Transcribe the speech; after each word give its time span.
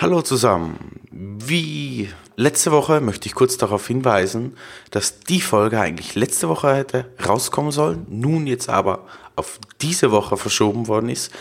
Hallo 0.00 0.22
zusammen. 0.22 1.00
Wie 1.10 2.08
letzte 2.36 2.70
Woche 2.70 3.00
möchte 3.00 3.26
ich 3.26 3.34
kurz 3.34 3.56
darauf 3.56 3.84
hinweisen, 3.88 4.56
dass 4.92 5.18
die 5.18 5.40
Folge 5.40 5.80
eigentlich 5.80 6.14
letzte 6.14 6.48
Woche 6.48 6.72
hätte 6.72 7.12
rauskommen 7.26 7.72
sollen, 7.72 8.06
nun 8.08 8.46
jetzt 8.46 8.68
aber 8.68 9.08
auf 9.34 9.58
diese 9.80 10.12
Woche 10.12 10.36
verschoben 10.36 10.86
worden 10.86 11.08
ist. 11.08 11.32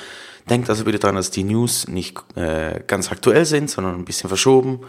Denkt 0.50 0.72
also 0.72 0.86
bitte 0.86 0.98
daran, 0.98 1.18
dass 1.18 1.30
die 1.30 1.44
News 1.44 1.88
nicht 1.88 2.18
äh, 2.36 2.82
ganz 2.88 3.12
aktuell 3.12 3.46
sind, 3.46 3.70
sondern 3.70 3.94
ein 3.94 4.06
bisschen 4.06 4.28
verschoben. 4.28 4.80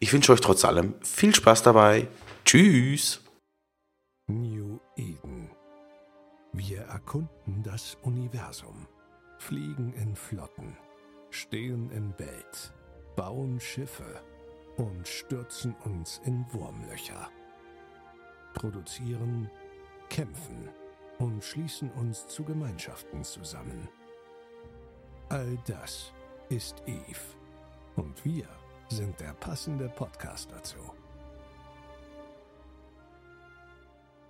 Ich 0.00 0.12
wünsche 0.12 0.30
euch 0.30 0.42
trotz 0.42 0.66
allem 0.66 0.92
viel 1.00 1.34
Spaß 1.34 1.62
dabei. 1.62 2.08
Tschüss. 2.44 3.22
New 4.26 4.80
Eden. 4.98 5.50
Wir 6.52 6.80
erkunden 6.80 7.62
das 7.62 7.96
Universum, 8.02 8.86
fliegen 9.38 9.94
in 9.94 10.14
Flotten, 10.14 10.76
stehen 11.30 11.90
im 11.90 12.12
Bett 12.12 12.74
bauen 13.16 13.60
Schiffe 13.60 14.22
und 14.76 15.06
stürzen 15.06 15.74
uns 15.84 16.20
in 16.24 16.44
Wurmlöcher. 16.52 17.30
Produzieren, 18.54 19.50
kämpfen 20.08 20.68
und 21.18 21.42
schließen 21.42 21.90
uns 21.92 22.26
zu 22.26 22.44
Gemeinschaften 22.44 23.22
zusammen. 23.24 23.88
All 25.28 25.58
das 25.66 26.12
ist 26.48 26.82
Eve. 26.86 27.36
Und 27.96 28.24
wir 28.24 28.46
sind 28.88 29.18
der 29.20 29.32
passende 29.34 29.88
Podcast 29.88 30.50
dazu. 30.52 30.78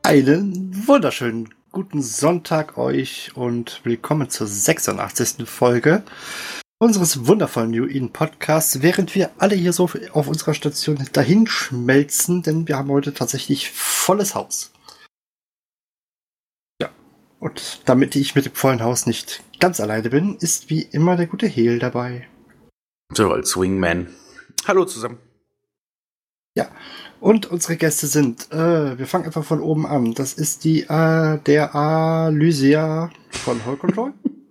Einen 0.02 0.86
wunderschönen 0.86 1.54
guten 1.72 2.02
Sonntag 2.02 2.76
euch 2.76 3.34
und 3.34 3.80
willkommen 3.84 4.28
zur 4.28 4.46
86. 4.46 5.48
Folge 5.48 6.04
unseres 6.84 7.26
wundervollen 7.26 7.70
New 7.70 7.86
Eden 7.86 8.12
Podcasts, 8.12 8.82
während 8.82 9.14
wir 9.14 9.30
alle 9.38 9.54
hier 9.54 9.72
so 9.72 9.88
auf 10.12 10.28
unserer 10.28 10.52
Station 10.52 10.98
dahin 11.14 11.46
schmelzen, 11.46 12.42
denn 12.42 12.68
wir 12.68 12.76
haben 12.76 12.90
heute 12.90 13.14
tatsächlich 13.14 13.70
volles 13.70 14.34
Haus. 14.34 14.70
Ja, 16.82 16.90
und 17.40 17.80
damit 17.86 18.14
ich 18.16 18.34
mit 18.34 18.44
dem 18.44 18.52
vollen 18.52 18.82
Haus 18.82 19.06
nicht 19.06 19.42
ganz 19.60 19.80
alleine 19.80 20.10
bin, 20.10 20.36
ist 20.36 20.68
wie 20.68 20.82
immer 20.82 21.16
der 21.16 21.26
gute 21.26 21.46
Heel 21.46 21.78
dabei. 21.78 22.28
So, 23.14 23.30
als 23.32 23.56
Wingman. 23.56 24.08
Hallo 24.66 24.84
zusammen. 24.84 25.16
Ja, 26.54 26.68
und 27.18 27.46
unsere 27.46 27.76
Gäste 27.76 28.06
sind, 28.06 28.52
äh, 28.52 28.98
wir 28.98 29.06
fangen 29.06 29.24
einfach 29.24 29.44
von 29.44 29.62
oben 29.62 29.86
an. 29.86 30.12
Das 30.12 30.34
ist 30.34 30.64
die, 30.64 30.82
äh, 30.82 31.38
der 31.38 31.74
Alysia 31.74 33.10
von 33.30 33.64
Hall 33.64 33.78
Control. 33.78 34.12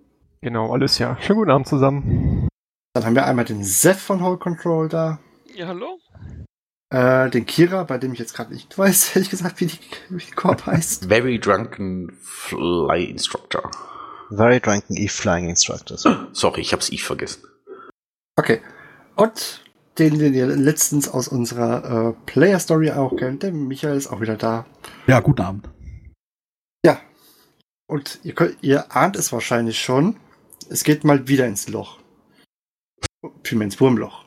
Genau, 0.44 0.74
alles 0.74 0.98
ja. 0.98 1.16
Schönen 1.22 1.38
guten 1.38 1.50
Abend 1.52 1.66
zusammen. 1.66 2.48
Dann 2.92 3.06
haben 3.06 3.14
wir 3.14 3.24
einmal 3.24 3.46
den 3.46 3.64
Seth 3.64 3.96
von 3.96 4.22
Whole 4.22 4.36
Control 4.36 4.90
da. 4.90 5.18
Ja, 5.54 5.68
hallo. 5.68 5.98
Äh, 6.90 7.30
den 7.30 7.46
Kira, 7.46 7.84
bei 7.84 7.96
dem 7.96 8.12
ich 8.12 8.18
jetzt 8.18 8.34
gerade 8.34 8.52
nicht 8.52 8.76
weiß, 8.76 9.12
ehrlich 9.16 9.30
gesagt, 9.30 9.62
wie 9.62 9.68
die, 9.68 9.78
wie 10.10 10.22
die 10.22 10.32
Korb 10.32 10.66
heißt. 10.66 11.06
Very 11.06 11.38
Drunken 11.38 12.12
Fly 12.20 13.04
Instructor. 13.04 13.70
Very 14.28 14.60
Drunken 14.60 14.98
Eve 14.98 15.10
Flying 15.10 15.48
Instructor. 15.48 15.96
Sorry, 16.34 16.60
ich 16.60 16.74
hab's 16.74 16.90
Eve 16.90 17.02
vergessen. 17.02 17.44
Okay. 18.36 18.60
Und 19.16 19.64
den, 19.96 20.18
den 20.18 20.34
ihr 20.34 20.46
letztens 20.48 21.08
aus 21.08 21.26
unserer 21.26 22.10
äh, 22.10 22.12
Player 22.26 22.58
Story 22.58 22.90
auch 22.90 23.16
kennt, 23.16 23.44
der 23.44 23.52
Michael 23.52 23.96
ist 23.96 24.08
auch 24.08 24.20
wieder 24.20 24.36
da. 24.36 24.66
Ja, 25.06 25.20
guten 25.20 25.40
Abend. 25.40 25.70
Ja. 26.84 27.00
Und 27.86 28.18
ihr, 28.24 28.34
könnt, 28.34 28.58
ihr 28.60 28.94
ahnt 28.94 29.16
es 29.16 29.32
wahrscheinlich 29.32 29.80
schon 29.80 30.16
es 30.70 30.84
geht 30.84 31.04
mal 31.04 31.28
wieder 31.28 31.46
ins 31.46 31.68
Loch. 31.68 31.98
Vielmehr 33.42 33.66
ins 33.66 33.80
Wurmloch. 33.80 34.24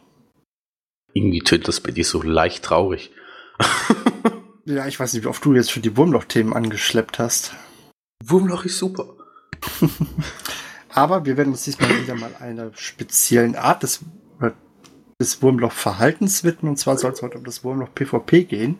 Irgendwie 1.14 1.42
tönt 1.42 1.68
das 1.68 1.82
bei 1.82 1.92
dir 1.92 2.06
so 2.06 2.22
leicht 2.22 2.64
traurig. 2.64 3.12
ja, 4.66 4.88
ich 4.88 5.00
weiß 5.00 5.14
nicht, 5.14 5.24
wie 5.24 5.28
oft 5.28 5.44
du 5.44 5.54
jetzt 5.54 5.72
schon 5.72 5.82
die 5.82 5.96
Wurmloch-Themen 5.98 6.54
angeschleppt 6.54 7.20
hast. 7.20 7.54
Wurmloch 8.24 8.66
ist 8.66 8.78
super. 8.78 9.16
Aber 10.90 11.26
wir 11.26 11.38
werden 11.38 11.54
uns 11.54 11.64
diesmal 11.64 11.90
wieder 12.02 12.16
mal 12.16 12.36
einer 12.40 12.72
speziellen 12.76 13.56
Art 13.56 13.84
des, 13.84 14.02
des 15.20 15.42
Wurmloch-Verhaltens 15.42 16.44
widmen. 16.44 16.72
Und 16.72 16.78
zwar 16.78 16.98
soll 16.98 17.12
es 17.12 17.22
heute 17.22 17.38
um 17.38 17.44
das 17.44 17.64
Wurmloch-PvP 17.64 18.44
gehen. 18.46 18.80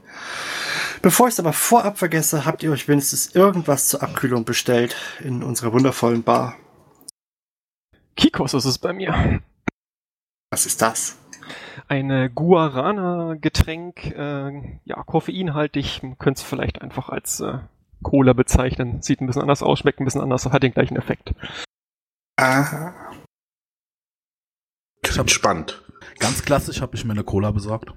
Bevor 1.02 1.28
ich 1.28 1.34
es 1.34 1.40
aber 1.40 1.54
vorab 1.54 1.98
vergesse, 1.98 2.46
habt 2.46 2.64
ihr 2.64 2.72
euch 2.72 2.88
wenigstens 2.88 3.36
irgendwas 3.36 3.88
zur 3.88 4.04
Abkühlung 4.04 4.46
bestellt 4.46 4.96
in 5.24 5.44
unserer 5.44 5.74
wundervollen 5.74 6.24
Bar? 6.24 6.56
Kikos 8.18 8.54
ist 8.54 8.66
es 8.66 8.78
bei 8.80 8.92
mir. 8.94 9.42
Was 10.52 10.66
ist 10.66 10.82
das? 10.82 11.18
Ein 11.88 12.34
Guarana-Getränk, 12.34 14.06
äh, 14.08 14.80
ja, 14.84 15.04
koffeinhaltig, 15.04 16.04
man 16.04 16.18
könnte 16.18 16.42
es 16.42 16.48
vielleicht 16.48 16.82
einfach 16.82 17.10
als 17.10 17.40
äh, 17.40 17.60
Cola 18.04 18.34
bezeichnen. 18.34 19.02
Sieht 19.02 19.22
ein 19.22 19.28
bisschen 19.28 19.44
anders 19.44 19.64
aus, 19.64 19.80
schmeckt 19.80 20.02
ein 20.02 20.06
bisschen 20.06 20.22
anders, 20.22 20.46
hat 20.46 20.64
den 20.64 20.74
gleichen 20.74 20.98
Effekt. 20.98 21.34
Aha. 22.38 22.94
Klingt 25.04 25.32
spannend. 25.32 25.84
Ganz 26.20 26.44
klassisch 26.44 26.82
habe 26.82 26.96
ich 26.96 27.06
mir 27.06 27.14
eine 27.14 27.24
Cola 27.24 27.52
besorgt. 27.52 27.94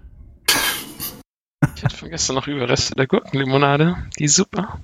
Ich 1.76 1.84
hatte 1.84 1.96
vergessen 1.96 2.34
noch 2.34 2.46
Überreste 2.46 2.94
der 2.94 3.06
Gurkenlimonade. 3.06 3.96
Die 4.18 4.24
ist 4.24 4.36
super. 4.36 4.80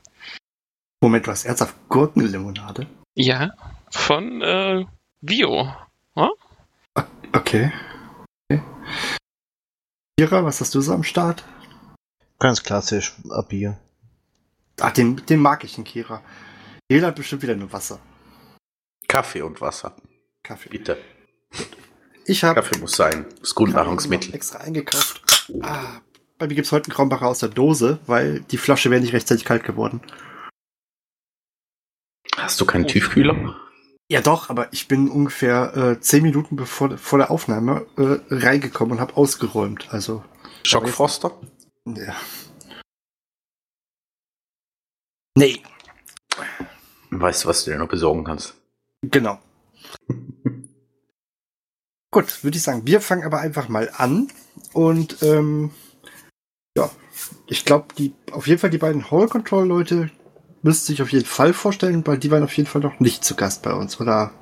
Moment, 1.02 1.26
hast 1.28 1.44
ernsthaft 1.44 1.76
Gurkenlimonade? 1.88 2.86
Ja, 3.14 3.52
von 3.90 4.42
äh, 4.42 4.86
Bio. 5.20 5.72
Huh? 6.14 6.30
Okay. 7.32 7.72
okay. 8.50 8.62
Kira, 10.18 10.44
was 10.44 10.60
hast 10.60 10.74
du 10.74 10.80
so 10.80 10.92
am 10.92 11.04
Start? 11.04 11.44
Ganz 12.38 12.62
klassisch, 12.62 13.14
ein 13.30 13.48
Bier. 13.48 13.80
Ach, 14.80 14.92
den, 14.92 15.16
den 15.26 15.40
mag 15.40 15.64
ich, 15.64 15.74
den 15.74 15.84
Kira. 15.84 16.22
Jeder 16.90 17.08
hat 17.08 17.16
bestimmt 17.16 17.42
wieder 17.42 17.56
nur 17.56 17.72
Wasser. 17.72 17.98
Kaffee 19.08 19.42
und 19.42 19.60
Wasser. 19.60 19.96
Kaffee. 20.42 20.68
Bitte. 20.68 20.98
Ich 22.26 22.44
habe 22.44 22.60
Kaffee 22.60 22.78
muss 22.78 22.92
sein. 22.92 23.26
Das 23.40 23.54
Grundnahrungsmittel. 23.54 24.34
extra 24.34 24.58
eingekauft. 24.58 25.22
Ah, 25.62 26.00
bei 26.38 26.46
mir 26.46 26.54
gibt 26.54 26.66
es 26.66 26.72
heute 26.72 26.86
einen 26.86 26.94
Kronbacher 26.94 27.26
aus 27.26 27.38
der 27.38 27.48
Dose, 27.48 28.00
weil 28.06 28.40
die 28.40 28.58
Flasche 28.58 28.90
wäre 28.90 29.00
nicht 29.00 29.12
rechtzeitig 29.12 29.44
kalt 29.44 29.64
geworden. 29.64 30.00
Hast 32.36 32.60
du 32.60 32.66
keinen 32.66 32.84
oh. 32.84 32.88
Tiefkühler? 32.88 33.56
Ja 34.08 34.20
doch, 34.20 34.50
aber 34.50 34.72
ich 34.72 34.86
bin 34.86 35.10
ungefähr 35.10 35.76
äh, 35.76 36.00
zehn 36.00 36.22
Minuten 36.22 36.54
bevor 36.54 36.96
vor 36.96 37.18
der 37.18 37.30
Aufnahme 37.30 37.86
äh, 37.96 38.18
reingekommen 38.32 38.92
und 38.92 39.00
habe 39.00 39.16
ausgeräumt. 39.16 39.88
Also 39.92 40.22
Schockfroster? 40.62 41.32
Ja. 41.86 42.14
Nee. 45.36 45.60
Weißt 47.10 47.44
du, 47.44 47.48
was 47.48 47.64
du 47.64 47.72
dir 47.72 47.78
noch 47.78 47.88
besorgen 47.88 48.24
kannst? 48.24 48.54
Genau. 49.02 49.40
Gut, 52.12 52.44
würde 52.44 52.56
ich 52.56 52.62
sagen, 52.62 52.86
wir 52.86 53.00
fangen 53.00 53.24
aber 53.24 53.40
einfach 53.40 53.68
mal 53.68 53.90
an. 53.94 54.28
Und 54.72 55.22
ähm, 55.22 55.72
ja, 56.76 56.90
ich 57.46 57.64
glaube, 57.64 57.94
die 57.98 58.14
auf 58.30 58.46
jeden 58.46 58.60
Fall 58.60 58.70
die 58.70 58.78
beiden 58.78 59.10
Hall 59.10 59.28
Control 59.28 59.66
Leute 59.66 60.10
müsste 60.66 60.86
sich 60.86 61.00
auf 61.00 61.12
jeden 61.12 61.24
Fall 61.24 61.54
vorstellen, 61.54 62.06
weil 62.06 62.18
die 62.18 62.30
waren 62.30 62.42
auf 62.42 62.54
jeden 62.56 62.68
Fall 62.68 62.82
noch 62.82 63.00
nicht 63.00 63.24
zu 63.24 63.36
Gast 63.36 63.62
bei 63.62 63.72
uns, 63.72 64.00
oder? 64.00 64.32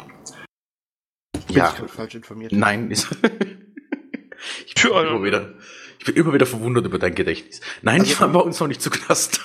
ja. 1.48 1.74
Ich 1.84 1.90
falsch 1.90 2.14
informiert. 2.14 2.52
Nein, 2.52 2.90
ist 2.90 3.08
ich, 4.66 4.74
bin 4.74 4.90
immer 4.90 5.22
wieder, 5.22 5.52
ich 5.98 6.04
bin 6.06 6.16
immer 6.16 6.32
wieder 6.32 6.46
verwundert 6.46 6.86
über 6.86 6.98
dein 6.98 7.14
Gedächtnis. 7.14 7.60
Nein, 7.82 8.00
also, 8.00 8.12
die 8.12 8.20
waren 8.20 8.32
bei 8.32 8.40
uns 8.40 8.58
noch 8.58 8.68
nicht 8.68 8.82
zu 8.82 8.90
Gast. 8.90 9.40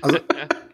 Also, 0.00 0.18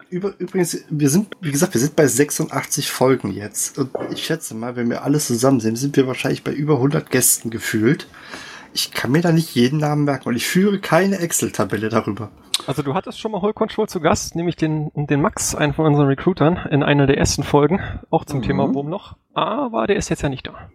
über, 0.08 0.34
übrigens, 0.38 0.84
wir 0.88 1.08
sind, 1.08 1.36
wie 1.40 1.52
gesagt, 1.52 1.74
wir 1.74 1.80
sind 1.80 1.96
bei 1.96 2.06
86 2.06 2.90
Folgen 2.90 3.32
jetzt. 3.32 3.78
Und 3.78 3.90
ich 4.12 4.24
schätze 4.24 4.54
mal, 4.54 4.76
wenn 4.76 4.88
wir 4.88 5.02
alles 5.04 5.26
zusammen 5.26 5.60
sind, 5.60 5.76
sind 5.76 5.96
wir 5.96 6.06
wahrscheinlich 6.06 6.42
bei 6.44 6.52
über 6.52 6.74
100 6.74 7.10
Gästen 7.10 7.50
gefühlt. 7.50 8.08
Ich 8.72 8.92
kann 8.92 9.10
mir 9.10 9.20
da 9.20 9.32
nicht 9.32 9.54
jeden 9.54 9.78
Namen 9.78 10.04
merken 10.04 10.28
und 10.28 10.36
ich 10.36 10.46
führe 10.46 10.80
keine 10.80 11.18
Excel-Tabelle 11.18 11.88
darüber. 11.88 12.30
Also 12.66 12.82
du 12.82 12.94
hattest 12.94 13.20
schon 13.20 13.32
mal 13.32 13.42
Whole 13.42 13.52
Control 13.52 13.88
zu 13.88 14.00
Gast, 14.00 14.36
nämlich 14.36 14.56
den, 14.56 14.90
den 14.94 15.20
Max, 15.20 15.54
einen 15.54 15.72
von 15.72 15.86
unseren 15.86 16.06
Recruitern, 16.06 16.56
in 16.70 16.82
einer 16.82 17.06
der 17.06 17.18
ersten 17.18 17.42
Folgen, 17.42 17.80
auch 18.10 18.24
zum 18.24 18.40
mhm. 18.40 18.44
Thema 18.44 18.74
Wurmloch. 18.74 19.16
Aber 19.34 19.86
der 19.86 19.96
ist 19.96 20.08
jetzt 20.08 20.22
ja 20.22 20.28
nicht 20.28 20.46
da. 20.46 20.70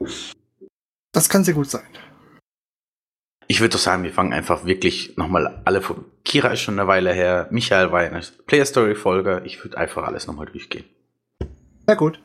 Das 1.12 1.30
kann 1.30 1.44
sehr 1.44 1.54
gut 1.54 1.70
sein. 1.70 1.86
Ich 3.48 3.60
würde 3.60 3.74
doch 3.74 3.80
sagen, 3.80 4.04
wir 4.04 4.12
fangen 4.12 4.34
einfach 4.34 4.66
wirklich 4.66 5.18
nochmal 5.18 5.62
alle 5.66 5.82
von. 5.82 6.06
Kira 6.24 6.50
ist 6.50 6.62
schon 6.62 6.80
eine 6.80 6.88
Weile 6.88 7.14
her, 7.14 7.48
Michael 7.52 7.92
war 7.92 8.00
eine 8.00 8.22
Player 8.48 8.66
Story 8.66 8.96
Folge. 8.96 9.44
Ich 9.46 9.64
würde 9.64 9.78
einfach 9.78 10.04
alles 10.04 10.26
nochmal 10.26 10.48
durchgehen. 10.48 10.86
Sehr 11.86 11.96
gut. 11.96 12.20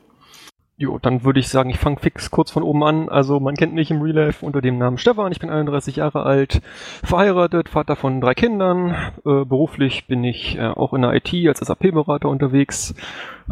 Jo, 0.77 0.97
dann 0.97 1.23
würde 1.23 1.39
ich 1.39 1.47
sagen, 1.47 1.69
ich 1.69 1.77
fange 1.77 1.99
fix 1.99 2.31
kurz 2.31 2.49
von 2.49 2.63
oben 2.63 2.83
an. 2.83 3.07
Also 3.07 3.39
man 3.39 3.55
kennt 3.55 3.73
mich 3.73 3.91
im 3.91 4.01
Real 4.01 4.33
unter 4.41 4.61
dem 4.61 4.79
Namen 4.79 4.97
Stefan. 4.97 5.31
Ich 5.31 5.39
bin 5.39 5.51
31 5.51 5.97
Jahre 5.97 6.23
alt, 6.23 6.61
verheiratet, 7.03 7.69
Vater 7.69 7.95
von 7.95 8.19
drei 8.19 8.33
Kindern. 8.33 8.89
Äh, 9.23 9.45
beruflich 9.45 10.07
bin 10.07 10.23
ich 10.23 10.57
äh, 10.57 10.69
auch 10.69 10.93
in 10.93 11.03
der 11.03 11.13
IT 11.13 11.31
als 11.47 11.59
SAP-Berater 11.59 12.29
unterwegs. 12.29 12.95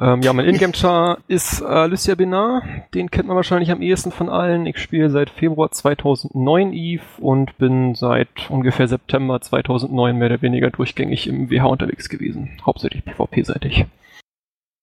Ähm, 0.01 0.21
ja, 0.21 0.33
mein 0.33 0.45
Ingame-Char 0.45 1.19
ist 1.27 1.61
äh, 1.61 1.85
Lucia 1.85 2.15
Benar. 2.15 2.63
Den 2.95 3.11
kennt 3.11 3.27
man 3.27 3.35
wahrscheinlich 3.35 3.69
am 3.69 3.83
ehesten 3.83 4.11
von 4.11 4.29
allen. 4.29 4.65
Ich 4.65 4.79
spiele 4.79 5.11
seit 5.11 5.29
Februar 5.29 5.69
2009 5.69 6.73
Eve 6.73 7.03
und 7.19 7.57
bin 7.59 7.93
seit 7.93 8.49
ungefähr 8.49 8.87
September 8.87 9.39
2009 9.39 10.17
mehr 10.17 10.29
oder 10.29 10.41
weniger 10.41 10.71
durchgängig 10.71 11.27
im 11.27 11.51
WH 11.51 11.65
unterwegs 11.65 12.09
gewesen. 12.09 12.57
Hauptsächlich 12.65 13.05
PvP-seitig. 13.05 13.85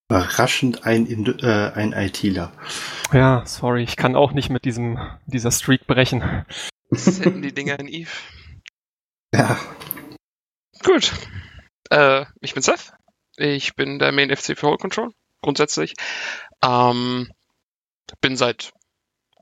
Überraschend 0.08 0.84
ein, 0.86 1.06
äh, 1.40 1.72
ein 1.74 1.92
ITler. 1.92 2.52
Ja, 3.12 3.44
sorry, 3.44 3.82
ich 3.82 3.96
kann 3.96 4.14
auch 4.14 4.32
nicht 4.32 4.50
mit 4.50 4.64
diesem 4.64 4.98
dieser 5.26 5.50
Streak 5.50 5.86
brechen. 5.86 6.46
Was 6.90 7.20
hätten 7.20 7.42
die 7.42 7.52
Dinger 7.52 7.78
in 7.80 7.88
Eve? 7.88 8.10
Ja. 9.34 9.58
Gut. 10.84 11.12
Äh, 11.90 12.24
ich 12.40 12.54
bin 12.54 12.62
Seth. 12.62 12.92
Ich 13.36 13.74
bin 13.74 13.98
der 13.98 14.12
Main 14.12 14.34
FC 14.34 14.56
für 14.56 14.68
Whole 14.68 14.78
Control, 14.78 15.10
grundsätzlich. 15.42 15.94
Ähm, 16.64 17.28
bin 18.20 18.36
seit 18.36 18.72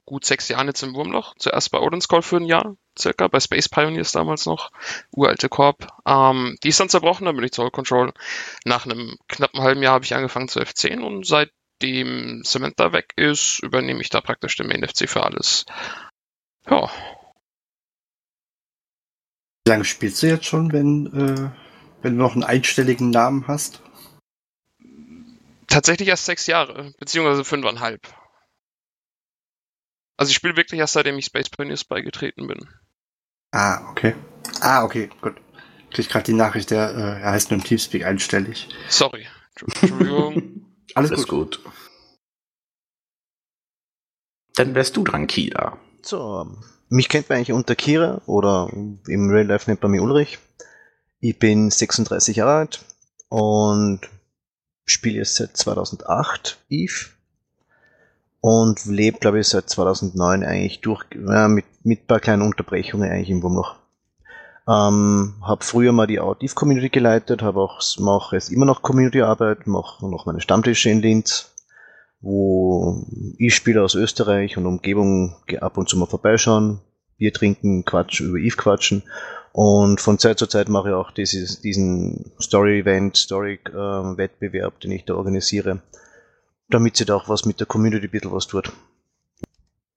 gut 0.05 0.25
sechs 0.25 0.49
Jahren 0.49 0.67
jetzt 0.67 0.83
im 0.83 0.95
Wurmloch. 0.95 1.35
Zuerst 1.39 1.71
bei 1.71 1.79
Odin's 1.79 2.09
Call 2.09 2.23
für 2.23 2.37
ein 2.37 2.47
Jahr, 2.47 2.77
circa, 2.99 3.29
bei 3.29 3.41
Space 3.41 3.69
Pioneers 3.69 4.13
damals 4.13 4.47
noch. 4.47 4.71
Uralte 5.11 5.49
Korb. 5.49 5.89
Ähm, 6.07 6.57
die 6.63 6.69
ist 6.69 6.81
dann 6.81 6.89
zerbrochen, 6.89 7.27
dann 7.27 7.37
bin 7.37 7.45
ich 7.45 7.53
zu 7.53 7.63
Whole 7.63 7.71
Control. 7.71 8.13
Nach 8.65 8.85
einem 8.85 9.17
knappen 9.29 9.61
halben 9.61 9.83
Jahr 9.83 9.95
habe 9.95 10.05
ich 10.05 10.15
angefangen 10.15 10.49
zu 10.49 10.61
F10 10.61 11.01
und 11.01 11.27
seitdem 11.27 12.43
Samantha 12.45 12.93
weg 12.93 13.13
ist, 13.17 13.61
übernehme 13.63 14.01
ich 14.01 14.11
da 14.11 14.21
praktisch 14.21 14.57
den 14.57 14.67
Main 14.67 14.87
FC 14.87 15.09
für 15.09 15.25
alles. 15.25 15.65
Ja, 16.69 16.91
Wie 19.67 19.71
lange 19.71 19.85
spielst 19.85 20.23
du 20.23 20.27
jetzt 20.27 20.45
schon, 20.45 20.73
wenn, 20.73 21.07
äh, 21.07 21.51
wenn 22.03 22.17
du 22.17 22.23
noch 22.23 22.35
einen 22.35 22.45
einstelligen 22.45 23.11
Namen 23.11 23.47
hast? 23.49 23.81
tatsächlich 25.75 26.09
erst 26.09 26.27
sechs 26.27 26.47
Jahre, 26.47 26.93
beziehungsweise 26.99 27.45
fünfeinhalb. 27.45 28.01
Also 30.17 30.31
ich 30.31 30.37
spiele 30.37 30.57
wirklich 30.57 30.81
erst 30.81 30.95
seitdem 30.95 31.19
ich 31.19 31.27
Space 31.27 31.51
Pioneers 31.51 31.85
beigetreten 31.85 32.47
bin. 32.47 32.69
Ah, 33.51 33.91
okay. 33.91 34.15
Ah, 34.61 34.85
okay, 34.85 35.11
gut. 35.21 35.37
Ich 35.91 35.97
krieg 35.97 36.09
gerade 36.09 36.25
die 36.25 36.33
Nachricht, 36.33 36.71
der 36.71 36.91
äh, 36.91 37.23
er 37.23 37.33
heißt 37.33 37.51
nur 37.51 37.59
im 37.61 37.65
Teamspeak 37.65 38.05
einstellig. 38.05 38.69
Sorry. 38.89 39.27
Entschuldigung. 39.57 40.67
Alles, 40.95 41.13
Alles 41.13 41.29
gut. 41.29 41.63
gut. 41.63 41.73
Dann 44.55 44.75
wärst 44.75 44.97
du 44.97 45.05
dran, 45.05 45.27
Kida. 45.27 45.79
So, 46.03 46.43
ähm, 46.43 46.65
mich 46.89 47.09
kennt 47.09 47.29
man 47.29 47.39
eigentlich 47.39 47.53
unter 47.53 47.75
Kira 47.75 48.23
oder 48.27 48.71
im 48.73 49.31
Real 49.31 49.47
Life 49.47 49.69
nennt 49.69 49.83
man 49.83 49.91
mich 49.91 50.01
Ulrich. 50.01 50.39
Ich 51.21 51.39
bin 51.39 51.71
36 51.71 52.37
Jahre 52.37 52.59
alt 52.59 52.85
und 53.29 54.01
spiele 54.85 55.19
jetzt 55.19 55.37
seit 55.37 55.57
2008 55.57 56.59
Eve 56.69 57.07
und 58.47 58.85
lebe, 58.85 59.21
glaube 59.21 59.41
ich, 59.41 59.49
seit 59.49 59.71
2009 59.71 60.45
eigentlich 60.45 60.83
durch, 60.83 61.03
ja, 61.15 61.49
mit, 61.49 61.65
mit 61.83 62.03
ein 62.03 62.07
paar 62.07 62.21
kleinen 62.21 62.43
Unterbrechungen 62.43 63.11
eigentlich 63.11 63.31
im 63.31 63.43
Wurmloch. 63.43 63.77
Ähm, 64.69 65.37
habe 65.41 65.65
früher 65.65 65.93
mal 65.93 66.07
die 66.07 66.17
Eve 66.17 66.55
Community 66.55 66.91
geleitet, 66.91 67.41
habe 67.41 67.61
auch 67.63 67.81
mache 68.01 68.37
jetzt 68.37 68.51
immer 68.53 68.67
noch 68.67 68.83
Community 68.83 69.23
Arbeit, 69.23 69.67
mache 69.67 70.07
noch 70.07 70.27
meine 70.27 70.43
Stammtische 70.43 70.91
in 70.91 71.01
Linz, 71.01 71.55
wo 72.21 73.07
ich 73.39 73.55
Spieler 73.55 73.83
aus 73.83 73.95
Österreich 73.95 74.59
und 74.59 74.67
Umgebung 74.67 75.37
ge- 75.47 75.61
ab 75.61 75.79
und 75.79 75.89
zu 75.89 75.97
mal 75.97 76.05
vorbeischauen, 76.05 76.81
Bier 77.17 77.33
trinken, 77.33 77.87
Quatsch 77.87 78.21
über 78.21 78.37
Eve 78.37 78.57
quatschen 78.57 79.05
und 79.53 80.03
von 80.03 80.19
Zeit 80.19 80.39
zu 80.39 80.47
Zeit 80.49 80.69
mache 80.69 80.91
ich 80.91 80.95
auch 80.95 81.13
dieses, 81.13 81.63
diesen 81.63 82.31
Story-Event, 82.39 83.17
Story-Wettbewerb, 83.17 84.81
den 84.81 84.91
ich 84.91 85.07
da 85.07 85.15
organisiere, 85.15 85.81
damit 86.69 86.97
sie 86.97 87.05
da 87.05 87.17
auch 87.17 87.29
was 87.29 87.45
mit 87.45 87.61
der 87.61 87.67
Community 87.67 88.07
ein 88.07 88.11
bisschen 88.11 88.33
was 88.33 88.47
tut. 88.47 88.73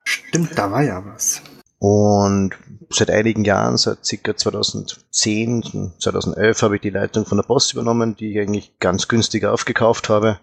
Stimmt, 0.04 0.58
da 0.58 0.72
war 0.72 0.84
ja 0.84 1.04
was. 1.06 1.42
Und 1.80 2.52
seit 2.90 3.12
einigen 3.12 3.46
Jahren, 3.46 3.78
seit 3.78 4.00
ca. 4.24 4.36
2010, 4.36 5.94
2011, 6.00 6.62
habe 6.62 6.76
ich 6.76 6.82
die 6.82 6.90
Leitung 6.90 7.26
von 7.26 7.38
der 7.38 7.46
Post 7.46 7.74
übernommen, 7.74 8.16
die 8.16 8.32
ich 8.32 8.40
eigentlich 8.40 8.80
ganz 8.80 9.08
günstig 9.08 9.46
aufgekauft 9.46 10.10
habe. 10.10 10.40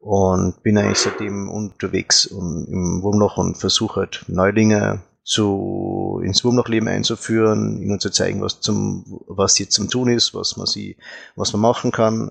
Und 0.00 0.62
bin 0.62 0.78
eigentlich 0.78 0.98
seitdem 0.98 1.48
unterwegs 1.48 2.26
und 2.26 2.66
im 2.68 3.02
Wurmloch 3.02 3.38
und 3.38 3.56
versuche 3.56 4.00
halt 4.00 4.24
Neulinge 4.28 5.02
zu, 5.24 6.20
ins 6.22 6.44
Wurmlochleben 6.44 6.88
einzuführen, 6.88 7.82
ihnen 7.82 7.98
zu 7.98 8.10
zeigen, 8.10 8.40
was 8.40 8.60
zum, 8.60 9.20
was 9.26 9.58
jetzt 9.58 9.74
zum 9.74 9.90
Tun 9.90 10.08
ist, 10.08 10.34
was 10.34 10.56
man 10.56 10.66
sie, 10.66 10.96
was 11.34 11.52
man 11.52 11.62
machen 11.62 11.90
kann. 11.90 12.30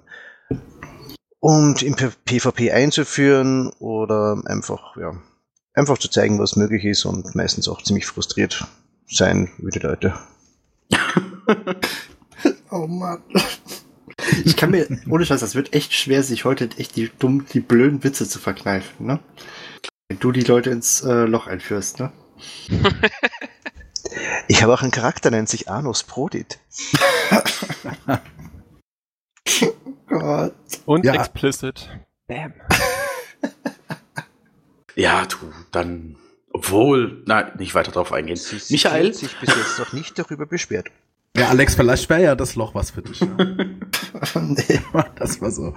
Und 1.48 1.84
im 1.84 1.96
PvP 1.96 2.72
einzuführen 2.72 3.70
oder 3.78 4.42
einfach, 4.46 4.98
ja, 4.98 5.16
einfach 5.76 6.00
zu 6.00 6.10
zeigen, 6.10 6.40
was 6.40 6.56
möglich 6.56 6.84
ist 6.86 7.06
und 7.06 7.36
meistens 7.36 7.68
auch 7.68 7.84
ziemlich 7.84 8.08
frustriert 8.08 8.66
sein 9.06 9.52
wie 9.60 9.70
die 9.70 9.80
Leute. 9.80 10.16
Oh 12.72 12.88
Mann. 12.88 13.22
Ich 14.44 14.58
kann 14.58 14.72
mir, 14.72 14.88
ohne 15.10 15.26
Scheiß, 15.26 15.40
das 15.40 15.56
wird 15.56 15.74
echt 15.74 15.94
schwer, 15.94 16.24
sich 16.24 16.46
heute 16.46 16.70
echt 16.78 16.96
die 16.96 17.10
dumm, 17.18 17.46
die 17.54 17.60
blöden 17.60 18.04
Witze 18.04 18.28
zu 18.28 18.40
verkneifen, 18.40 19.06
ne? 19.06 19.20
Wenn 20.10 20.20
du 20.20 20.32
die 20.32 20.42
Leute 20.42 20.72
ins 20.72 21.02
äh, 21.02 21.26
Loch 21.26 21.48
einführst, 21.48 22.00
ne? 22.00 22.12
Ich 24.48 24.62
habe 24.62 24.74
auch 24.74 24.82
einen 24.82 24.92
Charakter, 24.92 25.32
nennt 25.32 25.50
sich 25.50 25.70
Anus 25.70 26.04
Prodit. 26.04 26.60
Gott. 30.20 30.54
Und 30.86 31.06
Ja. 31.06 31.14
explicit. 31.16 31.90
Bam. 32.28 32.54
Ja, 34.96 35.26
du, 35.26 35.36
dann, 35.72 36.16
obwohl, 36.54 37.22
nein, 37.26 37.52
nicht 37.58 37.76
weiter 37.76 37.92
drauf 37.92 38.14
eingehen. 38.14 38.38
Sie, 38.38 38.58
sie 38.60 38.76
Michael? 38.76 39.08
hat 39.08 39.16
sich 39.16 39.36
bis 39.40 39.50
jetzt 39.54 39.78
noch 39.78 39.92
nicht 39.92 40.18
darüber 40.18 40.46
beschwert. 40.46 40.88
Ja, 41.36 41.50
Alex, 41.50 41.76
vielleicht 41.76 42.10
wäre 42.10 42.24
ja 42.24 42.36
das 42.36 42.56
Loch 42.56 42.74
was 42.76 42.92
für 42.92 43.02
dich. 43.02 43.20
Ja. 43.20 43.28
nee. 44.42 44.80
das 45.18 45.42
war 45.42 45.52
so. 45.52 45.74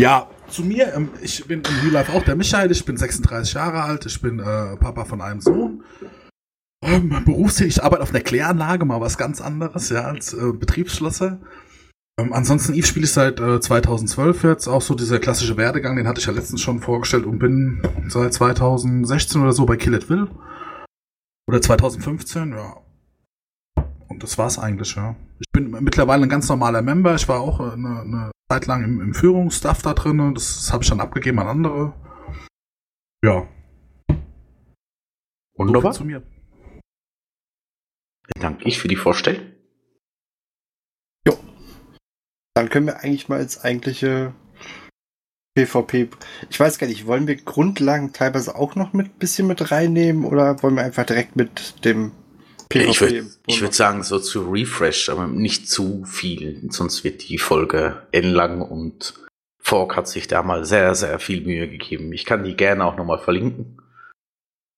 Ja, 0.00 0.26
zu 0.48 0.62
mir, 0.64 0.94
ähm, 0.94 1.10
ich 1.20 1.44
bin 1.44 1.60
im 1.60 1.80
Real 1.80 1.92
Life 1.92 2.12
auch 2.12 2.22
der 2.24 2.34
Michael, 2.34 2.70
ich 2.70 2.82
bin 2.82 2.96
36 2.96 3.52
Jahre 3.52 3.82
alt, 3.82 4.06
ich 4.06 4.22
bin 4.22 4.38
äh, 4.38 4.76
Papa 4.76 5.04
von 5.04 5.20
einem 5.20 5.42
Sohn. 5.42 5.84
Ähm, 6.82 7.24
berufstätig, 7.26 7.76
ich 7.76 7.84
arbeite 7.84 8.02
auf 8.02 8.10
einer 8.10 8.20
Kläranlage, 8.20 8.86
mal 8.86 9.02
was 9.02 9.18
ganz 9.18 9.42
anderes, 9.42 9.90
ja, 9.90 10.04
als 10.04 10.32
äh, 10.32 10.52
Betriebsschlosser. 10.54 11.40
Ähm, 12.18 12.32
ansonsten, 12.32 12.74
Eve 12.74 12.86
spiele 12.86 13.04
ich 13.04 13.12
seit 13.12 13.38
äh, 13.38 13.60
2012 13.60 14.42
jetzt, 14.42 14.66
auch 14.66 14.82
so 14.82 14.94
dieser 14.94 15.20
klassische 15.20 15.56
Werdegang, 15.56 15.94
den 15.94 16.08
hatte 16.08 16.20
ich 16.20 16.26
ja 16.26 16.32
letztens 16.32 16.60
schon 16.60 16.80
vorgestellt 16.80 17.24
und 17.24 17.38
bin 17.38 17.80
seit 18.08 18.34
2016 18.34 19.40
oder 19.40 19.52
so 19.52 19.64
bei 19.66 19.76
Kill 19.76 19.94
It 19.94 20.10
Will. 20.10 20.28
Oder 21.46 21.62
2015, 21.62 22.50
ja. 22.50 22.76
Und 24.08 24.22
das 24.22 24.36
war's 24.36 24.58
eigentlich, 24.58 24.96
ja. 24.96 25.14
Ich 25.38 25.46
bin 25.52 25.70
mittlerweile 25.70 26.24
ein 26.24 26.28
ganz 26.28 26.48
normaler 26.48 26.82
Member. 26.82 27.14
Ich 27.14 27.28
war 27.28 27.40
auch 27.40 27.60
äh, 27.60 27.72
eine, 27.72 28.00
eine 28.00 28.30
Zeit 28.50 28.66
lang 28.66 28.82
im, 28.82 29.00
im 29.00 29.14
Führungsstaff 29.14 29.82
da 29.82 29.94
drin. 29.94 30.34
Das, 30.34 30.56
das 30.56 30.72
habe 30.72 30.82
ich 30.82 30.90
dann 30.90 31.00
abgegeben 31.00 31.38
an 31.38 31.46
andere. 31.46 31.92
Ja. 33.24 33.46
Wunderbar. 35.56 35.92
So 35.92 36.04
viel 36.04 36.20
zu 36.20 36.20
mir. 36.20 36.22
Danke 38.40 38.64
ich 38.64 38.78
für 38.80 38.88
die 38.88 38.96
Vorstellung. 38.96 39.57
Dann 42.58 42.70
können 42.70 42.86
wir 42.86 43.04
eigentlich 43.04 43.28
mal 43.28 43.40
ins 43.40 43.60
eigentliche 43.60 44.34
PvP. 45.54 46.08
Ich 46.50 46.58
weiß 46.58 46.80
gar 46.80 46.88
nicht, 46.88 47.06
wollen 47.06 47.28
wir 47.28 47.36
Grundlagen 47.36 48.12
teilweise 48.12 48.56
auch 48.56 48.74
noch 48.74 48.92
mit 48.92 49.20
bisschen 49.20 49.46
mit 49.46 49.70
reinnehmen 49.70 50.24
oder 50.24 50.60
wollen 50.60 50.74
wir 50.74 50.82
einfach 50.82 51.06
direkt 51.06 51.36
mit 51.36 51.84
dem 51.84 52.10
PvP? 52.68 52.88
Ich 52.88 53.00
würde 53.00 53.60
würd 53.60 53.74
sagen, 53.74 54.02
so 54.02 54.18
zu 54.18 54.50
Refresh, 54.50 55.08
aber 55.08 55.28
nicht 55.28 55.68
zu 55.70 56.04
viel, 56.04 56.68
sonst 56.70 57.04
wird 57.04 57.28
die 57.28 57.38
Folge 57.38 58.02
endlang 58.10 58.60
und 58.60 59.14
Fork 59.60 59.96
hat 59.96 60.08
sich 60.08 60.26
da 60.26 60.42
mal 60.42 60.64
sehr, 60.64 60.96
sehr 60.96 61.20
viel 61.20 61.42
Mühe 61.42 61.68
gegeben. 61.68 62.12
Ich 62.12 62.24
kann 62.24 62.42
die 62.42 62.56
gerne 62.56 62.84
auch 62.84 62.96
nochmal 62.96 63.20
verlinken. 63.20 63.80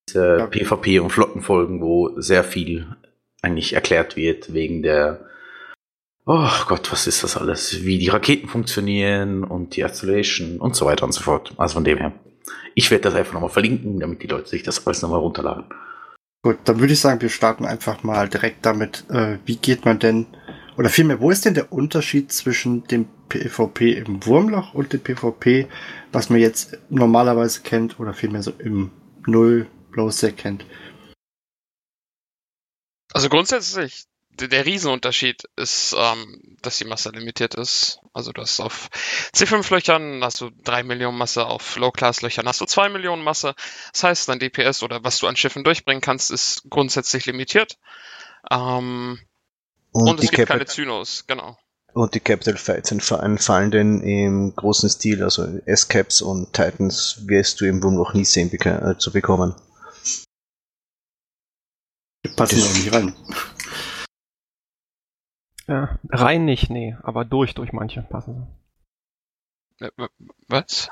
Diese 0.07 0.37
Ja. 0.41 0.47
PvP 0.47 0.99
und 0.99 1.13
Flottenfolgen, 1.13 1.81
wo 1.81 2.21
sehr 2.21 2.45
viel 2.45 2.95
eigentlich 3.41 3.73
erklärt 3.73 4.17
wird 4.17 4.53
wegen 4.53 4.83
der 4.83 5.30
Oh 6.33 6.49
Gott, 6.69 6.93
was 6.93 7.09
ist 7.09 7.25
das 7.25 7.37
alles? 7.37 7.83
Wie 7.83 7.99
die 7.99 8.07
Raketen 8.07 8.47
funktionieren 8.47 9.43
und 9.43 9.75
die 9.75 9.83
Acceleration 9.83 10.61
und 10.61 10.77
so 10.77 10.87
weiter 10.87 11.05
und 11.05 11.11
so 11.11 11.23
fort. 11.23 11.53
Also 11.57 11.75
von 11.75 11.83
dem 11.83 11.99
her. 11.99 12.13
Ich 12.77 12.93
werde 12.93 13.03
das 13.03 13.17
einfach 13.17 13.33
nochmal 13.33 13.51
verlinken, 13.51 13.99
damit 13.99 14.23
die 14.23 14.29
Leute 14.29 14.49
sich 14.49 14.63
das 14.63 14.87
alles 14.87 15.03
nochmal 15.03 15.19
runterladen. 15.19 15.65
Gut, 16.45 16.59
dann 16.67 16.79
würde 16.79 16.93
ich 16.93 17.01
sagen, 17.01 17.21
wir 17.21 17.31
starten 17.31 17.65
einfach 17.65 18.05
mal 18.05 18.29
direkt 18.29 18.65
damit, 18.65 19.11
äh, 19.11 19.39
wie 19.45 19.57
geht 19.57 19.85
man 19.85 19.99
denn 19.99 20.27
Oder 20.79 20.89
vielmehr, 20.89 21.21
wo 21.21 21.33
ist 21.33 21.47
denn 21.47 21.55
der 21.55 21.73
Unterschied 21.73 22.31
zwischen 22.31 22.85
dem 22.85 23.09
PvP 23.29 23.95
im 23.95 24.25
Wurmloch 24.25 24.73
und 24.73 24.93
dem 24.93 25.01
PvP, 25.01 25.67
was 26.13 26.31
man 26.31 26.39
jetzt 26.39 26.79
normalerweise 26.91 27.63
kennt 27.63 27.99
oder 27.99 28.15
vielmehr 28.15 28.45
so 28.45 28.53
im 28.57 28.93
Null 29.27 29.67
Blowsec 29.91 30.37
kennt? 30.37 30.65
Also 33.13 33.29
grundsätzlich, 33.29 34.05
der, 34.49 34.67
Riesenunterschied 34.67 35.45
ist, 35.57 35.95
ähm, 35.97 36.57
dass 36.63 36.79
die 36.79 36.85
Masse 36.85 37.11
limitiert 37.11 37.55
ist. 37.55 37.99
Also 38.13 38.33
du 38.33 38.43
hast 38.43 38.61
auf 38.61 38.89
C5-Löchern 39.35 40.23
hast 40.23 40.41
du 40.41 40.51
3 40.65 40.83
Millionen 40.83 41.19
Masse, 41.19 41.47
auf 41.47 41.77
Low-Class-Löchern 41.77 42.47
hast 42.47 42.61
du 42.61 42.67
2 42.67 42.89
Millionen 42.89 43.23
Masse. 43.23 43.55
Das 43.93 44.05
heißt, 44.05 44.29
dein 44.29 44.39
DPS 44.39 44.83
oder 44.83 45.05
was 45.05 45.19
du 45.19 45.27
an 45.27 45.37
Schiffen 45.37 45.65
durchbringen 45.65 46.01
kannst, 46.01 46.31
ist 46.31 46.63
grundsätzlich 46.69 47.27
limitiert. 47.27 47.79
Ähm, 48.51 49.19
und, 49.93 50.09
Und, 50.09 50.21
die 50.21 50.27
es 50.27 50.31
gibt 50.31 50.49
Capi- 50.49 50.53
keine 50.53 50.67
Zynos, 50.67 51.25
genau. 51.27 51.59
und 51.93 52.15
die 52.15 52.21
Capital 52.21 52.57
Fights 52.57 52.93
entfallen 52.93 53.39
fallen 53.39 53.71
denn 53.71 54.01
im 54.03 54.55
großen 54.55 54.89
Stil, 54.89 55.23
also 55.25 55.45
S-Caps 55.67 56.23
und 56.23 56.53
Titans 56.53 57.23
wirst 57.27 57.61
du 57.61 57.67
im 57.67 57.83
Wurm 57.83 57.97
noch 57.97 58.15
nie 58.15 58.25
sehen 58.25 58.53
äh, 58.53 58.97
zu 58.99 59.13
bekommen. 59.13 59.55
Die 62.25 62.29
passen 62.31 62.59
ja 62.59 62.73
nicht 62.73 62.93
rein. 62.93 63.15
Ja, 65.71 65.99
rein 66.11 66.45
nicht, 66.45 66.69
nee, 66.69 66.97
aber 67.03 67.25
durch, 67.25 67.55
durch 67.55 67.73
manche 67.73 68.03
passen 68.03 68.49
sie. 69.79 69.87
Äh, 69.87 69.91
Was? 70.49 70.91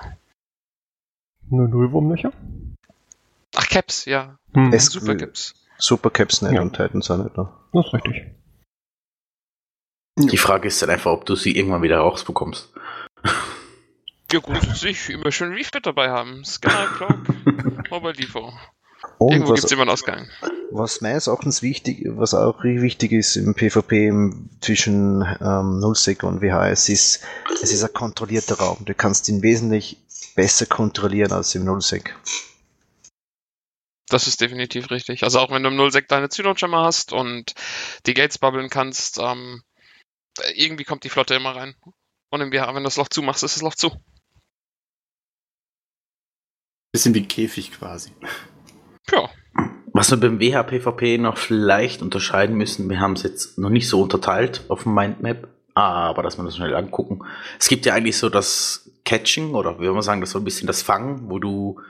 Nur 1.50 1.66
Nullwurmlöcher? 1.68 2.32
Ach, 3.56 3.66
Caps, 3.68 4.04
ja. 4.04 4.38
Hm, 4.54 4.72
Es- 4.72 4.86
Super 4.86 5.16
Caps. 5.16 5.54
Super 5.78 6.10
Caps 6.10 6.42
nicht 6.42 6.52
Ja. 6.52 6.62
und 6.62 6.74
Titans 6.76 7.10
auch 7.10 7.18
nicht. 7.22 7.36
Ne? 7.36 7.48
das 7.72 7.86
ist 7.86 7.94
richtig. 7.94 8.34
Die 10.18 10.36
Frage 10.38 10.68
ist 10.68 10.82
dann 10.82 10.90
einfach, 10.90 11.12
ob 11.12 11.24
du 11.26 11.36
sie 11.36 11.56
irgendwann 11.56 11.82
wieder 11.82 11.98
rausbekommst. 11.98 12.72
Ja, 14.32 14.40
grundsätzlich 14.40 15.08
immer 15.10 15.30
schön 15.32 15.52
Refit 15.54 15.86
dabei 15.86 16.10
haben. 16.10 16.44
Scanner, 16.44 16.86
Cloak, 16.96 17.28
Mobile 17.90 18.12
Depot. 18.14 18.52
Und 19.18 19.32
Irgendwo 19.32 19.52
was, 19.52 19.60
gibt's 19.60 19.72
immer 19.72 19.82
einen 19.82 19.90
Ausgang. 19.90 20.28
was 20.70 21.00
meines 21.00 21.26
Erachtens 21.26 21.62
wichtig, 21.62 22.02
was 22.06 22.34
auch 22.34 22.62
wichtig 22.62 23.12
ist 23.12 23.36
im 23.36 23.54
PvP 23.54 24.12
zwischen 24.60 25.22
ähm, 25.40 25.80
Nullsec 25.80 26.22
und 26.22 26.40
WHS 26.40 26.88
ist, 26.88 27.20
es 27.62 27.72
ist 27.72 27.82
ein 27.82 27.92
kontrollierter 27.92 28.56
Raum. 28.58 28.84
Du 28.84 28.94
kannst 28.94 29.28
ihn 29.28 29.42
wesentlich 29.42 29.98
besser 30.34 30.66
kontrollieren 30.66 31.32
als 31.32 31.54
im 31.54 31.64
Nullsec. 31.64 32.14
Das 34.08 34.26
ist 34.26 34.40
definitiv 34.40 34.90
richtig. 34.90 35.22
Also 35.22 35.38
auch 35.40 35.50
wenn 35.50 35.62
du 35.62 35.68
im 35.68 35.76
Nullsec 35.76 36.08
deine 36.08 36.28
Zyno-Jammer 36.28 36.84
hast 36.84 37.12
und 37.12 37.54
die 38.06 38.14
Gates 38.14 38.38
bubbeln 38.38 38.70
kannst, 38.70 39.18
ähm, 39.18 39.62
irgendwie 40.54 40.84
kommt 40.84 41.04
die 41.04 41.10
Flotte 41.10 41.34
immer 41.34 41.56
rein. 41.56 41.74
Und 42.30 42.40
im 42.40 42.50
BH, 42.50 42.68
wenn 42.68 42.82
du 42.82 42.88
das 42.88 42.96
Loch 42.96 43.08
zumachst, 43.08 43.42
ist 43.42 43.56
das 43.56 43.62
Loch 43.62 43.74
zu. 43.74 43.92
Bisschen 46.92 47.14
wie 47.14 47.26
Käfig 47.26 47.72
quasi. 47.72 48.12
Ja. 49.12 49.28
Was 49.92 50.10
wir 50.10 50.18
beim 50.18 50.40
WHPVP 50.40 51.18
noch 51.18 51.38
vielleicht 51.38 52.02
unterscheiden 52.02 52.56
müssen, 52.56 52.88
wir 52.88 53.00
haben 53.00 53.14
es 53.14 53.22
jetzt 53.22 53.58
noch 53.58 53.70
nicht 53.70 53.88
so 53.88 54.02
unterteilt 54.02 54.64
auf 54.68 54.84
dem 54.84 54.94
Mindmap, 54.94 55.48
aber 55.74 56.22
dass 56.22 56.36
wir 56.36 56.44
das 56.44 56.56
schnell 56.56 56.74
angucken. 56.74 57.20
Es 57.58 57.68
gibt 57.68 57.86
ja 57.86 57.94
eigentlich 57.94 58.18
so 58.18 58.28
das 58.28 58.90
Catching 59.04 59.54
oder 59.54 59.80
wie 59.80 59.84
soll 59.84 59.94
man 59.94 60.02
sagen, 60.02 60.20
das 60.20 60.30
so 60.30 60.38
ein 60.38 60.44
bisschen 60.44 60.66
das 60.66 60.82
Fangen, 60.82 61.30
wo 61.30 61.38
du 61.38 61.80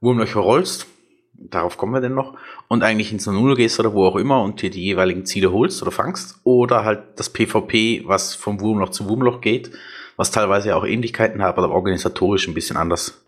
Wurmlöcher 0.00 0.40
rollst. 0.40 0.86
Darauf 1.34 1.76
kommen 1.76 1.92
wir 1.92 2.00
denn 2.00 2.14
noch. 2.14 2.34
Und 2.68 2.82
eigentlich 2.82 3.12
ins 3.12 3.26
Null 3.26 3.56
gehst 3.56 3.80
oder 3.80 3.94
wo 3.94 4.06
auch 4.06 4.16
immer 4.16 4.42
und 4.42 4.62
dir 4.62 4.70
die 4.70 4.84
jeweiligen 4.84 5.24
Ziele 5.24 5.52
holst 5.52 5.82
oder 5.82 5.90
fangst. 5.90 6.38
Oder 6.44 6.84
halt 6.84 7.02
das 7.16 7.30
PvP, 7.30 8.04
was 8.06 8.34
vom 8.34 8.60
Wurmloch 8.60 8.90
zu 8.90 9.08
Wurmloch 9.08 9.40
geht, 9.40 9.70
was 10.16 10.30
teilweise 10.30 10.76
auch 10.76 10.84
Ähnlichkeiten 10.84 11.42
hat, 11.42 11.56
aber 11.56 11.70
organisatorisch 11.70 12.46
ein 12.46 12.54
bisschen 12.54 12.76
anders 12.76 13.24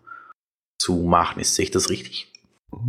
zu 0.77 0.95
machen 0.97 1.39
ist. 1.39 1.55
Sehe 1.55 1.65
ich 1.65 1.71
das 1.71 1.89
richtig? 1.89 2.32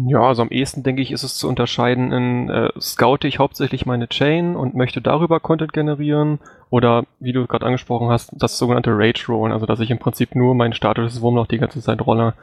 Ja, 0.06 0.20
also 0.20 0.42
am 0.42 0.50
ehesten 0.50 0.82
denke 0.82 1.02
ich, 1.02 1.10
ist 1.10 1.22
es 1.22 1.36
zu 1.36 1.48
unterscheiden 1.48 2.12
in 2.12 2.48
äh, 2.48 2.70
scoute 2.80 3.28
ich 3.28 3.38
hauptsächlich 3.38 3.86
meine 3.86 4.08
Chain 4.08 4.56
und 4.56 4.74
möchte 4.74 5.00
darüber 5.00 5.40
Content 5.40 5.72
generieren 5.72 6.38
oder 6.70 7.04
wie 7.20 7.32
du 7.32 7.46
gerade 7.46 7.66
angesprochen 7.66 8.08
hast, 8.08 8.30
das 8.34 8.58
sogenannte 8.58 8.90
Rage 8.92 9.26
Rollen, 9.28 9.52
also 9.52 9.66
dass 9.66 9.80
ich 9.80 9.90
im 9.90 9.98
Prinzip 9.98 10.34
nur 10.34 10.54
mein 10.54 10.72
statisches 10.72 11.20
Wurmloch 11.20 11.46
die 11.46 11.58
ganze 11.58 11.80
Zeit 11.80 12.04
rolle. 12.06 12.34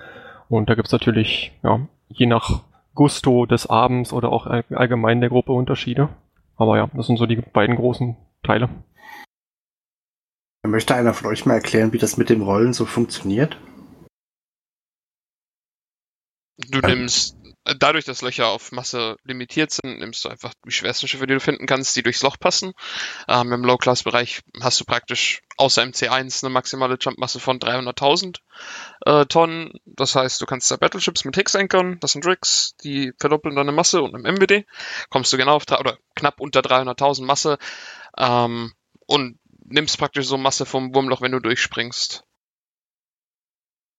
Und 0.49 0.69
da 0.69 0.75
gibt's 0.75 0.91
natürlich, 0.91 1.51
ja, 1.63 1.79
je 2.09 2.25
nach 2.25 2.63
Gusto 2.93 3.45
des 3.45 3.67
Abends 3.67 4.11
oder 4.11 4.29
auch 4.29 4.47
all- 4.47 4.65
allgemein 4.71 5.21
der 5.21 5.29
Gruppe 5.29 5.53
Unterschiede. 5.53 6.09
Aber 6.57 6.77
ja, 6.77 6.89
das 6.93 7.07
sind 7.07 7.17
so 7.17 7.25
die 7.25 7.37
beiden 7.37 7.75
großen 7.75 8.17
Teile. 8.43 8.69
Möchte 10.67 10.93
einer 10.93 11.13
von 11.13 11.29
euch 11.31 11.45
mal 11.45 11.55
erklären, 11.55 11.91
wie 11.93 11.97
das 11.97 12.17
mit 12.17 12.29
dem 12.29 12.41
Rollen 12.41 12.73
so 12.73 12.85
funktioniert? 12.85 13.57
Du 16.57 16.79
nimmst, 16.79 17.35
äh, 17.65 17.75
dadurch, 17.77 18.05
dass 18.05 18.21
Löcher 18.21 18.47
auf 18.47 18.71
Masse 18.71 19.17
limitiert 19.23 19.71
sind, 19.71 19.99
nimmst 19.99 20.23
du 20.25 20.29
einfach 20.29 20.53
die 20.65 20.71
schwersten 20.71 21.07
Schiffe, 21.07 21.27
die 21.27 21.33
du 21.33 21.39
finden 21.39 21.65
kannst, 21.65 21.95
die 21.95 22.03
durchs 22.03 22.21
Loch 22.21 22.37
passen. 22.39 22.73
Ähm, 23.27 23.51
Im 23.51 23.63
Low-Class-Bereich 23.63 24.41
hast 24.59 24.79
du 24.79 24.85
praktisch 24.85 25.41
außer 25.57 25.81
im 25.83 25.91
C1 25.91 26.43
eine 26.43 26.53
maximale 26.53 26.97
Jumpmasse 26.99 27.39
von 27.39 27.59
300.000 27.59 28.39
äh, 29.05 29.25
Tonnen. 29.25 29.73
Das 29.85 30.15
heißt, 30.15 30.41
du 30.41 30.45
kannst 30.45 30.69
da 30.71 30.77
Battleships 30.77 31.25
mit 31.25 31.35
Higgs-Ankern, 31.35 31.99
das 31.99 32.13
sind 32.13 32.25
Rigs, 32.25 32.75
die 32.83 33.13
verdoppeln 33.19 33.55
deine 33.55 33.71
Masse 33.71 34.01
und 34.01 34.15
im 34.15 34.21
MWD 34.21 34.65
kommst 35.09 35.31
du 35.33 35.37
genau 35.37 35.55
auf 35.55 35.63
oder 35.67 35.97
knapp 36.15 36.39
unter 36.39 36.61
300.000 36.61 37.25
Masse 37.25 37.57
ähm, 38.17 38.73
und 39.07 39.39
nimmst 39.65 39.97
praktisch 39.97 40.25
so 40.25 40.37
Masse 40.37 40.65
vom 40.65 40.93
Wurmloch, 40.93 41.21
wenn 41.21 41.31
du 41.31 41.39
durchspringst. 41.39 42.23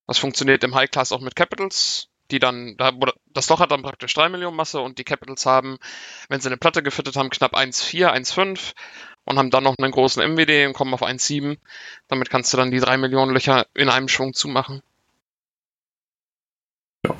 Das 0.07 0.19
funktioniert 0.19 0.65
im 0.65 0.75
High 0.75 0.91
Class 0.91 1.13
auch 1.13 1.21
mit 1.21 1.37
Capitals, 1.37 2.09
die 2.33 2.39
dann, 2.39 2.77
das 3.33 3.49
Loch 3.49 3.61
hat 3.61 3.71
dann 3.71 3.83
praktisch 3.83 4.15
3 4.15 4.31
Millionen 4.31 4.57
Masse 4.57 4.81
und 4.81 4.99
die 4.99 5.05
Capitals 5.05 5.47
haben, 5.47 5.79
wenn 6.29 6.41
sie 6.41 6.49
eine 6.49 6.57
Platte 6.57 6.83
gefittet 6.83 7.17
haben, 7.17 7.31
knapp 7.31 7.55
1,4, 7.55 8.11
1,5 8.11 8.73
und 9.25 9.39
haben 9.39 9.51
dann 9.51 9.63
noch 9.63 9.77
einen 9.79 9.93
großen 9.93 10.23
MWD 10.35 10.67
und 10.67 10.73
kommen 10.73 10.95
auf 10.95 11.03
1,7. 11.03 11.59
Damit 12.09 12.31
kannst 12.31 12.53
du 12.53 12.57
dann 12.57 12.71
die 12.71 12.81
3 12.81 12.97
Millionen 12.97 13.33
Löcher 13.33 13.67
in 13.75 13.89
einem 13.89 14.09
Schwung 14.09 14.33
zumachen. 14.33 14.83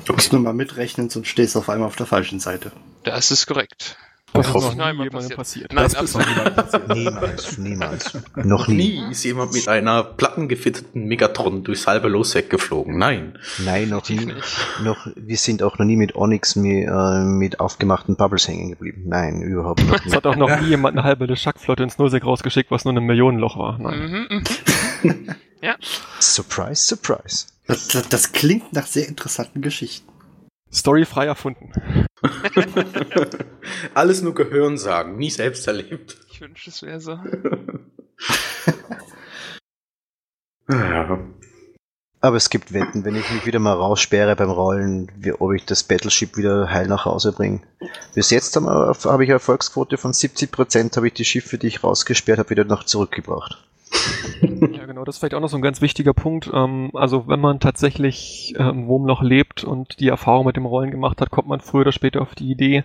Du 0.05 0.13
musst 0.13 0.31
nur 0.33 0.41
mal 0.41 0.53
mitrechnen, 0.53 1.09
sonst 1.09 1.27
stehst 1.27 1.55
du 1.55 1.59
auf 1.59 1.69
einmal 1.69 1.87
auf 1.87 1.95
der 1.95 2.05
falschen 2.05 2.39
Seite. 2.39 2.71
Das 3.03 3.31
ist 3.31 3.45
korrekt. 3.45 3.97
Das 4.33 4.47
Ich 4.49 4.55
ist 4.55 4.61
noch 4.63 4.71
nie 4.73 4.77
Nein, 4.79 4.95
jemandem 4.95 5.11
passiert. 5.11 5.37
passiert. 5.37 5.73
Nein, 5.73 5.83
Das 5.83 5.93
ist 5.93 6.15
noch 6.15 6.21
absolut. 6.21 6.27
niemand 6.27 6.55
passiert. 6.55 6.87
Niemals, 6.95 7.57
niemals. 7.57 8.17
Noch 8.35 8.67
nie. 8.67 8.75
Nie 9.01 9.11
ist 9.11 9.23
jemand 9.23 9.53
mit 9.53 9.67
einer 9.67 10.03
plattengefitteten 10.03 11.05
Megatron 11.05 11.63
durchs 11.63 11.85
halbe 11.87 12.07
Losweg 12.07 12.49
geflogen. 12.49 12.97
Nein. 12.97 13.37
Nein, 13.63 13.89
noch 13.89 14.07
nie. 14.09 14.33
Noch, 14.83 15.07
wir 15.15 15.37
sind 15.37 15.61
auch 15.61 15.77
noch 15.77 15.85
nie 15.85 15.95
mit 15.97 16.15
Onyx 16.15 16.55
mit, 16.55 16.87
äh, 16.87 17.19
mit 17.23 17.59
aufgemachten 17.59 18.15
Bubbles 18.15 18.47
hängen 18.47 18.71
geblieben. 18.71 19.03
Nein, 19.05 19.41
überhaupt 19.41 19.85
noch 19.85 19.95
Es 19.97 20.05
nicht. 20.05 20.15
hat 20.15 20.25
auch 20.25 20.35
noch 20.35 20.59
nie 20.61 20.67
jemand 20.67 20.97
eine 20.97 21.03
halbe 21.03 21.33
Schackflotte 21.35 21.83
ins 21.83 21.97
Nullsec 21.99 22.25
rausgeschickt, 22.25 22.71
was 22.71 22.85
nur 22.85 22.93
ein 22.95 23.03
Millionenloch 23.05 23.57
war. 23.57 23.77
Nein. 23.77 24.27
Mhm, 24.29 24.43
mhm. 25.03 25.29
surprise, 26.19 26.81
surprise. 26.87 27.47
Das, 27.67 27.87
das, 27.87 28.09
das 28.09 28.31
klingt 28.31 28.73
nach 28.73 28.85
sehr 28.87 29.07
interessanten 29.07 29.61
Geschichten. 29.61 30.09
Story 30.73 31.05
frei 31.05 31.25
erfunden. 31.25 31.71
Alles 33.93 34.21
nur 34.21 34.33
Gehören 34.33 34.77
sagen, 34.77 35.17
nie 35.17 35.29
selbst 35.29 35.67
erlebt. 35.67 36.17
Ich 36.31 36.41
wünsche, 36.41 36.69
es 36.69 36.81
wäre 36.81 36.99
so. 36.99 37.19
Ja. 40.69 41.19
Aber 42.21 42.37
es 42.37 42.49
gibt 42.49 42.71
Wetten, 42.71 43.03
wenn 43.03 43.15
ich 43.15 43.29
mich 43.31 43.45
wieder 43.45 43.59
mal 43.59 43.73
raussperre 43.73 44.37
beim 44.37 44.49
Rollen, 44.49 45.11
wie, 45.17 45.33
ob 45.33 45.51
ich 45.51 45.65
das 45.65 45.83
Battleship 45.83 46.37
wieder 46.37 46.71
heil 46.71 46.87
nach 46.87 47.03
Hause 47.03 47.33
bringe. 47.33 47.59
Bis 48.15 48.29
jetzt 48.29 48.55
habe 48.55 48.65
hab 48.69 49.19
ich 49.19 49.27
eine 49.27 49.33
Erfolgsquote 49.33 49.97
von 49.97 50.13
70%, 50.13 50.95
habe 50.95 51.07
ich 51.07 51.13
die 51.13 51.25
Schiffe, 51.25 51.57
die 51.57 51.67
ich 51.67 51.83
rausgesperrt 51.83 52.39
habe, 52.39 52.49
wieder 52.49 52.63
noch 52.63 52.85
zurückgebracht. 52.85 53.61
Ja, 54.41 54.82
genau, 55.03 55.05
das 55.05 55.15
ist 55.15 55.19
vielleicht 55.19 55.33
auch 55.33 55.41
noch 55.41 55.49
so 55.49 55.57
ein 55.57 55.61
ganz 55.61 55.81
wichtiger 55.81 56.13
Punkt. 56.13 56.49
Ähm, 56.53 56.91
also 56.93 57.27
wenn 57.27 57.39
man 57.39 57.59
tatsächlich 57.59 58.55
im 58.57 58.87
Wurmloch 58.87 59.21
lebt 59.21 59.63
und 59.63 59.99
die 59.99 60.07
Erfahrung 60.07 60.45
mit 60.45 60.55
dem 60.55 60.65
Rollen 60.65 60.91
gemacht 60.91 61.21
hat, 61.21 61.31
kommt 61.31 61.47
man 61.47 61.59
früher 61.59 61.81
oder 61.81 61.91
später 61.91 62.21
auf 62.21 62.35
die 62.35 62.49
Idee. 62.49 62.83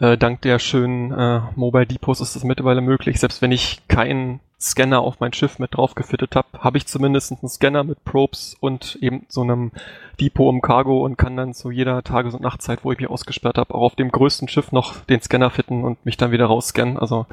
Äh, 0.00 0.16
dank 0.16 0.40
der 0.42 0.58
schönen 0.58 1.12
äh, 1.12 1.40
Mobile 1.54 1.86
Depots 1.86 2.20
ist 2.20 2.36
das 2.36 2.44
mittlerweile 2.44 2.80
möglich. 2.80 3.20
Selbst 3.20 3.42
wenn 3.42 3.52
ich 3.52 3.86
keinen 3.88 4.40
Scanner 4.60 5.00
auf 5.00 5.18
mein 5.18 5.32
Schiff 5.32 5.58
mit 5.58 5.76
drauf 5.76 5.94
gefittet 5.96 6.36
habe, 6.36 6.46
habe 6.58 6.78
ich 6.78 6.86
zumindest 6.86 7.32
einen 7.32 7.48
Scanner 7.48 7.82
mit 7.82 8.04
Probes 8.04 8.56
und 8.60 8.96
eben 9.00 9.26
so 9.28 9.42
einem 9.42 9.72
Depot 10.20 10.54
im 10.54 10.62
Cargo 10.62 11.04
und 11.04 11.18
kann 11.18 11.36
dann 11.36 11.52
zu 11.52 11.72
jeder 11.72 12.02
Tages- 12.04 12.34
und 12.34 12.42
Nachtzeit, 12.42 12.84
wo 12.84 12.92
ich 12.92 12.98
mich 12.98 13.10
ausgesperrt 13.10 13.58
habe, 13.58 13.74
auch 13.74 13.82
auf 13.82 13.96
dem 13.96 14.12
größten 14.12 14.46
Schiff 14.46 14.70
noch 14.70 15.00
den 15.06 15.20
Scanner 15.20 15.50
fitten 15.50 15.82
und 15.82 16.04
mich 16.06 16.16
dann 16.16 16.30
wieder 16.30 16.46
rausscannen. 16.46 16.96
Also 16.96 17.26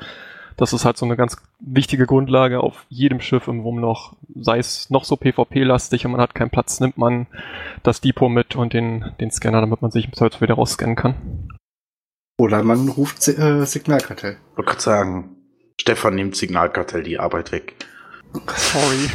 das 0.60 0.74
ist 0.74 0.84
halt 0.84 0.98
so 0.98 1.06
eine 1.06 1.16
ganz 1.16 1.38
wichtige 1.62 2.06
Grundlage 2.06 2.60
auf 2.60 2.86
jedem 2.90 3.22
Schiff 3.22 3.48
im 3.48 3.64
Wurmloch. 3.64 4.14
Sei 4.36 4.58
es 4.60 4.90
noch 4.90 5.06
so 5.06 5.16
PvP-lastig 5.16 6.06
und 6.06 6.12
man 6.12 6.20
hat 6.22 6.36
keinen 6.36 6.50
Platz, 6.50 6.82
nimmt 6.82 6.98
man 6.98 7.28
das 7.82 8.02
Depot 8.02 8.30
mit 8.30 8.58
und 8.58 8.74
den, 8.74 9.14
den 9.22 9.32
Scanner, 9.32 9.62
damit 9.62 9.82
man 9.82 9.92
sich 9.92 10.06
im 10.06 10.14
Zweifel 10.14 10.42
wieder 10.42 10.56
rausscannen 10.56 10.98
kann. 10.98 11.50
Oder 12.38 12.62
man 12.64 12.90
ruft 12.90 13.26
äh, 13.30 13.66
Signalkartell. 13.66 14.38
Ich 14.52 14.58
wollte 14.58 14.70
gerade 14.72 14.82
sagen, 14.82 15.36
Stefan 15.80 16.16
nimmt 16.16 16.36
Signalkartell 16.36 17.04
die 17.04 17.20
Arbeit 17.20 17.54
weg. 17.54 17.76
Sorry. 18.56 19.10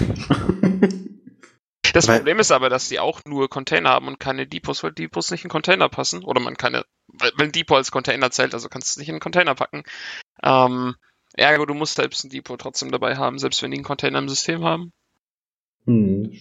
Das 1.93 2.09
Weil- 2.09 2.17
Problem 2.19 2.39
ist 2.41 2.51
aber, 2.53 2.71
dass 2.71 2.89
die 2.89 2.99
auch 3.01 3.21
nur 3.27 3.49
Container 3.51 3.91
haben 3.91 4.09
und 4.09 4.19
keine 4.19 4.47
Depots, 4.47 4.83
weil 4.83 4.93
Depots 4.93 5.31
nicht 5.31 5.45
in 5.45 5.51
Container 5.51 5.89
passen. 5.91 6.25
Oder 6.25 6.41
man 6.41 6.57
keine, 6.57 6.85
weil, 7.09 7.31
weil 7.37 7.47
ein 7.47 7.53
Depot 7.53 7.77
als 7.77 7.91
Container 7.93 8.31
zählt, 8.31 8.55
also 8.55 8.69
kannst 8.69 8.89
du 8.89 8.93
es 8.93 8.97
nicht 8.97 9.09
in 9.11 9.15
einen 9.15 9.21
Container 9.21 9.55
packen. 9.55 9.85
Ähm, 10.43 10.97
ergo, 11.37 11.67
du 11.67 11.75
musst 11.75 11.97
selbst 11.97 12.25
ein 12.25 12.31
Depot 12.31 12.61
trotzdem 12.61 12.91
dabei 12.91 13.17
haben, 13.17 13.39
selbst 13.39 13.63
wenn 13.63 13.71
die 13.71 13.79
einen 13.79 13.85
Container 13.85 14.19
im 14.19 14.29
System 14.29 14.65
haben. 14.65 14.93
Hm. 15.87 16.33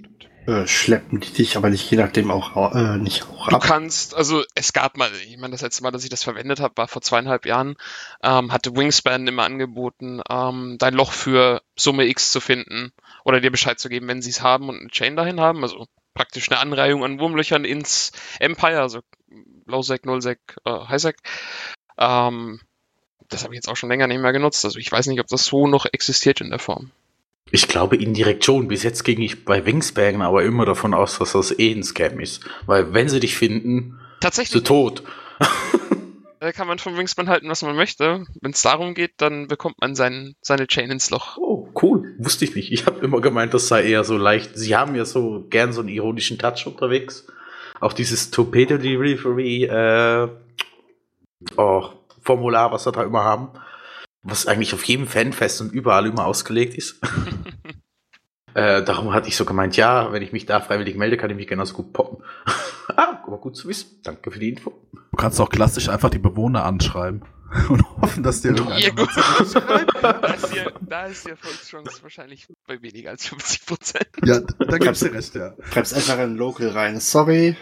Äh, 0.45 0.67
schleppen 0.67 1.21
die 1.21 1.31
dich 1.31 1.55
aber 1.55 1.69
nicht 1.69 1.89
je 1.89 1.97
nachdem 1.97 2.29
auch 2.29 2.75
äh, 2.75 2.97
nicht 2.97 3.23
auch 3.29 3.47
Du 3.47 3.55
ab. 3.55 3.63
kannst, 3.63 4.13
also 4.13 4.43
es 4.55 4.73
gab 4.73 4.97
mal, 4.97 5.09
ich 5.25 5.37
meine, 5.37 5.51
das 5.51 5.61
letzte 5.61 5.83
Mal, 5.83 5.91
dass 5.91 6.03
ich 6.03 6.09
das 6.09 6.23
verwendet 6.23 6.59
habe, 6.59 6.75
war 6.75 6.89
vor 6.89 7.01
zweieinhalb 7.01 7.45
Jahren, 7.45 7.75
ähm, 8.21 8.51
hatte 8.51 8.75
Wingspan 8.75 9.25
immer 9.25 9.43
angeboten, 9.43 10.21
ähm, 10.29 10.75
dein 10.79 10.95
Loch 10.95 11.13
für 11.13 11.61
Summe 11.77 12.07
X 12.07 12.31
zu 12.33 12.41
finden 12.41 12.91
oder 13.23 13.39
dir 13.39 13.51
Bescheid 13.51 13.79
zu 13.79 13.87
geben, 13.87 14.09
wenn 14.09 14.21
sie 14.21 14.31
es 14.31 14.41
haben 14.41 14.67
und 14.67 14.79
eine 14.79 14.89
Chain 14.89 15.15
dahin 15.15 15.39
haben, 15.39 15.63
also 15.63 15.87
praktisch 16.13 16.51
eine 16.51 16.59
Anreihung 16.59 17.05
an 17.05 17.19
Wurmlöchern 17.19 17.63
ins 17.63 18.11
Empire, 18.39 18.81
also 18.81 18.99
Low-Sec, 19.65 20.05
Null-Sec, 20.05 20.39
äh, 20.65 20.71
High-Sec. 20.71 21.17
Ähm, 21.97 22.59
das 23.33 23.43
habe 23.43 23.53
ich 23.53 23.57
jetzt 23.57 23.67
auch 23.67 23.77
schon 23.77 23.89
länger 23.89 24.07
nicht 24.07 24.21
mehr 24.21 24.33
genutzt, 24.33 24.63
also 24.65 24.79
ich 24.79 24.91
weiß 24.91 25.07
nicht, 25.07 25.19
ob 25.19 25.27
das 25.27 25.45
so 25.45 25.67
noch 25.67 25.85
existiert 25.91 26.41
in 26.41 26.49
der 26.49 26.59
Form. 26.59 26.91
Ich 27.51 27.67
glaube 27.67 27.97
indirekt 27.97 28.45
schon. 28.45 28.67
Bis 28.67 28.81
jetzt 28.81 29.03
ging 29.03 29.21
ich 29.21 29.45
bei 29.45 29.63
Wingspan 29.63 30.23
aber 30.23 30.43
immer 30.43 30.65
davon 30.65 30.95
aus, 30.95 31.19
dass 31.19 31.33
das 31.33 31.57
eh 31.59 31.71
ein 31.71 31.83
Scam 31.83 32.19
ist. 32.19 32.43
Weil 32.65 32.95
wenn 32.95 33.09
sie 33.09 33.19
dich 33.19 33.35
finden, 33.35 33.89
bist 33.89 33.99
du 33.99 34.19
Tatsächlich 34.21 34.63
tot. 34.63 35.03
äh, 36.39 36.51
kann 36.51 36.67
man 36.67 36.79
vom 36.79 36.97
Wingspan 36.97 37.29
halten, 37.29 37.49
was 37.49 37.61
man 37.61 37.75
möchte. 37.75 38.25
Wenn 38.41 38.51
es 38.51 38.61
darum 38.61 38.95
geht, 38.95 39.13
dann 39.17 39.47
bekommt 39.47 39.79
man 39.81 39.95
sein, 39.95 40.35
seine 40.41 40.67
Chain 40.67 40.89
ins 40.89 41.09
Loch. 41.09 41.37
Oh, 41.37 41.69
cool. 41.81 42.15
Wusste 42.17 42.45
ich 42.45 42.55
nicht. 42.55 42.71
Ich 42.71 42.85
habe 42.85 43.05
immer 43.05 43.21
gemeint, 43.21 43.53
das 43.53 43.67
sei 43.67 43.83
eher 43.83 44.03
so 44.03 44.17
leicht. 44.17 44.57
Sie 44.57 44.75
haben 44.75 44.95
ja 44.95 45.05
so 45.05 45.45
gern 45.49 45.73
so 45.73 45.81
einen 45.81 45.89
ironischen 45.89 46.39
Touch 46.39 46.65
unterwegs. 46.65 47.27
Auch 47.79 47.93
dieses 47.93 48.31
Torpedo 48.31 48.77
Delivery 48.77 49.65
äh, 49.65 50.27
oh, 51.57 51.89
Formular, 52.23 52.71
was 52.71 52.83
sie 52.83 52.91
da 52.91 53.03
immer 53.03 53.23
haben. 53.23 53.49
Was 54.21 54.47
eigentlich 54.47 54.73
auf 54.73 54.83
jedem 54.85 55.07
Fanfest 55.07 55.61
und 55.61 55.73
überall 55.73 56.05
immer 56.05 56.25
ausgelegt 56.25 56.75
ist. 56.75 57.01
äh, 58.53 58.83
darum 58.83 59.13
hatte 59.13 59.27
ich 59.27 59.35
so 59.35 59.43
gemeint, 59.43 59.75
ja, 59.75 60.11
wenn 60.13 60.23
ich 60.23 60.31
mich 60.31 60.45
da 60.45 60.61
freiwillig 60.61 60.95
melde, 60.95 61.17
kann 61.17 61.29
ich 61.29 61.35
mich 61.35 61.47
genauso 61.47 61.73
gut 61.73 61.91
poppen. 61.91 62.23
ah, 62.95 63.19
aber 63.25 63.37
gut 63.37 63.57
zu 63.57 63.67
wissen. 63.67 63.99
Danke 64.03 64.31
für 64.31 64.39
die 64.39 64.49
Info. 64.49 64.73
Du 64.93 65.17
kannst 65.17 65.39
auch 65.41 65.49
klassisch 65.49 65.89
einfach 65.89 66.09
die 66.09 66.19
Bewohner 66.19 66.63
anschreiben 66.63 67.23
und 67.69 67.83
hoffen, 68.01 68.23
dass 68.23 68.41
dir 68.41 68.49
irgendeiner 68.49 68.79
Ja, 68.79 68.89
gut. 68.91 69.09
da, 70.87 71.05
ist 71.05 71.25
die, 71.25 71.29
Erfolgschance 71.29 72.01
wahrscheinlich 72.01 72.47
bei 72.65 72.81
weniger 72.81 73.11
als 73.11 73.27
50 73.27 73.65
Prozent. 73.65 74.07
Ja, 74.23 74.39
da 74.39 74.77
gibst 74.77 75.01
du 75.01 75.07
recht, 75.07 75.35
ja. 75.35 75.53
Schreibst 75.71 75.93
einfach 75.93 76.19
in 76.19 76.37
Local 76.37 76.69
rein. 76.69 76.99
Sorry, 76.99 77.57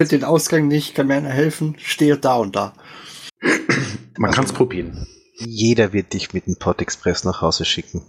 finde 0.00 0.16
den 0.18 0.24
Ausgang 0.24 0.66
nicht, 0.66 0.94
kann 0.94 1.08
mir 1.08 1.16
einer 1.16 1.28
helfen, 1.28 1.76
stehe 1.78 2.16
da 2.16 2.36
und 2.36 2.56
da. 2.56 2.72
Man 4.18 4.30
kann 4.32 4.44
es 4.44 4.52
probieren. 4.52 5.06
Jeder 5.36 5.92
wird 5.92 6.12
dich 6.12 6.32
mit 6.34 6.46
dem 6.46 6.56
Pod 6.56 6.80
Express 6.82 7.24
nach 7.24 7.40
Hause 7.40 7.64
schicken. 7.64 8.02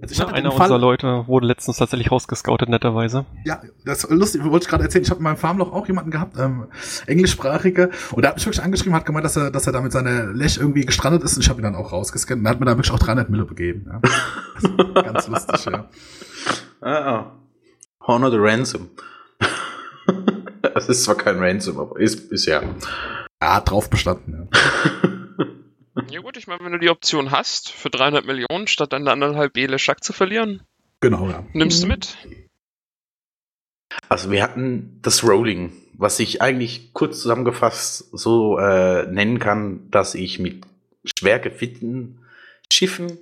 Also 0.00 0.12
ich 0.12 0.18
Ja, 0.18 0.26
hatte 0.26 0.34
einer 0.34 0.52
Fall- 0.52 0.62
unserer 0.66 0.78
Leute 0.78 1.24
wurde 1.26 1.46
letztens 1.46 1.78
tatsächlich 1.78 2.10
rausgescoutet, 2.12 2.68
netterweise. 2.68 3.26
Ja, 3.44 3.60
das 3.84 4.04
ist 4.04 4.10
lustig, 4.10 4.44
wollte 4.44 4.64
ich 4.64 4.68
gerade 4.68 4.84
erzählen. 4.84 5.02
Ich 5.04 5.10
habe 5.10 5.18
in 5.18 5.24
meinem 5.24 5.36
Farmloch 5.36 5.72
auch 5.72 5.88
jemanden 5.88 6.12
gehabt, 6.12 6.36
ähm, 6.38 6.66
englischsprachige, 7.06 7.90
und 8.12 8.22
der 8.22 8.30
hat 8.30 8.36
mich 8.36 8.46
wirklich 8.46 8.62
angeschrieben, 8.62 8.94
hat 8.94 9.06
gemeint, 9.06 9.24
dass 9.24 9.36
er, 9.36 9.50
dass 9.50 9.66
er 9.66 9.72
da 9.72 9.80
mit 9.80 9.90
seiner 9.90 10.26
Lech 10.32 10.56
irgendwie 10.58 10.84
gestrandet 10.84 11.24
ist 11.24 11.34
und 11.36 11.42
ich 11.42 11.48
habe 11.48 11.60
ihn 11.60 11.64
dann 11.64 11.74
auch 11.74 11.90
rausgescannt 11.92 12.40
und 12.40 12.46
er 12.46 12.50
hat 12.50 12.60
mir 12.60 12.66
da 12.66 12.76
wirklich 12.76 12.92
auch 12.92 12.98
300 13.00 13.28
Mille 13.28 13.44
begeben. 13.44 13.86
Ja. 13.88 14.00
Also, 14.54 14.94
ganz 14.94 15.26
lustig, 15.28 15.64
ja. 15.64 15.88
Ah, 16.80 16.90
ah. 16.92 17.32
Honor 18.06 18.30
the 18.30 18.38
Ransom. 18.38 18.88
Es 20.74 20.88
ist 20.88 21.04
zwar 21.04 21.14
kein 21.16 21.38
Ransom, 21.38 21.78
aber 21.78 21.98
ist, 21.98 22.30
ist 22.30 22.46
ja. 22.46 22.62
Er 23.40 23.54
hat 23.56 23.70
drauf 23.70 23.90
bestanden, 23.90 24.48
ja. 24.52 24.60
Ja 26.08 26.20
gut, 26.20 26.36
ich 26.36 26.46
meine, 26.46 26.64
wenn 26.64 26.72
du 26.72 26.78
die 26.78 26.88
Option 26.88 27.30
hast, 27.30 27.70
für 27.70 27.90
300 27.90 28.24
Millionen 28.24 28.68
statt 28.68 28.92
deine 28.92 29.10
anderthalb 29.10 29.52
Bele 29.52 29.78
Schack 29.78 30.02
zu 30.04 30.12
verlieren, 30.12 30.62
Genau, 31.00 31.28
ja. 31.28 31.44
nimmst 31.52 31.82
du 31.82 31.86
mit. 31.88 32.16
Also 34.08 34.30
wir 34.30 34.42
hatten 34.42 34.98
das 35.02 35.24
Rolling, 35.24 35.72
was 35.94 36.20
ich 36.20 36.42
eigentlich 36.42 36.92
kurz 36.92 37.20
zusammengefasst 37.20 38.10
so 38.12 38.58
äh, 38.58 39.06
nennen 39.06 39.38
kann, 39.38 39.90
dass 39.90 40.14
ich 40.14 40.38
mit 40.38 40.64
schwer 41.04 41.38
gefitteten 41.38 42.20
Schiffen 42.72 43.18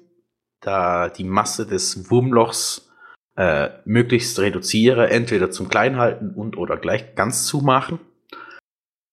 da 0.61 1.09
die 1.09 1.25
Masse 1.25 1.67
des 1.67 2.11
Wurmlochs 2.11 2.91
äh, 3.37 3.71
möglichst 3.85 4.39
reduziere, 4.41 5.11
entweder 5.11 5.51
zum 5.51 5.69
Kleinhalten 5.69 6.35
und 6.35 6.57
oder 6.57 6.77
gleich 6.77 7.15
ganz 7.15 7.47
zumachen. 7.47 8.01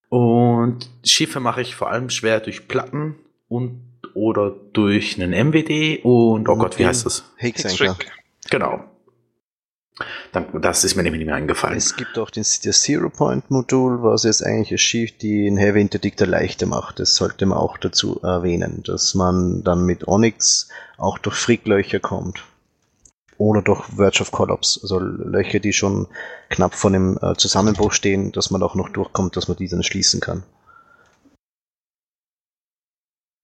Und 0.10 0.90
Schiffe 1.04 1.40
mache 1.40 1.62
ich 1.62 1.76
vor 1.76 1.90
allem 1.90 2.10
schwer 2.10 2.40
durch 2.40 2.68
Platten 2.68 3.16
und 3.48 3.82
oder 4.14 4.52
durch 4.74 5.22
einen 5.22 5.32
MWD 5.50 6.04
und 6.04 6.48
oh 6.48 6.56
Gott, 6.56 6.80
wie 6.80 6.86
heißt 6.86 7.06
das? 7.06 7.26
Hexanker. 7.36 7.98
Trick. 7.98 8.12
Genau. 8.50 8.86
Dann, 10.34 10.62
das 10.62 10.84
ist 10.84 10.96
mir 10.96 11.04
nämlich 11.04 11.20
nicht 11.20 11.28
mehr 11.28 11.36
eingefallen. 11.36 11.78
Es 11.78 11.96
gibt 11.96 12.18
auch 12.18 12.30
den, 12.30 12.44
das 12.44 12.82
Zero-Point-Modul, 12.82 14.04
was 14.04 14.24
jetzt 14.24 14.44
eigentlich 14.44 14.72
ein 14.72 14.78
Schiff 14.78 15.18
die 15.18 15.48
ein 15.48 15.58
Heavy 15.58 15.80
Interdictor 15.82 16.28
leichter 16.28 16.66
macht. 16.66 17.00
Das 17.00 17.16
sollte 17.16 17.46
man 17.46 17.58
auch 17.58 17.78
dazu 17.78 18.20
erwähnen, 18.22 18.84
dass 18.84 19.16
man 19.16 19.64
dann 19.64 19.86
mit 19.86 20.08
Onyx 20.08 20.70
auch 20.98 21.18
durch 21.18 21.36
Fricklöcher 21.36 22.00
kommt. 22.00 22.44
Oder 23.38 23.62
durch 23.62 23.84
Verge 23.86 24.22
of 24.22 24.32
Collapse, 24.32 24.80
also 24.82 25.00
Löcher, 25.00 25.60
die 25.60 25.74
schon 25.74 26.08
knapp 26.50 26.74
vor 26.74 26.92
dem 26.92 27.20
äh, 27.22 27.36
Zusammenbruch 27.36 27.92
stehen, 27.92 28.32
dass 28.32 28.50
man 28.50 28.64
auch 28.64 28.76
noch 28.76 28.90
durchkommt, 28.90 29.36
dass 29.36 29.48
man 29.48 29.58
die 29.58 29.68
dann 29.68 29.84
schließen 29.84 30.22
kann. 30.22 30.44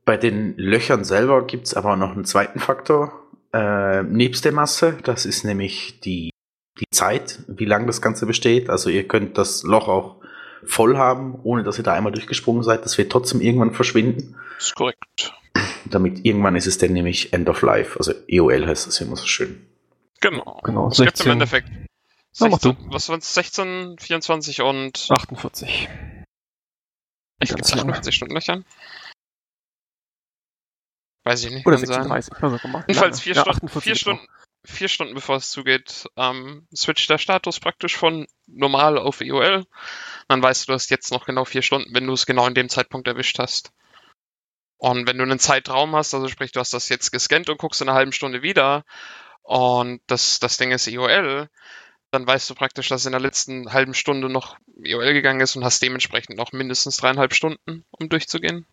Bei 0.06 0.18
den 0.18 0.58
Löchern 0.58 1.04
selber 1.04 1.46
gibt 1.46 1.68
es 1.68 1.74
aber 1.74 1.96
noch 1.96 2.12
einen 2.12 2.26
zweiten 2.26 2.60
Faktor, 2.60 3.22
äh, 3.54 4.04
nebst 4.04 4.46
der 4.46 4.52
Masse. 4.52 4.98
Das 5.04 5.26
ist 5.26 5.44
nämlich 5.44 6.00
die, 6.00 6.32
die 6.80 6.86
Zeit, 6.92 7.40
wie 7.48 7.66
lange 7.66 7.86
das 7.86 8.02
Ganze 8.02 8.26
besteht. 8.26 8.70
Also 8.70 8.90
ihr 8.90 9.08
könnt 9.08 9.38
das 9.38 9.64
Loch 9.64 9.88
auch 9.88 10.16
voll 10.64 10.98
haben, 10.98 11.40
ohne 11.44 11.64
dass 11.64 11.78
ihr 11.78 11.84
da 11.84 11.94
einmal 11.94 12.12
durchgesprungen 12.12 12.64
seid. 12.64 12.86
Das 12.86 12.98
wird 12.98 13.12
trotzdem 13.12 13.42
irgendwann 13.42 13.74
verschwinden. 13.74 14.36
ist 14.58 14.76
korrekt. 14.76 15.34
Damit 15.86 16.26
irgendwann 16.26 16.56
ist 16.56 16.68
es 16.68 16.78
dann 16.78 16.94
nämlich 16.94 17.34
End 17.34 17.50
of 17.50 17.62
Life. 17.62 17.98
Also 17.98 18.14
EOL 18.28 18.66
heißt 18.68 18.88
das 18.88 19.00
ja 19.00 19.06
immer 19.06 19.18
so 19.18 19.26
schön. 19.26 19.66
Genau. 20.22 20.62
Genau, 20.64 20.88
Es 20.88 20.98
gibt 20.98 21.10
im 21.12 21.16
16. 21.16 21.32
Endeffekt 21.32 21.70
Na, 22.40 22.48
mach 22.48 22.60
16, 22.60 22.94
was 22.94 23.10
waren 23.10 23.20
es? 23.20 23.34
16, 23.34 23.98
24 24.00 24.62
und 24.62 25.08
48. 25.10 25.90
ich 27.42 27.50
lange. 27.50 27.64
58 27.64 28.16
Stunden 28.16 28.34
Löchern. 28.36 28.66
Weiß 31.24 31.44
ich 31.44 31.52
nicht. 31.52 31.66
Oder 31.66 31.78
kann 31.78 31.86
sein. 31.86 32.04
36. 32.04 32.44
Also, 32.44 32.58
guck 32.62 32.72
mal. 32.72 32.84
Jedenfalls 32.88 33.20
vier, 33.20 33.36
Ja, 33.36 33.42
Stunden, 33.42 33.66
48 33.66 33.84
vier, 33.84 33.96
Stunden, 33.96 34.28
vier 34.64 34.88
Stunden 34.88 35.14
bevor 35.14 35.36
es 35.38 35.50
zugeht, 35.52 36.08
ähm, 36.16 36.68
switcht 36.76 37.10
der 37.10 37.18
Status 37.18 37.60
praktisch 37.60 37.98
von 37.98 38.28
normal 38.48 38.98
auf 38.98 39.22
EOL. 39.22 39.66
Dann 40.28 40.42
weißt 40.42 40.64
du, 40.64 40.68
du 40.68 40.74
hast 40.74 40.90
jetzt 40.90 41.12
noch 41.12 41.26
genau 41.26 41.46
vier 41.46 41.62
Stunden, 41.62 41.94
wenn 41.94 42.08
du 42.08 42.14
es 42.14 42.26
genau 42.26 42.48
in 42.48 42.54
dem 42.54 42.70
Zeitpunkt 42.70 43.08
erwischt 43.08 43.40
hast. 43.40 43.72
Und 44.78 45.08
wenn 45.08 45.18
du 45.18 45.24
einen 45.24 45.38
Zeitraum 45.40 45.96
hast, 45.96 46.14
also 46.16 46.28
sprich, 46.28 46.52
du 46.52 46.60
hast 46.60 46.74
das 46.74 46.90
jetzt 46.90 47.12
gescannt 47.12 47.50
und 47.50 47.60
guckst 47.60 47.82
in 47.82 47.90
einer 47.90 47.98
halben 47.98 48.14
Stunde 48.14 48.42
wieder 48.42 48.84
und 49.44 50.02
das, 50.08 50.40
das 50.40 50.58
Ding 50.58 50.72
ist 50.72 50.88
EOL, 50.88 51.50
dann 52.12 52.28
weißt 52.28 52.50
du 52.50 52.56
praktisch, 52.56 52.90
dass 52.90 53.06
in 53.06 53.14
der 53.14 53.22
letzten 53.22 53.72
halben 53.74 53.94
Stunde 53.94 54.30
noch 54.30 54.58
EOL 54.84 55.14
gegangen 55.14 55.42
ist 55.42 55.56
und 55.56 55.64
hast 55.64 55.82
dementsprechend 55.82 56.38
noch 56.38 56.52
mindestens 56.52 56.98
dreieinhalb 56.98 57.34
Stunden, 57.34 57.86
um 57.92 58.10
durchzugehen. 58.10 58.66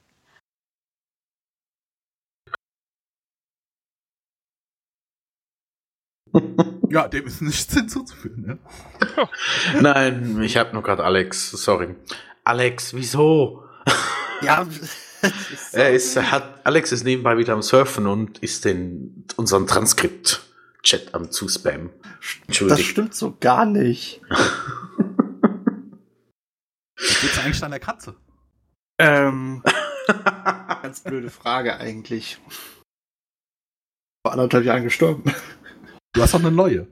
Ja, 6.90 7.06
dem 7.06 7.26
ist 7.26 7.42
nichts 7.42 7.74
hinzuzufügen, 7.74 8.60
ja. 9.16 9.28
Nein, 9.80 10.40
ich 10.42 10.56
habe 10.56 10.72
nur 10.72 10.82
gerade 10.82 11.04
Alex, 11.04 11.50
sorry. 11.50 11.94
Alex, 12.44 12.94
wieso? 12.94 13.64
Ja, 14.40 14.66
Er 15.72 15.90
ist, 15.90 16.14
er 16.14 16.30
hat, 16.30 16.64
Alex 16.64 16.92
ist 16.92 17.02
nebenbei 17.02 17.36
wieder 17.38 17.52
am 17.52 17.62
Surfen 17.62 18.06
und 18.06 18.38
ist 18.38 18.64
den, 18.64 19.26
unseren 19.36 19.66
Transkript-Chat 20.82 21.14
am 21.14 21.30
Zuspammen. 21.30 21.90
das 22.00 22.46
Entschuldigt. 22.46 22.88
stimmt 22.88 23.14
so 23.14 23.36
gar 23.40 23.64
nicht. 23.66 24.20
Wie 26.96 27.14
geht's 27.20 27.38
eigentlich 27.38 27.60
deiner 27.60 27.78
Katze? 27.78 28.14
Ähm, 28.98 29.62
ganz 30.82 31.00
blöde 31.00 31.30
Frage 31.30 31.76
eigentlich. 31.78 32.38
Vor 34.24 34.32
anderthalb 34.32 34.64
Jahren 34.64 34.82
gestorben. 34.82 35.32
Du 36.12 36.22
hast 36.22 36.34
doch 36.34 36.40
eine 36.40 36.50
neue. 36.50 36.88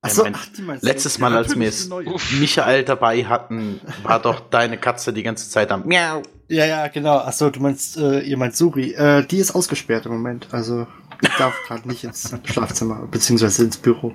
Achso, 0.00 0.24
ach, 0.32 0.46
Letztes 0.80 1.16
du? 1.16 1.20
Mal, 1.22 1.36
als 1.36 1.58
wir 1.58 1.68
es. 1.68 1.90
Michael 2.38 2.84
dabei 2.84 3.24
hatten, 3.24 3.80
war 4.04 4.20
doch 4.22 4.38
deine 4.48 4.78
Katze 4.78 5.12
die 5.12 5.24
ganze 5.24 5.50
Zeit 5.50 5.72
am 5.72 5.86
Miau, 5.88 6.22
Ja, 6.48 6.64
ja, 6.66 6.86
genau. 6.86 7.18
Achso, 7.18 7.50
du 7.50 7.60
meinst, 7.60 7.96
äh, 7.96 8.20
ihr 8.20 8.36
meint 8.38 8.54
Suri. 8.56 8.92
Äh, 8.92 9.26
die 9.26 9.38
ist 9.38 9.54
ausgesperrt 9.56 10.06
im 10.06 10.12
Moment. 10.12 10.46
Also, 10.52 10.86
ich 11.20 11.36
darf 11.36 11.54
gerade 11.66 11.88
nicht 11.88 12.04
ins 12.04 12.34
Schlafzimmer, 12.44 13.06
beziehungsweise 13.06 13.64
ins 13.64 13.76
Büro. 13.76 14.14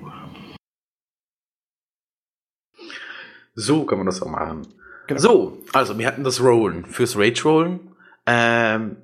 So 3.54 3.84
kann 3.84 3.98
man 3.98 4.06
das 4.06 4.22
auch 4.22 4.30
machen. 4.30 4.66
Genau. 5.06 5.20
So, 5.20 5.62
also 5.72 5.98
wir 5.98 6.06
hatten 6.06 6.24
das 6.24 6.40
Rollen 6.40 6.86
fürs 6.86 7.16
Rage-Rollen. 7.16 7.94
Ähm, 8.26 8.96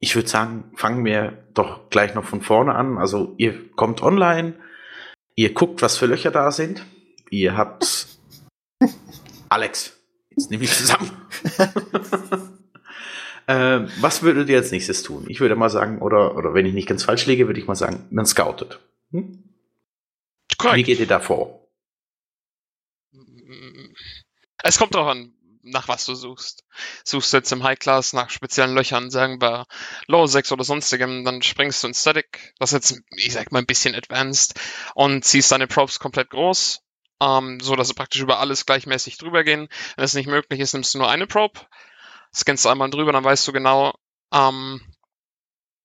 ich 0.00 0.14
würde 0.14 0.28
sagen, 0.28 0.72
fangen 0.76 1.04
wir 1.04 1.44
doch 1.54 1.90
gleich 1.90 2.14
noch 2.14 2.24
von 2.24 2.40
vorne 2.40 2.74
an. 2.74 2.98
Also 2.98 3.34
ihr 3.36 3.70
kommt 3.72 4.02
online, 4.02 4.54
ihr 5.34 5.52
guckt, 5.54 5.82
was 5.82 5.96
für 5.96 6.06
Löcher 6.06 6.30
da 6.30 6.50
sind. 6.50 6.84
Ihr 7.30 7.56
habt 7.56 8.08
Alex, 9.48 9.96
jetzt 10.30 10.50
nehme 10.50 10.64
ich 10.64 10.72
zusammen. 10.72 11.10
ähm, 13.48 13.90
was 14.00 14.22
würdet 14.22 14.50
ihr 14.50 14.58
als 14.58 14.70
nächstes 14.70 15.02
tun? 15.02 15.24
Ich 15.28 15.40
würde 15.40 15.56
mal 15.56 15.70
sagen, 15.70 16.02
oder, 16.02 16.36
oder 16.36 16.52
wenn 16.52 16.66
ich 16.66 16.74
nicht 16.74 16.86
ganz 16.86 17.04
falsch 17.04 17.24
liege, 17.24 17.46
würde 17.46 17.58
ich 17.58 17.66
mal 17.66 17.74
sagen, 17.74 18.06
man 18.10 18.26
scoutet. 18.26 18.78
Hm? 19.10 19.42
Wie 20.74 20.82
geht 20.82 21.00
ihr 21.00 21.06
da 21.06 21.18
vor? 21.18 21.66
Es 24.62 24.76
kommt 24.76 24.94
darauf 24.94 25.08
an, 25.08 25.32
nach 25.62 25.88
was 25.88 26.04
du 26.04 26.14
suchst. 26.14 26.64
Suchst 27.04 27.32
du 27.32 27.38
jetzt 27.38 27.50
im 27.52 27.62
High 27.62 27.78
Class 27.78 28.12
nach 28.12 28.28
speziellen 28.28 28.74
Löchern, 28.74 29.10
sagen 29.10 29.40
wir 29.40 29.66
Low 30.08 30.26
6 30.26 30.52
oder 30.52 30.64
sonstigem, 30.64 31.24
dann 31.24 31.40
springst 31.40 31.82
du 31.82 31.88
in 31.88 31.94
Static, 31.94 32.52
das 32.58 32.74
ist 32.74 32.90
jetzt, 32.90 33.02
ich 33.16 33.32
sag 33.32 33.50
mal, 33.50 33.60
ein 33.60 33.66
bisschen 33.66 33.94
advanced, 33.94 34.60
und 34.94 35.24
ziehst 35.24 35.52
deine 35.52 35.68
Probes 35.68 36.00
komplett 36.00 36.28
groß, 36.30 36.82
ähm, 37.22 37.60
so 37.60 37.76
dass 37.76 37.88
sie 37.88 37.94
praktisch 37.94 38.20
über 38.20 38.40
alles 38.40 38.66
gleichmäßig 38.66 39.16
drüber 39.16 39.42
gehen. 39.42 39.68
Wenn 39.96 40.04
es 40.04 40.14
nicht 40.14 40.28
möglich 40.28 40.60
ist, 40.60 40.74
nimmst 40.74 40.92
du 40.92 40.98
nur 40.98 41.08
eine 41.08 41.26
Probe, 41.26 41.60
scannst 42.34 42.66
einmal 42.66 42.90
drüber, 42.90 43.12
dann 43.12 43.24
weißt 43.24 43.46
du 43.48 43.52
genau, 43.52 43.94
ähm, 44.32 44.80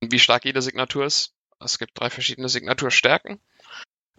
wie 0.01 0.19
stark 0.19 0.45
jede 0.45 0.61
Signatur 0.61 1.05
ist. 1.05 1.33
Es 1.59 1.79
gibt 1.79 1.99
drei 1.99 2.09
verschiedene 2.09 2.49
Signaturstärken. 2.49 3.39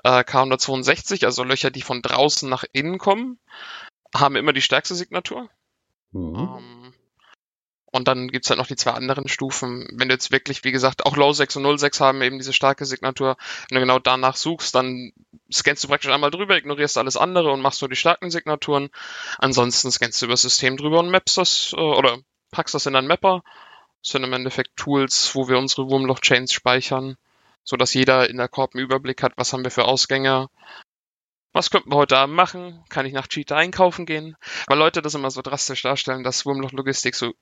Äh, 0.03 0.21
K162, 0.21 1.25
also 1.25 1.45
Löcher, 1.45 1.71
die 1.71 1.83
von 1.83 2.03
draußen 2.03 2.49
nach 2.49 2.65
innen 2.73 2.99
kommen, 2.99 3.39
haben 4.15 4.37
immer 4.37 4.53
die 4.53 4.63
stärkste 4.63 4.95
Signatur. 4.95 5.51
Mhm. 6.13 6.37
Ähm, 6.37 6.94
und 7.95 8.09
dann 8.09 8.27
gibt's 8.27 8.51
halt 8.51 8.59
noch 8.59 8.67
die 8.67 8.75
zwei 8.75 8.91
anderen 8.91 9.29
Stufen. 9.29 9.87
Wenn 9.93 10.09
du 10.09 10.15
jetzt 10.15 10.33
wirklich, 10.33 10.65
wie 10.65 10.73
gesagt, 10.73 11.07
auch 11.07 11.17
Low 11.17 11.33
6 11.33 11.55
und 11.55 11.79
06 11.79 12.01
haben 12.01 12.23
eben 12.23 12.39
diese 12.39 12.53
starke 12.53 12.87
Signatur. 12.87 13.37
Wenn 13.69 13.77
du 13.77 13.81
genau 13.83 14.01
danach 14.01 14.35
suchst, 14.35 14.75
dann 14.75 15.13
scannst 15.53 15.85
du 15.85 15.89
praktisch 15.89 16.11
einmal 16.11 16.33
drüber, 16.33 16.57
ignorierst 16.57 16.99
alles 16.99 17.17
andere 17.17 17.53
und 17.53 17.61
machst 17.61 17.81
nur 17.83 17.89
die 17.89 17.95
starken 17.95 18.33
Signaturen. 18.33 18.91
Ansonsten 19.39 19.93
scannst 19.93 20.21
du 20.21 20.27
über 20.27 20.33
das 20.33 20.43
System 20.43 20.77
drüber 20.77 20.99
und 20.99 21.09
mappst 21.09 21.39
das 21.39 21.73
äh, 21.77 21.81
oder 21.81 22.19
packst 22.51 22.75
das 22.75 22.87
in 22.87 22.97
einen 22.97 23.07
Mapper. 23.07 23.45
Das 24.03 24.11
sind 24.11 24.25
im 24.25 24.33
Endeffekt 24.33 24.77
Tools, 24.77 25.33
wo 25.37 25.47
wir 25.47 25.57
unsere 25.57 25.89
Wurmloch-Chains 25.89 26.53
speichern, 26.53 27.17
so 27.63 27.77
dass 27.77 27.95
jeder 27.95 28.29
in 28.29 28.39
der 28.39 28.49
Korb 28.49 28.75
einen 28.75 28.83
Überblick 28.83 29.23
hat, 29.23 29.35
was 29.37 29.53
haben 29.53 29.63
wir 29.63 29.71
für 29.71 29.85
Ausgänge, 29.85 30.49
was 31.53 31.71
könnten 31.71 31.93
wir 31.93 31.97
heute 31.97 32.19
Abend 32.19 32.35
machen? 32.35 32.83
Kann 32.89 33.07
ich 33.07 33.13
nach 33.13 33.29
Cheetah 33.29 33.55
einkaufen 33.55 34.05
gehen? 34.05 34.37
Weil 34.67 34.79
Leute 34.79 35.01
das 35.01 35.15
immer 35.15 35.31
so 35.31 35.43
drastisch 35.43 35.83
darstellen, 35.83 36.25
dass 36.25 36.45
Wurmloch-Logistik 36.45 37.15
so 37.15 37.33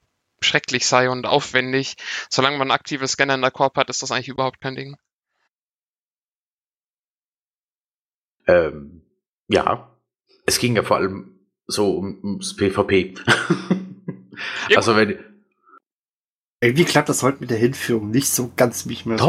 schrecklich 0.42 0.86
sei 0.86 1.08
und 1.10 1.26
aufwendig. 1.26 1.96
Solange 2.30 2.58
man 2.58 2.70
aktive 2.70 3.06
Scanner 3.08 3.34
in 3.34 3.42
der 3.42 3.50
Korb 3.50 3.76
hat, 3.76 3.90
ist 3.90 4.02
das 4.02 4.10
eigentlich 4.10 4.28
überhaupt 4.28 4.60
kein 4.60 4.76
Ding. 4.76 4.96
Ähm, 8.46 9.02
ja, 9.48 9.96
es 10.46 10.58
ging 10.58 10.74
ja 10.74 10.82
vor 10.82 10.96
allem 10.96 11.38
so 11.66 11.96
um, 11.96 12.18
ums 12.22 12.56
PvP. 12.56 13.14
Ja, 14.68 14.78
also 14.78 14.96
wenn 14.96 15.18
Irgendwie 16.60 16.84
klappt 16.84 17.08
das 17.08 17.22
heute 17.22 17.40
mit 17.40 17.50
der 17.50 17.58
Hinführung 17.58 18.10
nicht 18.10 18.28
so 18.28 18.50
ganz, 18.56 18.88
wie 18.88 18.94
ich 18.94 19.06
mir 19.06 19.16
das 19.16 19.26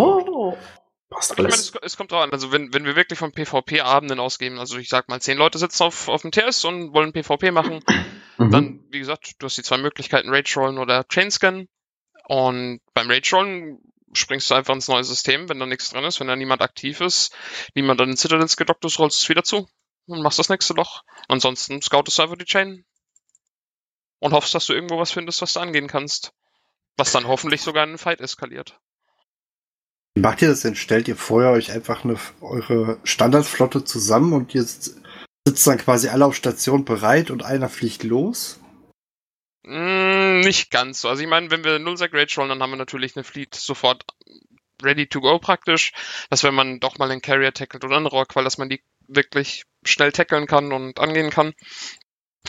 passt 1.13 1.31
Ich 1.31 1.37
meine, 1.37 1.53
alles. 1.53 1.69
es, 1.69 1.73
es 1.81 1.97
kommt 1.97 2.11
drauf 2.11 2.23
an. 2.23 2.31
Also 2.31 2.51
wenn, 2.51 2.73
wenn 2.73 2.85
wir 2.85 2.95
wirklich 2.95 3.19
von 3.19 3.31
PvP-Abenden 3.31 4.19
ausgehen, 4.19 4.59
also 4.59 4.77
ich 4.77 4.89
sag 4.89 5.09
mal, 5.09 5.21
zehn 5.21 5.37
Leute 5.37 5.57
sitzen 5.57 5.83
auf, 5.83 6.07
auf 6.09 6.21
dem 6.23 6.31
TS 6.31 6.65
und 6.65 6.93
wollen 6.93 7.13
PvP 7.13 7.51
machen, 7.51 7.83
Mhm. 8.39 8.49
dann, 8.51 8.83
wie 8.89 8.97
gesagt, 8.97 9.35
du 9.37 9.45
hast 9.45 9.57
die 9.57 9.61
zwei 9.63 9.77
Möglichkeiten, 9.77 10.29
Rage-Rollen 10.29 10.79
oder 10.79 11.07
Chain-Scan. 11.07 11.67
Und 12.27 12.81
beim 12.95 13.07
Rage-Rollen 13.11 13.77
springst 14.13 14.49
du 14.49 14.55
einfach 14.55 14.73
ins 14.73 14.87
neue 14.87 15.03
System, 15.03 15.49
wenn 15.49 15.59
da 15.59 15.67
nichts 15.67 15.91
drin 15.91 16.03
ist, 16.03 16.19
wenn 16.19 16.27
da 16.27 16.35
niemand 16.35 16.61
aktiv 16.63 16.99
ist, 16.99 17.35
niemand 17.75 18.01
an 18.01 18.07
den 18.07 18.17
Citadels 18.17 18.57
gedockt 18.57 18.83
ist, 18.85 18.97
rollst 18.97 19.21
du 19.21 19.23
es 19.25 19.29
wieder 19.29 19.43
zu 19.43 19.67
und 20.07 20.23
machst 20.23 20.39
das 20.39 20.49
nächste 20.49 20.73
Loch. 20.73 21.03
Ansonsten 21.27 21.79
scoutest 21.81 22.17
du 22.17 22.23
einfach 22.23 22.37
die 22.37 22.45
Chain 22.45 22.85
und 24.19 24.33
hoffst, 24.33 24.55
dass 24.55 24.65
du 24.65 24.73
irgendwo 24.73 24.97
was 24.97 25.11
findest, 25.11 25.41
was 25.43 25.53
du 25.53 25.59
angehen 25.59 25.87
kannst. 25.87 26.33
Was 26.97 27.11
dann 27.11 27.27
hoffentlich 27.27 27.61
sogar 27.61 27.83
in 27.83 27.89
einen 27.91 27.97
Fight 27.99 28.19
eskaliert. 28.19 28.79
Wie 30.15 30.21
macht 30.21 30.41
ihr 30.41 30.49
das 30.49 30.61
denn? 30.61 30.75
Stellt 30.75 31.07
ihr 31.07 31.15
vorher 31.15 31.51
euch 31.51 31.71
einfach 31.71 32.03
eine, 32.03 32.17
eure 32.41 32.99
Standardflotte 33.03 33.83
zusammen 33.83 34.33
und 34.33 34.53
ihr 34.53 34.63
sitzt 34.63 35.03
sitzt 35.45 35.67
dann 35.67 35.77
quasi 35.77 36.07
alle 36.07 36.25
auf 36.25 36.35
Station 36.35 36.85
bereit 36.85 37.31
und 37.31 37.43
einer 37.43 37.69
fliegt 37.69 38.03
los? 38.03 38.59
Mm, 39.63 40.41
nicht 40.41 40.71
ganz 40.71 41.01
so. 41.01 41.09
Also 41.09 41.21
ich 41.21 41.27
meine, 41.27 41.51
wenn 41.51 41.63
wir 41.63 41.79
Nullsack 41.79 42.13
Rage 42.13 42.35
rollen, 42.37 42.49
dann 42.49 42.61
haben 42.61 42.71
wir 42.71 42.77
natürlich 42.77 43.15
eine 43.15 43.23
Fleet 43.23 43.53
sofort 43.55 44.05
ready 44.81 45.07
to 45.07 45.21
go 45.21 45.39
praktisch. 45.39 45.91
Dass 46.29 46.43
wenn 46.43 46.53
man 46.53 46.79
doch 46.79 46.97
mal 46.97 47.11
einen 47.11 47.21
Carrier 47.21 47.53
tackelt 47.53 47.83
oder 47.83 47.97
einen 47.97 48.05
weil 48.05 48.43
dass 48.43 48.57
man 48.57 48.69
die 48.69 48.83
wirklich 49.07 49.63
schnell 49.83 50.11
tackeln 50.11 50.47
kann 50.47 50.71
und 50.71 50.99
angehen 50.99 51.29
kann. 51.29 51.53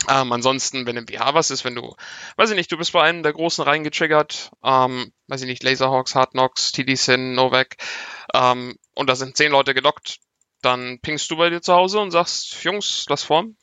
Ähm, 0.09 0.31
ansonsten, 0.31 0.85
wenn 0.85 0.97
im 0.97 1.05
BH 1.05 1.33
was 1.33 1.51
ist, 1.51 1.63
wenn 1.63 1.75
du, 1.75 1.95
weiß 2.35 2.49
ich 2.49 2.55
nicht, 2.55 2.71
du 2.71 2.77
bist 2.77 2.91
bei 2.91 3.01
einem 3.01 3.23
der 3.23 3.33
Großen 3.33 3.63
reingetriggert, 3.63 4.51
ähm, 4.63 5.11
weiß 5.27 5.41
ich 5.41 5.47
nicht, 5.47 5.63
Laserhawks, 5.63 6.15
Hard 6.15 6.31
Knocks, 6.31 6.71
TD 6.71 6.95
Sin, 6.95 7.33
Novak, 7.33 7.77
ähm, 8.33 8.77
und 8.93 9.09
da 9.09 9.15
sind 9.15 9.37
zehn 9.37 9.51
Leute 9.51 9.73
gedockt, 9.73 10.19
dann 10.61 10.99
pingst 10.99 11.29
du 11.29 11.37
bei 11.37 11.49
dir 11.49 11.61
zu 11.61 11.73
Hause 11.73 11.99
und 11.99 12.11
sagst, 12.11 12.63
Jungs, 12.63 13.05
lass 13.09 13.23
formen. 13.23 13.57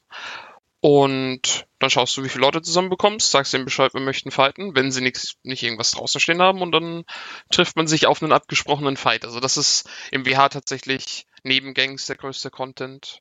Und 0.81 1.67
dann 1.79 1.91
schaust 1.91 2.17
du, 2.17 2.25
wie 2.25 2.29
viele 2.29 2.43
Leute 2.43 2.61
zusammen 2.61 2.91
bekommst, 2.91 3.31
sagst 3.31 3.53
denen 3.53 3.65
Bescheid, 3.65 3.95
wir 3.95 4.01
möchten 4.01 4.33
fighten, 4.33 4.75
wenn 4.75 4.91
sie 4.91 5.01
nix, 5.01 5.37
nicht 5.45 5.63
irgendwas 5.63 5.93
draußen 5.93 6.21
stehen 6.21 6.43
haben 6.43 6.61
und 6.61 6.73
dann 6.73 7.05
trifft 7.51 7.77
man 7.77 7.87
sich 7.87 8.07
auf 8.07 8.21
einen 8.21 8.33
abgesprochenen 8.33 8.97
Fight. 8.97 9.25
Also 9.25 9.39
das 9.39 9.57
ist 9.57 9.89
im 10.11 10.27
WH 10.27 10.49
tatsächlich 10.49 11.27
neben 11.45 11.75
Gangs 11.75 12.07
der 12.07 12.17
größte 12.17 12.51
Content. 12.51 13.21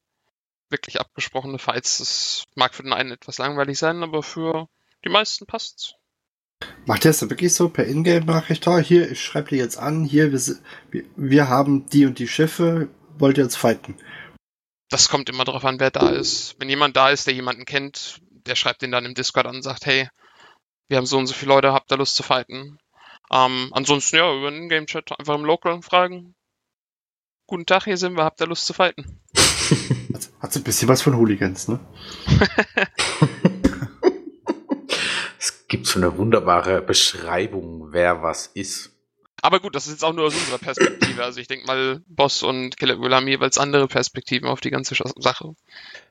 Wirklich 0.70 1.00
abgesprochene 1.00 1.60
Fights. 1.60 2.00
Das 2.00 2.46
mag 2.56 2.74
für 2.74 2.82
den 2.82 2.94
einen 2.94 3.12
etwas 3.12 3.38
langweilig 3.38 3.78
sein, 3.78 4.02
aber 4.02 4.24
für 4.24 4.68
die 5.06 5.10
meisten 5.10 5.46
passt's. 5.46 5.96
Macht 6.86 7.06
ihr 7.06 7.10
das 7.10 7.19
dann 7.19 7.30
wirklich 7.30 7.54
so 7.54 7.69
per 7.69 7.86
Ingame-Nachricht? 7.86 8.67
Oh, 8.67 8.78
hier, 8.78 9.12
ich 9.12 9.24
schreibe 9.24 9.50
dir 9.50 9.58
jetzt 9.58 9.78
an, 9.78 10.04
hier, 10.04 10.32
wir, 10.32 11.04
wir, 11.15 11.47
haben 11.47 11.88
die 11.89 12.06
und 12.06 12.19
die 12.19 12.28
Schiffe, 12.28 12.89
wollt 13.17 13.38
ihr 13.38 13.43
jetzt 13.43 13.58
fighten? 13.58 13.95
Das 14.89 15.10
kommt 15.10 15.30
immer 15.30 15.45
darauf 15.45 15.63
an, 15.63 15.80
wer 15.80 15.91
da 15.91 16.10
ist. 16.10 16.56
Wenn 16.60 16.69
jemand 16.69 16.97
da 16.97 17.10
ist, 17.10 17.28
der 17.28 17.34
jemanden 17.34 17.65
kennt, 17.65 18.19
der 18.45 18.56
schreibt 18.56 18.82
den 18.82 18.91
dann 18.91 19.06
im 19.06 19.13
Discord 19.13 19.45
an 19.45 19.58
und 19.58 19.62
sagt, 19.62 19.86
hey, 19.86 20.10
wir 20.89 20.97
haben 20.97 21.06
so 21.06 21.17
und 21.17 21.28
so 21.28 21.34
viele 21.34 21.54
Leute, 21.54 21.71
habt 21.71 21.91
ihr 21.91 21.97
Lust 21.97 22.15
zu 22.15 22.24
fighten? 22.24 22.78
Ähm, 23.32 23.69
ansonsten 23.71 24.17
ja, 24.17 24.34
über 24.36 24.52
den 24.52 24.67
Game-Chat 24.67 25.17
einfach 25.17 25.36
im 25.36 25.45
Local 25.45 25.82
fragen. 25.82 26.36
Guten 27.47 27.65
Tag, 27.65 27.86
hier 27.86 27.97
sind 27.97 28.15
wir, 28.15 28.26
habt 28.26 28.41
ihr 28.41 28.47
Lust 28.47 28.65
zu 28.65 28.74
fighten? 28.74 29.21
Hat, 30.13 30.30
hat 30.41 30.54
so 30.54 30.60
ein 30.60 30.63
bisschen 30.63 30.89
was 30.89 31.02
von 31.02 31.15
Hooligans, 31.15 31.69
ne? 31.69 31.80
Es 35.72 35.78
gibt 35.78 35.88
so 35.88 36.00
eine 36.00 36.18
wunderbare 36.18 36.82
Beschreibung, 36.82 37.94
wer 37.94 38.22
was 38.22 38.48
ist. 38.48 38.92
Aber 39.42 39.62
gut, 39.62 39.74
das 39.74 39.86
ist 39.86 39.94
jetzt 39.94 40.04
auch 40.04 40.12
nur 40.12 40.26
aus 40.26 40.36
unserer 40.36 40.58
Perspektive. 40.58 41.24
Also 41.24 41.40
ich 41.40 41.48
denke 41.48 41.66
mal, 41.66 42.02
Boss 42.10 42.44
und 42.44 42.76
Killer 42.76 43.00
Will 43.00 43.16
haben 43.16 43.30
jeweils 43.30 43.58
andere 43.58 43.88
Perspektiven 43.88 44.50
auf 44.50 44.60
die 44.60 44.70
ganze 44.70 44.96
Sache. 45.16 45.56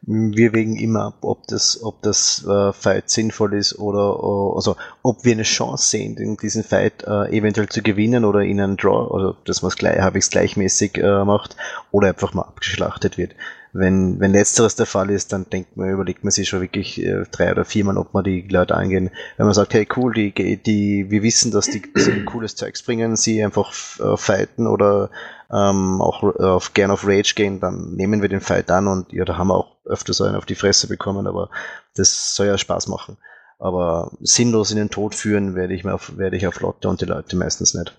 Wir 0.00 0.54
wägen 0.54 0.76
immer 0.76 1.08
ab, 1.08 1.18
ob 1.20 1.46
das, 1.46 1.82
ob 1.82 2.00
das 2.00 2.42
äh, 2.48 2.72
Fight 2.72 3.10
sinnvoll 3.10 3.52
ist 3.52 3.78
oder 3.78 4.18
äh, 4.18 4.56
also 4.56 4.76
ob 5.02 5.26
wir 5.26 5.32
eine 5.32 5.42
Chance 5.42 5.90
sehen, 5.90 6.16
in 6.16 6.38
diesen 6.38 6.64
Fight 6.64 7.02
äh, 7.02 7.28
eventuell 7.28 7.68
zu 7.68 7.82
gewinnen 7.82 8.24
oder 8.24 8.40
in 8.40 8.62
einen 8.62 8.78
Draw 8.78 9.10
oder 9.10 9.36
dass 9.44 9.60
man 9.60 9.68
es 9.68 9.76
gleich, 9.76 10.00
halbwegs 10.00 10.30
gleichmäßig 10.30 10.96
äh, 10.96 11.24
macht 11.26 11.54
oder 11.90 12.08
einfach 12.08 12.32
mal 12.32 12.44
abgeschlachtet 12.44 13.18
wird. 13.18 13.34
Wenn, 13.72 14.18
wenn 14.18 14.32
letzteres 14.32 14.74
der 14.74 14.86
Fall 14.86 15.10
ist, 15.10 15.32
dann 15.32 15.48
denkt 15.48 15.76
man, 15.76 15.88
überlegt 15.90 16.24
man 16.24 16.32
sich 16.32 16.48
schon 16.48 16.60
wirklich 16.60 17.00
äh, 17.00 17.22
drei 17.30 17.52
oder 17.52 17.64
viermal, 17.64 17.98
ob 17.98 18.12
man 18.14 18.24
die 18.24 18.42
Leute 18.48 18.74
angehen. 18.74 19.10
Wenn 19.36 19.46
man 19.46 19.54
sagt, 19.54 19.74
hey 19.74 19.86
cool, 19.96 20.12
die, 20.12 20.32
die, 20.60 21.06
wir 21.08 21.22
wissen, 21.22 21.52
dass 21.52 21.66
die 21.66 21.82
so 21.94 22.10
ein 22.10 22.24
cooles 22.24 22.56
Zeugs 22.56 22.82
bringen, 22.82 23.14
sie 23.14 23.44
einfach 23.44 23.72
äh, 24.00 24.16
fighten 24.16 24.66
oder 24.66 25.10
ähm, 25.52 26.00
auch 26.02 26.22
auf, 26.22 26.74
gern 26.74 26.90
auf 26.90 27.06
Rage 27.06 27.34
gehen, 27.36 27.60
dann 27.60 27.94
nehmen 27.94 28.22
wir 28.22 28.28
den 28.28 28.40
Fight 28.40 28.70
an 28.72 28.88
und 28.88 29.12
ja, 29.12 29.24
da 29.24 29.36
haben 29.38 29.48
wir 29.48 29.56
auch 29.56 29.76
öfter 29.84 30.12
so 30.14 30.24
einen 30.24 30.34
auf 30.36 30.46
die 30.46 30.54
Fresse 30.56 30.88
bekommen, 30.88 31.28
aber 31.28 31.50
das 31.94 32.34
soll 32.34 32.46
ja 32.48 32.58
Spaß 32.58 32.88
machen. 32.88 33.18
Aber 33.58 34.10
sinnlos 34.20 34.70
in 34.70 34.78
den 34.78 34.90
Tod 34.90 35.14
führen 35.14 35.54
werde 35.54 35.74
ich, 35.74 35.84
mir 35.84 35.94
auf, 35.94 36.16
werde 36.16 36.36
ich 36.36 36.46
auf 36.46 36.60
Lotte 36.60 36.88
und 36.88 37.00
die 37.02 37.04
Leute 37.06 37.36
meistens 37.36 37.74
nicht. 37.74 37.96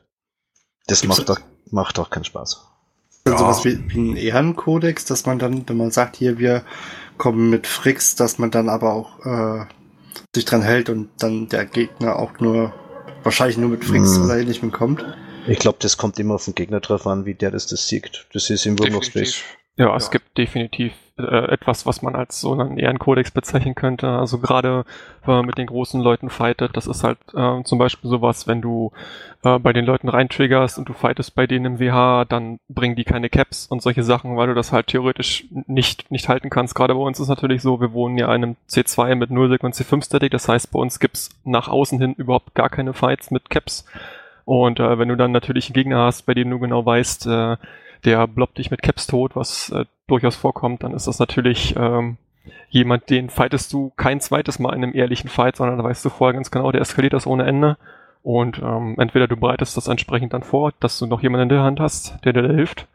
Das 0.88 1.02
Gibt's- 1.02 1.18
macht 1.20 1.30
doch, 1.30 1.40
macht 1.70 1.98
doch 1.98 2.10
keinen 2.10 2.24
Spaß. 2.26 2.68
Dann 3.24 3.34
Ja. 3.34 3.40
sowas 3.40 3.64
wie, 3.66 3.80
wie 3.90 3.98
ein 4.00 4.16
Ehrenkodex, 4.18 5.06
dass 5.06 5.26
man 5.26 5.38
dann, 5.40 5.68
wenn 5.68 5.78
man 5.78 5.92
sagt, 5.92 6.16
hier, 6.16 6.40
wir 6.40 6.64
kommen 7.18 7.50
mit 7.50 7.68
Fricks, 7.68 8.16
dass 8.16 8.40
man 8.40 8.50
dann 8.52 8.68
aber 8.70 8.94
auch 8.94 9.26
äh, 9.26 9.66
sich 10.36 10.46
dran 10.46 10.62
hält 10.64 10.90
und 10.90 11.10
dann 11.20 11.48
der 11.50 11.66
Gegner 11.66 12.16
auch 12.18 12.40
nur 12.40 12.74
wahrscheinlich 13.24 13.58
nur 13.58 13.70
mit 13.70 13.86
Fricks 13.86 14.16
Hm. 14.16 14.26
oder 14.26 14.38
ähnlichem 14.40 14.72
kommt. 14.72 15.06
Ich 15.48 15.60
glaube, 15.60 15.78
das 15.82 15.98
kommt 15.98 16.20
immer 16.20 16.36
auf 16.36 16.46
den 16.46 16.56
Gegner 16.56 16.80
drauf 16.80 17.06
an, 17.08 17.26
wie 17.26 17.34
der 17.34 17.52
das, 17.52 17.68
das 17.68 17.88
siegt. 17.88 18.28
Das 18.34 18.50
ist 18.50 18.66
im 18.66 18.78
Wurmloch-Space. 18.80 19.14
Definitiv. 19.14 19.58
Ja, 19.78 19.96
es 19.96 20.12
gibt 20.12 20.38
definitiv 20.38 20.94
äh, 21.18 21.52
etwas, 21.52 21.86
was 21.86 22.02
man 22.02 22.16
als 22.16 22.42
so 22.42 22.52
einen 22.52 22.78
Ehrenkodex 22.78 23.32
bezeichnen 23.32 23.74
könnte. 23.74 24.10
Also 24.10 24.38
gerade 24.40 24.84
wenn 25.26 25.36
man 25.36 25.46
mit 25.46 25.58
den 25.58 25.68
großen 25.68 26.02
Leuten 26.02 26.30
fightet, 26.30 26.76
das 26.76 26.88
ist 26.88 27.04
halt 27.04 27.18
äh, 27.34 27.64
zum 27.64 27.80
Beispiel 27.80 28.10
sowas, 28.10 28.48
wenn 28.48 28.62
du 28.62 28.92
äh, 29.44 29.60
bei 29.60 29.72
den 29.72 29.86
Leuten 29.86 30.10
reintriggerst 30.10 30.78
und 30.78 30.90
du 30.90 30.94
fightest 30.94 31.36
bei 31.36 31.48
denen 31.48 31.66
im 31.66 31.80
WH, 31.80 32.26
dann 32.26 32.60
bringen 32.68 32.96
die 32.96 33.06
keine 33.06 33.30
Caps 33.30 33.66
und 33.68 33.82
solche 33.82 34.04
Sachen, 34.04 34.36
weil 34.36 34.48
du 34.48 34.54
das 34.54 34.74
halt 34.74 34.88
theoretisch 34.88 35.46
nicht, 35.50 36.12
nicht 36.12 36.28
halten 36.28 36.50
kannst. 36.50 36.76
Gerade 36.76 36.94
bei 36.94 37.02
uns 37.02 37.20
ist 37.20 37.30
natürlich 37.30 37.62
so, 37.62 37.80
wir 37.80 37.94
wohnen 37.94 38.18
ja 38.18 38.28
in 38.36 38.44
einem 38.44 38.56
C2 38.70 39.16
mit 39.16 39.32
0 39.32 39.58
und 39.62 39.74
C5 39.74 40.06
Static, 40.06 40.32
das 40.32 40.50
heißt 40.50 40.72
bei 40.72 40.80
uns 40.80 41.00
gibt's 41.00 41.30
nach 41.46 41.70
außen 41.70 42.00
hin 42.00 42.14
überhaupt 42.14 42.56
gar 42.56 42.70
keine 42.70 42.94
Fights 42.94 43.32
mit 43.32 43.50
Caps. 43.50 43.86
Und 44.44 44.80
äh, 44.80 45.00
wenn 45.00 45.08
du 45.08 45.16
dann 45.16 45.32
natürlich 45.32 45.68
einen 45.68 45.76
Gegner 45.76 46.04
hast, 46.06 46.24
bei 46.26 46.34
dem 46.34 46.50
du 46.50 46.60
genau 46.60 46.86
weißt, 46.86 47.28
äh, 47.28 47.58
der 48.06 48.28
bloppt 48.28 48.58
dich 48.58 48.72
mit 48.72 48.82
Caps 48.82 49.08
tot, 49.08 49.36
was 49.36 49.70
äh, 49.70 49.86
durchaus 50.08 50.36
vorkommt, 50.36 50.84
dann 50.84 50.94
ist 50.94 51.08
das 51.08 51.20
natürlich 51.20 51.76
ähm, 51.78 52.18
jemand, 52.70 53.10
den 53.10 53.30
fightest 53.30 53.72
du 53.74 53.92
kein 53.96 54.20
zweites 54.20 54.60
Mal 54.60 54.74
in 54.76 54.84
einem 54.84 54.96
ehrlichen 54.96 55.30
Fight, 55.30 55.56
sondern 55.56 55.78
da 55.78 55.84
weißt 55.84 56.04
du 56.04 56.10
vorher 56.10 56.34
ganz 56.34 56.52
genau, 56.52 56.72
der 56.72 56.82
eskaliert 56.82 57.14
das 57.14 57.28
ohne 57.28 57.46
Ende. 57.46 57.78
Und 58.24 58.60
ähm, 58.60 58.96
entweder 59.00 59.28
du 59.28 59.36
bereitest 59.36 59.78
das 59.78 59.88
entsprechend 59.88 60.34
dann 60.34 60.44
vor, 60.44 60.74
dass 60.80 61.00
du 61.00 61.08
noch 61.08 61.22
jemanden 61.22 61.44
in 61.44 61.50
der 61.50 61.64
Hand 61.64 61.80
hast, 61.80 62.24
der 62.24 62.34
dir 62.34 62.44
da 62.44 62.54
hilft, 62.54 62.88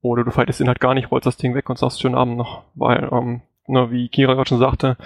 oder 0.00 0.24
du 0.24 0.32
fightest 0.32 0.60
ihn 0.60 0.66
halt 0.66 0.80
gar 0.80 0.94
nicht, 0.94 1.10
rollst 1.10 1.26
das 1.26 1.36
Ding 1.36 1.54
weg 1.54 1.70
und 1.70 1.78
sagst 1.78 2.00
schönen 2.00 2.16
Abend 2.16 2.36
noch. 2.36 2.62
Weil, 2.74 3.08
ähm, 3.12 3.42
ne, 3.68 3.90
wie 3.92 4.08
Kira 4.08 4.34
gerade 4.34 4.48
schon 4.48 4.58
sagte, 4.58 4.96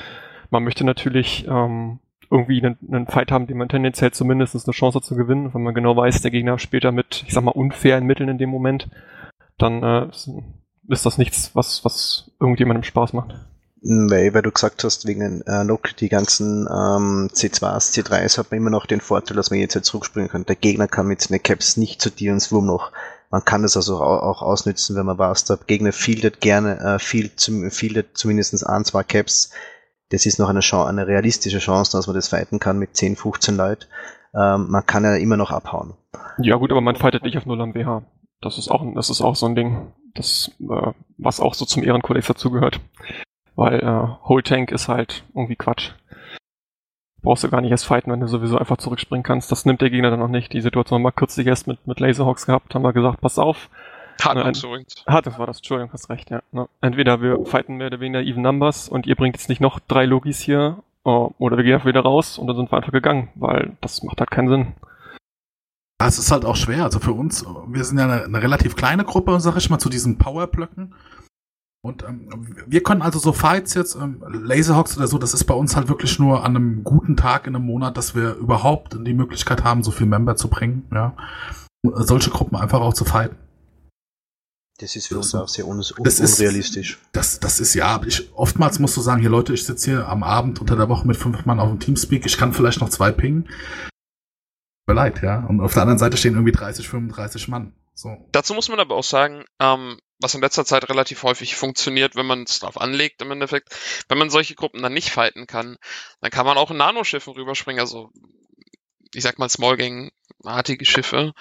man 0.50 0.64
möchte 0.64 0.84
natürlich 0.84 1.46
ähm, 1.46 1.98
irgendwie 2.30 2.64
einen, 2.64 2.78
einen 2.90 3.06
Fight 3.06 3.30
haben, 3.30 3.46
den 3.46 3.58
man 3.58 3.68
tendenziell 3.68 4.12
zumindest 4.12 4.54
eine 4.66 4.72
Chance 4.72 4.98
hat 4.98 5.04
zu 5.04 5.14
gewinnen, 5.14 5.52
wenn 5.52 5.62
man 5.62 5.74
genau 5.74 5.94
weiß, 5.96 6.22
der 6.22 6.30
Gegner 6.30 6.58
später 6.58 6.92
mit, 6.92 7.24
ich 7.26 7.34
sag 7.34 7.44
mal, 7.44 7.50
unfairen 7.50 8.06
Mitteln 8.06 8.30
in 8.30 8.38
dem 8.38 8.48
Moment, 8.50 8.88
dann 9.58 9.82
äh, 9.82 10.08
ist, 10.88 11.06
das 11.06 11.18
nichts, 11.18 11.50
was, 11.54 11.84
was 11.84 12.30
irgendjemandem 12.40 12.82
Spaß 12.82 13.12
macht. 13.12 13.34
Weil, 13.82 14.34
weil 14.34 14.42
du 14.42 14.50
gesagt 14.50 14.82
hast, 14.84 15.06
wegen 15.06 15.42
äh, 15.42 15.64
Nock, 15.64 15.96
die 15.96 16.08
ganzen 16.08 16.66
ähm, 16.66 17.28
C2s, 17.32 17.92
C3s 17.92 18.38
hat 18.38 18.50
man 18.50 18.58
immer 18.58 18.70
noch 18.70 18.86
den 18.86 19.00
Vorteil, 19.00 19.36
dass 19.36 19.50
man 19.50 19.60
jetzt 19.60 19.74
halt 19.74 19.84
zurückspringen 19.84 20.30
kann. 20.30 20.46
Der 20.46 20.56
Gegner 20.56 20.88
kann 20.88 21.06
mit 21.06 21.20
seinen 21.20 21.42
Caps 21.42 21.76
nicht 21.76 22.00
zu 22.00 22.10
dir 22.10 22.32
ins 22.32 22.50
Wurmloch. 22.50 22.90
Man 23.30 23.44
kann 23.44 23.62
das 23.62 23.76
also 23.76 24.00
auch, 24.00 24.22
auch 24.22 24.42
ausnützen, 24.42 24.96
wenn 24.96 25.06
man 25.06 25.18
weiß, 25.18 25.44
der 25.44 25.58
Gegner 25.66 25.92
fieldet 25.92 26.40
gerne, 26.40 26.78
äh, 26.80 26.98
field, 26.98 27.38
zum, 27.38 27.70
fieldet 27.70 28.16
zumindest 28.16 28.66
ein, 28.66 28.84
zwei 28.84 29.02
Caps. 29.02 29.50
Das 30.10 30.26
ist 30.26 30.38
noch 30.38 30.48
eine, 30.48 30.60
Chance, 30.60 30.88
eine 30.88 31.06
realistische 31.06 31.58
Chance, 31.58 31.96
dass 31.96 32.06
man 32.06 32.16
das 32.16 32.28
fighten 32.28 32.58
kann 32.58 32.78
mit 32.78 32.96
10, 32.96 33.16
15 33.16 33.56
Leuten. 33.56 33.84
Ähm, 34.34 34.68
man 34.70 34.86
kann 34.86 35.04
ja 35.04 35.16
immer 35.16 35.36
noch 35.36 35.50
abhauen. 35.50 35.94
Ja 36.38 36.56
gut, 36.56 36.70
aber 36.70 36.80
man 36.80 36.96
fightet 36.96 37.22
nicht 37.22 37.36
auf 37.36 37.46
Null 37.46 37.60
am 37.60 37.74
WH. 37.74 38.02
Das 38.40 38.59
ist 38.59 38.70
auch, 38.70 38.85
das 38.94 39.11
ist 39.11 39.22
auch 39.22 39.35
so 39.35 39.46
ein 39.46 39.55
Ding, 39.55 39.92
das, 40.14 40.51
äh, 40.61 40.92
was 41.18 41.40
auch 41.40 41.55
so 41.55 41.64
zum 41.64 41.83
Ehrenkodex 41.83 42.27
dazugehört. 42.27 42.81
Weil 43.55 43.81
äh, 43.81 44.29
Whole 44.29 44.42
Tank 44.42 44.70
ist 44.70 44.88
halt 44.88 45.25
irgendwie 45.35 45.57
Quatsch. 45.57 45.92
Brauchst 47.22 47.42
du 47.42 47.49
gar 47.49 47.61
nicht 47.61 47.70
erst 47.70 47.87
fighten, 47.87 48.12
wenn 48.12 48.20
du 48.20 48.29
sowieso 48.29 48.59
einfach 48.59 48.77
zurückspringen 48.77 49.25
kannst. 49.25 49.51
Das 49.51 49.64
nimmt 49.64 49.81
der 49.81 49.90
Gegner 49.90 50.11
dann 50.11 50.20
noch 50.20 50.29
nicht. 50.29 50.53
Die 50.53 50.61
Situation 50.61 50.99
haben 50.99 51.05
wir 51.05 51.12
kürzlich 51.12 51.46
erst 51.46 51.66
mit, 51.66 51.85
mit 51.87 51.99
Laserhawks 51.99 52.46
gehabt, 52.46 52.75
haben 52.75 52.83
wir 52.83 52.92
gesagt, 52.92 53.20
pass 53.20 53.38
auf. 53.38 53.68
Hardbox 54.22 54.62
übrigens. 54.62 54.94
Das 55.07 55.38
war 55.38 55.46
das, 55.46 55.59
Entschuldigung, 55.59 55.92
hast 55.92 56.09
recht, 56.11 56.31
ja. 56.31 56.42
Ne? 56.53 56.68
Entweder 56.81 57.20
wir 57.20 57.44
fighten 57.44 57.77
mehr 57.77 57.88
oder 57.88 58.01
weniger 58.01 58.22
Even 58.22 58.42
Numbers 58.42 58.88
und 58.88 59.07
ihr 59.07 59.16
bringt 59.16 59.37
jetzt 59.37 59.49
nicht 59.49 59.61
noch 59.61 59.81
drei 59.81 60.07
Logis 60.07 60.40
hier, 60.40 60.79
oh, 61.05 61.31
oder 61.38 61.57
wir 61.57 61.64
gehen 61.64 61.75
einfach 61.75 61.88
wieder 61.88 62.01
raus 62.01 62.38
und 62.38 62.46
dann 62.46 62.57
sind 62.57 62.70
wir 62.72 62.77
einfach 62.77 62.92
gegangen, 62.92 63.29
weil 63.35 63.77
das 63.81 64.03
macht 64.03 64.20
halt 64.20 64.31
keinen 64.31 64.49
Sinn. 64.49 64.75
Ja, 66.00 66.09
Es 66.09 66.18
ist 66.18 66.30
halt 66.30 66.44
auch 66.44 66.56
schwer. 66.56 66.85
Also 66.85 66.98
für 66.98 67.12
uns, 67.12 67.44
wir 67.68 67.85
sind 67.85 67.98
ja 67.98 68.04
eine, 68.04 68.24
eine 68.24 68.42
relativ 68.42 68.76
kleine 68.76 69.04
Gruppe, 69.04 69.40
sag 69.40 69.56
ich 69.56 69.70
mal, 69.70 69.78
zu 69.78 69.88
diesen 69.88 70.18
Powerblöcken. 70.18 70.94
Und 71.82 72.02
ähm, 72.02 72.28
wir 72.66 72.82
können 72.82 73.00
also 73.02 73.18
so 73.20 73.32
Fights 73.32 73.74
jetzt, 73.74 73.94
ähm, 73.94 74.22
Laserhawks 74.28 74.96
oder 74.96 75.06
so, 75.06 75.18
das 75.18 75.35
ist 75.35 75.44
bei 75.44 75.54
uns 75.54 75.76
halt 75.76 75.88
wirklich 75.88 76.18
nur 76.18 76.44
an 76.44 76.56
einem 76.56 76.82
guten 76.85 77.16
Tag 77.16 77.46
in 77.46 77.54
einem 77.54 77.64
Monat, 77.64 77.96
dass 77.96 78.14
wir 78.16 78.35
überhaupt 78.35 78.98
die 79.06 79.14
Möglichkeit 79.14 79.62
haben, 79.62 79.85
so 79.85 79.92
viel 79.92 80.06
Member 80.09 80.35
zu 80.35 80.48
bringen, 80.48 80.85
ja. 80.92 81.16
Und 81.85 82.06
solche 82.09 82.30
Gruppen 82.30 82.56
einfach 82.56 82.80
auch 82.80 82.92
zu 82.94 83.04
fighten. 83.04 83.37
Das 84.80 84.96
ist 84.96 85.06
für 85.06 85.14
Das 85.14 85.26
uns 85.32 85.35
auch 85.37 85.48
sehr 85.48 85.66
un 85.68 85.78
das 86.02 86.18
ist- 86.18 86.40
unrealistisch. 86.40 86.98
Das, 87.12 87.38
das 87.38 87.61
ist 87.61 87.72
ja, 87.74 88.00
ich, 88.04 88.35
oftmals 88.35 88.80
musst 88.80 88.96
du 88.96 89.00
sagen, 89.00 89.20
hier 89.20 89.30
Leute, 89.30 89.54
ich 89.54 89.64
sitze 89.64 89.90
hier 89.92 90.09
am 90.09 90.24
Abend 90.24 90.61
unter 90.61 90.74
der 90.76 90.88
Woche 90.88 91.06
mit 91.06 91.16
fünf 91.16 91.46
Mann 91.46 91.61
auf 91.61 91.70
dem 91.70 91.78
Teamspeak, 91.78 92.26
ich 92.26 92.37
kann 92.37 92.52
vielleicht 92.52 92.80
noch 92.80 92.88
zwei 92.90 93.12
pingen. 93.12 93.48
Mir 94.87 94.94
leid, 94.94 95.22
ja. 95.22 95.44
Und 95.46 95.61
auf 95.61 95.72
der 95.72 95.83
anderen 95.83 95.99
Seite 95.99 96.16
stehen 96.16 96.35
irgendwie 96.35 96.53
30, 96.53 96.88
35 96.88 97.49
Mann. 97.49 97.75
So. 97.94 98.16
Dazu 98.33 98.55
muss 98.55 98.68
man 98.68 98.79
aber 98.79 98.94
auch 98.94 99.05
sagen, 99.05 99.44
ähm, 99.59 99.99
was 100.20 100.35
in 100.35 100.40
letzter 100.40 100.64
Zeit 100.64 100.88
relativ 100.88 101.22
häufig 101.22 101.57
funktioniert, 101.57 102.14
wenn 102.14 102.27
man 102.27 102.42
es 102.42 102.61
drauf 102.61 102.81
anlegt 102.81 103.22
im 103.22 103.31
Endeffekt, 103.31 103.75
wenn 104.09 104.18
man 104.18 104.31
solche 104.31 104.55
Gruppen 104.55 104.83
dann 104.83 104.92
nicht 104.92 105.11
fighten 105.11 105.46
kann, 105.46 105.77
dann 106.20 106.31
kann 106.31 106.46
man 106.46 106.59
auch 106.59 106.70
in 106.70 106.77
Nanoschiffen 106.77 107.33
rüberspringen, 107.33 107.81
also 107.81 108.11
ich 109.14 109.22
sag 109.22 109.38
mal 109.38 109.49
Small 109.49 109.77
Gang-artige 109.77 110.85
Schiffe, 110.85 111.33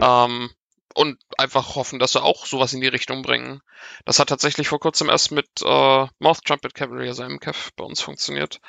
ähm, 0.00 0.50
und 0.94 1.18
einfach 1.36 1.74
hoffen, 1.74 1.98
dass 1.98 2.12
sie 2.12 2.22
auch 2.22 2.46
sowas 2.46 2.72
in 2.72 2.80
die 2.80 2.86
Richtung 2.86 3.20
bringen. 3.20 3.60
Das 4.06 4.18
hat 4.18 4.30
tatsächlich 4.30 4.68
vor 4.68 4.80
kurzem 4.80 5.10
erst 5.10 5.30
mit 5.30 5.46
äh, 5.62 6.06
Mouth 6.18 6.42
Trumpet 6.44 6.74
Cavalry, 6.74 7.08
also 7.08 7.22
MCAF, 7.22 7.70
bei 7.76 7.84
uns 7.84 8.00
funktioniert. 8.00 8.60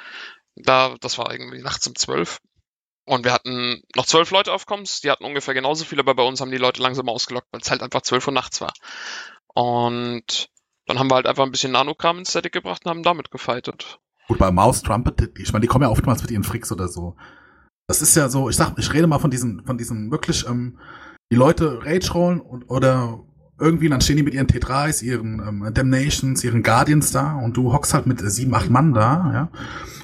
Da, 0.56 0.96
das 1.00 1.18
war 1.18 1.32
irgendwie 1.32 1.62
nachts 1.62 1.88
um 1.88 1.96
zwölf. 1.96 2.40
Und 3.08 3.24
wir 3.24 3.32
hatten 3.32 3.82
noch 3.96 4.06
zwölf 4.06 4.32
Leute 4.32 4.52
auf 4.52 4.65
Comms, 4.65 5.00
die 5.00 5.10
hatten 5.10 5.24
ungefähr 5.24 5.54
genauso 5.54 5.86
viele, 5.86 6.02
aber 6.02 6.13
bei 6.13 6.24
uns 6.24 6.41
haben 6.41 6.52
die 6.52 6.58
Leute 6.58 6.82
langsam 6.82 7.08
ausgelockt, 7.08 7.48
weil 7.52 7.62
es 7.62 7.72
halt 7.72 7.82
einfach 7.82 8.02
zwölf 8.02 8.28
Uhr 8.28 8.34
nachts 8.34 8.60
war. 8.60 8.74
Und 9.54 10.50
dann 10.88 11.00
haben 11.00 11.10
wir 11.10 11.15
halt 11.15 11.26
einfach 11.26 11.46
ein 11.46 11.52
bisschen 11.52 11.72
Nanokram 11.72 12.17
ins 12.20 12.32
Static 12.32 12.52
gebracht 12.52 12.82
und 12.84 12.89
haben 12.89 13.04
damit 13.04 13.32
gefightet. 13.32 14.02
Gut, 14.28 14.39
bei 14.39 14.52
Mouse 14.52 14.82
Trumpet, 14.82 15.39
ich 15.39 15.54
meine, 15.54 15.62
die 15.62 15.67
kommen 15.70 15.84
ja 15.84 15.89
oftmals 15.89 16.22
mit 16.22 16.32
ihren 16.32 16.43
Fricks 16.43 16.70
oder 16.70 16.89
so. 16.89 17.15
Das 17.88 18.02
ist 18.02 18.13
ja 18.17 18.28
so, 18.28 18.50
ich 18.50 18.58
sag, 18.58 18.78
ich 18.78 18.93
rede 18.93 19.08
mal 19.08 19.20
von 19.20 19.32
diesen, 19.32 19.65
von 19.65 19.78
diesen 19.78 20.12
wirklich, 20.12 20.46
ähm, 20.46 20.78
die 21.32 21.38
Leute 21.38 21.86
Rage 21.86 22.12
rollen 22.12 22.41
und, 22.41 22.70
oder 22.70 23.24
irgendwie, 23.58 23.88
dann 23.88 24.02
stehen 24.02 24.17
die 24.17 24.24
mit 24.24 24.34
ihren 24.34 24.48
T3s, 24.48 25.02
ihren 25.02 25.39
ähm, 25.39 25.74
Damnations, 25.74 26.43
ihren 26.43 26.62
Guardians 26.62 27.12
da 27.12 27.38
und 27.38 27.56
du 27.56 27.72
hockst 27.72 27.93
halt 27.93 28.06
mit 28.06 28.20
sieben, 28.20 28.54
acht 28.54 28.70
Mann 28.70 28.93
da, 28.93 29.32
ja. 29.34 29.50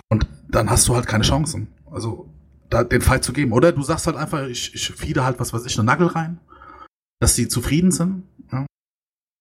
Und 0.08 0.26
dann 0.48 0.70
hast 0.70 0.88
du 0.88 0.96
halt 0.96 1.06
keine 1.06 1.26
Chancen. 1.26 1.68
Also, 1.92 2.33
da 2.74 2.84
den 2.84 3.02
Fight 3.02 3.24
zu 3.24 3.34
geben. 3.34 3.52
Oder 3.54 3.72
du 3.72 3.82
sagst 3.84 4.08
halt 4.08 4.18
einfach, 4.18 4.48
ich, 4.48 4.74
ich 4.74 4.92
fiede 4.92 5.24
halt, 5.24 5.40
was 5.40 5.54
weiß 5.54 5.66
ich, 5.66 5.78
eine 5.78 5.86
Nagel 5.86 6.08
rein, 6.08 6.40
dass 7.22 7.36
sie 7.36 7.48
zufrieden 7.48 7.92
sind, 7.92 8.24
ja. 8.52 8.66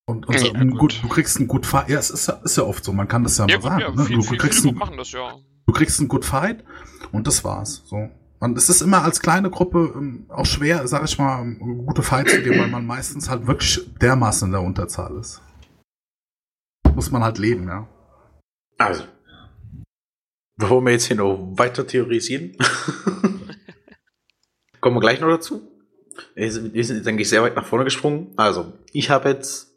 Und, 0.09 0.27
und 0.29 0.39
so, 0.39 0.47
Ja, 0.53 0.65
gut. 0.65 0.79
gut. 0.79 1.01
du 1.03 1.09
kriegst 1.09 1.39
einen 1.39 1.49
gut 1.49 1.65
Fight. 1.65 1.89
Ja, 1.89 1.99
es 1.99 2.11
ist, 2.11 2.27
ja- 2.29 2.41
ist 2.45 2.57
ja 2.57 2.65
oft 2.65 2.85
so, 2.85 2.93
man 2.93 3.09
kann 3.09 3.23
das 3.23 3.39
ja, 3.39 3.47
Ja, 3.47 3.59
mal 3.59 3.63
gut, 3.63 3.71
sagen. 3.71 3.81
ja, 3.81 3.91
ne? 3.95 4.05
viel, 4.05 4.17
du, 4.17 4.23
viel, 4.23 4.39
kriegst 4.39 4.67
einen, 4.67 4.77
machen 4.77 4.97
das 4.97 5.13
ja. 5.13 5.37
du 5.67 5.73
kriegst 5.73 5.99
einen 6.01 6.09
Good 6.09 6.25
Fight 6.25 6.65
und 7.13 7.27
das 7.27 7.43
war's. 7.45 7.83
So. 7.87 8.09
Man, 8.41 8.57
es 8.57 8.69
ist 8.69 8.81
immer 8.83 9.03
als 9.05 9.21
kleine 9.21 9.51
Gruppe 9.51 9.93
ähm, 9.95 10.27
auch 10.29 10.45
schwer, 10.47 10.87
sag 10.89 11.05
ich 11.05 11.17
mal, 11.19 11.43
ähm, 11.43 11.85
gute 11.87 12.03
Fights 12.03 12.33
zu 12.33 12.43
geben, 12.43 12.59
weil 12.59 12.69
man 12.69 12.85
meistens 12.85 13.31
halt 13.31 13.47
wirklich 13.47 13.81
dermaßen 14.01 14.49
in 14.49 14.53
der 14.53 14.63
Unterzahl 14.63 15.17
ist. 15.19 15.41
Muss 16.95 17.11
man 17.13 17.23
halt 17.23 17.39
leben, 17.39 17.69
ja. 17.69 17.87
Also, 18.79 19.05
bevor 20.59 20.83
wir 20.85 20.91
jetzt 20.93 21.05
hier 21.07 21.17
noch 21.17 21.53
weiter 21.57 21.87
theorisieren, 21.87 22.57
kommen 24.83 24.97
wir 24.97 25.01
gleich 25.01 25.21
noch 25.21 25.31
dazu. 25.31 25.63
Wir 26.35 26.53
sind, 26.53 26.75
wir 26.75 26.85
sind, 26.85 27.07
denke 27.07 27.23
ich, 27.23 27.31
sehr 27.31 27.43
weit 27.43 27.57
nach 27.57 27.65
vorne 27.65 27.85
gesprungen. 27.85 28.35
Also, 28.37 28.75
ich 28.93 29.09
habe 29.09 29.31
jetzt 29.31 29.73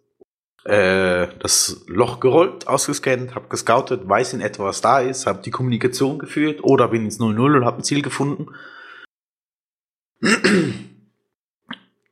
äh, 0.65 1.28
das 1.39 1.86
Loch 1.88 2.20
gerollt, 2.20 2.68
ausgescannt, 2.68 3.36
habe 3.36 3.48
gescoutet, 3.48 4.10
weiß 4.10 4.34
in 4.34 4.41
etwa, 4.41 4.65
was 4.65 4.82
da 4.82 5.00
ist, 5.00 5.28
habe 5.28 5.41
die 5.41 5.52
Kommunikation 5.52 6.20
geführt 6.20 6.62
oder 6.63 6.89
bin 6.89 7.06
ins 7.06 7.22
0-0 7.22 7.58
und 7.58 7.65
habe 7.65 7.78
ein 7.78 7.84
Ziel 7.84 8.02
gefunden. 8.02 8.48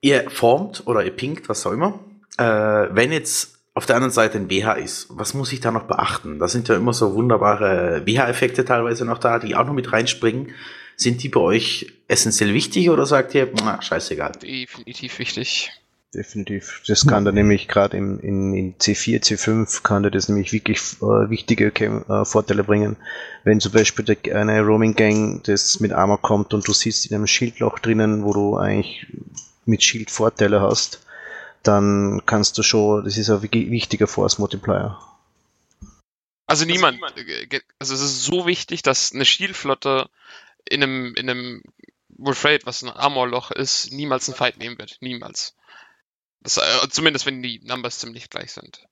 ihr 0.01 0.29
formt 0.29 0.83
oder 0.85 1.03
ihr 1.03 1.11
pinkt, 1.11 1.49
was 1.49 1.65
auch 1.65 1.71
immer. 1.71 1.99
Äh, 2.37 2.43
wenn 2.91 3.11
jetzt 3.11 3.57
auf 3.73 3.87
der 3.87 3.95
anderen 3.95 4.13
Seite 4.13 4.37
ein 4.37 4.47
BH 4.47 4.73
ist, 4.73 5.07
was 5.09 5.33
muss 5.33 5.51
ich 5.51 5.59
da 5.59 5.71
noch 5.71 5.87
beachten? 5.87 6.37
Da 6.37 6.47
sind 6.47 6.67
ja 6.67 6.75
immer 6.75 6.93
so 6.93 7.15
wunderbare 7.15 8.01
BH-Effekte 8.05 8.65
teilweise 8.65 9.03
noch 9.03 9.17
da, 9.17 9.39
die 9.39 9.55
auch 9.55 9.65
noch 9.65 9.73
mit 9.73 9.91
reinspringen. 9.91 10.51
Sind 10.95 11.23
die 11.23 11.29
bei 11.29 11.39
euch 11.39 11.91
essentiell 12.07 12.53
wichtig 12.53 12.89
oder 12.89 13.05
sagt 13.05 13.33
ihr, 13.35 13.51
na, 13.63 13.81
scheißegal? 13.81 14.33
Definitiv 14.41 15.19
wichtig. 15.19 15.71
Definitiv. 16.13 16.83
Das 16.85 17.07
kann 17.07 17.25
da 17.25 17.31
nämlich 17.31 17.67
gerade 17.67 17.97
in, 17.97 18.19
in, 18.19 18.53
in 18.53 18.75
C4, 18.77 19.23
C5 19.23 19.81
kann 19.81 20.03
da 20.03 20.11
das 20.11 20.29
nämlich 20.29 20.53
wirklich 20.53 20.79
äh, 21.01 21.29
wichtige 21.31 21.73
äh, 21.73 22.23
Vorteile 22.23 22.63
bringen. 22.63 22.97
Wenn 23.43 23.59
zum 23.59 23.71
Beispiel 23.71 24.05
der, 24.05 24.39
eine 24.39 24.61
Roaming 24.61 24.95
Gang 24.95 25.43
das 25.43 25.79
mit 25.79 25.91
Armor 25.91 26.21
kommt 26.21 26.53
und 26.53 26.67
du 26.67 26.73
siehst 26.73 27.07
in 27.07 27.15
einem 27.15 27.25
Schildloch 27.25 27.79
drinnen, 27.79 28.23
wo 28.23 28.31
du 28.33 28.57
eigentlich 28.57 29.07
mit 29.65 29.81
Schild 29.81 30.11
Vorteile 30.11 30.61
hast, 30.61 31.01
dann 31.63 32.21
kannst 32.27 32.59
du 32.59 32.63
schon, 32.63 33.03
das 33.05 33.17
ist 33.17 33.31
ein 33.31 33.41
wi- 33.41 33.71
wichtiger 33.71 34.05
Force 34.07 34.37
Multiplier. 34.37 34.99
Also 36.45 36.65
niemand, 36.65 36.99
äh, 37.17 37.59
also 37.79 37.95
es 37.95 38.01
ist 38.01 38.23
so 38.23 38.45
wichtig, 38.45 38.83
dass 38.83 39.13
eine 39.13 39.25
Shield-Flotte 39.25 40.09
in 40.69 40.83
einem, 40.83 41.15
in 41.15 41.29
einem 41.29 41.63
Wolf 42.09 42.43
Raid, 42.45 42.65
was 42.65 42.83
ein 42.83 42.89
Armorloch 42.89 43.51
ist, 43.51 43.91
niemals 43.91 44.27
einen 44.27 44.37
Fight 44.37 44.57
nehmen 44.57 44.77
wird. 44.77 44.97
Niemals. 45.01 45.55
Das, 46.41 46.57
äh, 46.57 46.89
zumindest 46.89 47.25
wenn 47.25 47.41
die 47.41 47.61
Numbers 47.63 47.99
ziemlich 47.99 48.29
gleich 48.29 48.51
sind. 48.51 48.85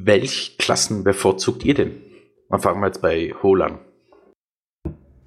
Welch 0.00 0.56
Klassen 0.58 1.04
bevorzugt 1.04 1.64
ihr 1.64 1.74
denn? 1.74 2.04
Dann 2.48 2.60
fangen 2.60 2.80
wir 2.80 2.86
jetzt 2.86 3.02
bei 3.02 3.34
Hol 3.42 3.62
an. 3.62 3.84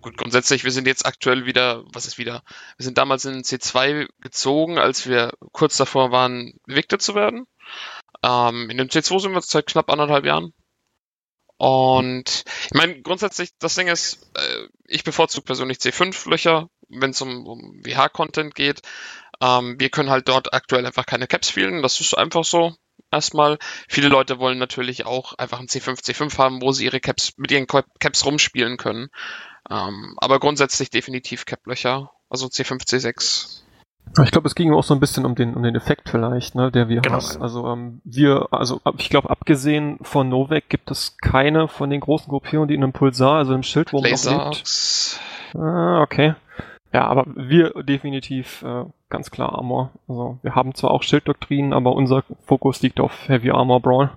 Gut, 0.01 0.17
grundsätzlich, 0.17 0.63
wir 0.63 0.71
sind 0.71 0.87
jetzt 0.87 1.05
aktuell 1.05 1.45
wieder, 1.45 1.83
was 1.93 2.07
ist 2.07 2.17
wieder? 2.17 2.41
Wir 2.77 2.83
sind 2.85 2.97
damals 2.97 3.25
in 3.25 3.43
C2 3.43 4.07
gezogen, 4.19 4.79
als 4.79 5.07
wir 5.07 5.31
kurz 5.51 5.77
davor 5.77 6.11
waren, 6.11 6.53
Evicted 6.67 7.01
zu 7.01 7.13
werden. 7.13 7.45
Ähm, 8.23 8.69
in 8.71 8.77
dem 8.77 8.87
C2 8.87 9.19
sind 9.19 9.33
wir 9.33 9.41
seit 9.41 9.67
knapp 9.67 9.91
anderthalb 9.91 10.25
Jahren. 10.25 10.53
Und 11.61 12.43
ich 12.65 12.73
meine, 12.73 13.03
grundsätzlich, 13.03 13.51
das 13.59 13.75
Ding 13.75 13.87
ist, 13.87 14.17
äh, 14.33 14.67
ich 14.87 15.03
bevorzuge 15.03 15.45
persönlich 15.45 15.77
C5-Löcher, 15.77 16.71
wenn 16.89 17.11
es 17.11 17.21
um, 17.21 17.45
um 17.45 17.79
WH-Content 17.85 18.55
geht. 18.55 18.81
Ähm, 19.39 19.79
wir 19.79 19.91
können 19.91 20.09
halt 20.09 20.27
dort 20.27 20.55
aktuell 20.55 20.87
einfach 20.87 21.05
keine 21.05 21.27
Caps 21.27 21.49
spielen, 21.49 21.83
das 21.83 21.99
ist 22.01 22.17
einfach 22.17 22.45
so. 22.45 22.75
Erstmal. 23.11 23.59
Viele 23.87 24.07
Leute 24.07 24.39
wollen 24.39 24.57
natürlich 24.57 25.05
auch 25.05 25.33
einfach 25.33 25.59
ein 25.59 25.67
C5, 25.67 26.03
C5 26.03 26.35
haben, 26.39 26.63
wo 26.63 26.71
sie 26.71 26.85
ihre 26.85 26.99
Caps 26.99 27.33
mit 27.37 27.51
ihren 27.51 27.67
Caps 27.67 28.25
rumspielen 28.25 28.77
können. 28.77 29.09
Ähm, 29.69 30.15
aber 30.17 30.39
grundsätzlich 30.39 30.89
definitiv 30.89 31.45
Cap-Löcher, 31.45 32.09
also 32.27 32.47
C5, 32.47 32.87
C6. 32.87 33.61
Ich 34.23 34.31
glaube, 34.31 34.47
es 34.47 34.55
ging 34.55 34.73
auch 34.73 34.83
so 34.83 34.93
ein 34.93 34.99
bisschen 34.99 35.25
um 35.25 35.35
den, 35.35 35.53
um 35.55 35.63
den 35.63 35.75
Effekt 35.75 36.09
vielleicht, 36.09 36.53
ne, 36.55 36.69
der 36.69 36.89
wir 36.89 36.99
Genau. 37.01 37.21
haben. 37.21 37.41
Also 37.41 37.65
ähm, 37.67 38.01
wir, 38.03 38.47
also 38.51 38.81
ich 38.97 39.09
glaube, 39.09 39.29
abgesehen 39.29 39.99
von 40.01 40.27
Novak 40.27 40.67
gibt 40.67 40.91
es 40.91 41.17
keine 41.17 41.69
von 41.69 41.89
den 41.89 42.01
großen 42.01 42.27
Gruppierungen, 42.27 42.67
die 42.67 42.75
in 42.75 42.83
einem 42.83 42.91
Pulsar, 42.93 43.35
also 43.37 43.53
im 43.53 43.63
Schildwurm 43.63 44.03
noch 44.03 44.09
lebt. 44.09 45.19
Ah, 45.55 46.01
okay. 46.01 46.35
Ja, 46.93 47.05
aber 47.07 47.25
wir 47.35 47.69
definitiv 47.83 48.61
äh, 48.63 48.83
ganz 49.09 49.31
klar 49.31 49.53
Armor. 49.53 49.91
Also 50.09 50.39
wir 50.41 50.55
haben 50.55 50.75
zwar 50.75 50.91
auch 50.91 51.03
Schilddoktrinen, 51.03 51.71
aber 51.71 51.93
unser 51.93 52.23
Fokus 52.45 52.81
liegt 52.81 52.99
auf 52.99 53.29
Heavy 53.29 53.51
Armor 53.51 53.79
Brawl. 53.81 54.09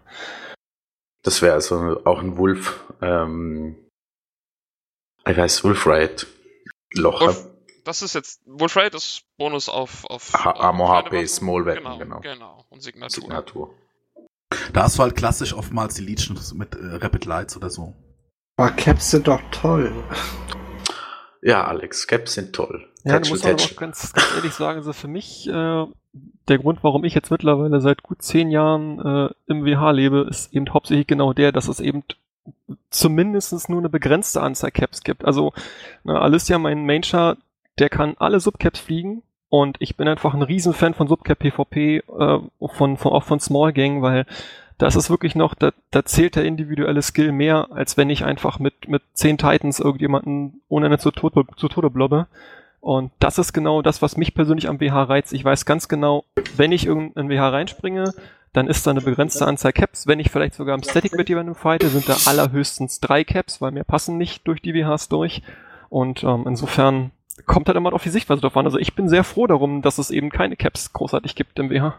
Das 1.23 1.41
wäre 1.41 1.55
also 1.55 2.01
auch 2.05 2.19
ein 2.21 2.37
Wolf. 2.37 2.93
Ähm, 3.01 3.77
ich 5.29 5.37
weiß, 5.37 5.63
Wolf 5.63 5.87
Riot. 5.87 6.27
Loch. 6.95 7.21
Wolf- 7.21 7.49
Das 7.85 8.03
ist 8.03 8.15
jetzt, 8.15 8.41
Wolf 8.47 8.77
Raid 8.77 8.95
ist 8.95 9.25
Bonus 9.37 9.69
auf, 9.69 10.05
auf 10.07 10.33
Ha- 10.33 10.57
Armor, 10.59 10.89
HP. 10.97 11.27
Small 11.27 11.67
Weapon, 11.67 11.99
genau, 11.99 11.99
genau. 11.99 12.21
genau. 12.21 12.65
Und 12.71 12.83
Signatur. 12.83 13.11
Signatur. 13.23 13.75
Da 14.73 14.85
hast 14.85 14.99
du 14.99 15.03
halt 15.03 15.17
klassisch 15.17 15.53
oftmals 15.55 15.95
die 15.95 16.03
Legion 16.05 16.39
mit 16.55 16.75
äh, 16.75 16.79
Rapid 16.97 17.25
Lights 17.27 17.57
oder 17.57 17.71
so. 17.71 17.95
Aber 18.57 18.71
Caps 18.71 19.11
sind 19.11 19.27
doch 19.29 19.41
toll. 19.51 19.93
Ja, 21.43 21.65
Alex, 21.67 22.07
Caps 22.07 22.35
sind 22.35 22.55
toll. 22.55 22.89
Ja, 23.05 23.15
Tätschel, 23.19 23.33
musst 23.33 23.45
aber 23.47 23.55
auch 23.63 23.77
ganz, 23.77 24.13
ganz 24.15 24.35
ehrlich 24.37 24.53
sagen, 24.55 24.79
also 24.79 24.93
für 24.95 25.09
mich 25.09 25.47
äh, 25.49 25.87
der 26.49 26.59
Grund, 26.59 26.83
warum 26.83 27.05
ich 27.05 27.15
jetzt 27.15 27.31
mittlerweile 27.31 27.81
seit 27.81 28.03
gut 28.03 28.23
zehn 28.23 28.51
Jahren 28.51 28.99
äh, 28.99 29.31
im 29.47 29.65
WH 29.67 29.91
lebe, 29.91 30.27
ist 30.31 30.55
eben 30.55 30.73
hauptsächlich 30.73 31.07
genau 31.07 31.33
der, 31.35 31.53
dass 31.53 31.69
es 31.69 31.81
eben 31.81 32.03
zumindest 32.91 33.69
nur 33.69 33.79
eine 33.81 33.89
begrenzte 33.91 34.41
Anzahl 34.41 34.71
Caps 34.71 35.03
gibt. 35.03 35.25
Also 35.25 35.53
na, 36.05 36.21
Alicia, 36.21 36.59
mein 36.59 36.87
Main-Char, 36.87 37.37
der 37.79 37.89
kann 37.89 38.15
alle 38.19 38.41
Subcaps 38.41 38.81
fliegen 38.81 39.23
und 39.49 39.77
ich 39.79 39.97
bin 39.97 40.09
einfach 40.09 40.35
ein 40.35 40.43
Riesenfan 40.43 40.95
von 40.95 41.09
Subcap 41.09 41.39
PvP, 41.39 41.99
äh, 41.99 42.39
von, 42.61 42.97
von, 42.97 43.13
auch 43.13 43.23
von 43.23 43.41
Small 43.41 43.73
Gang, 43.73 44.03
weil 44.03 44.27
das 44.79 44.97
ist 44.97 45.11
wirklich 45.11 45.37
noch, 45.37 45.55
da, 45.55 45.71
da 45.91 46.05
zählt 46.05 46.37
der 46.37 46.45
individuelle 46.45 47.03
Skill 47.03 47.31
mehr, 47.31 47.69
als 47.71 47.97
wenn 47.97 48.11
ich 48.11 48.25
einfach 48.25 48.59
mit, 48.59 48.89
mit 48.89 49.03
zehn 49.13 49.39
Titans 49.39 49.79
irgendjemanden 49.79 50.63
ohne 50.69 50.87
Ende 50.87 50.99
zu, 50.99 51.11
Tode, 51.13 51.45
zu 51.57 51.69
Tode 51.69 51.91
blobbe. 51.91 52.27
Und 52.81 53.13
das 53.19 53.39
ist 53.39 53.53
genau 53.53 53.81
das, 53.81 54.03
was 54.03 54.17
mich 54.17 54.35
persönlich 54.35 54.69
am 54.69 54.81
WH 54.81 55.05
reizt. 55.05 55.33
Ich 55.33 55.45
weiß 55.45 55.65
ganz 55.65 55.89
genau, 55.89 56.25
wenn 56.57 56.73
ich 56.73 56.87
irgendein 56.87 57.31
WH 57.31 57.49
reinspringe, 57.51 58.13
dann 58.53 58.67
ist 58.67 58.87
da 58.87 58.91
eine 58.91 59.01
begrenzte 59.01 59.47
Anzahl 59.47 59.73
Caps. 59.73 60.07
Wenn 60.07 60.21
ich 60.21 60.31
vielleicht 60.31 60.55
sogar 60.55 60.75
im 60.75 60.83
Static 60.83 61.17
mit 61.17 61.29
jemandem 61.29 61.55
fighte, 61.55 61.89
sind 61.89 62.09
da 62.09 62.17
allerhöchstens 62.27 63.01
drei 63.01 63.25
Caps, 63.25 63.61
weil 63.61 63.71
mir 63.71 63.85
passen 63.85 64.19
nicht 64.19 64.47
durch 64.49 64.61
die 64.61 64.75
WHs 64.75 65.09
durch. 65.09 65.43
Und 65.89 66.25
ähm, 66.25 66.45
insofern 66.47 67.13
kommt 67.47 67.69
halt 67.69 67.77
immer 67.77 67.93
auf 67.93 68.03
die 68.03 68.11
Sichtweise 68.11 68.41
drauf 68.41 68.57
an. 68.57 68.65
Also 68.67 68.79
ich 68.79 68.95
bin 68.95 69.09
sehr 69.09 69.25
froh 69.25 69.47
darum, 69.47 69.83
dass 69.83 69.99
es 69.99 70.11
eben 70.11 70.31
keine 70.31 70.57
Caps 70.57 70.93
großartig 70.93 71.35
gibt 71.35 71.59
im 71.59 71.71
WH. 71.71 71.95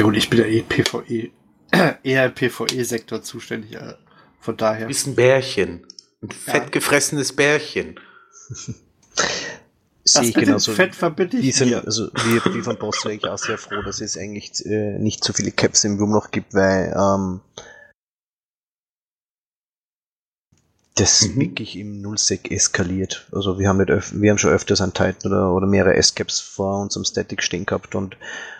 Ja, 0.00 0.06
und 0.06 0.14
ich 0.14 0.28
bin 0.30 0.40
ja 0.40 0.46
eh 0.46 0.62
PvE, 0.62 1.30
eher 2.02 2.28
PvE-Sektor 2.30 3.22
zuständig. 3.22 3.74
äh, 3.74 3.94
Von 4.40 4.56
daher. 4.56 4.88
ist 4.88 5.06
ein 5.06 5.14
Bärchen. 5.14 5.86
Ein 6.22 6.30
fett 6.30 6.72
gefressenes 6.72 7.34
Bärchen. 7.34 7.98
Sehe 10.08 10.22
ich 10.22 10.28
mit 10.28 10.36
dem 10.36 10.44
genauso. 10.46 10.72
Fett 10.72 10.94
verbinde 10.94 11.40
Die 11.40 11.48
ich 11.48 11.56
sind, 11.56 11.70
mir. 11.70 11.84
also 11.84 12.08
wir, 12.26 12.54
wir 12.54 12.62
von 12.62 12.76
Boss 12.78 13.04
wäre 13.04 13.14
ich 13.14 13.24
auch 13.26 13.38
sehr 13.38 13.58
froh, 13.58 13.82
dass 13.82 14.00
es 14.00 14.16
eigentlich 14.16 14.64
äh, 14.64 14.98
nicht 15.00 15.24
so 15.24 15.32
viele 15.32 15.50
Caps 15.50 15.82
im 15.82 15.98
Wurmloch 15.98 16.30
gibt, 16.30 16.54
weil 16.54 16.94
ähm, 16.96 17.40
das 20.96 21.22
Mhm. 21.28 21.40
wirklich 21.40 21.76
im 21.76 22.00
Nullsec 22.00 22.50
eskaliert. 22.50 23.26
Also 23.32 23.58
wir 23.58 23.68
haben 23.68 23.76
nicht 23.78 23.90
öf 23.90 24.12
wir 24.14 24.30
haben 24.30 24.38
schon 24.38 24.50
öfters 24.52 24.80
einen 24.80 24.92
Titan 24.94 25.30
oder, 25.32 25.52
oder 25.52 25.66
mehrere 25.66 25.94
S-Caps 25.94 26.40
vor 26.40 26.80
unserem 26.80 27.04
Static 27.04 27.42
stehen 27.42 27.66
gehabt 27.66 27.94
und 27.94 28.16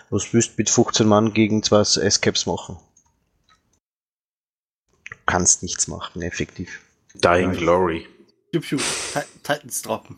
was 0.09 0.33
willst 0.33 0.51
du 0.51 0.53
mit 0.57 0.69
15 0.69 1.05
Mann 1.07 1.33
gegen 1.33 1.61
zwei 1.63 1.81
S-Caps 1.81 2.45
machen? 2.45 2.77
Du 5.09 5.15
kannst 5.25 5.63
nichts 5.63 5.87
machen, 5.87 6.21
effektiv. 6.21 6.81
Dying 7.15 7.53
Ja. 7.53 7.59
Glory. 7.59 8.07
Piu, 8.51 8.61
piu. 8.61 8.77
Ti- 8.77 9.19
Titans 9.43 9.81
droppen. 9.81 10.17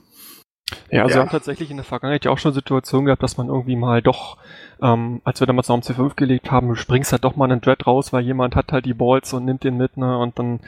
Ja, 0.91 1.03
also 1.03 1.11
Ja. 1.11 1.15
wir 1.15 1.21
haben 1.21 1.29
tatsächlich 1.31 1.71
in 1.71 1.77
der 1.77 1.83
Vergangenheit 1.85 2.25
ja 2.25 2.31
auch 2.31 2.37
schon 2.37 2.53
Situationen 2.53 3.05
gehabt, 3.05 3.23
dass 3.23 3.37
man 3.37 3.47
irgendwie 3.47 3.75
mal 3.75 4.01
doch, 4.03 4.37
ähm, 4.81 5.21
als 5.23 5.39
wir 5.39 5.47
damals 5.47 5.67
noch 5.67 5.75
am 5.75 5.81
C5 5.81 6.15
gelegt 6.15 6.51
haben, 6.51 6.67
du 6.67 6.75
springst 6.75 7.11
halt 7.11 7.23
doch 7.23 7.35
mal 7.35 7.51
einen 7.51 7.61
Dread 7.61 7.87
raus, 7.87 8.13
weil 8.13 8.23
jemand 8.23 8.55
hat 8.55 8.71
halt 8.71 8.85
die 8.85 8.93
Balls 8.93 9.33
und 9.33 9.45
nimmt 9.45 9.63
den 9.63 9.77
mit, 9.77 9.97
ne, 9.97 10.17
und 10.19 10.37
dann 10.37 10.59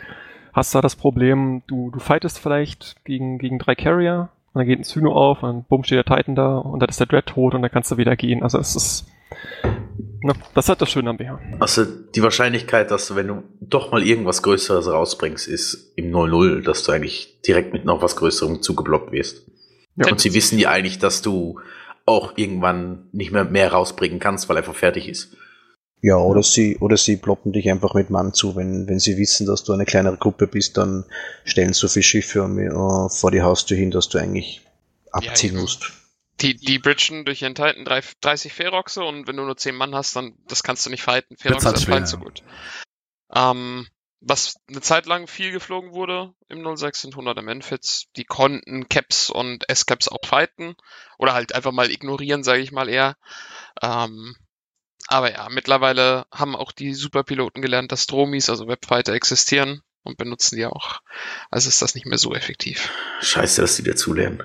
hast 0.54 0.74
du 0.74 0.78
da 0.78 0.82
das 0.82 0.96
Problem, 0.96 1.64
du, 1.68 1.92
du 1.92 2.00
fightest 2.00 2.40
vielleicht 2.40 3.04
gegen, 3.06 3.38
gegen 3.38 3.60
drei 3.60 3.76
Carrier, 3.76 4.30
und 4.54 4.60
dann 4.60 4.68
geht 4.68 4.80
ein 4.80 4.84
Syno 4.84 5.14
auf, 5.14 5.44
und 5.44 5.50
dann 5.50 5.64
bumm 5.64 5.84
steht 5.84 6.06
der 6.06 6.18
Titan 6.18 6.36
da, 6.36 6.58
und 6.58 6.80
dann 6.80 6.90
ist 6.90 7.00
der 7.00 7.08
Dread 7.08 7.26
tot, 7.26 7.56
und 7.56 7.62
dann 7.62 7.72
kannst 7.72 7.92
du 7.92 7.98
wieder 7.98 8.16
gehen. 8.16 8.44
Also 8.44 8.58
es 8.60 8.76
ist, 8.76 9.06
ne, 10.22 10.34
das 10.54 10.68
hat 10.68 10.82
das 10.82 10.90
Schöne 10.90 11.10
am 11.10 11.18
BH. 11.18 11.40
Also 11.60 11.86
die 11.86 12.22
Wahrscheinlichkeit, 12.22 12.92
dass 12.92 13.08
du, 13.08 13.16
wenn 13.16 13.28
du 13.28 13.44
doch 13.62 13.92
mal 13.92 14.04
irgendwas 14.04 14.44
Größeres 14.44 14.88
rausbringst, 14.88 15.48
ist 15.48 15.94
im 15.96 16.12
0-0, 16.12 16.64
dass 16.64 16.84
du 16.84 16.92
eigentlich 16.92 17.42
direkt 17.42 17.74
mit 17.74 17.86
noch 17.86 18.02
was 18.02 18.16
Größerem 18.18 18.62
zugeblockt 18.62 19.12
wirst. 19.12 19.50
Ja. 19.96 20.12
Und 20.12 20.20
sie 20.20 20.34
wissen 20.34 20.60
ja 20.60 20.70
eigentlich, 20.70 21.00
dass 21.00 21.22
du 21.22 21.60
auch 22.06 22.34
irgendwann 22.36 23.08
nicht 23.12 23.32
mehr 23.32 23.46
mehr 23.46 23.72
rausbringen 23.72 24.20
kannst, 24.20 24.50
weil 24.50 24.58
er 24.58 24.60
einfach 24.60 24.76
fertig 24.76 25.08
ist. 25.08 25.36
Ja, 26.02 26.18
oder 26.18 26.42
sie, 26.42 26.78
oder 26.80 26.98
sie 26.98 27.18
ploppen 27.18 27.52
dich 27.54 27.70
einfach 27.70 27.94
mit 27.94 28.10
Mann 28.10 28.34
zu. 28.34 28.56
Wenn, 28.56 28.88
wenn 28.88 29.00
sie 29.00 29.18
wissen, 29.18 29.46
dass 29.46 29.64
du 29.64 29.72
eine 29.72 29.86
kleinere 29.86 30.18
Gruppe 30.18 30.48
bist, 30.48 30.78
dann 30.78 31.06
stellen 31.46 31.74
so 31.74 31.88
viele 31.88 32.04
Schiffe 32.04 32.40
äh, 32.40 33.10
vor 33.16 33.30
die 33.30 33.44
Haustür 33.44 33.78
hin, 33.78 33.92
dass 33.92 34.10
du 34.10 34.18
eigentlich 34.18 34.62
abziehen 35.12 35.52
eben. 35.54 35.62
musst. 35.62 35.92
Die, 36.42 36.56
die 36.56 36.80
bridgen 36.80 37.24
durch 37.24 37.44
ihren 37.44 37.54
Titan 37.54 37.86
drei- 37.86 38.02
30 38.22 38.52
Feroxe 38.52 39.04
und 39.04 39.28
wenn 39.28 39.38
du 39.38 39.44
nur 39.44 39.58
10 39.58 39.76
Mann 39.76 39.94
hast, 39.94 40.16
dann 40.16 40.34
das 40.48 40.64
kannst 40.64 40.86
du 40.88 40.90
nicht 40.90 41.04
fighten. 41.04 41.38
Feroxe 41.38 41.70
ist 41.70 41.88
halt 41.88 42.08
so 42.08 42.18
ja. 42.18 42.24
gut. 42.24 42.42
Ähm, 43.32 43.86
was 44.22 44.56
eine 44.68 44.82
Zeit 44.82 45.06
lang 45.06 45.28
viel 45.28 45.52
geflogen 45.52 45.94
wurde 45.94 46.34
im 46.48 46.64
06 46.76 47.02
sind 47.02 47.14
100 47.14 47.44
Manfits. 47.44 48.08
Die 48.16 48.24
konnten 48.24 48.88
Caps 48.88 49.30
und 49.30 49.68
S-Caps 49.70 50.08
auch 50.08 50.24
fighten. 50.24 50.76
Oder 51.20 51.34
halt 51.34 51.54
einfach 51.54 51.72
mal 51.72 51.92
ignorieren, 51.92 52.44
sage 52.44 52.62
ich 52.62 52.72
mal 52.72 52.90
eher. 52.90 53.18
Ähm, 53.82 54.36
aber 55.08 55.32
ja, 55.32 55.48
mittlerweile 55.50 56.26
haben 56.32 56.56
auch 56.56 56.72
die 56.72 56.94
Superpiloten 56.94 57.62
gelernt, 57.62 57.92
dass 57.92 58.08
Dromis, 58.08 58.50
also 58.50 58.68
Webfighter, 58.68 59.14
existieren 59.14 59.82
und 60.04 60.18
benutzen 60.18 60.56
die 60.56 60.66
auch. 60.66 61.02
Also 61.50 61.70
ist 61.70 61.82
das 61.82 61.96
nicht 61.96 62.06
mehr 62.06 62.18
so 62.18 62.34
effektiv. 62.34 62.90
Scheiße, 63.22 63.62
dass 63.62 63.76
die 63.76 63.84
dazulernen. 63.84 64.44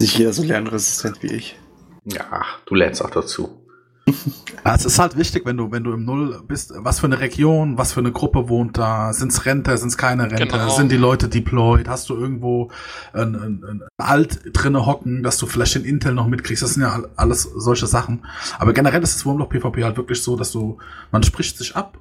Nicht 0.00 0.18
jeder 0.18 0.32
so 0.32 0.42
lernresistent 0.42 1.22
wie 1.22 1.34
ich. 1.34 1.56
ja, 2.04 2.44
du 2.66 2.74
lernst 2.74 3.02
auch 3.02 3.10
dazu. 3.10 3.67
Ja, 4.64 4.74
es 4.74 4.84
ist 4.84 4.98
halt 4.98 5.16
wichtig, 5.16 5.46
wenn 5.46 5.56
du, 5.56 5.70
wenn 5.70 5.84
du 5.84 5.92
im 5.92 6.04
Null 6.04 6.42
bist, 6.46 6.72
was 6.76 7.00
für 7.00 7.06
eine 7.06 7.20
Region, 7.20 7.78
was 7.78 7.92
für 7.92 8.00
eine 8.00 8.12
Gruppe 8.12 8.48
wohnt 8.48 8.76
da, 8.76 9.12
sind's 9.12 9.46
Renter, 9.46 9.78
sind's 9.78 9.96
keine 9.96 10.24
Renter, 10.30 10.46
Genau. 10.58 10.68
sind 10.70 10.90
die 10.92 10.96
Leute 10.96 11.28
deployed, 11.28 11.88
hast 11.88 12.10
du 12.10 12.16
irgendwo 12.16 12.70
ein, 13.12 13.34
ein, 13.36 13.64
ein 13.64 13.82
Alt 13.98 14.40
drinne 14.52 14.84
hocken, 14.84 15.22
dass 15.22 15.38
du 15.38 15.46
vielleicht 15.46 15.76
den 15.76 15.84
Intel 15.84 16.12
noch 16.12 16.26
mitkriegst, 16.26 16.62
das 16.62 16.74
sind 16.74 16.82
ja 16.82 16.92
all- 16.92 17.08
alles 17.16 17.42
solche 17.44 17.86
Sachen. 17.86 18.26
Aber 18.58 18.72
generell 18.74 19.02
ist 19.02 19.14
das 19.14 19.24
Wurmloch 19.24 19.48
PvP 19.48 19.84
halt 19.84 19.96
wirklich 19.96 20.22
so, 20.22 20.36
dass 20.36 20.50
du, 20.52 20.78
man 21.12 21.22
spricht 21.22 21.56
sich 21.56 21.76
ab, 21.76 21.96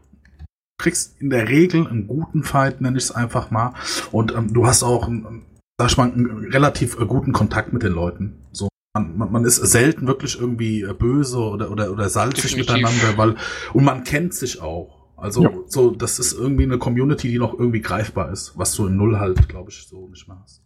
kriegst 0.80 1.22
in 1.22 1.30
der 1.30 1.48
Regel 1.50 1.88
einen 1.88 2.08
guten 2.08 2.44
Fight, 2.44 2.82
nenne 2.82 2.98
ich 2.98 3.06
es 3.06 3.12
einfach 3.12 3.50
mal, 3.52 3.74
und 4.12 4.34
ähm, 4.36 4.52
du 4.54 4.66
hast 4.68 4.84
auch, 4.84 5.08
einen, 5.08 5.44
sag 5.80 5.92
ich 5.92 5.98
mal, 5.98 6.12
einen 6.12 6.48
relativ 6.52 7.00
äh, 7.00 7.06
guten 7.06 7.34
Kontakt 7.34 7.72
mit 7.72 7.84
den 7.84 7.94
Leuten. 7.94 8.34
So. 8.52 8.68
Man, 9.00 9.18
man, 9.18 9.32
man 9.32 9.46
ist 9.46 9.56
selten 9.58 10.08
wirklich 10.08 10.40
irgendwie 10.40 10.82
äh, 10.82 10.94
böse 10.94 11.38
oder, 11.40 11.72
oder, 11.72 11.92
oder 11.92 12.10
salzig 12.10 12.52
Definitiv. 12.56 12.74
miteinander, 12.76 13.18
weil, 13.18 13.36
und 13.74 13.84
man 13.84 14.04
kennt 14.04 14.34
sich 14.34 14.62
auch. 14.62 14.98
Also 15.18 15.44
Ja. 15.44 15.52
so, 15.68 15.92
das 15.92 16.20
ist 16.20 16.34
irgendwie 16.34 16.64
eine 16.64 16.78
Community, 16.78 17.30
die 17.30 17.40
noch 17.40 17.54
irgendwie 17.54 17.82
greifbar 17.82 18.32
ist, 18.32 18.54
was 18.58 18.74
du 18.76 18.88
in 18.88 18.98
Null 18.98 19.18
halt, 19.20 19.50
glaube 19.50 19.72
ich, 19.72 19.88
so 19.88 20.08
nicht 20.10 20.28
mehr 20.28 20.40
hast. 20.44 20.62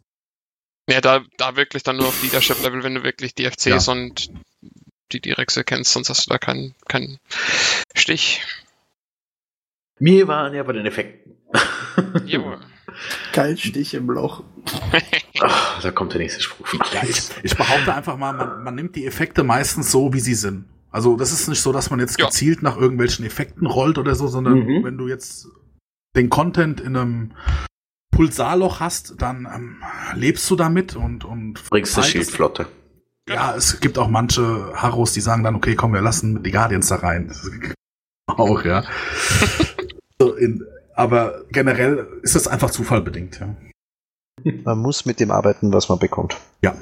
Ja, 0.90 1.00
da, 1.00 1.22
da 1.38 1.56
wirklich 1.56 1.84
dann 1.84 1.98
nur 1.98 2.08
auf 2.08 2.22
Leadership-Level, 2.22 2.84
wenn 2.84 2.96
du 2.96 3.04
wirklich 3.04 3.34
die 3.34 3.46
FCs 3.50 3.88
und 3.88 4.30
die 5.14 5.22
Direxe 5.22 5.64
kennst, 5.64 5.94
sonst 5.94 6.10
hast 6.10 6.26
du 6.26 6.30
da 6.32 6.38
keinen 6.38 6.74
keinen 6.88 7.18
Stich. 7.96 8.42
Wir 10.00 10.28
waren 10.28 10.54
ja 10.54 10.64
bei 10.64 10.74
den 10.74 10.86
Effekten. 10.86 11.38
Jo. 12.26 12.58
Kein 13.34 13.58
Stich 13.58 13.94
im 13.94 14.08
Loch. 14.10 14.44
Ach, 15.42 15.82
da 15.82 15.92
kommt 15.92 16.14
der 16.14 16.20
nächste 16.22 16.42
Spruch. 16.42 16.68
Ja, 16.94 17.02
ich, 17.04 17.30
ich 17.44 17.56
behaupte 17.58 17.94
einfach 17.94 18.18
mal, 18.18 18.34
man, 18.34 18.64
man 18.64 18.76
nimmt 18.76 18.96
die 18.96 19.06
Effekte 19.06 19.44
meistens 19.44 19.92
so, 19.92 20.14
wie 20.14 20.20
sie 20.20 20.36
sind. 20.36 20.66
Also 20.92 21.16
das 21.16 21.32
ist 21.32 21.48
nicht 21.48 21.62
so, 21.62 21.72
dass 21.72 21.90
man 21.90 22.00
jetzt 22.00 22.20
Ja. 22.20 22.26
gezielt 22.26 22.62
nach 22.62 22.78
irgendwelchen 22.78 23.26
Effekten 23.26 23.66
rollt 23.66 23.98
oder 23.98 24.14
so, 24.16 24.28
sondern 24.28 24.60
Mhm. 24.60 24.84
wenn 24.84 24.98
du 24.98 25.08
jetzt 25.08 25.48
den 26.16 26.30
Content 26.30 26.82
in 26.82 26.96
einem 26.98 27.32
Pulsarloch 28.12 28.80
hast, 28.82 29.16
dann 29.22 29.48
ähm, 29.54 29.84
lebst 30.16 30.50
du 30.52 30.56
damit 30.56 30.96
und, 30.96 31.24
und 31.24 31.64
Bringst 31.70 31.96
du 31.96 32.02
verbreitest- 32.02 32.12
Schildflotte. 32.12 32.68
Ja, 33.30 33.56
es 33.56 33.80
gibt 33.80 33.98
auch 33.98 34.10
manche 34.10 34.74
Harros, 34.76 35.14
die 35.14 35.22
sagen 35.22 35.44
dann, 35.44 35.56
okay, 35.56 35.76
komm, 35.76 35.94
wir 35.94 36.02
lassen 36.02 36.44
die 36.44 36.52
Guardians 36.52 36.88
da 36.90 36.96
rein. 36.98 37.32
Auch, 38.28 38.64
ja. 38.66 38.84
so 40.20 40.34
in, 40.36 40.66
aber 41.02 41.46
generell 41.50 42.08
ist 42.22 42.36
das 42.36 42.48
einfach 42.48 42.70
zufallbedingt, 42.70 43.40
ja. 43.40 43.56
Man 44.64 44.78
muss 44.78 45.06
mit 45.06 45.20
dem 45.20 45.32
arbeiten, 45.32 45.74
was 45.74 45.90
man 45.90 45.98
bekommt. 45.98 46.38
Ja. 46.62 46.76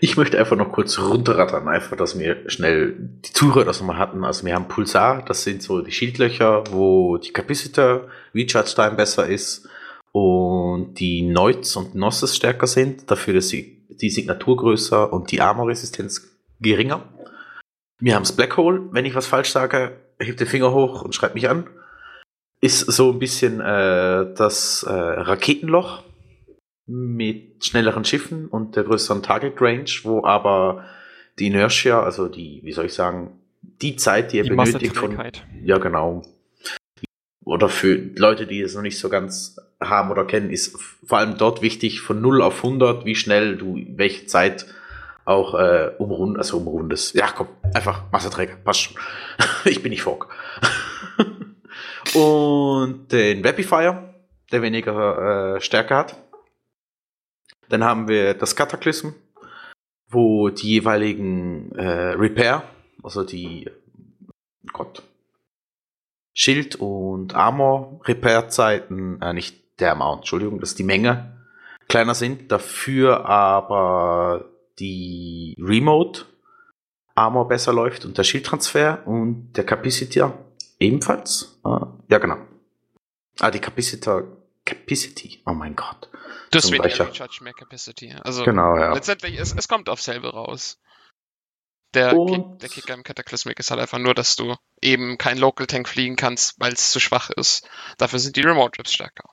Ich 0.00 0.16
möchte 0.16 0.38
einfach 0.38 0.56
noch 0.56 0.72
kurz 0.72 0.98
runterrattern, 0.98 1.68
einfach, 1.68 1.96
dass 1.96 2.18
wir 2.18 2.48
schnell 2.50 2.94
die 2.98 3.32
Zuhörer 3.32 3.64
das 3.64 3.80
nochmal 3.80 3.98
hatten. 3.98 4.24
Also 4.24 4.44
wir 4.44 4.54
haben 4.54 4.68
Pulsar, 4.68 5.22
das 5.24 5.44
sind 5.44 5.62
so 5.62 5.80
die 5.82 5.92
Schildlöcher, 5.92 6.64
wo 6.70 7.18
die 7.18 7.32
Capacitor, 7.32 8.08
Recharge 8.34 8.74
Time 8.74 8.92
besser 8.92 9.26
ist 9.26 9.68
und 10.12 10.94
die 10.94 11.22
Neutz 11.22 11.76
und 11.76 11.94
Nosses 11.94 12.36
stärker 12.36 12.66
sind. 12.66 13.10
Dafür 13.10 13.34
ist 13.34 13.52
die, 13.52 13.86
die 13.88 14.10
Signatur 14.10 14.56
größer 14.56 15.12
und 15.12 15.30
die 15.30 15.40
Armor-Resistenz 15.40 16.38
geringer. 16.60 17.02
Wir 18.00 18.14
haben 18.14 18.24
das 18.24 18.32
Black 18.32 18.56
Hole, 18.56 18.88
wenn 18.92 19.04
ich 19.04 19.14
was 19.14 19.26
falsch 19.26 19.50
sage, 19.50 20.03
hebt 20.18 20.40
den 20.40 20.46
Finger 20.46 20.72
hoch 20.72 21.02
und 21.02 21.14
schreibt 21.14 21.34
mich 21.34 21.48
an. 21.48 21.66
Ist 22.60 22.80
so 22.80 23.10
ein 23.12 23.18
bisschen 23.18 23.60
äh, 23.60 24.34
das 24.34 24.82
äh, 24.84 24.92
Raketenloch 24.92 26.02
mit 26.86 27.64
schnelleren 27.64 28.04
Schiffen 28.04 28.48
und 28.48 28.76
der 28.76 28.84
größeren 28.84 29.22
Target 29.22 29.60
Range, 29.60 29.90
wo 30.02 30.24
aber 30.24 30.84
die 31.38 31.46
Inertia, 31.46 32.02
also 32.02 32.28
die, 32.28 32.60
wie 32.62 32.72
soll 32.72 32.86
ich 32.86 32.94
sagen, 32.94 33.38
die 33.60 33.96
Zeit, 33.96 34.32
die 34.32 34.38
er 34.38 34.44
Die 34.44 34.50
benötigt 34.50 34.96
von, 34.96 35.18
ja 35.62 35.78
genau, 35.78 36.22
oder 37.44 37.68
für 37.68 37.94
Leute, 38.16 38.46
die 38.46 38.60
es 38.60 38.74
noch 38.74 38.82
nicht 38.82 38.98
so 38.98 39.08
ganz 39.08 39.56
haben 39.80 40.10
oder 40.10 40.24
kennen, 40.24 40.50
ist 40.50 40.78
vor 41.06 41.18
allem 41.18 41.36
dort 41.36 41.60
wichtig, 41.60 42.00
von 42.00 42.20
0 42.20 42.42
auf 42.42 42.64
100, 42.64 43.04
wie 43.04 43.14
schnell 43.14 43.56
du 43.56 43.84
welche 43.96 44.26
Zeit 44.26 44.66
auch 45.24 45.54
äh, 45.54 45.92
umrund, 45.98 46.38
also 46.38 46.58
umrundest. 46.58 47.14
Ja, 47.14 47.28
komm, 47.28 47.48
einfach 47.74 48.10
Masseträger, 48.12 48.56
passt 48.56 48.82
schon. 48.82 48.96
ich 49.64 49.82
bin 49.82 49.90
nicht 49.90 50.02
Fork. 50.02 50.28
Und 52.14 53.12
den 53.12 53.42
Webifier, 53.42 54.14
der 54.52 54.62
weniger 54.62 55.56
äh, 55.56 55.60
Stärke 55.60 55.96
hat. 55.96 56.16
Dann 57.68 57.82
haben 57.82 58.08
wir 58.08 58.34
das 58.34 58.54
Cataclysm, 58.54 59.10
wo 60.08 60.50
die 60.50 60.68
jeweiligen 60.68 61.72
äh, 61.72 62.12
Repair, 62.12 62.62
also 63.02 63.24
die 63.24 63.70
Gott, 64.72 65.02
Schild- 66.34 66.76
und 66.76 67.34
Armor-Repair-Zeiten, 67.34 69.22
äh, 69.22 69.32
nicht 69.32 69.80
der 69.80 69.92
Amount, 69.92 70.20
Entschuldigung, 70.20 70.60
das 70.60 70.70
ist 70.70 70.78
die 70.78 70.84
Menge, 70.84 71.34
kleiner 71.88 72.14
sind, 72.14 72.52
dafür 72.52 73.26
aber 73.26 74.50
die 74.78 75.56
Remote 75.60 76.26
Armor 77.14 77.48
besser 77.48 77.72
läuft 77.72 78.04
und 78.04 78.18
der 78.18 78.24
Schildtransfer 78.24 79.06
und 79.06 79.52
der 79.52 79.64
Capacitor 79.64 80.36
ebenfalls. 80.80 81.60
Ah, 81.64 81.92
ja, 82.08 82.18
genau. 82.18 82.38
Ah, 83.38 83.50
die 83.50 83.60
Capacitor 83.60 84.44
Capacity, 84.64 85.42
oh 85.46 85.52
mein 85.52 85.76
Gott. 85.76 86.08
Du 86.50 86.56
hast 86.56 86.64
Zum 86.64 86.72
weniger 86.72 86.84
Beispiel. 86.88 87.06
Recharge, 87.06 87.38
mehr 87.42 87.52
Capacity. 87.52 88.14
Also 88.22 88.44
Genau, 88.44 88.76
ja. 88.76 88.94
letztendlich, 88.94 89.38
es, 89.38 89.52
es 89.52 89.68
kommt 89.68 89.88
auf 89.88 90.00
selbe 90.00 90.32
raus. 90.32 90.80
Der, 91.94 92.10
Kick, 92.10 92.58
der 92.58 92.68
Kicker 92.68 92.94
im 92.94 93.04
Cataclysmic 93.04 93.60
ist 93.60 93.70
halt 93.70 93.80
einfach 93.80 93.98
nur, 93.98 94.14
dass 94.14 94.34
du 94.34 94.56
eben 94.80 95.16
kein 95.16 95.38
Local 95.38 95.66
Tank 95.66 95.88
fliegen 95.88 96.16
kannst, 96.16 96.58
weil 96.58 96.72
es 96.72 96.90
zu 96.90 96.98
schwach 96.98 97.30
ist. 97.30 97.68
Dafür 97.98 98.18
sind 98.18 98.34
die 98.34 98.40
Remote 98.42 98.72
Trips 98.72 98.92
stärker. 98.92 99.30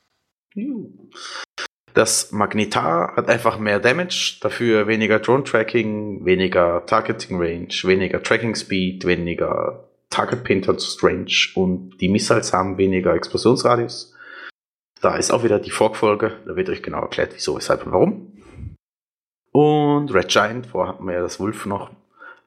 Das 1.94 2.32
Magnetar 2.32 3.16
hat 3.18 3.30
einfach 3.30 3.60
mehr 3.60 3.80
Damage, 3.80 4.38
dafür 4.42 4.88
weniger 4.88 5.20
Drone 5.20 5.44
Tracking, 5.44 6.26
weniger 6.26 6.86
Targeting 6.86 7.38
Range, 7.38 7.74
weniger 7.84 8.24
Tracking 8.24 8.56
Speed, 8.56 9.06
weniger 9.06 9.90
Target 10.10 10.44
Pinterest 10.44 11.04
Range 11.04 11.32
und 11.56 11.98
die 12.00 12.10
Missiles 12.10 12.54
haben 12.54 12.78
weniger 12.78 13.14
Explosionsradius. 13.16 14.14
Da 15.02 15.16
ist 15.16 15.32
auch 15.32 15.44
wieder 15.44 15.60
die 15.60 15.72
Fork-Folge, 15.72 16.38
da 16.46 16.56
wird 16.56 16.70
euch 16.70 16.84
genau 16.84 17.02
erklärt, 17.02 17.32
wieso, 17.34 17.56
weshalb 17.56 17.86
und 17.86 17.92
warum. 17.92 18.44
Und 19.52 20.14
Red 20.14 20.30
Giant, 20.30 20.68
vorher 20.68 20.94
hatten 20.94 21.06
wir 21.08 21.16
ja 21.16 21.22
das 21.22 21.40
Wolf 21.40 21.66
noch. 21.66 21.92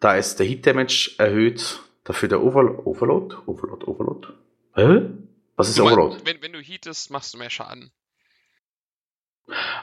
Da 0.00 0.16
ist 0.16 0.38
der 0.38 0.46
Heat 0.46 0.66
Damage 0.66 1.12
erhöht, 1.18 1.80
dafür 2.04 2.28
der 2.28 2.42
Overlo 2.42 2.82
Overload, 2.84 3.34
Overload, 3.46 3.84
Overload. 3.86 4.28
Hä? 4.74 5.10
Was 5.56 5.68
ist 5.68 5.78
Du 5.78 5.84
Overload? 5.84 6.18
Wenn, 6.24 6.42
wenn 6.42 6.52
du 6.52 6.60
heatest, 6.60 7.10
machst 7.10 7.34
du 7.34 7.38
mehr 7.38 7.50
Schaden. 7.50 7.90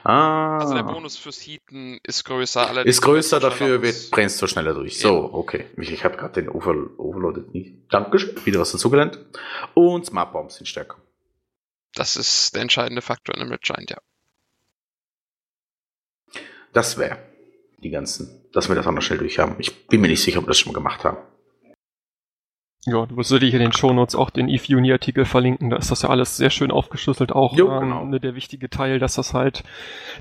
Ah. 0.03 0.57
Also 0.59 0.73
der 0.73 0.83
Bonus 0.83 1.17
fürs 1.17 1.39
Heaten 1.45 1.99
ist 2.03 2.23
größer. 2.23 2.67
allerdings 2.67 2.97
Ist 2.97 3.01
größer, 3.01 3.39
dafür 3.39 3.81
wird, 3.81 4.09
brennst 4.11 4.41
du 4.41 4.47
schneller 4.47 4.73
durch. 4.73 4.95
Ja. 5.01 5.09
So, 5.09 5.33
okay. 5.33 5.67
Ich, 5.77 5.91
ich 5.91 6.03
habe 6.03 6.17
gerade 6.17 6.41
den 6.41 6.49
Over, 6.49 6.75
Overloaded 6.97 7.53
nicht. 7.53 7.75
Dankeschön. 7.89 8.43
Wieder 8.45 8.59
was 8.59 8.71
dazugelernt. 8.71 9.19
Und 9.73 10.05
Smart 10.05 10.33
Bombs 10.33 10.55
sind 10.55 10.65
stärker. 10.65 10.97
Das 11.93 12.15
ist 12.15 12.55
der 12.55 12.63
entscheidende 12.63 13.01
Faktor 13.01 13.35
in 13.35 13.41
einem 13.41 13.51
Red 13.51 13.61
Giant, 13.61 13.91
ja. 13.91 13.97
Das 16.73 16.97
wäre 16.97 17.17
die 17.83 17.89
ganzen, 17.89 18.45
dass 18.53 18.69
wir 18.69 18.75
das 18.75 18.87
auch 18.87 18.91
noch 18.91 19.01
schnell 19.01 19.19
durch 19.19 19.39
haben. 19.39 19.55
Ich 19.59 19.87
bin 19.87 20.01
mir 20.01 20.07
nicht 20.07 20.23
sicher, 20.23 20.39
ob 20.39 20.45
wir 20.45 20.49
das 20.49 20.59
schon 20.59 20.71
mal 20.71 20.79
gemacht 20.79 21.03
haben. 21.03 21.17
Ja, 22.87 23.05
du 23.05 23.15
wirst 23.15 23.29
sicherlich 23.29 23.53
in 23.53 23.59
den 23.59 23.73
Shownotes 23.73 24.15
auch 24.15 24.31
den 24.31 24.49
Eve 24.49 24.75
Uni 24.75 24.91
Artikel 24.91 25.25
verlinken. 25.25 25.69
Da 25.69 25.77
ist 25.77 25.91
das 25.91 26.01
ja 26.01 26.09
alles 26.09 26.37
sehr 26.37 26.49
schön 26.49 26.71
aufgeschlüsselt. 26.71 27.31
Auch 27.31 27.55
Jo, 27.55 27.71
ähm, 27.71 27.79
genau. 27.81 28.05
ne, 28.05 28.19
der 28.19 28.33
wichtige 28.33 28.71
Teil, 28.71 28.97
dass 28.97 29.15
das 29.15 29.35
halt 29.35 29.63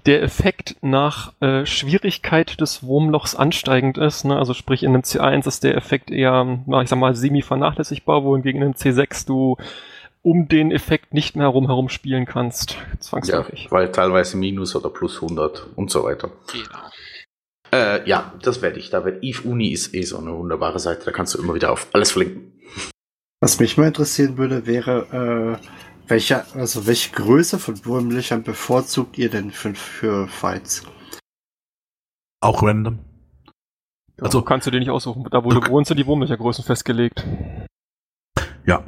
der 0.04 0.22
Effekt 0.22 0.76
nach 0.82 1.32
äh, 1.40 1.64
Schwierigkeit 1.64 2.60
des 2.60 2.82
Wurmlochs 2.82 3.34
ansteigend 3.34 3.96
ist. 3.96 4.24
Ne? 4.24 4.36
Also 4.36 4.52
sprich, 4.52 4.82
in 4.82 4.90
einem 4.90 5.02
C1 5.02 5.46
ist 5.48 5.64
der 5.64 5.74
Effekt 5.74 6.10
eher, 6.10 6.58
na, 6.66 6.82
ich 6.82 6.90
sag 6.90 6.98
mal, 6.98 7.14
semi 7.14 7.40
vernachlässigbar, 7.40 8.24
wohingegen 8.24 8.60
in 8.60 8.68
einem 8.68 8.74
C6 8.74 9.26
du 9.26 9.56
um 10.22 10.48
den 10.48 10.70
Effekt 10.70 11.14
nicht 11.14 11.36
mehr 11.36 11.46
herum 11.46 11.66
herum 11.66 11.88
spielen 11.88 12.26
kannst. 12.26 12.72
Ja, 12.72 13.00
Zwangsläufig. 13.00 13.68
weil 13.70 13.90
teilweise 13.90 14.36
minus 14.36 14.76
oder 14.76 14.90
plus 14.90 15.22
100 15.22 15.66
und 15.76 15.90
so 15.90 16.04
weiter. 16.04 16.30
Genau. 16.52 16.78
Äh, 17.72 18.06
ja, 18.08 18.32
das 18.42 18.62
werde 18.62 18.78
ich. 18.78 18.90
Da 18.90 19.04
wird 19.04 19.22
Eve 19.22 19.48
Uni 19.48 19.68
ist 19.68 19.94
eh 19.94 20.02
so 20.02 20.18
eine 20.18 20.36
wunderbare 20.36 20.78
Seite. 20.78 21.04
Da 21.04 21.12
kannst 21.12 21.34
du 21.34 21.38
immer 21.42 21.54
wieder 21.54 21.72
auf 21.72 21.86
alles 21.92 22.10
verlinken. 22.12 22.49
Was 23.40 23.58
mich 23.58 23.78
mal 23.78 23.86
interessieren 23.86 24.36
würde, 24.36 24.66
wäre, 24.66 25.58
äh, 25.60 25.66
welche, 26.06 26.44
also 26.54 26.86
welche 26.86 27.12
Größe 27.12 27.58
von 27.58 27.84
Wurmlöchern 27.86 28.42
bevorzugt 28.42 29.16
ihr 29.16 29.30
denn 29.30 29.50
für, 29.50 29.74
für 29.74 30.28
Fights? 30.28 30.84
Auch 32.42 32.62
random. 32.62 32.98
Also 34.18 34.38
Also, 34.38 34.42
kannst 34.42 34.66
du 34.66 34.70
dir 34.70 34.80
nicht 34.80 34.90
aussuchen. 34.90 35.26
Da 35.30 35.42
wo 35.42 35.50
du 35.50 35.66
wohnst, 35.70 35.88
sind 35.88 35.96
die 35.96 36.06
Wurmlöchergrößen 36.06 36.64
festgelegt. 36.64 37.24
ja. 38.66 38.84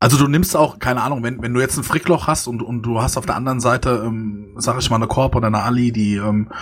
Also 0.00 0.16
du 0.16 0.28
nimmst 0.28 0.56
auch, 0.56 0.78
keine 0.78 1.02
Ahnung, 1.02 1.24
wenn, 1.24 1.42
wenn 1.42 1.52
du 1.52 1.60
jetzt 1.60 1.76
ein 1.76 1.82
Frickloch 1.82 2.28
hast 2.28 2.46
und, 2.46 2.62
und 2.62 2.82
du 2.82 3.02
hast 3.02 3.16
auf 3.16 3.26
der 3.26 3.34
anderen 3.34 3.58
Seite, 3.58 4.04
ähm, 4.06 4.54
sag 4.56 4.78
ich 4.78 4.88
mal, 4.90 4.96
eine 4.96 5.08
Korb 5.08 5.34
oder 5.34 5.48
eine 5.48 5.64
Ali, 5.64 5.90
die, 5.90 6.14
ähm, 6.14 6.52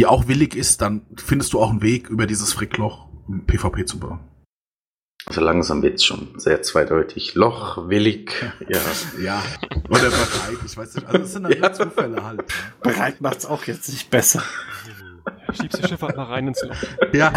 die 0.00 0.06
auch 0.06 0.26
willig 0.26 0.56
ist, 0.56 0.82
dann 0.82 1.06
findest 1.16 1.52
du 1.52 1.60
auch 1.60 1.70
einen 1.70 1.82
Weg, 1.82 2.08
über 2.08 2.26
dieses 2.26 2.52
Frickloch 2.52 3.06
PvP 3.46 3.84
zu 3.84 4.00
bauen. 4.00 4.18
Also 5.30 5.42
langsam 5.42 5.80
wird's 5.80 6.04
schon 6.04 6.40
sehr 6.40 6.60
zweideutig. 6.62 7.36
Loch, 7.36 7.88
willig. 7.88 8.32
Ja. 8.68 8.80
Ja. 9.22 9.42
Oder 9.88 10.10
bereit, 10.10 10.58
ich 10.66 10.76
weiß 10.76 10.96
nicht. 10.96 11.06
Also 11.06 11.18
das 11.18 11.32
sind 11.34 11.44
dann 11.44 11.52
Ja. 11.52 11.58
nur 11.60 11.72
Zufälle 11.72 12.24
halt. 12.24 12.42
Bereit 12.82 13.20
macht's 13.20 13.46
auch 13.46 13.62
jetzt 13.66 13.88
nicht 13.90 14.10
besser. 14.10 14.42
Schiebst 15.52 15.84
die 15.84 15.86
Schiffe 15.88 16.08
halt 16.08 16.16
mal 16.16 16.24
rein 16.24 16.48
ins 16.48 16.60
Loch. 16.62 16.74
Ja. 17.12 17.32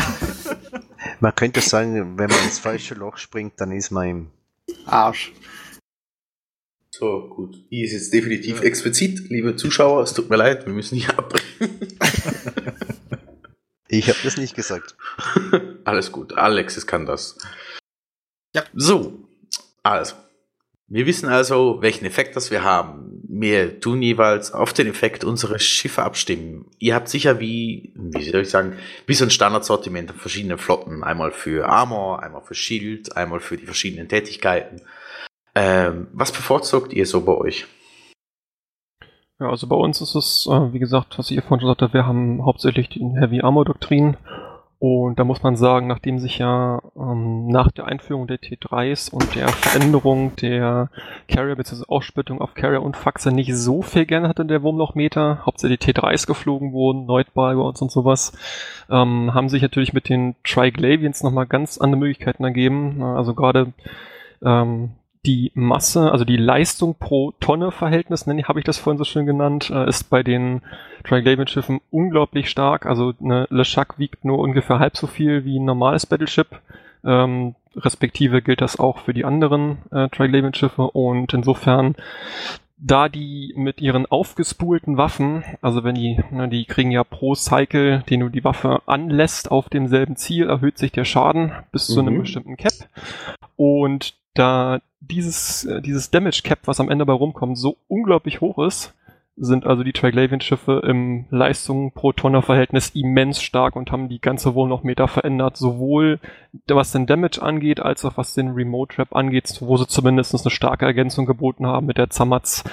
Man 1.19 1.35
könnte 1.35 1.61
sagen, 1.61 2.17
wenn 2.17 2.31
man 2.31 2.43
ins 2.45 2.57
falsche 2.57 2.95
Loch 2.95 3.17
springt, 3.17 3.61
dann 3.61 3.71
ist 3.71 3.91
man 3.91 4.09
im. 4.09 4.31
Arsch. 4.87 5.31
So, 6.89 7.29
gut. 7.29 7.57
Die 7.69 7.83
ist 7.83 7.91
jetzt 7.91 8.11
definitiv 8.11 8.61
explizit. 8.61 9.29
Liebe 9.29 9.55
Zuschauer, 9.55 10.01
es 10.01 10.13
tut 10.15 10.31
mir 10.31 10.37
leid, 10.37 10.65
wir 10.65 10.73
müssen 10.73 10.95
hier 10.97 11.15
abbrechen. 11.15 11.69
Ich 13.87 14.09
habe 14.09 14.17
das 14.23 14.37
nicht 14.37 14.55
gesagt. 14.55 14.95
Alles 15.83 16.11
gut, 16.11 16.33
Alexis 16.35 16.87
kann 16.87 17.05
das. 17.05 17.37
Ja. 18.53 18.63
So, 18.73 19.13
also. 19.83 20.15
Wir 20.87 21.07
wissen 21.07 21.29
also, 21.29 21.81
welchen 21.81 22.05
Effekt 22.05 22.35
das 22.35 22.51
wir 22.51 22.63
haben. 22.63 23.21
Wir 23.27 23.79
tun 23.79 24.01
jeweils 24.03 24.51
auf 24.53 24.73
den 24.73 24.85
Effekt 24.85 25.23
unsere 25.23 25.57
Schiffe 25.57 26.03
abstimmen. 26.03 26.67
Ihr 26.77 26.93
habt 26.93 27.09
sicher 27.09 27.39
wie, 27.39 27.93
wie 27.95 28.29
soll 28.29 28.41
ich 28.41 28.49
sagen, 28.49 28.77
wie 29.07 29.15
so 29.15 29.23
ein 29.23 29.31
Standardsortiment 29.31 30.11
an 30.11 30.17
verschiedenen 30.17 30.59
Flotten. 30.59 31.03
Einmal 31.03 31.31
für 31.31 31.67
Armor, 31.67 32.21
einmal 32.21 32.43
für 32.43 32.53
Shield, 32.53 33.17
einmal 33.17 33.39
für 33.39 33.57
die 33.57 33.65
verschiedenen 33.65 34.07
Tätigkeiten. 34.07 34.81
Ähm, 35.55 36.07
was 36.13 36.31
bevorzugt 36.31 36.93
ihr 36.93 37.07
so 37.07 37.21
bei 37.21 37.33
euch? 37.33 37.65
Ja, 39.39 39.49
also 39.49 39.67
bei 39.67 39.75
uns 39.75 39.99
ist 40.01 40.15
es, 40.15 40.47
äh, 40.47 40.73
wie 40.73 40.79
gesagt, 40.79 41.17
was 41.17 41.31
ich 41.31 41.41
vorhin 41.41 41.61
schon 41.61 41.69
sagte, 41.69 41.93
wir 41.93 42.05
haben 42.05 42.45
hauptsächlich 42.45 42.89
die 42.89 43.01
Heavy 43.19 43.41
Armor 43.41 43.65
Doktrin. 43.65 44.17
Und 44.85 45.17
da 45.17 45.23
muss 45.23 45.41
man 45.41 45.55
sagen, 45.55 45.87
nachdem 45.87 46.19
sich 46.19 46.39
ja 46.39 46.81
ähm, 46.97 47.47
nach 47.47 47.71
der 47.71 47.85
Einführung 47.85 48.27
der 48.27 48.41
T3s 48.41 49.09
und 49.09 49.33
der 49.33 49.47
Veränderung 49.47 50.35
der 50.35 50.89
Carrier 51.29 51.55
bzw. 51.55 51.85
Aufsplittung 51.87 52.41
auf 52.41 52.53
Carrier 52.53 52.81
und 52.81 52.97
Faxe 52.97 53.31
nicht 53.31 53.55
so 53.55 53.81
viel 53.81 54.05
gerne 54.05 54.27
hat 54.27 54.39
in 54.39 54.49
der 54.49 54.61
Wurmlochmeter, 54.61 55.45
hauptsächlich 55.45 55.79
T3s 55.79 56.27
geflogen 56.27 56.73
wurden, 56.73 57.05
Neutball 57.05 57.55
bei 57.55 57.61
uns 57.61 57.81
und 57.81 57.93
sowas, 57.93 58.33
ähm, 58.89 59.33
haben 59.33 59.47
sich 59.47 59.61
natürlich 59.61 59.93
mit 59.93 60.09
den 60.09 60.35
Triglavians 60.43 61.23
nochmal 61.23 61.45
ganz 61.45 61.77
andere 61.77 61.99
Möglichkeiten 62.01 62.43
ergeben. 62.43 63.01
Also 63.01 63.33
gerade 63.35 63.71
ähm, 64.43 64.89
die 65.25 65.51
Masse, 65.55 66.11
also 66.11 66.25
die 66.25 66.37
Leistung 66.37 66.95
pro 66.95 67.31
Tonne 67.39 67.71
Verhältnis, 67.71 68.27
nenne 68.27 68.43
habe 68.43 68.59
ich 68.59 68.65
das 68.65 68.77
vorhin 68.77 68.97
so 68.97 69.05
schön 69.05 69.25
genannt, 69.25 69.69
äh, 69.69 69.87
ist 69.87 70.09
bei 70.09 70.21
den 70.23 70.61
Triglavian-Schiffen 71.05 71.79
unglaublich 71.91 72.49
stark. 72.49 72.85
Also 72.85 73.13
eine 73.21 73.47
LeChuck 73.49 73.97
wiegt 73.99 74.25
nur 74.25 74.39
ungefähr 74.39 74.79
halb 74.79 74.97
so 74.97 75.07
viel 75.07 75.45
wie 75.45 75.59
ein 75.59 75.65
normales 75.65 76.05
Battleship. 76.05 76.47
Ähm, 77.05 77.55
respektive 77.75 78.41
gilt 78.41 78.61
das 78.61 78.79
auch 78.79 78.99
für 78.99 79.13
die 79.13 79.25
anderen 79.25 79.77
äh, 79.91 80.09
Triglavian-Schiffe 80.09 80.83
und 80.91 81.33
insofern 81.33 81.95
da 82.77 83.07
die 83.07 83.53
mit 83.55 83.79
ihren 83.79 84.05
aufgespulten 84.05 84.97
Waffen, 84.97 85.43
also 85.61 85.85
wenn 85.85 85.95
die, 85.95 86.19
ne, 86.31 86.49
die 86.49 86.65
kriegen 86.65 86.91
ja 86.91 87.05
pro 87.05 87.33
Cycle, 87.33 88.03
den 88.09 88.19
du 88.19 88.29
die 88.29 88.43
Waffe 88.43 88.81
anlässt 88.87 89.51
auf 89.51 89.69
demselben 89.69 90.17
Ziel, 90.17 90.49
erhöht 90.49 90.77
sich 90.77 90.91
der 90.91 91.05
Schaden 91.05 91.53
bis 91.71 91.87
zu 91.87 92.01
einem 92.01 92.15
Mhm. 92.15 92.19
bestimmten 92.19 92.57
Cap. 92.57 92.73
Und 93.55 94.15
da 94.33 94.81
dieses, 94.99 95.65
äh, 95.65 95.81
dieses 95.81 96.11
Damage 96.11 96.41
Cap, 96.43 96.59
was 96.65 96.79
am 96.79 96.89
Ende 96.89 97.05
bei 97.05 97.13
rumkommt, 97.13 97.57
so 97.57 97.77
unglaublich 97.87 98.41
hoch 98.41 98.65
ist, 98.65 98.93
sind 99.35 99.65
also 99.65 99.83
die 99.83 99.93
Triglavian-Schiffe 99.93 100.83
im 100.85 101.25
Leistung 101.31 101.91
pro 101.91 102.11
Tonner-Verhältnis 102.11 102.91
immens 102.93 103.41
stark 103.41 103.75
und 103.75 103.91
haben 103.91 104.07
die 104.07 104.21
ganze 104.21 104.53
Wohl-noch-Meter 104.53 105.07
verändert, 105.07 105.57
sowohl 105.57 106.19
was 106.67 106.91
den 106.91 107.07
Damage 107.07 107.41
angeht, 107.41 107.79
als 107.79 108.05
auch 108.05 108.15
was 108.15 108.35
den 108.35 108.51
Remote-Trap 108.51 109.15
angeht, 109.15 109.57
wo 109.61 109.77
sie 109.77 109.87
zumindest 109.87 110.35
eine 110.35 110.51
starke 110.51 110.85
Ergänzung 110.85 111.25
geboten 111.25 111.65
haben 111.65 111.87
mit 111.87 111.97
der 111.97 112.11
Zamatz, 112.11 112.63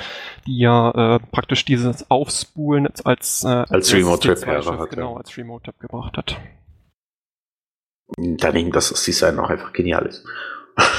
die 0.46 0.58
ja 0.58 0.90
äh, 1.14 1.18
praktisch 1.32 1.64
dieses 1.64 2.10
Aufspulen 2.10 2.88
als, 3.04 3.42
äh, 3.44 3.64
Als 3.68 3.94
Remote-Trap 3.94 4.36
C2-Schiff 4.36 4.66
ja, 4.66 4.78
hat, 4.78 4.90
genau, 4.90 5.16
als 5.16 5.36
Remote-Trap 5.36 5.80
gebracht 5.80 6.18
hat. 6.18 6.38
Daneben, 8.18 8.72
dass 8.72 8.90
das 8.90 9.04
Design 9.04 9.38
auch 9.38 9.48
einfach 9.48 9.72
genial 9.72 10.04
ist. 10.04 10.26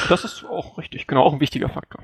Das 0.10 0.24
ist 0.24 0.44
auch 0.46 0.78
richtig, 0.78 1.08
genau, 1.08 1.24
auch 1.24 1.34
ein 1.34 1.40
wichtiger 1.40 1.70
Faktor. 1.70 2.02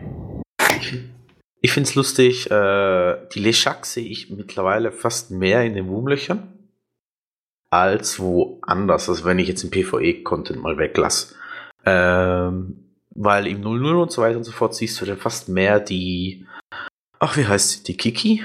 Ich 1.62 1.72
finde 1.72 1.90
es 1.90 1.96
lustig, 1.96 2.50
äh, 2.52 3.18
die 3.34 3.40
LeChuck 3.40 3.86
sehe 3.86 4.08
ich 4.08 4.30
mittlerweile 4.30 4.92
fast 4.92 5.32
mehr 5.32 5.64
in 5.64 5.74
den 5.74 5.88
Wurmlöchern 5.88 6.54
als 7.70 8.20
woanders. 8.20 9.10
Also 9.10 9.26
wenn 9.26 9.40
ich 9.40 9.48
jetzt 9.48 9.64
den 9.64 9.72
PvE-Content 9.72 10.62
mal 10.62 10.78
weglasse. 10.78 11.36
Ähm, 11.86 12.84
weil 13.16 13.48
im 13.48 13.62
00 13.62 13.96
und 13.96 14.12
so 14.12 14.22
weiter 14.22 14.38
und 14.38 14.44
so 14.44 14.52
fort 14.52 14.76
siehst 14.76 15.02
du 15.02 15.06
dann 15.06 15.18
fast 15.18 15.50
mehr 15.50 15.80
die, 15.80 16.46
ach, 17.20 17.36
wie 17.36 17.48
heißt 17.48 17.72
sie, 17.72 17.84
die 17.84 17.98
Kiki? 17.98 18.44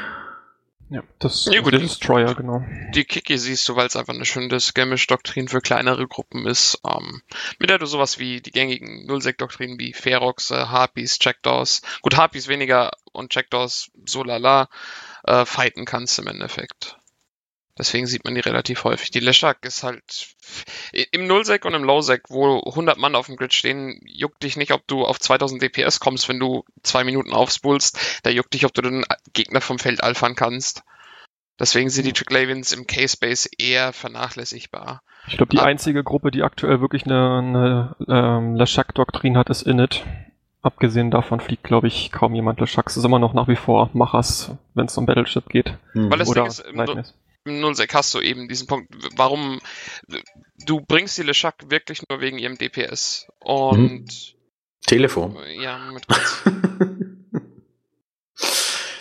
Ja, 0.93 1.03
das 1.21 1.47
Ja, 1.47 1.63
gut. 1.63 1.73
der 1.73 1.81
Destroyer, 1.81 2.35
genau. 2.35 2.63
Die 2.95 3.05
Kiki 3.05 3.39
siehst 3.39 3.67
du, 3.67 3.77
weil 3.77 3.87
es 3.87 3.97
einfach 3.97 4.13
eine 4.13 4.27
schöne 4.27 4.61
Skirmish-Doktrin 4.61 5.49
für 5.49 5.63
kleinere 5.63 6.07
Gruppen 6.07 6.47
ist, 6.47 6.81
ähm, 6.87 7.23
mit 7.59 7.71
der 7.71 7.79
du 7.79 7.87
sowas 7.87 8.19
wie 8.19 8.43
die 8.43 8.51
gängigen 8.51 9.07
Nullsec-Doktrinen 9.07 9.79
wie 9.79 9.95
Ferox, 9.95 10.51
äh, 10.51 10.67
Harpies, 10.67 11.17
Jackdaws, 11.19 11.81
gut, 12.03 12.19
Harpies 12.19 12.47
weniger 12.47 12.91
und 13.13 13.35
Jackdaws 13.35 13.91
so 14.05 14.23
lala, 14.23 14.69
äh, 15.25 15.47
fighten 15.47 15.87
kannst 15.87 16.19
im 16.19 16.27
Endeffekt. 16.27 16.99
Deswegen 17.79 18.07
sieht 18.07 18.25
man 18.25 18.35
die 18.35 18.41
relativ 18.41 18.85
häufig. 18.85 19.11
Die 19.11 19.21
Leshak 19.21 19.65
ist 19.65 19.83
halt 19.83 20.35
im 21.11 21.27
Nullsec 21.27 21.65
und 21.65 21.73
im 21.75 21.85
Lowsec, 21.85 22.25
wo 22.29 22.61
100 22.61 22.99
Mann 22.99 23.15
auf 23.15 23.27
dem 23.27 23.37
Grid 23.37 23.55
stehen, 23.55 23.99
juckt 24.05 24.43
dich 24.43 24.57
nicht, 24.59 24.73
ob 24.73 24.87
du 24.87 25.05
auf 25.05 25.19
2000 25.19 25.63
DPS 25.63 25.99
kommst, 25.99 26.29
wenn 26.29 26.39
du 26.39 26.65
zwei 26.83 27.03
Minuten 27.05 27.33
aufspulst. 27.33 28.21
Da 28.25 28.31
juckt 28.31 28.53
dich, 28.53 28.67
ob 28.67 28.75
du 28.75 28.83
den 28.83 29.05
Gegner 29.33 29.63
vom 29.63 29.79
Feld 29.79 30.03
alphern 30.03 30.35
kannst. 30.35 30.83
Deswegen 31.59 31.89
sind 31.91 32.07
die 32.07 32.13
Triglavians 32.13 32.73
im 32.73 32.87
K-Space 32.87 33.49
eher 33.59 33.93
vernachlässigbar. 33.93 35.03
Ich 35.29 35.37
glaube, 35.37 35.51
die 35.51 35.61
Ah. 35.61 35.65
einzige 35.65 36.03
Gruppe, 36.03 36.31
die 36.31 36.43
aktuell 36.43 36.81
wirklich 36.81 37.05
eine, 37.07 37.39
eine 37.39 37.97
ähm, 38.09 38.57
Lashak-Doktrin 38.57 39.37
hat, 39.39 39.49
ist 39.49 39.63
Init. 39.63 40.05
Abgesehen 40.63 41.11
davon 41.11 41.41
fliegt, 41.41 41.65
glaube 41.65 41.89
ich, 41.89 42.13
kaum 42.13 42.35
jemand 42.35 42.61
Lashak. 42.61 42.87
Es 42.89 42.97
ist 42.97 43.05
immer 43.05 43.19
noch 43.19 43.33
nach 43.33 43.49
wie 43.49 43.57
vor 43.57 43.91
Machers, 43.95 44.53
wenn 44.75 44.87
es 44.87 44.97
um 44.99 45.07
Battleship 45.07 45.49
geht. 45.49 45.77
Weil 45.95 46.19
das 46.19 46.29
Oder 46.29 46.43
Ding 46.43 46.51
ist, 46.51 46.61
im, 46.61 47.05
Nightmares. 47.45 47.57
im 47.57 47.61
Nullsec 47.61 47.95
hast 47.95 48.15
du 48.15 48.21
eben 48.21 48.49
diesen 48.49 48.67
Punkt, 48.67 48.89
warum 49.17 49.61
du 50.67 50.81
bringst 50.81 51.19
die 51.19 51.23
Leshak 51.23 51.71
wirklich 51.71 52.03
nur 52.09 52.21
wegen 52.21 52.39
ihrem 52.39 52.57
DPS. 52.57 53.29
Und 53.41 54.37
Telefon. 54.87 55.37
ja, 55.61 55.91
mit 55.93 56.07
kurz. 56.07 56.43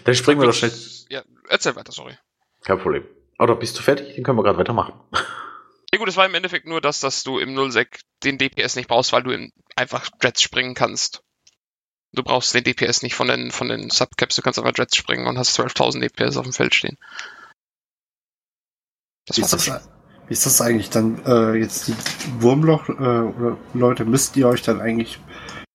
Dann 0.03 0.15
springen 0.15 0.41
wir 0.41 0.47
doch 0.47 0.53
schnell. 0.53 0.71
Ja, 1.09 1.23
erzähl 1.49 1.75
weiter, 1.75 1.91
sorry. 1.91 2.17
Kein 2.63 2.79
Problem. 2.79 3.05
Oder 3.37 3.55
bist 3.55 3.77
du 3.77 3.83
fertig? 3.83 4.15
Dann 4.15 4.23
können 4.23 4.37
wir 4.37 4.43
gerade 4.43 4.57
weitermachen. 4.57 4.93
Ja 5.93 5.99
gut, 5.99 6.07
es 6.07 6.15
war 6.15 6.25
im 6.25 6.35
Endeffekt 6.35 6.67
nur 6.67 6.79
das, 6.79 6.99
dass 7.01 7.23
du 7.23 7.37
im 7.39 7.53
Nullsec 7.53 7.99
den 8.23 8.37
DPS 8.37 8.75
nicht 8.75 8.87
brauchst, 8.87 9.11
weil 9.11 9.23
du 9.23 9.31
in 9.31 9.51
einfach 9.75 10.09
Dreads 10.19 10.41
springen 10.41 10.73
kannst. 10.73 11.23
Du 12.13 12.23
brauchst 12.23 12.53
den 12.53 12.63
DPS 12.63 13.03
nicht 13.03 13.15
von 13.15 13.27
den, 13.27 13.51
von 13.51 13.67
den 13.69 13.89
Subcaps, 13.89 14.35
du 14.35 14.41
kannst 14.41 14.59
einfach 14.59 14.73
Dreads 14.73 14.95
springen 14.95 15.27
und 15.27 15.37
hast 15.37 15.59
12.000 15.59 15.99
DPS 15.99 16.37
auf 16.37 16.43
dem 16.43 16.53
Feld 16.53 16.75
stehen. 16.75 16.97
Das 19.27 19.37
Wie 19.37 19.41
ist 19.41 19.53
das, 19.53 19.67
wie 19.67 20.33
ist 20.33 20.45
das 20.45 20.61
eigentlich 20.61 20.89
dann 20.89 21.23
äh, 21.25 21.53
jetzt 21.53 21.87
die 21.87 21.95
Wurmloch 22.39 22.89
äh, 22.89 22.93
oder 22.93 23.57
Leute, 23.73 24.05
müsst 24.05 24.35
ihr 24.35 24.47
euch 24.47 24.61
dann 24.61 24.81
eigentlich 24.81 25.19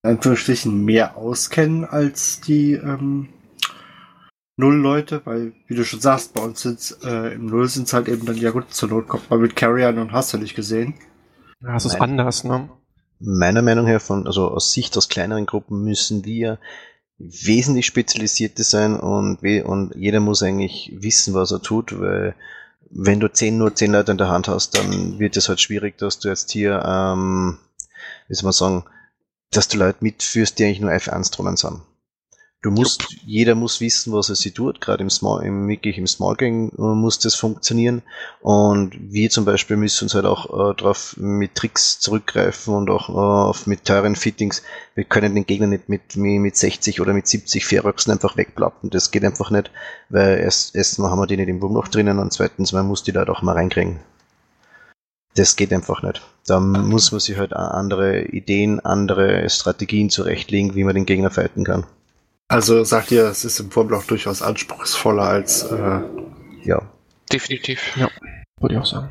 in 0.02 0.10
Anführungsstrichen 0.10 0.84
mehr 0.84 1.16
auskennen 1.16 1.84
als 1.84 2.40
die 2.40 2.72
ähm, 2.72 3.28
Null-Leute? 4.56 5.22
Weil, 5.24 5.52
wie 5.66 5.74
du 5.74 5.84
schon 5.84 6.00
sagst, 6.00 6.34
bei 6.34 6.42
uns 6.42 6.62
sind 6.62 6.96
äh, 7.04 7.34
im 7.34 7.46
Null 7.46 7.68
sind 7.68 7.86
es 7.86 7.92
halt 7.92 8.08
eben 8.08 8.26
dann, 8.26 8.36
ja 8.36 8.50
gut, 8.50 8.72
zur 8.72 8.88
Not 8.88 9.08
kommt 9.08 9.30
man 9.30 9.40
mit 9.40 9.56
Carriern 9.56 9.98
und 9.98 10.12
hast 10.12 10.32
du 10.32 10.38
nicht 10.38 10.56
gesehen. 10.56 10.94
Ja, 11.62 11.76
es 11.76 11.84
ist 11.84 12.00
anders, 12.00 12.44
ne? 12.44 12.68
Meiner 13.18 13.62
Meinung 13.62 13.86
her, 13.86 14.00
von, 14.00 14.26
also 14.26 14.48
aus 14.48 14.72
Sicht 14.72 14.96
aus 14.96 15.08
kleineren 15.08 15.46
Gruppen 15.46 15.84
müssen 15.84 16.24
wir 16.24 16.58
wesentlich 17.18 17.86
spezialisierte 17.86 18.62
sein 18.62 18.98
und, 18.98 19.42
und 19.42 19.94
jeder 19.96 20.20
muss 20.20 20.42
eigentlich 20.42 20.92
wissen, 20.98 21.32
was 21.32 21.50
er 21.50 21.62
tut, 21.62 21.98
weil 21.98 22.34
wenn 22.90 23.20
du 23.20 23.32
zehn, 23.32 23.58
nur 23.58 23.74
zehn 23.74 23.92
Leute 23.92 24.12
in 24.12 24.18
der 24.18 24.28
Hand 24.28 24.48
hast, 24.48 24.76
dann 24.76 25.18
wird 25.18 25.36
es 25.36 25.48
halt 25.48 25.60
schwierig, 25.60 25.98
dass 25.98 26.18
du 26.18 26.28
jetzt 26.28 26.50
hier, 26.50 26.82
ähm, 26.84 27.58
wie 28.28 28.34
soll 28.34 28.44
man 28.44 28.52
sagen, 28.52 28.84
dass 29.50 29.68
du 29.68 29.78
Leute 29.78 29.98
mitführst, 30.00 30.58
die 30.58 30.64
eigentlich 30.64 30.80
nur 30.80 30.92
F1-Drohnen 30.92 31.56
sind. 31.56 31.82
Du 32.62 32.70
musst, 32.72 33.04
jeder 33.24 33.54
muss 33.54 33.80
wissen, 33.80 34.12
was 34.12 34.28
er 34.28 34.34
sie 34.34 34.50
tut, 34.50 34.80
gerade 34.80 35.02
im 35.02 35.10
Small, 35.10 35.44
im, 35.44 35.68
wirklich 35.68 35.98
im 35.98 36.06
Small 36.06 36.34
Gang 36.34 36.72
äh, 36.76 36.82
muss 36.82 37.18
das 37.18 37.34
funktionieren. 37.34 38.02
Und 38.40 38.92
wir 38.98 39.30
zum 39.30 39.44
Beispiel 39.44 39.76
müssen 39.76 40.06
uns 40.06 40.14
halt 40.14 40.24
auch 40.24 40.46
äh, 40.46 40.74
darauf 40.74 41.16
mit 41.16 41.54
Tricks 41.54 42.00
zurückgreifen 42.00 42.74
und 42.74 42.90
auch 42.90 43.08
äh, 43.08 43.12
auf 43.12 43.66
mit 43.66 43.84
teuren 43.84 44.16
Fittings. 44.16 44.62
Wir 44.94 45.04
können 45.04 45.34
den 45.34 45.46
Gegner 45.46 45.68
nicht 45.68 45.88
mit, 45.88 46.16
mit 46.16 46.56
60 46.56 47.00
oder 47.00 47.12
mit 47.12 47.28
70 47.28 47.64
Feroxen 47.64 48.12
einfach 48.12 48.36
wegplappen. 48.36 48.90
Das 48.90 49.10
geht 49.10 49.24
einfach 49.24 49.50
nicht, 49.50 49.70
weil 50.08 50.38
erst, 50.38 50.74
erstens 50.74 51.04
haben 51.04 51.20
wir 51.20 51.26
die 51.26 51.36
nicht 51.36 51.48
im 51.48 51.62
Wurmloch 51.62 51.88
drinnen 51.88 52.18
und 52.18 52.32
zweitens, 52.32 52.72
man 52.72 52.86
muss 52.86 53.04
die 53.04 53.12
Leute 53.12 53.30
auch 53.30 53.42
mal 53.42 53.52
reinkriegen. 53.52 54.00
Das 55.36 55.54
geht 55.54 55.72
einfach 55.72 56.02
nicht. 56.02 56.22
Da 56.46 56.58
muss 56.58 57.12
man 57.12 57.20
sich 57.20 57.36
halt 57.36 57.52
andere 57.52 58.22
Ideen, 58.24 58.80
andere 58.80 59.48
Strategien 59.50 60.08
zurechtlegen, 60.10 60.74
wie 60.74 60.84
man 60.84 60.94
den 60.94 61.06
Gegner 61.06 61.30
fighten 61.30 61.62
kann. 61.62 61.84
Also 62.48 62.84
sagt 62.84 63.10
ihr, 63.10 63.24
es 63.24 63.44
ist 63.44 63.58
im 63.58 63.74
Wurmloch 63.74 64.04
durchaus 64.04 64.42
anspruchsvoller 64.42 65.24
als 65.24 65.64
äh, 65.64 66.00
Ja. 66.62 66.82
Definitiv. 67.32 67.96
Würde 68.60 68.74
ich 68.74 68.80
auch 68.80 68.86
sagen. 68.86 69.10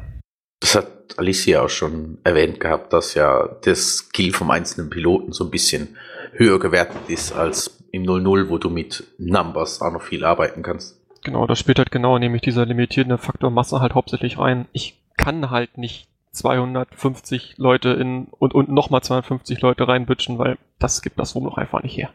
Das 0.61 0.75
hat 0.75 0.87
Alicia 1.17 1.61
auch 1.61 1.69
schon 1.69 2.17
erwähnt 2.23 2.59
gehabt, 2.59 2.93
dass 2.93 3.13
ja 3.13 3.47
das 3.63 3.97
Skill 3.97 4.33
vom 4.33 4.51
einzelnen 4.51 4.89
Piloten 4.89 5.33
so 5.33 5.43
ein 5.43 5.51
bisschen 5.51 5.97
höher 6.31 6.59
gewertet 6.59 7.09
ist 7.09 7.33
als 7.33 7.83
im 7.91 8.03
00, 8.03 8.49
wo 8.49 8.57
du 8.57 8.69
mit 8.69 9.05
Numbers 9.17 9.81
auch 9.81 9.91
noch 9.91 10.01
viel 10.01 10.25
arbeiten 10.25 10.63
kannst. 10.63 10.99
Genau, 11.23 11.47
da 11.47 11.55
spielt 11.55 11.79
halt 11.79 11.91
genau 11.91 12.17
nämlich 12.19 12.41
dieser 12.41 12.65
limitierende 12.65 13.17
Faktor 13.17 13.49
Masse 13.49 13.79
halt 13.81 13.95
hauptsächlich 13.95 14.37
rein. 14.37 14.67
Ich 14.71 15.01
kann 15.17 15.49
halt 15.49 15.77
nicht 15.77 16.07
250 16.31 17.55
Leute 17.57 17.89
in 17.89 18.27
und, 18.37 18.53
und 18.53 18.69
nochmal 18.69 19.01
250 19.01 19.61
Leute 19.61 19.87
reinbütschen, 19.87 20.37
weil 20.37 20.57
das 20.79 21.01
gibt 21.01 21.17
das 21.17 21.35
Wurmloch 21.35 21.57
einfach 21.57 21.83
nicht 21.83 21.97
her. 21.97 22.09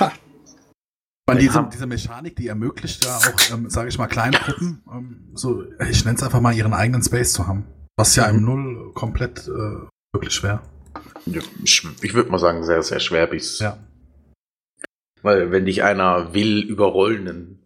Ha. 0.00 0.12
Diese, 1.38 1.68
diese 1.70 1.86
Mechanik, 1.86 2.36
die 2.36 2.48
ermöglicht 2.48 3.04
ja 3.04 3.18
auch, 3.18 3.50
ähm, 3.52 3.68
sage 3.68 3.90
ich 3.90 3.98
mal, 3.98 4.06
kleine 4.06 4.38
Gruppen, 4.38 4.82
ähm, 4.90 5.30
so, 5.34 5.62
ich 5.90 6.04
nenne 6.06 6.16
es 6.16 6.22
einfach 6.22 6.40
mal, 6.40 6.54
ihren 6.54 6.72
eigenen 6.72 7.02
Space 7.02 7.34
zu 7.34 7.46
haben. 7.46 7.66
Was 7.96 8.16
ja 8.16 8.24
im 8.26 8.44
Null 8.44 8.92
komplett 8.94 9.46
äh, 9.46 9.86
wirklich 10.12 10.32
schwer. 10.32 10.62
Ja, 11.26 11.42
ich 11.62 11.86
ich 12.00 12.14
würde 12.14 12.30
mal 12.30 12.38
sagen, 12.38 12.64
sehr, 12.64 12.82
sehr 12.82 13.00
schwer 13.00 13.26
bis. 13.26 13.58
Ja. 13.58 13.78
Weil 15.20 15.50
wenn 15.50 15.66
dich 15.66 15.82
einer 15.82 16.32
will 16.32 16.60
überrollen, 16.62 17.24
dann 17.26 17.58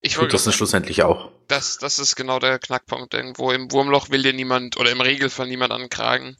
Ich 0.00 0.14
tut 0.14 0.32
das 0.32 0.44
dann 0.44 0.52
schlussendlich 0.54 1.02
auch. 1.02 1.32
das, 1.48 1.76
das 1.78 1.98
ist 1.98 2.16
genau 2.16 2.38
der 2.38 2.58
Knackpunkt. 2.58 3.12
Irgendwo 3.12 3.50
im 3.50 3.70
Wurmloch 3.72 4.08
will 4.08 4.22
dir 4.22 4.32
niemand 4.32 4.78
oder 4.78 4.90
im 4.90 5.00
Regelfall 5.02 5.48
niemand 5.48 5.72
ankragen. 5.72 6.36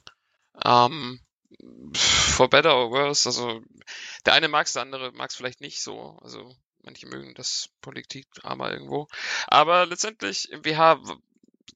Ähm, 0.65 1.19
for 1.93 2.49
better 2.49 2.75
or 2.75 2.91
worse. 2.91 3.27
Also 3.27 3.61
der 4.25 4.33
eine 4.33 4.47
mag 4.47 4.67
es, 4.67 4.73
der 4.73 4.81
andere 4.83 5.11
mag 5.13 5.29
es 5.29 5.35
vielleicht 5.35 5.61
nicht 5.61 5.81
so. 5.81 6.17
Also 6.21 6.55
manche 6.83 7.07
mögen 7.07 7.33
das 7.35 7.69
Politikdrama 7.81 8.71
irgendwo. 8.71 9.07
Aber 9.47 9.85
letztendlich 9.85 10.51
im 10.51 10.65
WH 10.65 10.97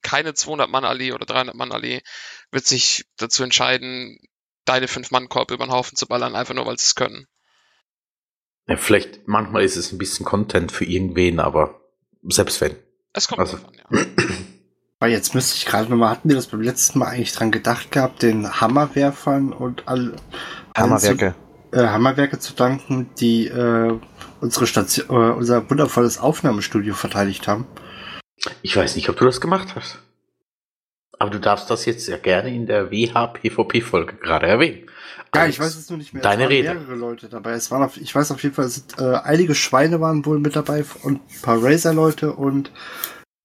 keine 0.02 0.30
200-Mann-Allee 0.32 1.12
oder 1.12 1.26
300-Mann-Allee 1.26 2.02
wird 2.50 2.66
sich 2.66 3.04
dazu 3.16 3.42
entscheiden, 3.42 4.18
deine 4.64 4.86
Fünf-Mann-Korb 4.86 5.50
über 5.50 5.66
den 5.66 5.72
Haufen 5.72 5.96
zu 5.96 6.06
ballern, 6.06 6.36
einfach 6.36 6.54
nur, 6.54 6.66
weil 6.66 6.78
sie 6.78 6.84
es 6.84 6.94
können. 6.94 7.26
Ja, 8.66 8.76
vielleicht, 8.76 9.26
manchmal 9.26 9.64
ist 9.64 9.76
es 9.76 9.92
ein 9.92 9.98
bisschen 9.98 10.26
Content 10.26 10.70
für 10.70 10.84
irgendwen, 10.84 11.40
aber 11.40 11.80
selbst 12.22 12.60
wenn. 12.60 12.76
Es 13.14 13.26
kommt 13.28 13.40
Also- 13.40 13.56
davon, 13.56 13.74
ja. 13.74 13.86
Weil 15.00 15.12
jetzt 15.12 15.34
müsste 15.34 15.56
ich 15.56 15.64
gerade 15.66 15.88
nochmal, 15.88 16.10
hatten 16.10 16.28
wir 16.28 16.36
das 16.36 16.48
beim 16.48 16.60
letzten 16.60 16.98
Mal 16.98 17.06
eigentlich 17.06 17.32
dran 17.32 17.52
gedacht 17.52 17.92
gehabt, 17.92 18.22
den 18.22 18.60
Hammerwerfern 18.60 19.52
und 19.52 19.86
all, 19.86 20.16
allen 20.74 20.90
Hammerwerke. 20.90 21.34
Zu, 21.70 21.78
äh, 21.78 21.86
Hammerwerke 21.86 22.38
zu 22.40 22.54
danken, 22.54 23.08
die 23.20 23.46
äh, 23.46 23.96
unsere 24.40 24.66
Station, 24.66 25.06
äh, 25.08 25.32
unser 25.32 25.70
wundervolles 25.70 26.18
Aufnahmestudio 26.18 26.94
verteidigt 26.94 27.46
haben. 27.46 27.66
Ich 28.62 28.76
weiß 28.76 28.96
nicht, 28.96 29.08
ob 29.08 29.16
du 29.16 29.24
das 29.24 29.40
gemacht 29.40 29.76
hast. 29.76 30.00
Aber 31.20 31.30
du 31.30 31.38
darfst 31.40 31.70
das 31.70 31.84
jetzt 31.84 32.08
ja 32.08 32.16
gerne 32.16 32.54
in 32.54 32.66
der 32.66 32.90
WH-PvP-Folge 32.90 34.14
gerade 34.16 34.46
erwähnen. 34.46 34.86
Ja, 35.34 35.42
Als 35.42 35.50
ich 35.50 35.60
weiß 35.60 35.76
es 35.76 35.90
nur 35.90 35.98
nicht 35.98 36.14
mehr. 36.14 36.22
Deine 36.22 36.44
es 36.44 36.48
waren 36.48 36.56
Rede. 36.56 36.74
mehrere 36.74 36.94
Leute 36.94 37.28
dabei. 37.28 37.52
Es 37.52 37.70
waren 37.70 37.82
auf, 37.82 37.96
ich 37.96 38.14
weiß 38.14 38.30
auf 38.30 38.42
jeden 38.42 38.54
Fall, 38.54 38.64
es 38.66 38.76
sind, 38.76 38.98
äh, 38.98 39.16
einige 39.16 39.54
Schweine 39.54 40.00
waren 40.00 40.24
wohl 40.26 40.38
mit 40.38 40.56
dabei 40.56 40.84
und 41.02 41.20
ein 41.20 41.42
paar 41.42 41.62
Razer-Leute 41.62 42.32
und 42.32 42.70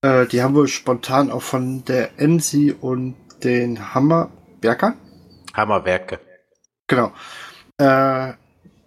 äh, 0.04 0.26
die 0.26 0.42
haben 0.42 0.54
wohl 0.54 0.68
spontan 0.68 1.30
auch 1.30 1.42
von 1.42 1.84
der 1.86 2.20
Emsi 2.20 2.74
und 2.78 3.16
den 3.42 3.94
Hammerwerkern 3.94 4.94
Hammerwerke. 5.54 6.20
Genau. 6.88 7.12
Äh, 7.78 8.34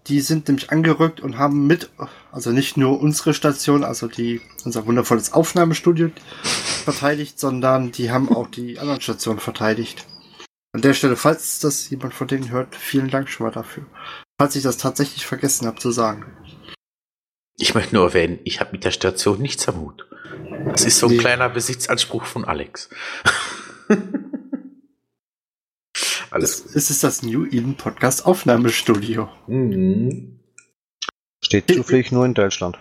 die 0.07 0.21
sind 0.21 0.47
nämlich 0.47 0.71
angerückt 0.71 1.19
und 1.19 1.37
haben 1.37 1.67
mit, 1.67 1.89
also 2.31 2.51
nicht 2.51 2.77
nur 2.77 3.01
unsere 3.01 3.33
Station, 3.33 3.83
also 3.83 4.07
die, 4.07 4.41
unser 4.63 4.85
wundervolles 4.85 5.33
Aufnahmestudio 5.33 6.11
verteidigt, 6.43 7.39
sondern 7.39 7.91
die 7.91 8.11
haben 8.11 8.29
auch 8.29 8.47
die 8.47 8.79
anderen 8.79 9.01
Stationen 9.01 9.39
verteidigt. 9.39 10.05
An 10.73 10.81
der 10.81 10.93
Stelle, 10.93 11.15
falls 11.15 11.59
das 11.59 11.89
jemand 11.89 12.13
von 12.13 12.27
denen 12.27 12.51
hört, 12.51 12.75
vielen 12.75 13.09
Dank 13.09 13.27
schon 13.27 13.47
mal 13.47 13.51
dafür. 13.51 13.85
Falls 14.39 14.55
ich 14.55 14.63
das 14.63 14.77
tatsächlich 14.77 15.25
vergessen 15.25 15.65
habe 15.67 15.79
zu 15.79 15.91
sagen. 15.91 16.25
Ich 17.57 17.73
möchte 17.73 17.95
nur 17.95 18.05
erwähnen, 18.05 18.39
ich 18.43 18.59
habe 18.59 18.73
mit 18.73 18.83
der 18.83 18.91
Station 18.91 19.41
nichts 19.41 19.67
am 19.67 19.81
Hut. 19.81 20.06
Das 20.65 20.85
ist 20.85 20.99
so 20.99 21.07
ein 21.07 21.13
Nee. 21.13 21.17
kleiner 21.17 21.49
Besitzanspruch 21.49 22.25
von 22.25 22.45
Alex. 22.45 22.89
Das 23.87 23.89
Alles 26.31 26.59
ist 26.59 26.89
es 26.89 26.99
das 26.99 27.23
New 27.23 27.45
Eden 27.45 27.77
Podcast 27.77 28.25
Aufnahmestudio. 28.25 29.29
Mhm. 29.47 30.39
Steht 31.43 31.71
zufällig 31.71 32.11
nur 32.11 32.25
in 32.25 32.33
Deutschland. 32.33 32.77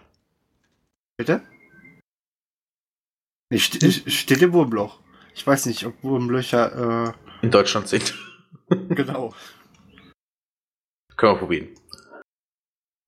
Bitte? 1.17 1.43
Nee, 3.51 3.59
st 3.59 3.75
st- 3.83 4.11
steht 4.11 4.43
im 4.43 4.53
Wurmloch. 4.53 5.01
Ich 5.35 5.47
weiß 5.47 5.67
nicht, 5.67 5.85
ob 5.87 6.03
Wurmlöcher, 6.03 7.15
In 7.43 7.51
Deutschland 7.51 7.89
sind. 7.89 8.15
äh, 8.71 8.77
genau. 8.95 9.35
Können 11.17 11.35
wir 11.35 11.39
probieren. 11.39 11.69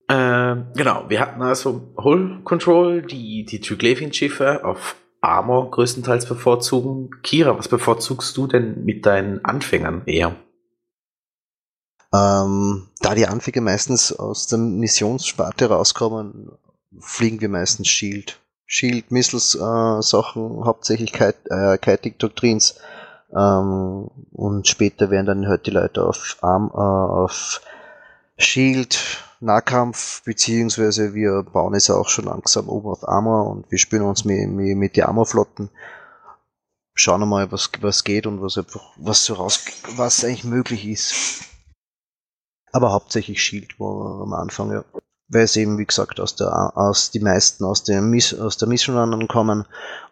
Ähm, 0.09 0.65
genau, 0.75 1.05
wir 1.07 1.19
hatten 1.19 1.41
also 1.41 1.93
Hull 1.97 2.41
Control, 2.43 3.03
die 3.03 3.45
die 3.45 3.61
Triglavian-Schiffe 3.61 4.65
auf 4.65 4.95
Armor 5.21 5.69
größtenteils 5.69 6.25
bevorzugen. 6.25 7.11
Kira, 7.21 7.57
was 7.57 7.67
bevorzugst 7.67 8.35
du 8.35 8.47
denn 8.47 8.83
mit 8.85 9.05
deinen 9.05 9.45
Anfängern 9.45 10.01
eher? 10.07 10.35
Ähm, 12.11 12.87
da 13.01 13.13
die 13.13 13.27
Anfänge 13.27 13.61
meistens 13.61 14.11
aus 14.11 14.47
der 14.47 14.57
Missionssparte 14.57 15.69
rauskommen, 15.69 16.51
fliegen 16.99 17.39
wir 17.41 17.49
meistens 17.49 17.87
Shield. 17.87 18.39
Shield, 18.65 19.11
Missiles, 19.11 19.55
äh, 19.55 20.01
Sachen, 20.01 20.65
hauptsächlich 20.65 21.13
Kite, 21.13 21.37
äh, 21.49 21.77
Kiting 21.77 22.15
Doctrines. 22.17 22.79
Ähm, 23.35 24.09
und 24.31 24.67
später 24.67 25.11
werden 25.11 25.25
dann 25.27 25.47
halt 25.47 25.67
die 25.67 25.71
Leute 25.71 26.03
auf 26.03 26.37
Arm, 26.41 26.71
äh, 26.73 26.77
auf 26.77 27.61
Shield, 28.37 29.23
Nahkampf, 29.41 30.21
beziehungsweise 30.23 31.13
wir 31.13 31.43
bauen 31.43 31.73
es 31.73 31.89
auch 31.89 32.09
schon 32.09 32.25
langsam 32.25 32.67
oben 32.67 32.89
auf 32.89 33.07
Armor 33.07 33.47
und 33.47 33.71
wir 33.71 33.77
spielen 33.77 34.01
uns 34.01 34.25
mit, 34.25 34.49
mit, 34.49 34.75
mit 34.77 34.95
die 34.95 35.03
Armorflotten. 35.03 35.69
Schauen 36.93 37.21
wir 37.21 37.25
mal, 37.25 37.51
was, 37.51 37.69
was 37.79 38.03
geht 38.03 38.27
und 38.27 38.41
was 38.41 38.57
einfach, 38.57 38.91
was 38.97 39.23
so 39.23 39.35
raus, 39.35 39.63
was 39.95 40.25
eigentlich 40.25 40.43
möglich 40.43 40.85
ist. 40.85 41.45
Aber 42.73 42.91
hauptsächlich 42.91 43.41
Shield 43.41 43.79
war 43.79 44.21
am 44.21 44.33
Anfang, 44.33 44.71
ja. 44.71 44.83
Weil 45.29 45.43
es 45.43 45.55
eben, 45.55 45.77
wie 45.77 45.85
gesagt, 45.85 46.19
aus 46.19 46.35
der, 46.35 46.75
aus 46.75 47.11
die 47.11 47.19
meisten 47.19 47.63
aus 47.63 47.83
der, 47.83 48.01
Miss, 48.01 48.33
aus 48.33 48.57
der 48.57 48.67
Mission 48.67 48.97
Runnern 48.97 49.27
kommen 49.27 49.65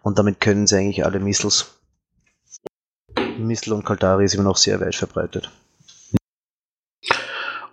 und 0.04 0.20
damit 0.20 0.40
können 0.40 0.68
sie 0.68 0.78
eigentlich 0.78 1.04
alle 1.04 1.20
Missiles. 1.20 1.74
Missile 3.38 3.76
und 3.76 3.84
Kaldari 3.84 4.26
ist 4.26 4.36
immer 4.36 4.44
noch 4.44 4.58
sehr 4.58 4.80
weit 4.80 4.96
verbreitet. 4.96 5.52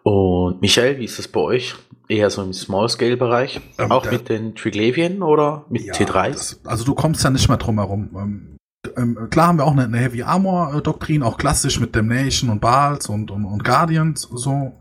Und 0.05 0.61
Michael, 0.61 0.99
wie 0.99 1.05
ist 1.05 1.19
das 1.19 1.29
bei 1.29 1.41
euch? 1.41 1.75
Eher 2.09 2.29
so 2.29 2.43
im 2.43 2.53
Small-Scale-Bereich? 2.53 3.61
Ähm, 3.79 3.91
Auch 3.91 4.11
mit 4.11 4.29
den 4.29 4.55
Triglavian 4.55 5.23
oder 5.23 5.65
mit 5.71 5.83
Ja, 5.83 5.95
T3? 5.95 6.33
Das, 6.33 6.61
also 6.65 6.85
du 6.85 6.95
kommst 6.95 7.25
ja 7.25 7.31
nicht 7.31 7.49
mehr 7.49 7.57
drum 7.57 7.79
herum. 7.79 8.11
Ähm, 8.15 8.57
ähm, 8.97 9.31
klar 9.31 9.49
haben 9.49 9.59
wir 9.59 9.65
auch 9.65 9.73
eine, 9.73 9.85
eine 9.85 9.97
Heavy 9.99 10.23
Armor 10.23 10.75
äh, 10.75 10.83
Doktrin, 10.83 11.23
auch 11.23 11.39
klassisch 11.39 11.81
mit 11.81 11.97
Damnation 11.97 12.51
und 12.51 12.61
Baals 12.61 13.09
und, 13.09 13.31
und, 13.31 13.47
und 13.47 13.65
Guardians 13.65 14.29
so. 14.31 14.73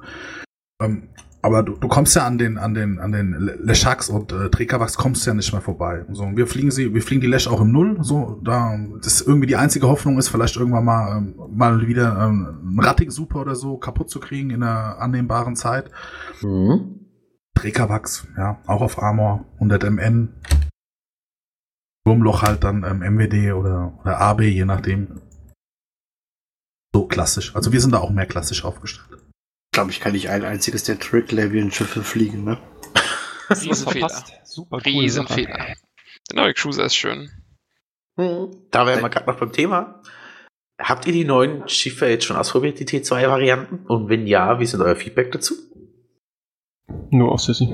Ähm, 0.82 1.08
aber 1.44 1.62
du, 1.62 1.74
du 1.74 1.88
kommst 1.88 2.16
ja 2.16 2.26
an 2.26 2.38
den 2.40 2.58
an 2.58 2.74
den 2.74 2.98
an 3.00 3.12
den 3.12 3.34
Le- 3.34 3.58
Leshaks 3.62 4.10
und 4.10 4.32
äh, 4.32 4.50
Trekavax 4.50 4.96
kommst 4.98 5.28
ja 5.28 5.34
nicht 5.36 5.52
mehr 5.52 5.62
vorbei. 5.62 6.06
So, 6.12 6.26
wir 6.36 6.48
fliegen 6.48 6.72
sie, 6.72 6.94
wir 6.94 7.02
fliegen 7.04 7.22
die 7.22 7.28
Lesh 7.28 7.48
auch 7.48 7.62
im 7.62 7.72
Null. 7.72 7.98
So, 8.02 8.40
da 8.44 8.76
das 9.04 9.22
irgendwie 9.22 9.48
die 9.48 9.58
einzige 9.58 9.88
Hoffnung 9.88 10.18
ist, 10.18 10.30
vielleicht 10.30 10.56
irgendwann 10.56 10.86
mal 10.86 11.18
ähm, 11.18 11.36
mal 11.50 11.86
wieder 11.88 12.18
ähm, 12.20 12.60
einen 12.64 12.80
Rattig 12.80 13.12
Super 13.12 13.42
oder 13.42 13.56
so 13.56 13.78
kaputt 13.78 14.10
zu 14.10 14.20
kriegen 14.20 14.50
in 14.50 14.64
einer 14.64 14.98
annehmbaren 15.00 15.56
Zeit. 15.56 15.92
Mhm. 16.42 17.02
Trägerwachs, 17.56 18.26
ja, 18.38 18.60
auch 18.66 18.82
auf 18.82 18.98
Armor, 19.02 19.46
100 19.56 19.84
MN. 19.92 20.34
Wurmloch 22.06 22.42
halt 22.42 22.64
dann 22.64 22.84
ähm, 22.84 23.00
MWD 23.16 23.54
oder, 23.54 23.98
oder 24.02 24.20
AB, 24.20 24.42
je 24.42 24.66
nachdem. 24.66 25.22
So 26.94 27.08
klassisch. 27.08 27.56
Also 27.56 27.72
wir 27.72 27.80
sind 27.82 27.92
da 27.94 28.00
auch 28.00 28.12
mehr 28.12 28.26
klassisch 28.26 28.66
aufgestellt. 28.66 29.23
Glaube 29.74 29.92
ich, 29.92 30.00
kann 30.00 30.14
nicht 30.14 30.30
ein 30.30 30.46
einziges 30.46 30.84
der 30.84 31.00
Trick-Lavian-Schiffe 31.00 32.04
fliegen, 32.04 32.44
ne? 32.46 32.58
Riesenfehler. 33.50 34.10
Super 34.44 34.78
Sache. 34.78 34.86
Riesenfehler. 34.86 35.76
Der 36.32 36.36
neue 36.36 36.54
Cruiser 36.54 36.86
ist 36.86 36.96
schön. 36.96 37.30
Da 38.16 38.86
wären 38.86 39.02
wir 39.02 39.10
gerade 39.10 39.26
noch 39.26 39.40
beim 39.40 39.52
Thema. 39.52 40.02
Habt 40.80 41.08
ihr 41.08 41.14
die 41.14 41.26
neuen 41.26 41.68
Schiffe 41.68 42.08
jetzt 42.08 42.26
schon 42.26 42.38
ausprobiert, 42.38 42.80
die 42.80 42.86
T2-Varianten? 42.86 43.86
Und 43.88 44.10
wenn 44.10 44.28
ja, 44.28 44.60
wie 44.60 44.66
sind 44.66 44.82
euer 44.82 44.96
Feedback 44.96 45.32
dazu? 45.32 45.56
Nur 47.10 47.32
auf 47.32 47.42
Sissy. 47.42 47.74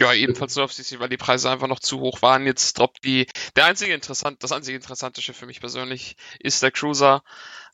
Ja, 0.00 0.12
ebenfalls 0.14 0.56
nur 0.56 0.64
auf 0.64 0.72
CC, 0.72 0.98
weil 1.00 1.08
die 1.10 1.16
Preise 1.18 1.50
einfach 1.50 1.66
noch 1.68 1.78
zu 1.80 2.00
hoch 2.00 2.22
waren. 2.22 2.46
Jetzt 2.46 2.78
droppt 2.78 3.04
die. 3.04 3.26
Der 3.56 3.66
einzige 3.66 3.92
interessant, 3.94 4.42
das 4.42 4.52
einzige 4.52 4.76
interessante 4.76 5.20
Schiff 5.20 5.36
für 5.36 5.46
mich 5.46 5.60
persönlich 5.60 6.16
ist 6.38 6.62
der 6.62 6.70
Cruiser. 6.70 7.22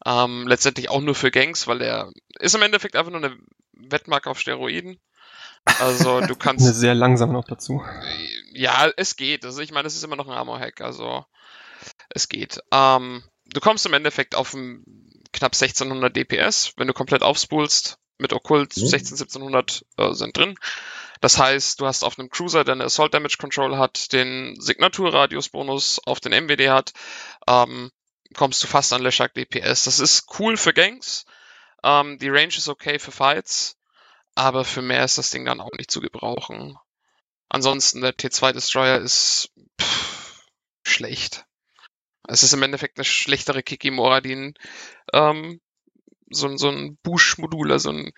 Ähm, 0.04 0.46
letztendlich 0.46 0.90
auch 0.90 1.00
nur 1.00 1.14
für 1.14 1.30
Gangs, 1.30 1.66
weil 1.68 1.78
der 1.78 2.10
ist 2.40 2.54
im 2.54 2.62
Endeffekt 2.62 2.96
einfach 2.96 3.12
nur 3.12 3.22
eine 3.24 3.36
Wettmarke 3.72 4.28
auf 4.30 4.40
Steroiden. 4.40 4.98
Also 5.80 6.18
du 6.20 6.26
Eine 6.26 6.34
kannst. 6.38 6.66
sehr 6.74 6.94
langsam 6.94 7.32
noch 7.32 7.44
dazu. 7.44 7.82
Ja, 8.52 8.90
es 8.96 9.16
geht. 9.16 9.44
Also 9.44 9.60
ich 9.60 9.70
meine, 9.70 9.86
es 9.86 9.94
ist 9.96 10.02
immer 10.04 10.16
noch 10.16 10.26
ein 10.26 10.34
Armor-Hack, 10.36 10.80
also 10.80 11.24
es 12.10 12.28
geht. 12.28 12.60
Ähm, 12.72 13.22
du 13.46 13.60
kommst 13.60 13.86
im 13.86 13.92
Endeffekt 13.94 14.34
auf 14.34 14.52
knapp 15.32 15.52
1600 15.54 16.14
DPS, 16.14 16.72
wenn 16.76 16.88
du 16.88 16.94
komplett 16.94 17.22
aufspulst. 17.22 17.98
mit 18.20 18.32
Okkult 18.32 18.76
Mhm. 18.76 18.86
16, 18.86 19.16
1700 19.16 19.84
äh, 19.96 20.12
sind 20.12 20.36
drin. 20.36 20.56
Das 21.20 21.38
heißt, 21.38 21.80
du 21.80 21.86
hast 21.86 22.04
auf 22.04 22.18
einem 22.18 22.30
Cruiser, 22.30 22.64
der 22.64 22.74
eine 22.74 22.84
Assault 22.84 23.14
Damage 23.14 23.36
Control 23.38 23.76
hat, 23.76 24.12
den 24.12 24.56
Signaturradius-Bonus 24.60 26.00
auf 26.04 26.20
den 26.20 26.32
MWD 26.32 26.68
hat, 26.68 26.92
ähm, 27.46 27.90
kommst 28.34 28.62
du 28.62 28.66
fast 28.66 28.92
an 28.92 29.02
Leshak 29.02 29.34
DPS. 29.34 29.84
Das 29.84 29.98
ist 29.98 30.26
cool 30.38 30.56
für 30.56 30.72
Gangs. 30.72 31.24
Ähm, 31.82 32.18
die 32.18 32.28
Range 32.28 32.48
ist 32.48 32.68
okay 32.68 32.98
für 32.98 33.12
Fights, 33.12 33.76
aber 34.34 34.64
für 34.64 34.82
mehr 34.82 35.04
ist 35.04 35.18
das 35.18 35.30
Ding 35.30 35.44
dann 35.44 35.60
auch 35.60 35.72
nicht 35.76 35.90
zu 35.90 36.00
gebrauchen. 36.00 36.76
Ansonsten, 37.48 38.02
der 38.02 38.14
T2 38.14 38.52
Destroyer 38.52 38.98
ist 38.98 39.50
pff, 39.80 40.44
schlecht. 40.82 41.46
Es 42.28 42.42
ist 42.42 42.52
im 42.52 42.62
Endeffekt 42.62 42.98
eine 42.98 43.04
schlechtere 43.04 43.62
Kikimora, 43.62 44.20
die 44.20 44.34
ein, 44.34 44.54
ähm, 45.14 45.60
so, 46.30 46.54
so 46.58 46.68
ein 46.68 46.98
Bush-Modul, 47.02 47.72
also 47.72 47.90
ein 47.90 48.12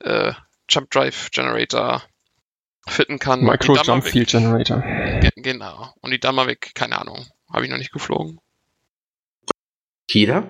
äh, 0.00 0.32
Jump 0.70 0.90
Drive 0.90 1.30
Generator 1.32 2.02
fitten 2.88 3.18
kann. 3.18 3.42
Micro 3.42 3.76
Jump 3.76 4.04
Field 4.04 4.28
Generator. 4.28 4.80
Ge 5.20 5.30
genau. 5.36 5.92
Und 6.00 6.10
die 6.10 6.20
Damavik, 6.20 6.74
keine 6.74 6.98
Ahnung, 7.00 7.26
habe 7.52 7.64
ich 7.64 7.70
noch 7.70 7.78
nicht 7.78 7.92
geflogen. 7.92 8.38
Kida, 10.08 10.46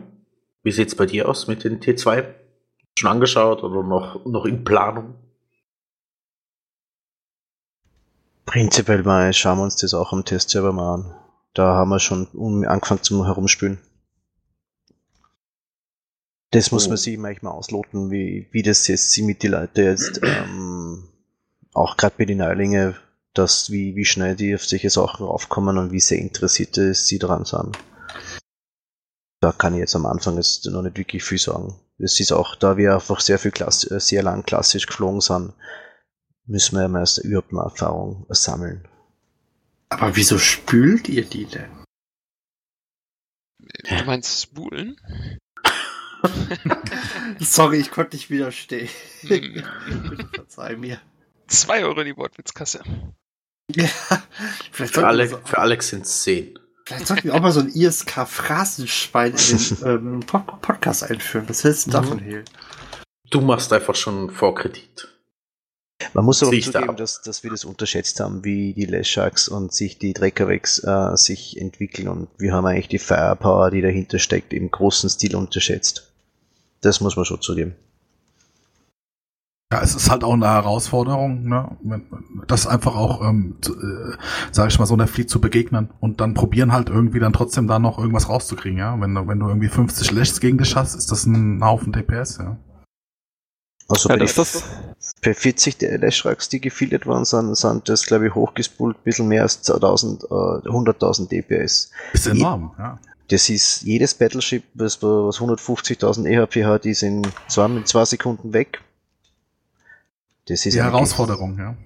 wie 0.62 0.72
sieht's 0.72 0.94
bei 0.96 1.06
dir 1.06 1.28
aus 1.28 1.46
mit 1.46 1.64
den 1.64 1.80
T2? 1.80 2.34
Schon 2.98 3.10
angeschaut 3.10 3.62
oder 3.62 3.82
noch, 3.82 4.24
noch 4.26 4.44
in 4.44 4.64
Planung? 4.64 5.14
Prinzipiell 8.44 9.02
mal 9.02 9.32
schauen 9.32 9.58
wir 9.58 9.64
uns 9.64 9.76
das 9.76 9.94
auch 9.94 10.12
am 10.12 10.24
Testserver 10.24 10.72
mal 10.72 10.94
an. 10.94 11.14
Da 11.54 11.74
haben 11.74 11.90
wir 11.90 12.00
schon 12.00 12.26
um- 12.28 12.64
angefangen 12.64 13.02
zum 13.02 13.24
Herumspielen. 13.24 13.78
Das 16.50 16.70
muss 16.70 16.86
Oh. 16.86 16.88
man 16.90 16.98
sich 16.98 17.16
manchmal 17.16 17.52
ausloten, 17.52 18.10
wie, 18.10 18.48
wie 18.50 18.62
das 18.62 18.86
jetzt 18.88 19.12
sie 19.12 19.22
mit 19.22 19.42
die 19.42 19.48
Leute 19.48 19.82
jetzt, 19.82 20.20
ähm, 20.22 21.08
auch 21.72 21.96
gerade 21.96 22.14
bei 22.18 22.24
den 22.24 22.38
Neulingen, 22.38 22.96
dass 23.34 23.70
wie, 23.70 23.96
wie 23.96 24.04
schnell 24.04 24.36
die 24.36 24.54
auf 24.54 24.64
solche 24.64 24.90
Sachen 24.90 25.26
raufkommen 25.26 25.78
und 25.78 25.92
wie 25.92 26.00
sehr 26.00 26.18
interessiert 26.18 26.76
es 26.78 27.06
sie 27.06 27.18
daran 27.18 27.44
sind. 27.44 27.78
Da 29.40 29.52
kann 29.52 29.74
ich 29.74 29.80
jetzt 29.80 29.96
am 29.96 30.06
Anfang 30.06 30.36
jetzt 30.36 30.66
noch 30.66 30.82
nicht 30.82 30.96
wirklich 30.96 31.24
viel 31.24 31.38
sagen. 31.38 31.74
Es 31.98 32.20
ist 32.20 32.32
auch, 32.32 32.54
da 32.56 32.76
wir 32.76 32.94
einfach 32.94 33.20
sehr 33.20 33.38
viel 33.38 33.50
Klass 33.50 33.84
äh, 33.90 34.00
sehr 34.00 34.22
lang 34.22 34.44
klassisch 34.44 34.86
geflogen 34.86 35.20
sind, 35.20 35.54
müssen 36.46 36.76
wir 36.76 36.88
ja 36.88 36.98
erst 36.98 37.18
überhaupt 37.18 37.52
mal 37.52 37.64
Erfahrung 37.64 38.26
sammeln. 38.28 38.86
Aber 39.88 40.16
wieso 40.16 40.38
spült 40.38 41.08
ihr 41.08 41.24
die 41.24 41.46
denn? 41.46 41.70
Du 43.58 44.04
meinst 44.04 44.42
Spulen? 44.42 44.96
Sorry, 47.40 47.78
ich 47.78 47.90
konnte 47.90 48.16
nicht 48.16 48.30
widerstehen. 48.30 48.88
Hm. 49.20 49.64
Bitte 50.10 50.28
verzeih 50.32 50.76
mir. 50.76 51.00
Zwei 51.52 51.84
Euro 51.84 52.00
in 52.00 52.06
die 52.06 52.16
Wortwitzkasse. 52.16 52.80
Ja, 53.74 53.86
vielleicht 54.70 54.72
Für, 54.72 54.86
sollten, 54.86 55.00
wir 55.00 55.06
Ale 55.08 55.28
so, 55.28 55.38
für 55.44 55.58
Alex 55.58 55.88
sind 55.88 56.04
es 56.04 56.22
10. 56.22 56.58
vielleicht 56.86 57.06
sollten 57.06 57.24
wir 57.24 57.34
auch 57.34 57.40
mal 57.40 57.52
so 57.52 57.60
ein 57.60 57.68
ISK-Phrasenschwein 57.68 59.34
in 59.34 59.58
den 59.58 59.78
ähm, 59.86 60.20
Pod 60.20 60.46
Podcast 60.60 61.04
einführen. 61.04 61.48
Was 61.48 61.64
hältst 61.64 61.86
du 61.86 61.90
Mhm. 61.90 61.92
davon, 61.92 62.18
Hehl? 62.18 62.44
Du 63.30 63.40
machst 63.40 63.72
einfach 63.72 63.94
schon 63.94 64.30
Vorkredit. 64.30 65.08
Man 66.14 66.24
muss 66.24 66.42
aber 66.42 66.50
du 66.50 66.60
zugeben, 66.60 66.90
ab. 66.90 66.96
dass, 66.96 67.22
dass 67.22 67.44
wir 67.44 67.50
das 67.50 67.64
unterschätzt 67.64 68.18
haben, 68.18 68.44
wie 68.44 68.74
die 68.74 68.86
Lesharks 68.86 69.46
und 69.48 69.72
sich 69.72 69.98
die 69.98 70.12
Dreckerwegs 70.12 70.80
äh, 70.82 71.16
sich 71.16 71.56
entwickeln 71.60 72.08
und 72.08 72.28
wir 72.38 72.52
haben 72.52 72.66
eigentlich 72.66 72.88
die 72.88 72.98
Firepower, 72.98 73.70
die 73.70 73.80
dahinter 73.82 74.18
steckt, 74.18 74.52
im 74.52 74.70
großen 74.70 75.08
Stil 75.08 75.36
unterschätzt. 75.36 76.12
Das 76.80 77.00
muss 77.00 77.14
man 77.14 77.24
schon 77.24 77.40
zugeben. 77.40 77.76
Ja, 79.72 79.80
es 79.82 79.94
ist 79.94 80.10
halt 80.10 80.22
auch 80.22 80.34
eine 80.34 80.46
Herausforderung, 80.46 81.48
ne? 81.48 81.76
das 82.46 82.66
einfach 82.66 82.94
auch, 82.94 83.22
ähm, 83.26 83.56
zu, 83.62 83.72
äh, 83.72 84.16
sage 84.50 84.68
ich 84.68 84.78
mal, 84.78 84.84
so 84.86 84.92
einer 84.94 85.06
Fleet 85.08 85.30
zu 85.30 85.40
begegnen 85.40 85.88
und 86.00 86.20
dann 86.20 86.34
probieren 86.34 86.72
halt 86.72 86.90
irgendwie 86.90 87.18
dann 87.20 87.32
trotzdem 87.32 87.66
da 87.68 87.78
noch 87.78 87.98
irgendwas 87.98 88.28
rauszukriegen, 88.28 88.78
ja. 88.78 89.00
Wenn 89.00 89.14
du, 89.14 89.26
wenn 89.26 89.38
du 89.40 89.48
irgendwie 89.48 89.68
50 89.68 90.10
Lashs 90.12 90.40
gegen 90.40 90.58
dich 90.58 90.76
hast, 90.76 90.94
ist 90.94 91.10
das 91.10 91.24
ein 91.24 91.64
Haufen 91.64 91.92
DPS, 91.92 92.36
ja. 92.38 92.58
Also 93.88 94.08
Ja, 94.10 94.16
bei, 94.16 94.24
das 94.26 94.62
bei 95.22 95.34
40 95.34 95.78
der 95.78 95.98
Lesharks, 95.98 96.48
die 96.48 96.60
gefiltert 96.60 97.06
worden 97.06 97.24
sind, 97.24 97.56
sind 97.56 97.88
das, 97.88 98.06
glaube 98.06 98.26
ich, 98.28 98.34
hochgespult, 98.34 98.96
ein 98.98 99.02
bisschen 99.04 99.28
mehr 99.28 99.42
als 99.42 99.62
2000, 99.62 100.24
äh, 100.24 100.26
100.000 100.26 101.28
DPS. 101.30 101.90
Ist 102.12 102.26
Je- 102.26 102.32
enorm, 102.32 102.72
ja. 102.78 102.98
Das 103.28 103.48
ist 103.48 103.82
jedes 103.82 104.12
Battleship, 104.14 104.64
was, 104.74 105.02
was 105.02 105.40
150.000 105.40 106.26
EHP 106.26 106.64
hat, 106.66 106.84
ist 106.84 107.02
in 107.02 107.22
zwei, 107.48 107.66
in 107.66 107.86
zwei 107.86 108.04
Sekunden 108.04 108.52
weg. 108.52 108.82
Das 110.46 110.66
ist 110.66 110.74
Die 110.74 110.82
Herausforderung, 110.82 111.58
ja. 111.58 111.76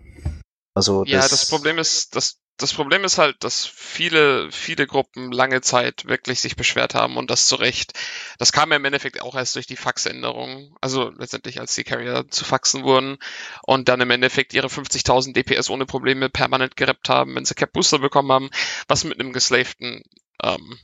Also 0.75 1.05
Ja, 1.05 1.21
das 1.21 1.49
Problem 1.49 1.79
ist, 1.79 2.17
das, 2.17 2.39
das 2.59 2.73
Problem 2.73 3.05
ist 3.05 3.19
halt, 3.19 3.37
dass 3.45 3.67
viele, 3.67 4.51
viele 4.51 4.87
Gruppen 4.87 5.31
lange 5.31 5.61
Zeit 5.61 6.07
wirklich 6.07 6.41
sich 6.41 6.57
beschwert 6.57 6.95
haben 6.95 7.17
und 7.17 7.31
das 7.31 7.47
zu 7.47 7.57
Recht. 7.57 7.93
Das 8.39 8.53
kam 8.53 8.71
ja 8.71 8.77
im 8.77 8.85
Endeffekt 8.85 9.21
auch 9.21 9.35
erst 9.35 9.57
durch 9.57 9.67
die 9.67 9.77
Faxänderung. 9.77 10.75
Also 10.81 11.11
letztendlich, 11.11 11.61
als 11.61 11.75
die 11.75 11.85
Carrier 11.85 12.27
zu 12.31 12.45
Faxen 12.45 12.85
wurden 12.85 13.19
und 13.63 13.89
dann 13.89 14.01
im 14.01 14.11
Endeffekt 14.11 14.55
ihre 14.55 14.69
50.000 14.69 15.35
DPS 15.35 15.71
ohne 15.71 15.87
Probleme 15.87 16.31
permanent 16.31 16.77
gerappt 16.77 17.09
haben, 17.09 17.35
wenn 17.35 17.45
sie 17.45 17.55
Cap 17.55 17.73
Booster 17.73 17.99
bekommen 17.99 18.33
haben, 18.33 18.51
was 18.89 19.05
mit 19.05 19.21
einem 19.21 19.33
geslavten, 19.33 20.03
ähm, 20.43 20.79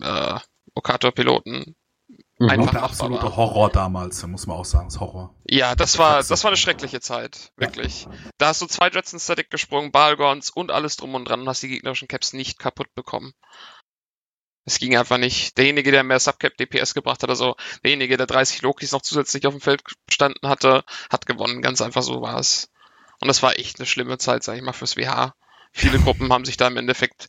äh, 0.00 0.38
Okator-Piloten 0.74 1.74
Auch 2.40 2.48
einfach 2.48 2.70
der 2.70 2.82
absolute 2.82 3.24
war. 3.24 3.36
Horror 3.36 3.70
damals, 3.70 4.26
muss 4.26 4.46
man 4.46 4.56
auch 4.56 4.64
sagen, 4.64 4.88
das 4.88 4.98
Horror. 4.98 5.34
Ja, 5.44 5.74
das 5.74 5.98
war, 5.98 6.22
das 6.22 6.42
war 6.42 6.50
eine 6.50 6.56
schreckliche 6.56 7.00
Zeit. 7.00 7.52
Wirklich. 7.56 8.08
Da 8.38 8.48
hast 8.48 8.62
du 8.62 8.66
zwei 8.66 8.88
Jets 8.88 9.12
in 9.12 9.20
Static 9.20 9.50
gesprungen, 9.50 9.92
Balgons 9.92 10.48
und 10.48 10.70
alles 10.70 10.96
drum 10.96 11.14
und 11.14 11.26
dran 11.26 11.42
und 11.42 11.48
hast 11.48 11.62
die 11.62 11.68
gegnerischen 11.68 12.08
Caps 12.08 12.32
nicht 12.32 12.58
kaputt 12.58 12.94
bekommen. 12.94 13.34
Es 14.64 14.78
ging 14.78 14.96
einfach 14.96 15.18
nicht. 15.18 15.58
Derjenige, 15.58 15.90
der 15.90 16.02
mehr 16.02 16.18
Subcap 16.18 16.56
DPS 16.56 16.94
gebracht 16.94 17.22
hat, 17.22 17.28
also 17.28 17.56
derjenige, 17.84 18.16
der 18.16 18.26
30 18.26 18.62
Lokis 18.62 18.92
noch 18.92 19.02
zusätzlich 19.02 19.46
auf 19.46 19.52
dem 19.52 19.60
Feld 19.60 19.82
gestanden 20.06 20.48
hatte, 20.48 20.84
hat 21.10 21.26
gewonnen. 21.26 21.60
Ganz 21.60 21.82
einfach 21.82 22.02
so 22.02 22.22
war 22.22 22.38
es. 22.38 22.70
Und 23.20 23.28
das 23.28 23.42
war 23.42 23.58
echt 23.58 23.78
eine 23.78 23.86
schlimme 23.86 24.16
Zeit, 24.16 24.44
sag 24.44 24.56
ich 24.56 24.62
mal, 24.62 24.72
fürs 24.72 24.96
WH. 24.96 25.34
Viele 25.72 25.98
Gruppen 26.02 26.32
haben 26.32 26.46
sich 26.46 26.56
da 26.56 26.68
im 26.68 26.78
Endeffekt 26.78 27.28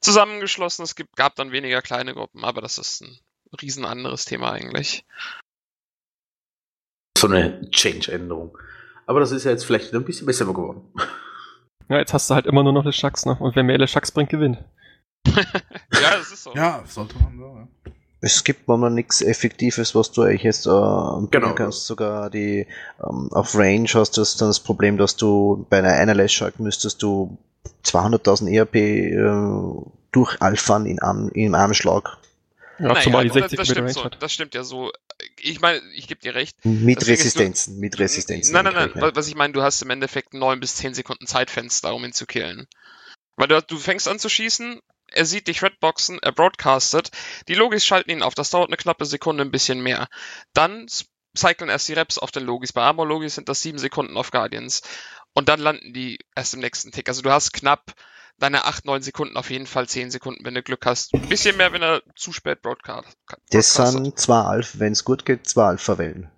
zusammengeschlossen. 0.00 0.82
Es 0.82 0.96
gibt, 0.96 1.14
gab 1.14 1.36
dann 1.36 1.52
weniger 1.52 1.80
kleine 1.80 2.14
Gruppen, 2.14 2.44
aber 2.44 2.60
das 2.60 2.78
ist 2.78 3.02
ein 3.02 3.20
riesen 3.60 3.84
anderes 3.84 4.24
Thema 4.24 4.52
eigentlich. 4.52 5.04
So 7.16 7.26
eine 7.26 7.68
Change-Änderung. 7.70 8.56
Aber 9.06 9.20
das 9.20 9.32
ist 9.32 9.44
ja 9.44 9.50
jetzt 9.50 9.64
vielleicht 9.64 9.88
wieder 9.88 9.98
ein 9.98 10.04
bisschen 10.04 10.26
besser 10.26 10.44
geworden. 10.44 10.82
Ja, 11.88 11.98
jetzt 11.98 12.12
hast 12.12 12.28
du 12.30 12.34
halt 12.34 12.46
immer 12.46 12.62
nur 12.62 12.72
noch 12.72 12.84
Leshaks, 12.84 13.24
ne? 13.26 13.36
Und 13.40 13.56
wer 13.56 13.62
mehr 13.62 13.78
Leshaks 13.78 14.12
bringt, 14.12 14.30
gewinnt. 14.30 14.58
Ja, 16.00 16.16
das 16.16 16.30
ist 16.32 16.44
so. 16.44 16.54
Ja, 16.54 16.84
sollte 16.86 17.16
man 17.18 17.36
so, 17.36 17.44
ja. 17.44 17.92
Es 18.20 18.44
gibt 18.44 18.66
momentan 18.68 18.94
nichts 18.94 19.22
Effektives, 19.22 19.94
was 19.94 20.10
du 20.12 20.22
eigentlich 20.22 20.42
jetzt 20.42 20.66
äh, 20.66 20.70
Genau. 20.70 21.28
genau. 21.30 21.54
kannst. 21.54 21.86
Sogar 21.86 22.30
die 22.30 22.66
ähm, 23.02 23.28
auf 23.32 23.54
Range 23.54 23.88
hast 23.94 24.16
du 24.16 24.22
dann 24.22 24.48
das 24.48 24.60
Problem, 24.60 24.96
dass 24.96 25.16
du 25.16 25.66
bei 25.70 25.78
einer 25.78 25.92
einer 25.92 26.14
Lashshark 26.14 26.58
müsstest 26.60 27.02
du 27.02 27.38
200.000 27.84 28.50
ERP 28.52 28.74
äh, 28.76 29.90
durch 30.12 30.40
Alphan 30.40 30.86
in 30.86 30.98
einem, 31.00 31.28
in 31.30 31.54
einem 31.54 31.74
Schlag. 31.74 32.16
Ja, 32.78 32.88
Naja, 32.88 33.00
zumal 33.02 33.24
die 33.24 33.28
das- 33.30 33.50
60 33.50 33.58
das 33.58 33.68
Meter 33.68 33.74
stimmt 33.80 33.92
so. 33.94 34.04
hat. 34.04 34.22
Das 34.22 34.32
stimmt 34.32 34.54
ja 34.54 34.62
so. 34.64 34.92
Ich 35.40 35.60
meine, 35.60 35.80
ich 35.94 36.06
gebe 36.06 36.20
dir 36.20 36.34
recht. 36.34 36.54
Mit 36.64 37.00
Deswegen 37.00 37.16
Resistenzen, 37.18 37.78
mit 37.78 37.98
Resistenzen. 37.98 38.52
Nein, 38.52 38.64
nein, 38.64 38.74
nein. 38.74 38.82
eingerechnet. 38.84 39.16
Was 39.16 39.28
ich 39.28 39.34
meine, 39.34 39.52
du 39.52 39.62
hast 39.62 39.82
im 39.82 39.90
Endeffekt 39.90 40.34
neun 40.34 40.60
bis 40.60 40.76
zehn 40.76 40.94
Sekunden 40.94 41.26
Zeitfenster, 41.26 41.94
um 41.94 42.04
ihn 42.04 42.12
zu 42.12 42.26
killen. 42.26 42.66
Weil 43.36 43.48
du, 43.48 43.60
du 43.62 43.78
fängst 43.78 44.06
an 44.08 44.18
zu 44.18 44.28
schießen, 44.28 44.80
er 45.10 45.24
sieht 45.24 45.48
dich 45.48 45.62
redboxen, 45.62 46.18
er 46.20 46.32
broadcastet, 46.32 47.10
die 47.48 47.54
Logis 47.54 47.84
schalten 47.84 48.10
ihn 48.10 48.22
auf, 48.22 48.34
das 48.34 48.50
dauert 48.50 48.68
eine 48.68 48.76
knappe 48.76 49.06
Sekunde, 49.06 49.42
ein 49.44 49.50
bisschen 49.50 49.80
mehr. 49.80 50.08
Dann 50.54 50.86
cyclen 51.36 51.70
erst 51.70 51.88
die 51.88 51.92
Reps 51.94 52.18
auf 52.18 52.30
den 52.30 52.44
Logis. 52.44 52.72
Bei 52.72 52.82
Armor 52.82 53.06
Logis 53.06 53.34
sind 53.36 53.48
das 53.48 53.62
sieben 53.62 53.78
Sekunden 53.78 54.16
auf 54.16 54.30
Guardians. 54.30 54.82
Und 55.34 55.48
dann 55.48 55.60
landen 55.60 55.92
die 55.94 56.18
erst 56.34 56.54
im 56.54 56.60
nächsten 56.60 56.90
Tick. 56.90 57.08
Also 57.08 57.22
du 57.22 57.30
hast 57.30 57.52
knapp 57.52 57.92
deine 58.38 58.64
acht, 58.64 58.84
neun 58.84 59.02
Sekunden, 59.02 59.36
auf 59.36 59.50
jeden 59.50 59.66
Fall 59.66 59.88
zehn 59.88 60.10
Sekunden, 60.10 60.44
wenn 60.44 60.54
du 60.54 60.62
Glück 60.62 60.86
hast. 60.86 61.14
Ein 61.14 61.28
bisschen 61.28 61.56
mehr, 61.56 61.72
wenn 61.72 61.82
er 61.82 62.02
zu 62.14 62.32
spät 62.32 62.62
broadcast. 62.62 63.16
Das 63.50 63.74
sind 63.74 64.18
zwei 64.18 64.40
Alpha, 64.40 64.78
wenn 64.78 64.92
es 64.92 65.04
gut 65.04 65.24
geht, 65.24 65.48
zwei 65.48 65.64
Alpha-Wellen. 65.64 66.30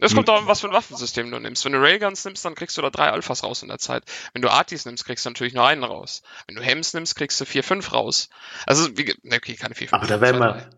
Es 0.00 0.14
kommt 0.14 0.28
darauf 0.28 0.42
an, 0.42 0.46
was 0.48 0.60
für 0.60 0.68
ein 0.68 0.72
Waffensystem 0.72 1.28
du 1.30 1.40
nimmst. 1.40 1.64
Wenn 1.64 1.72
du 1.72 1.80
Railguns 1.80 2.24
nimmst, 2.24 2.44
dann 2.44 2.54
kriegst 2.54 2.78
du 2.78 2.82
da 2.82 2.90
drei 2.90 3.10
Alphas 3.10 3.42
raus 3.42 3.62
in 3.62 3.68
der 3.68 3.78
Zeit. 3.78 4.04
Wenn 4.32 4.42
du 4.42 4.48
Artis 4.48 4.84
nimmst, 4.84 5.04
kriegst 5.04 5.26
du 5.26 5.30
natürlich 5.30 5.54
nur 5.54 5.66
einen 5.66 5.82
raus. 5.82 6.22
Wenn 6.46 6.54
du 6.54 6.62
Hems 6.62 6.94
nimmst, 6.94 7.16
kriegst 7.16 7.40
du 7.40 7.44
vier, 7.44 7.64
fünf 7.64 7.92
raus. 7.92 8.28
Also, 8.64 8.96
wie, 8.96 9.12
ne, 9.22 9.36
okay, 9.36 9.56
keine 9.56 9.74
vier, 9.74 9.88
fünf. 9.88 10.00
Aber 10.00 10.06
da 10.06 10.18
zwei, 10.18 10.38
wir. 10.38 10.70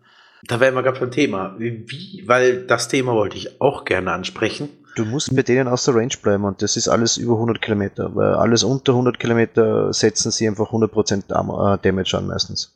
Da 0.43 0.59
wären 0.59 0.73
wir 0.75 0.83
gerade 0.83 0.99
beim 0.99 1.11
Thema. 1.11 1.55
Wie, 1.57 2.23
weil 2.25 2.65
das 2.65 2.87
Thema 2.87 3.13
wollte 3.13 3.37
ich 3.37 3.61
auch 3.61 3.85
gerne 3.85 4.11
ansprechen. 4.11 4.69
Du 4.95 5.05
musst 5.05 5.33
bei 5.35 5.43
denen 5.43 5.67
aus 5.67 5.85
der 5.85 5.95
Range 5.95 6.13
bleiben 6.21 6.43
und 6.43 6.61
das 6.61 6.75
ist 6.75 6.89
alles 6.89 7.17
über 7.17 7.33
100 7.35 7.61
Kilometer, 7.61 8.13
weil 8.15 8.33
alles 8.33 8.63
unter 8.63 8.91
100 8.91 9.19
Kilometer 9.19 9.93
setzen 9.93 10.31
sie 10.31 10.47
einfach 10.47 10.71
100% 10.71 11.23
Dam 11.27 11.49
äh, 11.49 11.77
Damage 11.81 12.17
an 12.17 12.27
meistens. 12.27 12.75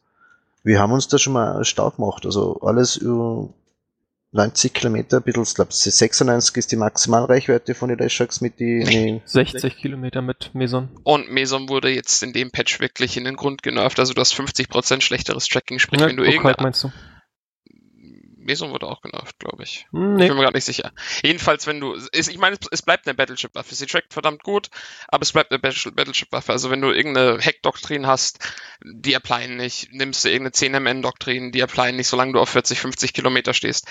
Wir 0.63 0.79
haben 0.79 0.93
uns 0.93 1.07
da 1.07 1.17
schon 1.17 1.33
mal 1.33 1.63
stark 1.65 1.97
gemacht, 1.97 2.25
also 2.25 2.59
alles 2.61 2.95
über 2.95 3.49
90 4.31 4.73
Kilometer, 4.73 5.17
ein 5.17 5.23
bisschen, 5.23 5.43
ich 5.43 5.55
glaube 5.55 5.71
96 5.71 6.57
ist 6.57 6.71
die 6.71 6.75
Maximalreichweite 6.75 7.73
von 7.73 7.89
den 7.89 7.97
Lashocks 7.97 8.41
mit 8.41 8.59
die. 8.59 8.83
Nee. 8.83 9.21
60 9.25 9.77
Kilometer 9.77 10.21
mit 10.21 10.51
Meson. 10.53 10.89
Und 11.03 11.31
Meson 11.31 11.69
wurde 11.69 11.89
jetzt 11.89 12.23
in 12.23 12.33
dem 12.33 12.51
Patch 12.51 12.79
wirklich 12.79 13.17
in 13.17 13.25
den 13.25 13.35
Grund 13.35 13.63
genervt. 13.63 13.99
Also 13.99 14.13
du 14.13 14.21
hast 14.21 14.33
50% 14.33 15.01
schlechteres 15.01 15.47
Tracking, 15.47 15.79
sprich, 15.79 16.01
Ja, 16.01 16.07
wenn 16.07 16.17
du 16.17 16.23
irgendeine 16.23 16.55
meinst 16.59 16.83
du? 16.83 16.91
Meson 18.45 18.71
wurde 18.71 18.87
auch 18.87 19.01
genervt, 19.01 19.37
glaube 19.39 19.63
ich. 19.63 19.87
Hm, 19.91 20.13
Ich 20.15 20.19
Nee. 20.21 20.27
bin 20.27 20.37
mir 20.37 20.43
gerade 20.43 20.55
nicht 20.57 20.65
sicher. 20.65 20.91
Jedenfalls, 21.23 21.67
wenn 21.67 21.79
du, 21.79 21.93
ist, 21.93 22.29
ich 22.29 22.37
meine, 22.37 22.55
es, 22.59 22.67
es 22.71 22.81
bleibt 22.81 23.05
eine 23.07 23.13
Battleship-Waffe. 23.15 23.75
Sie 23.75 23.85
trackt 23.85 24.13
verdammt 24.13 24.43
gut, 24.43 24.69
aber 25.07 25.23
es 25.23 25.31
bleibt 25.33 25.51
eine 25.51 25.59
Battle- 25.59 25.91
Battleship-Waffe. 25.91 26.51
Also 26.51 26.69
wenn 26.69 26.81
du 26.81 26.91
irgendeine 26.91 27.39
Hack-Doktrin 27.39 28.07
hast, 28.07 28.39
die 28.83 29.15
applyen 29.15 29.57
nicht. 29.57 29.89
Nimmst 29.91 30.23
du 30.23 30.29
irgendeine 30.29 30.53
10MN-Doktrin, 30.53 31.51
die 31.51 31.63
applyen 31.63 31.95
nicht, 31.95 32.07
solange 32.07 32.33
du 32.33 32.39
auf 32.39 32.49
40, 32.49 32.79
50 32.79 33.13
Kilometer 33.13 33.53
stehst. 33.53 33.87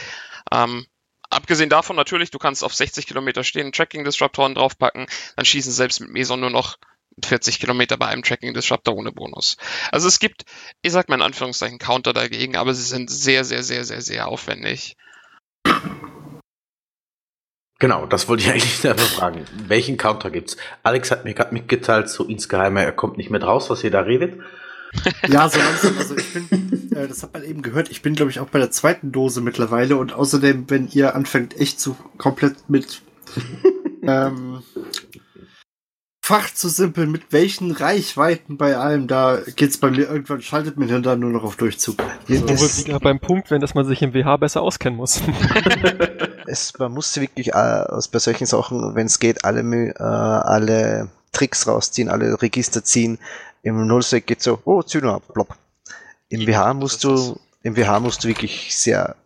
Ähm, 0.52 0.86
abgesehen 1.30 1.68
davon 1.70 1.96
natürlich, 1.96 2.30
du 2.30 2.38
kannst 2.38 2.62
auf 2.64 2.74
60 2.74 3.06
Kilometer 3.06 3.42
stehen, 3.44 3.72
Tracking-Disruptoren 3.72 4.54
draufpacken, 4.54 5.06
dann 5.36 5.44
schießen 5.44 5.72
selbst 5.72 6.00
mit 6.00 6.10
Meson 6.10 6.40
nur 6.40 6.50
noch 6.50 6.76
40 7.22 7.60
Kilometer 7.60 7.96
bei 7.96 8.06
einem 8.06 8.22
Tracking-Disruptor 8.22 8.94
ohne 8.94 9.12
Bonus. 9.12 9.56
Also 9.92 10.08
es 10.08 10.18
gibt, 10.18 10.44
ich 10.82 10.92
sag 10.92 11.08
mal 11.08 11.16
in 11.16 11.22
Anführungszeichen, 11.22 11.78
Counter 11.78 12.12
dagegen, 12.12 12.56
aber 12.56 12.74
sie 12.74 12.82
sind 12.82 13.10
sehr, 13.10 13.44
sehr, 13.44 13.62
sehr, 13.62 13.84
sehr, 13.84 14.00
sehr 14.00 14.28
aufwendig. 14.28 14.96
Genau, 17.78 18.06
das 18.06 18.28
wollte 18.28 18.44
ich 18.44 18.50
eigentlich 18.52 18.78
selber 18.78 19.02
fragen. 19.02 19.44
Welchen 19.66 19.96
Counter 19.96 20.30
gibt's? 20.30 20.56
Alex 20.82 21.10
hat 21.10 21.24
mir 21.24 21.34
gerade 21.34 21.52
mitgeteilt, 21.52 22.08
so 22.08 22.24
insgeheim, 22.24 22.76
er 22.76 22.92
kommt 22.92 23.18
nicht 23.18 23.30
mehr 23.30 23.42
raus, 23.42 23.70
was 23.70 23.84
ihr 23.84 23.90
da 23.90 24.00
redet. 24.00 24.40
Ja, 25.26 25.48
so 25.48 25.58
langsam. 25.58 25.98
Also 25.98 26.16
ich 26.16 26.32
bin, 26.32 26.92
äh, 26.94 27.08
das 27.08 27.24
hat 27.24 27.32
man 27.32 27.42
eben 27.42 27.62
gehört, 27.62 27.90
ich 27.90 28.00
bin, 28.00 28.14
glaube 28.14 28.30
ich, 28.30 28.38
auch 28.38 28.48
bei 28.48 28.60
der 28.60 28.70
zweiten 28.70 29.10
Dose 29.10 29.40
mittlerweile. 29.40 29.96
Und 29.96 30.12
außerdem, 30.12 30.70
wenn 30.70 30.88
ihr 30.88 31.16
anfängt, 31.16 31.58
echt 31.58 31.80
so 31.80 31.96
komplett 32.16 32.68
mit 32.68 33.02
ähm, 34.02 34.62
Fach 36.26 36.48
zu 36.54 36.70
simpeln, 36.70 37.10
mit 37.10 37.34
welchen 37.34 37.70
Reichweiten 37.70 38.56
bei 38.56 38.78
allem, 38.78 39.08
da 39.08 39.40
geht's 39.56 39.76
bei 39.76 39.90
mir 39.90 40.08
irgendwann, 40.08 40.40
schaltet 40.40 40.78
mir 40.78 40.86
dann 40.86 41.20
nur 41.20 41.28
noch 41.28 41.44
auf 41.44 41.56
Durchzug. 41.56 41.98
Wo 41.98 42.34
Also, 42.34 42.48
wir 42.48 42.86
wieder 42.86 42.98
beim 42.98 43.20
Punkt 43.20 43.50
werden, 43.50 43.60
dass 43.60 43.74
man 43.74 43.84
sich 43.84 44.00
im 44.00 44.14
WH 44.14 44.38
besser 44.38 44.62
auskennen 44.62 44.96
muss. 44.96 45.20
Es, 46.46 46.72
man 46.78 46.92
muss 46.92 47.14
wirklich 47.20 47.48
äh, 47.48 47.52
aus 47.52 48.08
bei 48.08 48.18
solchen 48.20 48.46
Sachen, 48.46 48.94
wenn 48.94 49.06
es 49.06 49.18
geht, 49.18 49.44
alle, 49.44 49.60
äh, 49.60 50.02
alle 50.02 51.10
Tricks 51.32 51.66
rausziehen, 51.66 52.08
alle 52.08 52.40
Register 52.40 52.82
ziehen. 52.82 53.18
Im 53.62 53.86
Nullsec 53.86 54.26
geht 54.26 54.40
so, 54.40 54.60
oh, 54.64 54.82
Zyno, 54.82 55.20
plopp. 55.20 55.56
Im 56.30 56.40
Ja, 56.40 56.46
WH 56.46 56.68
das 56.68 56.74
musst 56.76 57.04
du, 57.04 57.38
im 57.62 57.76
WH 57.76 58.00
musst 58.00 58.24
du 58.24 58.28
wirklich 58.28 58.74
sehr 58.74 59.16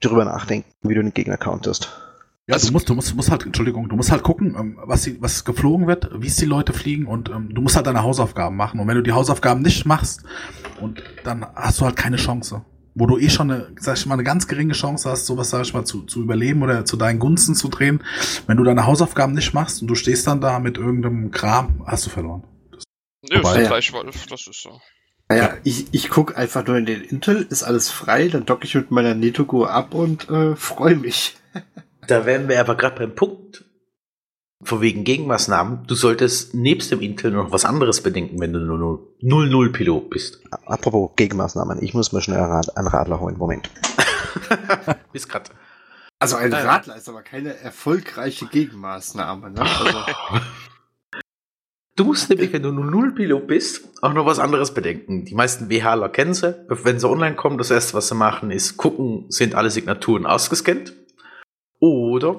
drüber 0.00 0.24
nachdenken, 0.24 0.70
wie 0.82 0.94
du 0.94 1.02
den 1.02 1.12
Gegner 1.12 1.38
counterst. 1.38 2.05
Ja, 2.48 2.54
Also- 2.54 2.68
du 2.68 2.72
musst, 2.74 2.88
du 2.88 2.94
musst, 2.94 3.10
du 3.10 3.16
musst 3.16 3.30
halt, 3.30 3.44
Entschuldigung, 3.44 3.88
du 3.88 3.96
musst 3.96 4.12
halt 4.12 4.22
gucken, 4.22 4.54
ähm, 4.58 4.78
was, 4.84 5.02
sie, 5.02 5.20
was 5.20 5.44
geflogen 5.44 5.86
wird, 5.88 6.10
wie 6.20 6.28
es 6.28 6.36
die 6.36 6.44
Leute 6.44 6.72
fliegen 6.72 7.06
und 7.06 7.28
ähm, 7.28 7.52
du 7.52 7.60
musst 7.60 7.74
halt 7.74 7.86
deine 7.88 8.02
Hausaufgaben 8.04 8.56
machen. 8.56 8.78
Und 8.78 8.86
wenn 8.86 8.94
du 8.96 9.02
die 9.02 9.12
Hausaufgaben 9.12 9.62
nicht 9.62 9.84
machst, 9.84 10.22
und 10.80 11.02
dann 11.24 11.44
hast 11.54 11.80
du 11.80 11.84
halt 11.86 11.96
keine 11.96 12.16
Chance. 12.16 12.64
Wo 12.94 13.06
du 13.06 13.18
eh 13.18 13.28
schon 13.30 13.50
eine, 13.50 13.72
sag 13.80 13.96
ich 13.98 14.06
mal, 14.06 14.14
eine 14.14 14.24
ganz 14.24 14.46
geringe 14.46 14.72
Chance 14.74 15.10
hast, 15.10 15.26
sowas, 15.26 15.50
sag 15.50 15.62
ich 15.62 15.74
mal, 15.74 15.84
zu, 15.84 16.02
zu 16.04 16.22
überleben 16.22 16.62
oder 16.62 16.84
zu 16.84 16.96
deinen 16.96 17.18
Gunsten 17.18 17.54
zu 17.54 17.68
drehen. 17.68 18.02
Wenn 18.46 18.56
du 18.58 18.64
deine 18.64 18.86
Hausaufgaben 18.86 19.34
nicht 19.34 19.52
machst 19.52 19.82
und 19.82 19.88
du 19.88 19.94
stehst 19.94 20.26
dann 20.26 20.40
da 20.40 20.58
mit 20.60 20.78
irgendeinem 20.78 21.30
Kram, 21.30 21.82
hast 21.86 22.06
du 22.06 22.10
verloren. 22.10 22.44
Nö, 23.28 23.40
ist 23.40 23.56
Ja. 23.56 23.64
Fleischwolf, 23.66 24.26
das 24.26 24.46
ist 24.46 24.62
so. 24.62 24.80
Naja, 25.28 25.56
ich, 25.64 25.86
ich 25.92 26.08
gucke 26.10 26.36
einfach 26.36 26.64
nur 26.66 26.76
in 26.78 26.86
den 26.86 27.00
Intel, 27.02 27.46
ist 27.50 27.64
alles 27.64 27.90
frei, 27.90 28.28
dann 28.28 28.46
docke 28.46 28.64
ich 28.66 28.74
mit 28.76 28.90
meiner 28.90 29.14
Netogo 29.14 29.64
ab 29.66 29.92
und 29.94 30.30
äh, 30.30 30.54
freue 30.56 30.94
mich. 30.96 31.36
Da 32.06 32.24
wären 32.26 32.48
wir 32.48 32.60
aber 32.60 32.76
gerade 32.76 32.96
beim 32.98 33.14
Punkt, 33.14 33.64
von 34.62 34.80
wegen 34.80 35.04
Gegenmaßnahmen. 35.04 35.86
Du 35.86 35.94
solltest 35.94 36.54
nebst 36.54 36.90
dem 36.90 37.00
Intel 37.00 37.30
noch 37.32 37.52
was 37.52 37.64
anderes 37.64 38.02
bedenken, 38.02 38.40
wenn 38.40 38.52
du 38.52 38.60
nur 38.60 39.14
0-0-Pilot 39.22 40.10
bist. 40.10 40.40
Apropos 40.66 41.10
Gegenmaßnahmen, 41.16 41.82
ich 41.82 41.94
muss 41.94 42.12
mal 42.12 42.22
schnell 42.22 42.38
einen 42.38 42.50
Rad- 42.52 42.76
einen 42.76 42.88
Radler 42.88 43.20
holen. 43.20 43.36
Moment. 43.36 43.70
Bis 45.12 45.28
grad. 45.28 45.50
Also 46.18 46.36
ein. 46.36 46.52
Radler 46.52 46.96
ist 46.96 47.08
aber 47.08 47.22
keine 47.22 47.54
erfolgreiche 47.58 48.46
Gegenmaßnahme. 48.46 49.50
Ne? 49.50 49.60
Also, 49.60 49.98
Du 51.96 52.04
musst 52.04 52.28
nämlich, 52.28 52.52
wenn 52.52 52.62
du 52.62 52.72
nur 52.72 52.84
0-Pilot 52.84 53.46
bist, 53.46 53.88
auch 54.02 54.12
noch 54.12 54.26
was 54.26 54.38
anderes 54.38 54.74
bedenken. 54.74 55.24
Die 55.24 55.34
meisten 55.34 55.70
WHler 55.70 56.10
kennen 56.10 56.34
sie. 56.34 56.54
Wenn 56.68 57.00
sie 57.00 57.08
online 57.08 57.36
kommen, 57.36 57.56
das 57.56 57.70
erste, 57.70 57.94
was 57.94 58.08
sie 58.08 58.14
machen, 58.14 58.50
ist 58.50 58.76
gucken, 58.76 59.24
sind 59.30 59.54
alle 59.54 59.70
Signaturen 59.70 60.26
ausgescannt? 60.26 60.92
Oder 61.78 62.36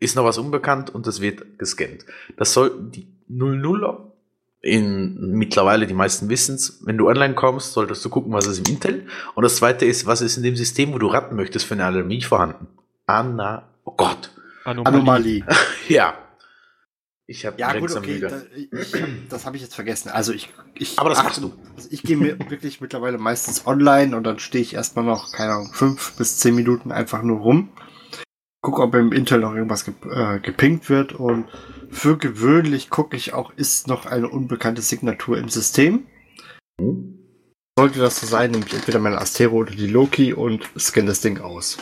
ist 0.00 0.16
noch 0.16 0.24
was 0.24 0.38
unbekannt 0.38 0.90
und 0.90 1.06
das 1.06 1.20
wird 1.20 1.58
gescannt. 1.58 2.04
Das 2.36 2.52
sollten 2.52 2.90
die 2.90 3.06
00er 3.30 3.98
in 4.60 5.32
mittlerweile 5.32 5.86
die 5.88 5.94
meisten 5.94 6.28
wissen's, 6.28 6.80
wenn 6.84 6.96
du 6.96 7.08
online 7.08 7.34
kommst, 7.34 7.72
solltest 7.72 8.04
du 8.04 8.08
gucken, 8.10 8.32
was 8.32 8.46
ist 8.46 8.58
im 8.58 8.74
Intel. 8.74 9.06
Und 9.34 9.42
das 9.42 9.56
zweite 9.56 9.84
ist, 9.84 10.06
was 10.06 10.20
ist 10.20 10.36
in 10.36 10.44
dem 10.44 10.54
System, 10.56 10.92
wo 10.92 10.98
du 10.98 11.08
ratten 11.08 11.34
möchtest, 11.34 11.64
für 11.66 11.74
eine 11.74 11.84
Alarmie 11.84 12.22
vorhanden. 12.22 12.68
Anna, 13.06 13.68
oh 13.84 13.92
Gott. 13.96 14.30
Anomalie. 14.64 15.44
Ja. 15.88 16.14
Ich 17.26 17.46
habe 17.46 17.58
Ja, 17.58 17.72
gut, 17.78 17.94
okay. 17.96 18.20
Da, 18.20 18.42
ich, 18.54 18.68
das 19.28 19.46
habe 19.46 19.56
ich 19.56 19.62
jetzt 19.62 19.74
vergessen. 19.74 20.10
Also 20.10 20.32
ich, 20.32 20.50
ich 20.74 20.98
Aber 20.98 21.08
das 21.08 21.18
achte- 21.18 21.40
machst 21.40 21.42
du. 21.42 21.52
Also 21.76 21.88
ich 21.90 22.02
gehe 22.02 22.16
mir 22.16 22.38
wirklich 22.50 22.80
mittlerweile 22.80 23.16
meistens 23.18 23.66
online 23.66 24.16
und 24.16 24.24
dann 24.24 24.38
stehe 24.38 24.62
ich 24.62 24.74
erstmal 24.74 25.04
noch, 25.04 25.32
keine 25.32 25.52
Ahnung, 25.52 25.72
fünf 25.72 26.12
bis 26.16 26.38
zehn 26.38 26.54
Minuten 26.54 26.92
einfach 26.92 27.22
nur 27.22 27.40
rum. 27.40 27.70
Guck, 28.64 28.78
ob 28.78 28.94
im 28.94 29.12
Intel 29.12 29.40
noch 29.40 29.54
irgendwas 29.54 29.84
ge 29.84 29.94
äh, 30.08 30.38
gepinkt 30.38 30.88
wird 30.88 31.12
und 31.12 31.46
für 31.90 32.16
gewöhnlich 32.16 32.90
gucke 32.90 33.16
ich 33.16 33.34
auch, 33.34 33.52
ist 33.56 33.88
noch 33.88 34.06
eine 34.06 34.28
unbekannte 34.28 34.82
Signatur 34.82 35.36
im 35.36 35.48
System. 35.48 36.06
Hm? 36.80 37.18
Sollte 37.76 37.98
das 37.98 38.20
so 38.20 38.26
sein, 38.26 38.52
nehme 38.52 38.64
ich 38.64 38.72
entweder 38.72 39.00
meine 39.00 39.18
Astero 39.18 39.56
oder 39.56 39.72
die 39.72 39.88
Loki 39.88 40.32
und 40.32 40.70
scanne 40.78 41.08
das 41.08 41.20
Ding 41.20 41.40
aus. 41.40 41.78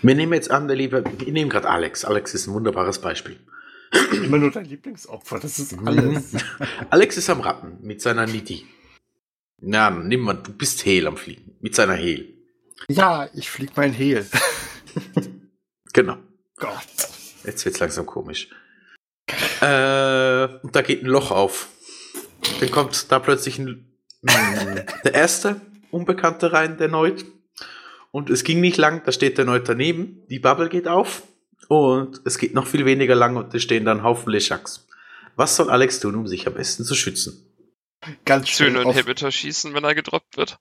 Wir 0.00 0.14
nehmen 0.14 0.32
jetzt 0.32 0.50
an, 0.50 0.66
der 0.66 0.76
liebe, 0.76 1.04
wir 1.18 1.32
nehmen 1.32 1.50
gerade 1.50 1.68
Alex. 1.68 2.06
Alex 2.06 2.32
ist 2.32 2.46
ein 2.46 2.54
wunderbares 2.54 3.00
Beispiel. 3.00 3.38
Immer 4.12 4.38
nur 4.38 4.52
dein 4.52 4.64
Lieblingsopfer, 4.64 5.40
das 5.40 5.58
ist 5.58 5.76
alles. 5.84 6.32
Alex 6.90 7.18
ist 7.18 7.28
am 7.28 7.40
Ratten 7.40 7.78
mit 7.82 8.00
seiner 8.00 8.26
Niti. 8.26 8.64
Na, 9.60 9.90
nimm 9.90 10.20
mal, 10.20 10.34
du 10.34 10.52
bist 10.52 10.86
Hehl 10.86 11.06
am 11.06 11.18
Fliegen. 11.18 11.56
Mit 11.60 11.74
seiner 11.74 11.94
Hehl. 11.94 12.32
ja, 12.88 13.28
ich 13.34 13.50
flieg 13.50 13.72
mein 13.76 13.92
Hehl. 13.92 14.26
Genau. 15.96 16.18
Gott. 16.56 16.86
Jetzt 17.44 17.64
wird's 17.64 17.78
langsam 17.78 18.04
komisch. 18.04 18.50
Äh, 19.62 20.44
und 20.62 20.76
da 20.76 20.82
geht 20.82 21.02
ein 21.02 21.06
Loch 21.06 21.30
auf. 21.30 21.68
Dann 22.60 22.70
kommt 22.70 23.10
da 23.10 23.18
plötzlich 23.18 23.58
ein, 23.58 23.96
mh, 24.20 24.84
der 25.04 25.14
erste 25.14 25.62
Unbekannte 25.90 26.52
rein, 26.52 26.76
der 26.76 26.88
Neut. 26.88 27.24
Und 28.10 28.28
es 28.28 28.44
ging 28.44 28.60
nicht 28.60 28.76
lang, 28.76 29.04
da 29.06 29.12
steht 29.12 29.38
der 29.38 29.46
Neut 29.46 29.70
daneben. 29.70 30.22
Die 30.28 30.38
Bubble 30.38 30.68
geht 30.68 30.86
auf. 30.86 31.22
Und 31.68 32.20
es 32.26 32.36
geht 32.36 32.52
noch 32.52 32.66
viel 32.66 32.84
weniger 32.84 33.14
lang 33.14 33.36
und 33.36 33.54
da 33.54 33.58
stehen 33.58 33.86
dann 33.86 34.02
Haufen 34.02 34.30
Leshaks. 34.30 34.86
Was 35.34 35.56
soll 35.56 35.70
Alex 35.70 35.98
tun, 35.98 36.14
um 36.14 36.26
sich 36.26 36.46
am 36.46 36.52
besten 36.52 36.84
zu 36.84 36.94
schützen? 36.94 37.54
Ganz 38.26 38.50
schön. 38.50 38.76
Inhibitor 38.76 39.30
schießen, 39.30 39.72
wenn 39.72 39.84
er 39.84 39.94
gedroppt 39.94 40.36
wird. 40.36 40.58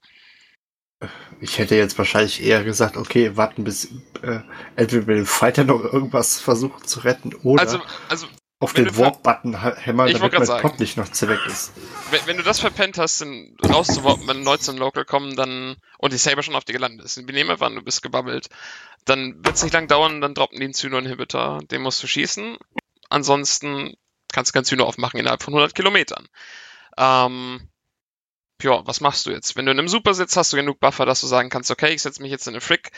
Ich 1.41 1.57
hätte 1.57 1.75
jetzt 1.75 1.97
wahrscheinlich 1.97 2.43
eher 2.43 2.63
gesagt, 2.63 2.97
okay, 2.97 3.35
warten 3.35 3.63
bis 3.63 3.85
äh, 4.21 4.39
entweder 4.75 5.07
wir 5.07 5.15
den 5.15 5.25
Fighter 5.25 5.63
noch 5.63 5.83
irgendwas 5.83 6.39
versuchen 6.39 6.85
zu 6.85 7.01
retten 7.01 7.33
oder 7.35 7.61
Also, 7.61 7.81
also 8.09 8.27
auf 8.59 8.73
den 8.73 8.97
Warp-Button 8.97 9.61
hämmern, 9.61 10.11
damit 10.11 10.33
mein 10.33 10.45
sagen. 10.45 10.61
Pot 10.61 10.79
nicht 10.79 10.95
noch 10.95 11.09
zu 11.09 11.27
weg 11.27 11.39
ist. 11.45 11.73
wenn, 12.09 12.25
wenn 12.25 12.37
du 12.37 12.43
das 12.43 12.61
verpennt 12.61 12.97
hast, 12.97 13.19
dann 13.21 13.55
rauszuwarten, 13.63 14.27
wenn 14.27 14.43
Leute 14.43 14.63
zum 14.63 14.77
Local 14.77 15.03
kommen, 15.03 15.35
dann 15.35 15.75
und 15.99 16.13
die 16.13 16.17
Saber 16.17 16.41
schon 16.41 16.55
auf 16.55 16.63
dir 16.63 16.73
gelandet 16.73 17.05
ist. 17.05 17.17
Wir 17.17 17.33
nehmen 17.33 17.51
einfach 17.51 17.69
du 17.69 17.81
bist 17.81 18.01
gebabbelt. 18.01 18.47
Dann 19.03 19.35
wird 19.45 19.55
es 19.55 19.63
nicht 19.63 19.73
lang 19.73 19.87
dauern, 19.87 20.21
dann 20.21 20.33
droppen 20.33 20.57
die 20.57 20.63
einen 20.63 20.73
Zyno-Inhibitor. 20.73 21.59
Den 21.69 21.81
musst 21.81 22.01
du 22.01 22.07
schießen. 22.07 22.57
Ansonsten 23.09 23.93
kannst 24.31 24.51
du 24.51 24.53
kein 24.53 24.65
Zyno 24.65 24.85
aufmachen 24.85 25.19
innerhalb 25.19 25.43
von 25.43 25.53
100 25.53 25.75
Kilometern. 25.75 26.27
Ähm, 26.97 27.69
ja, 28.61 28.85
was 28.87 29.01
machst 29.01 29.25
du 29.25 29.31
jetzt? 29.31 29.55
Wenn 29.55 29.65
du 29.65 29.71
in 29.71 29.79
einem 29.79 29.87
Super 29.87 30.13
sitzt, 30.13 30.37
hast 30.37 30.53
du 30.53 30.57
genug 30.57 30.79
Buffer, 30.79 31.05
dass 31.05 31.21
du 31.21 31.27
sagen 31.27 31.49
kannst, 31.49 31.71
okay, 31.71 31.93
ich 31.93 32.01
setze 32.01 32.21
mich 32.21 32.31
jetzt 32.31 32.47
in 32.47 32.53
eine 32.53 32.61
Frick 32.61 32.91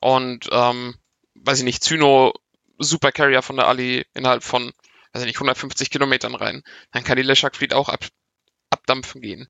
und, 0.00 0.48
ähm, 0.52 0.94
weiß 1.34 1.58
ich 1.58 1.64
nicht, 1.64 1.82
Zyno 1.82 2.34
Super 2.78 3.12
Carrier 3.12 3.42
von 3.42 3.56
der 3.56 3.66
Ali 3.66 4.06
innerhalb 4.14 4.44
von, 4.44 4.72
weiß 5.12 5.22
ich 5.22 5.26
nicht, 5.26 5.36
150 5.36 5.90
Kilometern 5.90 6.34
rein. 6.34 6.62
Dann 6.92 7.04
kann 7.04 7.16
die 7.16 7.22
Leshak 7.22 7.56
Fleet 7.56 7.74
auch 7.74 7.88
ab, 7.88 8.04
abdampfen 8.70 9.20
gehen. 9.20 9.48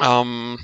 Ähm, 0.00 0.58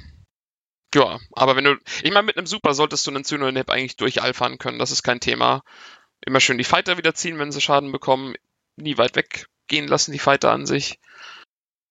ja, 0.95 1.21
aber 1.33 1.57
wenn 1.57 1.65
du, 1.65 1.77
ich 2.03 2.11
meine, 2.11 2.25
mit 2.25 2.37
einem 2.37 2.47
Super 2.47 2.75
solltest 2.75 3.07
du 3.07 3.11
einen 3.11 3.25
Zyno-Inhib 3.25 3.71
eigentlich 3.71 3.97
durchalfern 3.97 4.59
können, 4.59 4.79
das 4.79 4.91
ist 4.91 5.03
kein 5.03 5.21
Thema. 5.21 5.63
Immer 6.27 6.41
schön 6.41 6.59
die 6.59 6.65
Fighter 6.65 6.99
wieder 6.99 7.15
ziehen, 7.15 7.39
wenn 7.39 7.53
sie 7.53 7.61
Schaden 7.61 7.93
bekommen. 7.93 8.35
Nie 8.77 8.99
weit 8.99 9.17
weggehen 9.17 9.87
lassen, 9.87 10.13
die 10.13 10.19
Fighter 10.19 10.51
an 10.51 10.67
sich. 10.67 10.99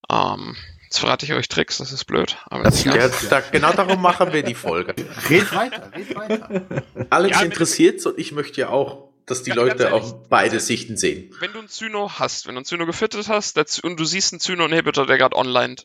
Ähm, 0.09 0.57
Jetzt 0.89 1.01
verrate 1.01 1.23
ich 1.23 1.33
euch 1.33 1.47
Tricks, 1.47 1.77
das 1.77 1.91
ist 1.91 2.05
blöd. 2.05 2.35
Aber 2.47 2.63
Das 2.63 2.77
ist. 2.77 2.85
Ja, 2.85 3.07
da, 3.29 3.41
genau 3.41 3.73
darum 3.73 4.01
machen 4.01 4.33
wir 4.33 4.41
die 4.41 4.55
Folge. 4.55 4.95
Red 5.29 5.53
weiter, 5.53 5.91
red 5.95 6.15
weiter. 6.15 6.63
Alex 7.11 7.37
Ja, 7.37 7.43
interessiert 7.43 8.03
und 8.07 8.17
ich 8.17 8.31
möchte 8.31 8.59
ja 8.61 8.69
auch, 8.69 9.09
dass 9.27 9.43
die 9.43 9.51
Ja, 9.51 9.55
ganz 9.57 9.69
Leute 9.79 9.83
ehrlich. 9.83 10.01
auch 10.03 10.13
beide 10.29 10.59
Sichten 10.59 10.97
sehen. 10.97 11.31
wenn 11.41 11.53
du 11.53 11.59
einen 11.59 11.67
Zyno 11.69 12.13
hast, 12.17 12.47
wenn 12.47 12.55
du 12.55 12.59
einen 12.61 12.65
Zyno 12.65 12.87
gefittet 12.87 13.27
hast 13.29 13.83
und 13.83 13.99
du 13.99 14.03
siehst 14.03 14.33
einen 14.33 14.39
Zyno-Inhibitor, 14.39 15.05
der 15.05 15.19
gerade 15.19 15.35
online, 15.35 15.75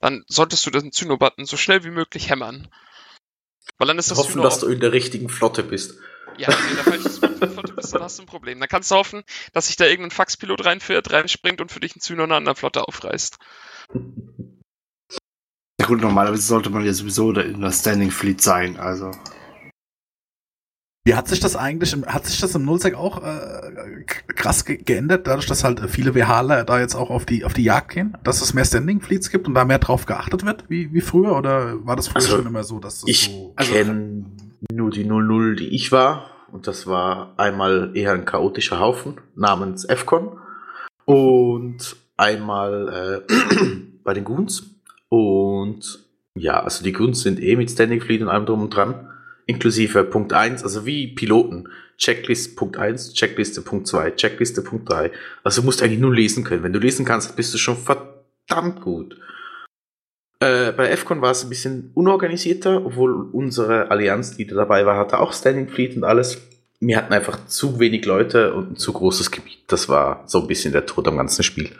dann 0.00 0.24
solltest 0.26 0.66
du 0.66 0.70
den 0.70 0.90
Zyno-Button 0.90 1.46
so 1.46 1.56
schnell 1.56 1.84
wie 1.84 1.90
möglich 1.90 2.28
hämmern. 2.28 2.66
Weil 3.76 3.86
dann 3.86 3.98
ist 4.00 4.10
das 4.10 4.18
Hoffen, 4.18 4.32
Zyno 4.32 4.42
dass 4.42 4.58
du 4.58 4.66
in 4.66 4.80
der 4.80 4.90
richtigen 4.92 5.28
Flotte 5.28 5.62
bist. 5.62 5.94
Ja, 6.36 6.48
wenn 6.48 6.56
du 6.56 6.68
in 6.70 6.74
der 6.74 6.84
falschen 6.84 7.52
Flotte 7.52 7.72
bist, 7.74 7.94
dann 7.94 8.02
hast 8.02 8.18
du 8.18 8.24
ein 8.24 8.26
Problem. 8.26 8.58
Dann 8.58 8.68
kannst 8.68 8.90
du 8.90 8.96
hoffen, 8.96 9.22
dass 9.52 9.68
sich 9.68 9.76
da 9.76 9.84
irgendein 9.86 10.10
Faxpilot 10.10 10.64
reinfährt, 10.64 11.12
reinspringt 11.12 11.60
und 11.60 11.70
für 11.70 11.78
dich 11.78 11.92
einen 11.94 12.00
Zyno 12.00 12.24
in 12.24 12.30
einer 12.30 12.38
anderen 12.38 12.56
Flotte 12.56 12.88
aufreißt. 12.88 13.38
Gut, 15.88 16.02
normalerweise 16.02 16.42
sollte 16.42 16.68
man 16.68 16.84
ja 16.84 16.92
sowieso 16.92 17.32
in 17.32 17.62
der 17.62 17.72
Standing 17.72 18.10
Fleet 18.10 18.42
sein, 18.42 18.76
also. 18.76 19.10
Wie 21.06 21.14
hat 21.14 21.26
sich 21.28 21.40
das 21.40 21.56
eigentlich, 21.56 21.94
im- 21.94 22.04
hat 22.04 22.26
sich 22.26 22.38
das 22.38 22.54
im 22.54 22.66
Nullsec 22.66 22.94
auch 22.94 23.22
äh, 23.24 24.04
krass 24.34 24.66
ge 24.66 24.76
geändert, 24.76 25.26
dadurch, 25.26 25.46
dass 25.46 25.64
halt 25.64 25.80
viele 25.88 26.14
WHler 26.14 26.64
da 26.64 26.78
jetzt 26.78 26.94
auch 26.94 27.08
auf 27.08 27.24
die, 27.24 27.46
auf 27.46 27.54
die 27.54 27.64
Jagd 27.64 27.92
gehen? 27.92 28.14
Dass 28.22 28.42
es 28.42 28.52
mehr 28.52 28.66
Standing 28.66 29.00
Fleets 29.00 29.30
gibt 29.30 29.48
und 29.48 29.54
da 29.54 29.64
mehr 29.64 29.78
drauf 29.78 30.04
geachtet 30.04 30.44
wird, 30.44 30.64
wie, 30.68 30.92
wie 30.92 31.00
früher? 31.00 31.34
Oder 31.34 31.82
war 31.86 31.96
das 31.96 32.08
früher 32.08 32.16
Also, 32.16 32.36
schon 32.36 32.46
immer 32.46 32.62
so, 32.64 32.78
dass 32.78 33.00
das 33.00 33.08
Ich 33.08 33.24
so. 33.30 33.54
Also- 33.56 33.72
kenne 33.72 34.26
nur 34.70 34.90
die 34.90 35.04
00, 35.04 35.56
die 35.56 35.68
ich 35.74 35.90
war. 35.92 36.30
Und 36.52 36.66
das 36.66 36.86
war 36.86 37.32
einmal 37.38 37.92
eher 37.96 38.12
ein 38.12 38.26
chaotischer 38.26 38.78
Haufen 38.78 39.18
namens 39.34 39.86
FCON. 39.86 40.38
Und 41.06 41.96
einmal 42.18 43.24
äh, 43.26 43.64
bei 44.04 44.12
den 44.12 44.24
Goons. 44.24 44.74
Und 45.08 46.04
ja, 46.34 46.62
also 46.62 46.84
die 46.84 46.92
Goons 46.92 47.22
sind 47.22 47.42
eh 47.42 47.56
mit 47.56 47.70
Standing 47.70 48.00
Fleet 48.00 48.22
und 48.22 48.28
allem 48.28 48.46
drum 48.46 48.62
und 48.62 48.70
dran. 48.70 49.08
Inklusive 49.46 50.04
Punkt 50.04 50.32
1, 50.32 50.62
also 50.62 50.84
wie 50.86 51.08
Piloten. 51.08 51.68
Checklist 51.96 52.56
Punkt 52.56 52.76
1, 52.76 53.14
Checkliste 53.14 53.62
Punkt 53.62 53.88
2, 53.88 54.12
Checkliste 54.12 54.62
Punkt 54.62 54.88
3. 54.88 55.10
Also 55.42 55.62
du 55.62 55.66
musst 55.66 55.82
eigentlich 55.82 55.98
nur 55.98 56.14
lesen 56.14 56.44
können. 56.44 56.62
Wenn 56.62 56.72
du 56.72 56.78
lesen 56.78 57.04
kannst, 57.04 57.34
bist 57.34 57.52
du 57.54 57.58
schon 57.58 57.76
verdammt 57.76 58.82
gut. 58.82 59.18
Äh, 60.40 60.72
bei 60.72 60.96
FCON 60.96 61.20
war 61.20 61.32
es 61.32 61.42
ein 61.42 61.48
bisschen 61.48 61.90
unorganisierter, 61.94 62.86
obwohl 62.86 63.28
unsere 63.32 63.90
Allianz, 63.90 64.36
die 64.36 64.46
da 64.46 64.54
dabei 64.54 64.86
war, 64.86 64.96
hatte 64.96 65.18
auch 65.18 65.32
Standing 65.32 65.68
Fleet 65.68 65.96
und 65.96 66.04
alles. 66.04 66.40
Wir 66.78 66.96
hatten 66.96 67.12
einfach 67.12 67.46
zu 67.46 67.80
wenig 67.80 68.04
Leute 68.04 68.54
und 68.54 68.72
ein 68.72 68.76
zu 68.76 68.92
großes 68.92 69.32
Gebiet. 69.32 69.58
Das 69.66 69.88
war 69.88 70.22
so 70.26 70.40
ein 70.40 70.46
bisschen 70.46 70.72
der 70.72 70.86
Tod 70.86 71.08
am 71.08 71.16
ganzen 71.16 71.42
Spiel. 71.42 71.70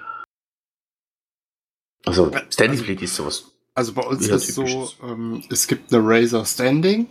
Also 2.09 2.31
Standing 2.51 2.71
Also- 2.73 2.85
Fleet 2.85 3.03
ist 3.03 3.15
sowas. 3.17 3.45
Also 3.75 3.93
bei 3.93 4.03
uns 4.03 4.27
ist 4.27 4.55
so, 4.55 4.65
typisches. 4.65 4.97
ähm, 5.05 5.43
es 5.51 5.67
gibt 5.69 5.93
eine 5.93 6.03
Razer 6.05 6.45
Standing. 6.45 7.07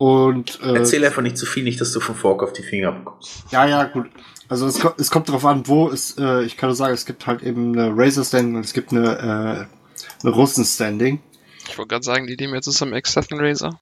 Und 0.00 0.60
äh, 0.62 0.74
Erzähl 0.76 1.04
einfach 1.04 1.22
nicht 1.22 1.36
zu 1.36 1.44
viel, 1.46 1.64
nicht, 1.64 1.80
dass 1.80 1.92
du 1.92 2.00
vom 2.00 2.14
Fork 2.14 2.42
auf 2.42 2.52
die 2.52 2.62
Finger 2.62 2.92
bekommst. 2.92 3.44
ja, 3.50 3.66
ja, 3.66 3.84
gut. 3.84 4.06
Also 4.48 4.66
es, 4.66 4.80
es 4.96 5.10
kommt 5.10 5.28
darauf 5.28 5.44
an, 5.44 5.66
wo 5.66 5.88
es, 5.90 6.16
äh, 6.18 6.42
ich 6.44 6.56
kann 6.56 6.68
nur 6.68 6.76
sagen, 6.76 6.94
es 6.94 7.04
gibt 7.04 7.26
halt 7.26 7.42
eben 7.42 7.76
eine 7.78 7.92
Razer 7.96 8.24
Standing 8.24 8.56
und 8.56 8.64
es 8.64 8.72
gibt 8.72 8.92
eine, 8.92 9.68
äh, 9.70 10.22
eine 10.24 10.34
Russen 10.34 10.64
Standing. 10.64 11.20
Ich 11.68 11.76
wollte 11.76 11.88
gerade 11.90 12.04
sagen, 12.04 12.26
die 12.26 12.36
nehmen 12.36 12.54
jetzt 12.54 12.64
zusammen 12.64 12.94
X7 12.94 13.38
Razer. 13.40 13.78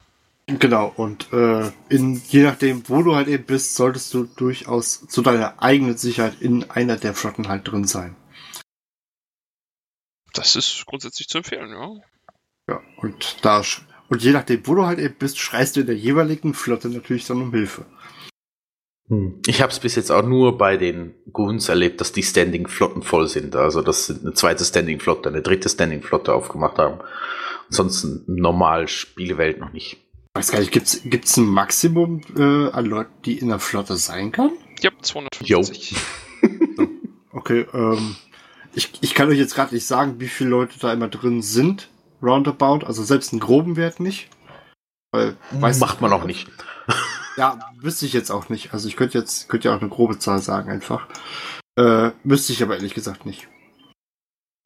Genau, 0.47 0.93
und 0.97 1.33
äh, 1.33 1.71
in, 1.89 2.21
je 2.29 2.43
nachdem, 2.45 2.89
wo 2.89 3.03
du 3.03 3.15
halt 3.15 3.29
eben 3.29 3.45
bist, 3.45 3.75
solltest 3.77 4.13
du 4.15 4.25
durchaus 4.25 5.07
zu 5.07 5.21
deiner 5.23 5.61
eigenen 5.63 5.97
Sicherheit 5.97 6.35
in 6.41 6.69
einer 6.71 6.97
der 6.97 7.15
Flotten 7.15 7.49
halt 7.49 7.69
drin 7.71 7.85
sein. 7.85 8.17
Das 10.37 10.57
ist 10.57 10.84
grundsätzlich 10.87 11.28
zu 11.28 11.39
empfehlen, 11.39 11.70
ja. 11.70 11.95
Ja, 12.68 12.80
und 12.99 13.39
da 13.43 13.62
und 14.09 14.22
je 14.22 14.32
nachdem, 14.32 14.66
wo 14.66 14.74
du 14.74 14.87
halt 14.87 14.99
eben 14.99 15.14
bist, 15.18 15.39
schreist 15.39 15.76
du 15.76 15.80
in 15.80 15.87
der 15.87 15.97
jeweiligen 15.97 16.55
Flotte 16.55 16.89
natürlich 16.89 17.26
dann 17.26 17.43
um 17.43 17.53
Hilfe. 17.53 17.87
Hm. 19.09 19.41
Ich 19.47 19.62
habe 19.62 19.72
es 19.72 19.80
bis 19.80 19.95
jetzt 19.95 20.11
auch 20.11 20.24
nur 20.24 20.59
bei 20.59 20.76
den 20.76 21.14
Goons 21.32 21.68
erlebt, 21.68 22.01
dass 22.01 22.12
die 22.12 22.22
Standing-Flotten 22.22 23.03
voll 23.03 23.28
sind. 23.28 23.55
Also, 23.57 23.82
dass 23.82 24.07
sie 24.07 24.20
eine 24.20 24.34
zweite 24.34 24.64
Standing-Flotte, 24.64 25.28
eine 25.28 25.43
dritte 25.43 25.68
Standing-Flotte 25.68 26.32
aufgemacht 26.34 26.78
haben. 26.78 27.01
Ansonsten 27.68 28.24
normal 28.26 28.89
Spielewelt 28.89 29.59
noch 29.59 29.72
nicht. 29.72 29.93
Ich 29.93 30.41
weiß 30.41 30.53
gar 30.53 30.61
nicht, 30.61 30.72
gibt's 30.72 31.01
gibt's 31.05 31.37
ein 31.37 31.47
Maximum 31.47 32.20
äh, 32.37 32.70
an 32.70 32.84
Leuten, 32.84 33.22
die 33.24 33.39
in 33.39 33.49
der 33.49 33.59
Flotte 33.59 33.97
sein 33.97 34.32
kann? 34.32 34.51
Ja, 34.80 34.91
250. 35.01 35.97
Okay, 37.37 37.66
ähm, 37.74 38.16
ich, 38.77 38.93
ich 39.01 39.14
kann 39.14 39.29
euch 39.29 39.39
jetzt 39.39 39.55
gerade 39.55 39.74
nicht 39.74 39.87
sagen, 39.87 40.20
wie 40.20 40.29
viele 40.29 40.51
Leute 40.51 40.79
da 40.79 40.93
immer 40.93 41.09
drin 41.09 41.43
sind, 41.43 41.89
roundabout, 42.22 42.87
also 42.87 43.03
selbst 43.03 43.33
einen 43.33 43.41
groben 43.41 43.77
Wert 43.77 44.01
nicht. 44.01 44.29
Weil, 45.12 45.37
weiß 45.53 45.81
Macht 45.81 46.01
man 46.01 46.12
auch 46.12 46.24
nicht. 46.24 46.49
Ja, 47.39 47.59
wüsste 47.83 48.07
ich 48.07 48.14
jetzt 48.14 48.31
auch 48.31 48.49
nicht. 48.49 48.72
Also 48.72 48.89
ich 48.89 48.97
könnte 48.97 49.18
jetzt, 49.18 49.51
könnte 49.51 49.68
ja 49.68 49.77
auch 49.77 49.81
eine 49.83 49.91
grobe 49.91 50.18
Zahl 50.18 50.39
sagen 50.39 50.70
einfach. 50.70 51.07
Äh, 51.79 52.12
müsste 52.24 52.55
ich 52.55 52.62
aber 52.62 52.77
ehrlich 52.77 52.95
gesagt 52.95 53.27
nicht. 53.27 53.47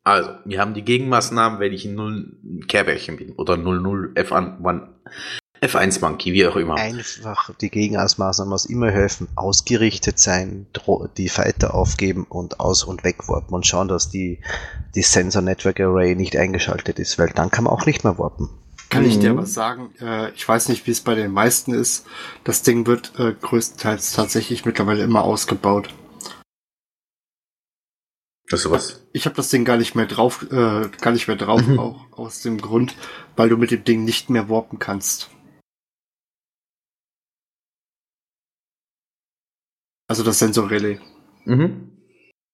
Also, 0.04 0.30
wir 0.44 0.61
haben 0.61 0.74
die 0.74 0.84
Gegenmaßnahmen, 0.84 1.58
wenn 1.58 1.72
ich 1.72 1.84
ein 1.84 1.96
0 1.96 2.64
Kehrbärchen 2.68 3.16
bin. 3.16 3.32
Oder 3.32 3.56
00 3.56 4.12
F1, 4.14 4.88
F1 5.62 6.00
Monkey, 6.00 6.32
wie 6.32 6.46
auch 6.46 6.56
immer. 6.56 6.76
Einfach 6.76 7.54
die 7.61 7.68
Gegenmaßnahmen 7.70 8.48
muss 8.48 8.64
immer 8.64 8.90
helfen, 8.90 9.28
ausgerichtet 9.36 10.18
sein, 10.18 10.66
die 11.18 11.28
Fighter 11.28 11.74
aufgeben 11.74 12.24
und 12.28 12.61
aus- 12.61 12.84
und 12.84 13.04
wegwarpen 13.04 13.54
und 13.54 13.66
schauen, 13.66 13.88
dass 13.88 14.08
die, 14.08 14.38
die 14.94 15.02
Sensor 15.02 15.42
Network 15.42 15.78
Array 15.80 16.14
nicht 16.14 16.34
eingeschaltet 16.36 16.98
ist, 16.98 17.18
weil 17.18 17.28
dann 17.28 17.50
kann 17.50 17.64
man 17.64 17.74
auch 17.74 17.84
nicht 17.84 18.04
mehr 18.04 18.18
warpen. 18.18 18.48
Kann 18.88 19.04
ich 19.04 19.18
dir 19.18 19.34
Mhm. 19.34 19.38
was 19.38 19.52
sagen? 19.52 19.90
Äh, 20.00 20.30
ich 20.32 20.48
weiß 20.48 20.68
nicht, 20.70 20.86
wie 20.86 20.90
es 20.92 21.02
bei 21.02 21.14
den 21.14 21.30
meisten 21.30 21.74
ist. 21.74 22.06
Das 22.42 22.62
Ding 22.62 22.86
wird 22.86 23.12
äh, 23.18 23.34
größtenteils 23.34 24.12
tatsächlich 24.14 24.64
mittlerweile 24.64 25.04
immer 25.04 25.22
ausgebaut. 25.22 25.90
Also 28.50 28.70
was? 28.72 29.02
Ich 29.12 29.26
habe 29.26 29.36
das 29.36 29.48
Ding 29.50 29.64
gar 29.64 29.76
nicht 29.76 29.94
mehr 29.94 30.06
drauf, 30.06 30.44
äh, 30.50 30.88
gar 31.00 31.12
nicht 31.12 31.28
mehr 31.28 31.36
drauf, 31.36 31.62
Mhm. 31.64 31.78
auch 31.78 32.06
aus 32.12 32.40
dem 32.42 32.58
Grund, 32.61 32.96
weil 33.36 33.48
du 33.48 33.56
mit 33.56 33.70
dem 33.70 33.84
Ding 33.84 34.04
nicht 34.04 34.28
mehr 34.30 34.48
warpen 34.48 34.78
kannst. 34.80 35.28
Also 40.11 40.24
das 40.24 40.40
Sensorrelais. 40.40 40.98
Mhm. 41.44 41.92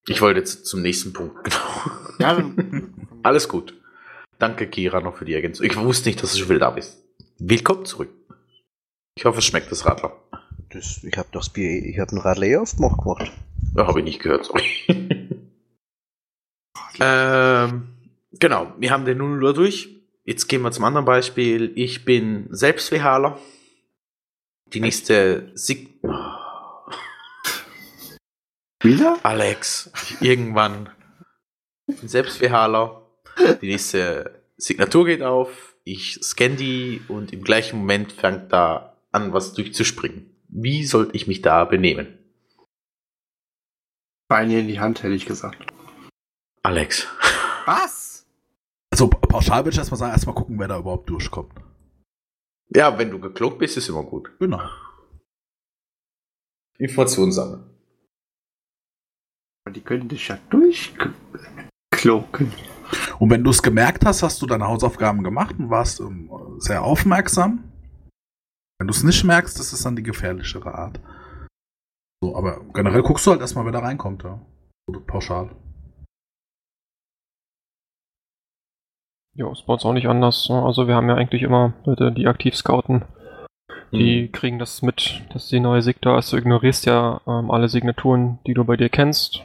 Ich 0.07 0.21
wollte 0.21 0.41
jetzt 0.41 0.67
zum 0.67 0.83
nächsten 0.83 1.15
Punkt, 1.15 1.43
genau. 1.45 1.57
Ja, 2.19 2.35
dann, 2.35 2.93
Alles 3.23 3.49
gut. 3.49 3.73
Danke, 4.39 4.67
Kira, 4.67 5.01
noch 5.01 5.17
für 5.17 5.25
die 5.25 5.33
Ergänzung. 5.33 5.65
Ich 5.65 5.75
wusste 5.75 6.11
nicht, 6.11 6.23
dass 6.23 6.35
du 6.35 6.39
schon 6.41 6.51
wieder 6.51 6.59
da 6.59 6.71
bist. 6.73 7.03
Willkommen 7.39 7.87
zurück. 7.87 8.11
Ich 9.17 9.25
hoffe, 9.25 9.39
es 9.39 9.47
schmeckt 9.47 9.73
das 9.73 9.87
Radler. 9.87 10.13
Das, 10.69 11.03
ich 11.03 11.17
habe 11.17 11.29
das 11.33 11.49
Bier, 11.49 11.83
ich 11.83 11.99
habe 11.99 12.15
ein 12.15 12.19
Radler 12.19 12.61
aufgemacht 12.61 13.03
gemacht. 13.03 13.33
Ja, 13.75 13.87
habe 13.87 14.01
ich 14.01 14.05
nicht 14.05 14.21
gehört, 14.21 14.45
sorry. 14.45 14.63
ähm, 17.01 17.89
genau, 18.33 18.75
wir 18.79 18.91
haben 18.91 19.07
den 19.07 19.17
0 19.17 19.55
durch. 19.55 19.97
Jetzt 20.25 20.49
gehen 20.49 20.61
wir 20.61 20.73
zum 20.73 20.85
anderen 20.85 21.07
Beispiel. 21.07 21.73
Ich 21.75 22.05
bin 22.05 22.49
selbst 22.51 22.93
WHler. 22.93 23.39
Die 24.75 24.81
nächste 24.81 25.53
Sig 25.55 25.89
wieder? 28.81 29.19
Alex, 29.23 29.91
irgendwann. 30.21 30.91
Ich 31.87 31.99
bin 32.01 32.09
selbst 32.09 32.41
WHler. 32.41 33.03
Die 33.61 33.69
nächste 33.69 34.43
Signatur 34.57 35.07
geht 35.07 35.23
auf. 35.23 35.77
Ich 35.85 36.19
scanne 36.23 36.57
die 36.57 37.03
und 37.09 37.33
im 37.33 37.43
gleichen 37.45 37.79
Moment 37.79 38.13
fängt 38.13 38.53
da 38.53 38.97
an, 39.13 39.33
was 39.33 39.53
durchzuspringen. 39.53 40.35
Wie 40.49 40.85
sollte 40.85 41.15
ich 41.15 41.27
mich 41.27 41.43
da 41.43 41.65
benehmen? 41.65 42.19
Beine 44.29 44.59
in 44.59 44.69
die 44.69 44.81
Hand, 44.81 45.03
hätte 45.03 45.15
ich 45.15 45.27
gesagt. 45.27 45.65
Alex. 46.63 47.07
Was? 47.67 48.27
Also 48.91 49.09
pauschal 49.09 49.65
würde 49.65 49.71
ich 49.75 49.79
erstmal 49.79 49.99
sagen, 49.99 50.13
erstmal 50.13 50.35
gucken, 50.35 50.59
wer 50.59 50.69
da 50.69 50.79
überhaupt 50.79 51.09
durchkommt. 51.09 51.53
Ja, 52.75 52.99
wenn 52.99 53.11
du 53.11 53.21
geklont 53.21 53.59
bist, 53.59 53.77
ist 53.77 53.89
immer 53.89 54.03
gut. 54.03 54.31
Genau. 54.41 54.61
Informationen 56.79 57.33
sammeln. 57.33 57.76
Die 59.75 59.81
können 59.81 60.09
dich 60.09 60.29
ja 60.29 60.39
durchkloken. 60.51 62.53
Und 63.19 63.31
wenn 63.31 63.43
du 63.43 63.51
es 63.51 63.63
gemerkt 63.63 64.07
hast, 64.07 64.23
hast 64.23 64.41
du 64.41 64.47
deine 64.47 64.69
Hausaufgaben 64.69 65.25
gemacht 65.25 65.57
und 65.59 65.71
warst 65.71 66.01
ähm, 66.01 66.31
sehr 66.59 66.85
aufmerksam. 66.85 67.65
Wenn 68.79 68.87
du 68.87 68.93
es 68.93 69.03
nicht 69.03 69.25
merkst, 69.25 69.59
das 69.59 69.73
ist 69.73 69.85
dann 69.85 69.97
die 69.97 70.03
gefährlichere 70.03 70.75
Art. 70.75 71.01
So, 72.23 72.37
aber 72.37 72.61
generell 72.73 73.03
guckst 73.03 73.27
du 73.27 73.33
halt 73.33 73.41
erstmal, 73.41 73.65
wer 73.65 73.73
da 73.73 73.81
reinkommt, 73.81 74.23
ja. 74.23 74.39
So 74.87 75.01
pauschal. 75.01 75.51
Ja, 79.35 79.51
ist 79.51 79.67
bei 79.67 79.73
uns 79.73 79.85
auch 79.85 79.93
nicht 79.93 80.09
anders. 80.09 80.49
ne? 80.49 80.63
Also 80.63 80.87
wir 80.87 80.95
haben 80.95 81.09
ja 81.09 81.17
eigentlich 81.17 81.43
immer 81.43 81.75
Leute, 81.85 82.13
die 82.13 82.27
aktiv 82.27 82.55
scouten. 82.55 83.05
Die 83.93 84.31
kriegen 84.33 84.59
das 84.59 84.83
mit, 84.83 85.23
dass 85.33 85.49
die 85.49 85.61
neue 85.61 85.83
Sig 85.83 86.01
da 86.01 86.19
ist. 86.19 86.33
Du 86.33 86.37
ignorierst 86.37 86.87
ja 86.87 87.21
ähm, 87.27 87.51
alle 87.51 87.69
Signaturen, 87.69 88.39
die 88.47 88.55
du 88.55 88.65
bei 88.65 88.77
dir 88.77 88.89
kennst. 88.89 89.43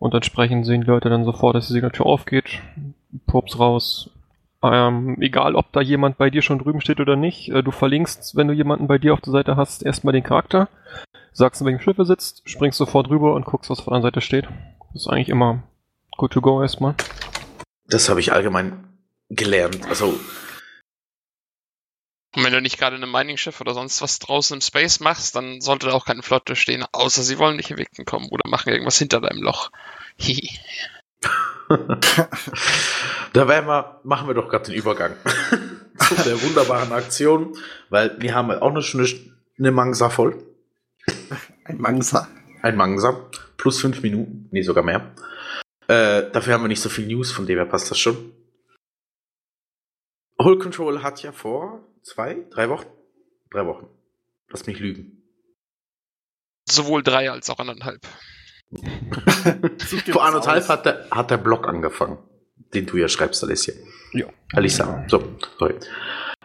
Und 0.00 0.14
entsprechend 0.14 0.64
sehen 0.64 0.80
die 0.80 0.86
Leute 0.86 1.10
dann 1.10 1.24
sofort, 1.24 1.54
dass 1.54 1.68
die 1.68 1.74
Signatur 1.74 2.06
aufgeht, 2.06 2.62
Props 3.26 3.58
raus. 3.58 4.10
Ähm, 4.62 5.18
egal, 5.20 5.54
ob 5.54 5.72
da 5.72 5.82
jemand 5.82 6.16
bei 6.16 6.30
dir 6.30 6.40
schon 6.40 6.58
drüben 6.58 6.80
steht 6.80 7.00
oder 7.00 7.16
nicht, 7.16 7.50
äh, 7.50 7.62
du 7.62 7.70
verlinkst, 7.70 8.34
wenn 8.34 8.48
du 8.48 8.54
jemanden 8.54 8.88
bei 8.88 8.98
dir 8.98 9.12
auf 9.12 9.20
der 9.20 9.32
Seite 9.32 9.56
hast, 9.56 9.82
erstmal 9.82 10.12
den 10.12 10.22
Charakter, 10.22 10.68
sagst, 11.32 11.60
in 11.60 11.66
welchem 11.66 11.80
Schiff 11.80 11.98
er 11.98 12.06
sitzt, 12.06 12.48
springst 12.48 12.78
sofort 12.78 13.10
rüber 13.10 13.34
und 13.34 13.44
guckst, 13.44 13.68
was 13.68 13.78
auf 13.78 13.84
der 13.84 13.92
anderen 13.92 14.10
Seite 14.10 14.20
steht. 14.22 14.48
Das 14.92 15.02
ist 15.02 15.08
eigentlich 15.08 15.28
immer 15.28 15.62
good 16.16 16.32
to 16.32 16.40
go 16.40 16.62
erstmal. 16.62 16.94
Das 17.86 18.08
habe 18.08 18.20
ich 18.20 18.32
allgemein 18.32 18.84
gelernt. 19.28 19.86
Also, 19.86 20.14
Und 22.34 22.44
wenn 22.44 22.52
du 22.52 22.60
nicht 22.60 22.78
gerade 22.78 22.94
in 22.96 23.02
einem 23.02 23.10
Mining-Schiff 23.10 23.60
oder 23.60 23.74
sonst 23.74 24.02
was 24.02 24.20
draußen 24.20 24.54
im 24.54 24.60
Space 24.60 25.00
machst, 25.00 25.34
dann 25.34 25.60
sollte 25.60 25.86
da 25.86 25.92
auch 25.92 26.06
keine 26.06 26.22
Flotte 26.22 26.54
stehen, 26.54 26.84
außer 26.92 27.22
sie 27.22 27.38
wollen 27.38 27.56
dich 27.56 27.72
erwecken 27.72 28.04
kommen 28.04 28.28
oder 28.30 28.48
machen 28.48 28.72
irgendwas 28.72 28.98
hinter 28.98 29.20
deinem 29.20 29.42
Loch. 29.42 29.70
Hihi. 30.16 30.48
da 33.32 33.48
werden 33.48 33.66
wir, 33.66 34.00
machen 34.04 34.28
wir 34.28 34.34
doch 34.34 34.48
gerade 34.48 34.66
den 34.66 34.74
Übergang 34.74 35.16
zu 35.98 36.14
der 36.14 36.40
wunderbaren 36.40 36.92
Aktion, 36.92 37.56
weil 37.88 38.20
wir 38.20 38.34
haben 38.34 38.50
auch 38.52 38.72
noch 38.72 38.82
schon 38.82 39.00
eine, 39.00 39.10
eine 39.58 39.72
Mangsa 39.72 40.08
voll. 40.08 40.40
Ein 41.64 41.80
Mangsa. 41.80 42.28
Ein 42.62 42.76
Mangsa. 42.76 43.28
Plus 43.56 43.80
fünf 43.80 44.02
Minuten. 44.02 44.48
Nee, 44.52 44.62
sogar 44.62 44.84
mehr. 44.84 45.14
Äh, 45.88 46.30
dafür 46.30 46.54
haben 46.54 46.62
wir 46.62 46.68
nicht 46.68 46.80
so 46.80 46.88
viel 46.88 47.06
News, 47.06 47.32
von 47.32 47.46
dem 47.46 47.58
her 47.58 47.66
passt 47.66 47.90
das 47.90 47.98
schon. 47.98 48.32
Whole 50.38 50.58
Control 50.58 51.02
hat 51.02 51.22
ja 51.22 51.32
vor 51.32 51.80
zwei, 52.02 52.46
drei 52.50 52.68
Wochen, 52.68 52.86
drei 53.50 53.66
Wochen. 53.66 53.88
Lass 54.48 54.66
mich 54.66 54.78
lügen. 54.78 55.22
Sowohl 56.68 57.02
drei 57.02 57.30
als 57.30 57.48
auch 57.50 57.58
anderthalb. 57.58 58.00
Vor 60.12 60.24
anderthalb 60.24 60.68
hat 60.68 60.86
der, 60.86 61.08
hat 61.10 61.30
der 61.30 61.38
Blog 61.38 61.66
angefangen, 61.66 62.18
den 62.74 62.86
du 62.86 62.96
ja 62.96 63.08
schreibst, 63.08 63.42
Alicia. 63.42 63.74
Ja. 64.12 64.26
Alisa, 64.52 65.04
so, 65.08 65.36
sorry. 65.58 65.74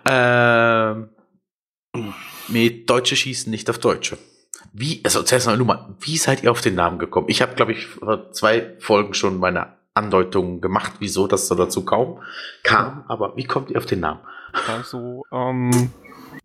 Ähm, 0.07 1.09
mit 2.47 2.89
Deutsche 2.89 3.15
schießen 3.15 3.49
nicht 3.51 3.69
auf 3.69 3.79
Deutsche. 3.79 4.17
Wie, 4.73 5.01
also 5.03 5.23
zuerst 5.23 5.47
mal 5.47 5.57
nur 5.57 5.67
mal, 5.67 5.95
wie 6.01 6.17
seid 6.17 6.43
ihr 6.43 6.51
auf 6.51 6.61
den 6.61 6.75
Namen 6.75 6.99
gekommen? 6.99 7.29
Ich 7.29 7.41
habe, 7.41 7.55
glaube 7.55 7.71
ich, 7.71 7.85
vor 7.85 8.31
zwei 8.31 8.75
Folgen 8.79 9.13
schon 9.13 9.39
meine 9.39 9.77
Andeutungen 9.93 10.59
gemacht, 10.59 10.93
wieso 10.99 11.27
das 11.27 11.47
so 11.47 11.55
dazu 11.55 11.85
kaum 11.85 12.21
kam, 12.63 13.05
aber 13.07 13.37
wie 13.37 13.45
kommt 13.45 13.69
ihr 13.69 13.77
auf 13.77 13.85
den 13.85 14.01
Namen? 14.01 14.19
Also, 14.67 15.23
ähm, 15.31 15.91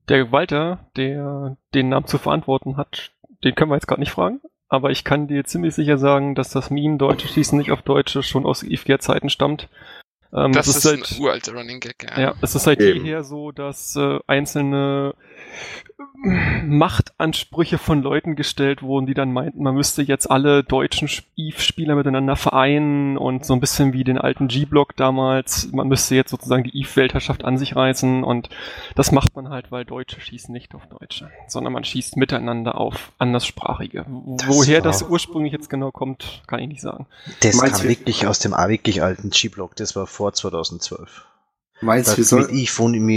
der 0.08 0.32
Walter, 0.32 0.90
der 0.96 1.56
den 1.74 1.88
Namen 1.88 2.06
zu 2.06 2.18
verantworten 2.18 2.76
hat, 2.76 3.12
den 3.44 3.54
können 3.54 3.70
wir 3.70 3.76
jetzt 3.76 3.86
gerade 3.86 4.00
nicht 4.00 4.12
fragen. 4.12 4.40
Aber 4.68 4.90
ich 4.90 5.02
kann 5.02 5.26
dir 5.26 5.44
ziemlich 5.44 5.74
sicher 5.74 5.98
sagen, 5.98 6.34
dass 6.34 6.50
das 6.50 6.70
Meme 6.70 6.96
Deutsche 6.96 7.26
schießen 7.26 7.58
nicht 7.58 7.72
auf 7.72 7.82
Deutsche 7.82 8.22
schon 8.22 8.46
aus 8.46 8.62
IFG-Zeiten 8.62 9.28
stammt. 9.28 9.68
Ähm, 10.32 10.52
Das 10.52 10.68
es 10.68 10.76
ist 10.76 10.82
seit, 10.82 11.18
ein 11.18 11.22
uralter 11.22 11.54
Running 11.54 11.80
Gag, 11.80 12.04
ja. 12.04 12.20
ja, 12.20 12.34
es 12.40 12.54
ist 12.54 12.64
seit 12.64 12.80
Eben. 12.80 13.04
jeher 13.04 13.24
so, 13.24 13.50
dass 13.50 13.96
äh, 13.96 14.20
einzelne 14.28 15.14
Machtansprüche 16.66 17.78
von 17.78 18.02
Leuten 18.02 18.36
gestellt 18.36 18.82
wurden, 18.82 19.06
die 19.06 19.14
dann 19.14 19.32
meinten, 19.32 19.62
man 19.62 19.74
müsste 19.74 20.02
jetzt 20.02 20.30
alle 20.30 20.62
deutschen 20.62 21.08
Eve-Spieler 21.36 21.94
miteinander 21.94 22.36
vereinen 22.36 23.16
und 23.16 23.46
so 23.46 23.54
ein 23.54 23.60
bisschen 23.60 23.94
wie 23.94 24.04
den 24.04 24.18
alten 24.18 24.48
G-Block 24.48 24.96
damals, 24.96 25.72
man 25.72 25.88
müsste 25.88 26.14
jetzt 26.14 26.30
sozusagen 26.30 26.64
die 26.64 26.78
Eve-Weltherrschaft 26.78 27.44
an 27.44 27.56
sich 27.56 27.74
reißen 27.74 28.22
und 28.22 28.50
das 28.94 29.12
macht 29.12 29.34
man 29.34 29.48
halt, 29.48 29.72
weil 29.72 29.86
Deutsche 29.86 30.20
schießen 30.20 30.52
nicht 30.52 30.74
auf 30.74 30.86
Deutsche, 30.86 31.30
sondern 31.48 31.72
man 31.72 31.84
schießt 31.84 32.16
miteinander 32.16 32.78
auf 32.78 33.12
Anderssprachige. 33.18 34.04
Das 34.26 34.48
Woher 34.48 34.82
das 34.82 35.02
ursprünglich 35.02 35.52
jetzt 35.52 35.70
genau 35.70 35.90
kommt, 35.90 36.42
kann 36.46 36.60
ich 36.60 36.68
nicht 36.68 36.82
sagen. 36.82 37.06
Das 37.42 37.56
Meinst 37.56 37.80
kam 37.80 37.88
wirklich 37.88 38.26
aus 38.26 38.38
dem 38.40 38.52
wirklich 38.52 39.02
alten 39.02 39.30
G-Block, 39.30 39.74
das 39.76 39.96
war 39.96 40.06
vor 40.06 40.34
2012. 40.34 41.29
Meinst 41.82 42.12
du, 42.12 42.16
wir 42.18 42.24
Das 42.24 42.32
mit 42.32 42.48
und- 42.50 42.54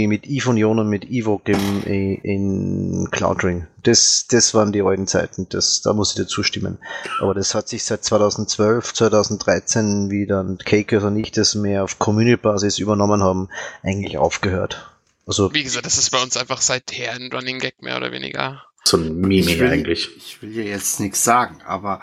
mit 0.08 0.64
und 0.64 0.88
mit 0.88 1.04
Evoke 1.10 1.52
im, 1.52 1.82
äh, 1.86 2.14
in 2.22 3.08
Cloudring. 3.10 3.66
Das, 3.82 4.26
das 4.28 4.54
waren 4.54 4.72
die 4.72 4.82
alten 4.82 5.06
Zeiten, 5.06 5.46
das, 5.50 5.82
da 5.82 5.92
muss 5.92 6.10
ich 6.10 6.16
dir 6.16 6.26
zustimmen. 6.26 6.78
Aber 7.20 7.34
das 7.34 7.54
hat 7.54 7.68
sich 7.68 7.84
seit 7.84 8.02
2012, 8.04 8.94
2013, 8.94 10.10
wie 10.10 10.26
dann 10.26 10.58
Cakers 10.58 11.04
und 11.04 11.16
ich 11.18 11.30
das 11.32 11.54
mehr 11.54 11.84
auf 11.84 11.98
Community-Basis 11.98 12.78
übernommen 12.78 13.22
haben, 13.22 13.48
eigentlich 13.82 14.16
aufgehört. 14.16 14.90
Also, 15.26 15.52
Wie 15.54 15.62
gesagt, 15.62 15.86
das 15.86 15.98
ist 15.98 16.10
bei 16.10 16.22
uns 16.22 16.36
einfach 16.36 16.60
seither 16.60 17.12
ein 17.12 17.30
Running 17.32 17.58
Gag 17.58 17.82
mehr 17.82 17.96
oder 17.96 18.12
weniger. 18.12 18.62
So 18.84 18.98
ein 18.98 19.20
Meme 19.20 19.34
ich 19.50 19.58
will, 19.58 19.70
eigentlich. 19.70 20.10
ich 20.16 20.42
will 20.42 20.52
dir 20.52 20.64
jetzt 20.64 21.00
nichts 21.00 21.24
sagen, 21.24 21.58
aber 21.66 22.00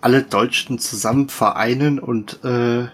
alle 0.00 0.22
Deutschen 0.22 0.78
zusammen 0.78 1.28
vereinen 1.28 1.98
und, 1.98 2.44
äh, 2.44 2.88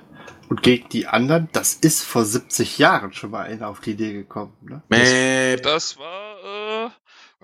und 0.49 0.63
gegen 0.63 0.89
die 0.89 1.07
anderen, 1.07 1.49
das 1.53 1.75
ist 1.75 2.03
vor 2.03 2.25
70 2.25 2.79
Jahren 2.79 3.13
schon 3.13 3.31
mal 3.31 3.45
einer 3.45 3.69
auf 3.69 3.81
die 3.81 3.93
Idee 3.93 4.13
gekommen. 4.13 4.53
Ne? 4.63 4.83
Mäh, 4.89 5.57
Das 5.57 5.97
war 5.99 6.93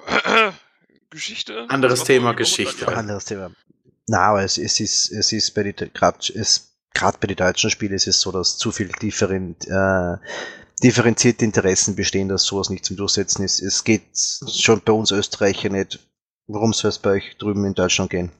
äh, 0.06 0.50
Geschichte. 1.10 1.66
Anderes 1.68 2.00
Das 2.00 2.00
war 2.00 2.06
Thema, 2.06 2.32
Geschichte. 2.32 2.86
100 2.86 2.88
Jahren. 2.88 2.98
anderes 2.98 3.24
Thema. 3.24 3.50
Na, 4.08 4.18
aber 4.22 4.42
es, 4.42 4.58
es 4.58 4.80
ist, 4.80 5.10
es 5.12 5.32
ist 5.32 5.54
bei 5.54 5.62
die, 5.62 5.72
gerade 5.72 6.18
es, 6.34 6.76
gerade 6.94 7.18
bei 7.20 7.28
den 7.28 7.36
deutschen 7.36 7.70
Spielen 7.70 7.92
ist 7.92 8.06
es 8.06 8.20
so, 8.20 8.32
dass 8.32 8.58
zu 8.58 8.72
viel 8.72 8.88
different, 8.88 9.66
äh, 9.68 10.16
differenzierte 10.82 11.44
Interessen 11.44 11.94
bestehen, 11.94 12.28
dass 12.28 12.44
sowas 12.44 12.70
nicht 12.70 12.84
zum 12.84 12.96
Durchsetzen 12.96 13.44
ist. 13.44 13.60
Es 13.60 13.84
geht 13.84 14.02
schon 14.14 14.80
bei 14.84 14.92
uns 14.92 15.10
Österreicher 15.10 15.68
nicht. 15.68 16.00
Warum 16.46 16.72
soll 16.72 16.88
es 16.88 16.98
bei 16.98 17.10
euch 17.10 17.36
drüben 17.38 17.64
in 17.64 17.74
Deutschland 17.74 18.10
gehen? 18.10 18.32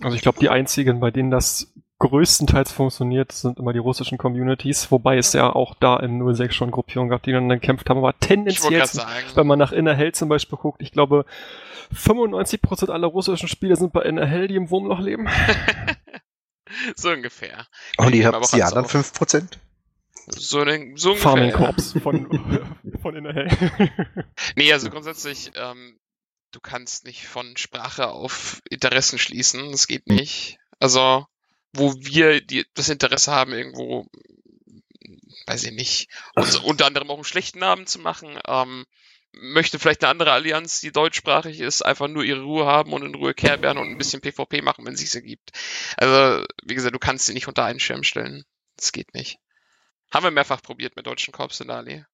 Also 0.00 0.16
ich 0.16 0.22
glaube, 0.22 0.38
die 0.38 0.48
einzigen, 0.48 1.00
bei 1.00 1.10
denen 1.10 1.30
das 1.30 1.66
größtenteils 2.00 2.72
funktioniert, 2.72 3.30
sind 3.30 3.58
immer 3.58 3.72
die 3.72 3.78
russischen 3.78 4.18
Communities, 4.18 4.90
wobei 4.90 5.18
es 5.18 5.32
ja 5.34 5.54
auch 5.54 5.74
da 5.78 5.98
im 5.98 6.34
06 6.34 6.54
schon 6.54 6.70
Gruppierungen 6.70 7.10
gab, 7.10 7.22
die 7.22 7.32
dann 7.32 7.48
gekämpft 7.48 7.88
haben, 7.88 7.98
aber 7.98 8.18
tendenziell, 8.18 8.82
wenn 9.34 9.46
man 9.46 9.58
nach 9.58 9.70
Inner 9.70 9.94
Hell 9.94 10.12
zum 10.12 10.28
Beispiel 10.28 10.58
guckt, 10.58 10.82
ich 10.82 10.92
glaube, 10.92 11.24
95% 11.94 12.90
aller 12.90 13.06
russischen 13.06 13.48
Spieler 13.48 13.76
sind 13.76 13.92
bei 13.92 14.02
Inner 14.02 14.26
Hell, 14.26 14.48
die 14.48 14.56
im 14.56 14.70
Wurmloch 14.70 15.00
leben. 15.00 15.28
so 16.96 17.10
ungefähr. 17.10 17.66
Und 17.98 18.14
ihr 18.14 18.26
habt 18.26 18.36
aber 18.36 18.46
die 18.52 18.62
anderen 18.62 18.86
auf. 18.86 18.94
5%? 18.94 19.58
So, 20.28 20.64
ne, 20.64 20.92
so 20.94 21.10
ungefähr. 21.10 21.30
Farming. 21.30 21.52
Corps 21.52 21.92
von, 22.02 22.76
von 23.02 23.16
Inner 23.16 23.34
Hell. 23.34 23.48
Nee, 24.56 24.72
also 24.72 24.88
grundsätzlich, 24.88 25.50
ähm, 25.54 25.98
du 26.52 26.60
kannst 26.60 27.04
nicht 27.04 27.26
von 27.26 27.56
Sprache 27.56 28.08
auf 28.08 28.62
Interessen 28.70 29.18
schließen. 29.18 29.70
Das 29.70 29.86
geht 29.86 30.06
nicht. 30.06 30.58
Also, 30.78 31.26
wo 31.72 31.94
wir 31.98 32.40
die, 32.40 32.66
das 32.74 32.88
Interesse 32.88 33.32
haben, 33.32 33.52
irgendwo, 33.52 34.06
weiß 35.46 35.64
ich 35.64 35.72
nicht, 35.72 36.08
uns 36.34 36.56
unter 36.56 36.86
anderem 36.86 37.10
auch 37.10 37.16
einen 37.16 37.24
schlechten 37.24 37.58
Namen 37.58 37.86
zu 37.86 37.98
machen, 37.98 38.38
ähm, 38.46 38.86
möchte 39.32 39.78
vielleicht 39.78 40.02
eine 40.02 40.10
andere 40.10 40.32
Allianz, 40.32 40.80
die 40.80 40.90
deutschsprachig 40.92 41.60
ist, 41.60 41.82
einfach 41.82 42.08
nur 42.08 42.24
ihre 42.24 42.42
Ruhe 42.42 42.66
haben 42.66 42.92
und 42.92 43.04
in 43.04 43.14
Ruhe 43.14 43.34
Care 43.34 43.62
werden 43.62 43.78
und 43.78 43.88
ein 43.88 43.98
bisschen 43.98 44.20
PvP 44.20 44.62
machen, 44.62 44.84
wenn 44.84 44.94
es 44.94 45.00
sich 45.00 45.14
ergibt. 45.14 45.50
Also, 45.96 46.44
wie 46.64 46.74
gesagt, 46.74 46.94
du 46.94 46.98
kannst 46.98 47.26
sie 47.26 47.34
nicht 47.34 47.46
unter 47.46 47.64
einen 47.64 47.80
Schirm 47.80 48.02
stellen. 48.02 48.44
Das 48.76 48.92
geht 48.92 49.14
nicht. 49.14 49.38
Haben 50.12 50.24
wir 50.24 50.30
mehrfach 50.32 50.62
probiert 50.62 50.96
mit 50.96 51.06
deutschen 51.06 51.32
Korps 51.32 51.60
in 51.60 51.68
der 51.68 51.76
Allee. 51.76 52.04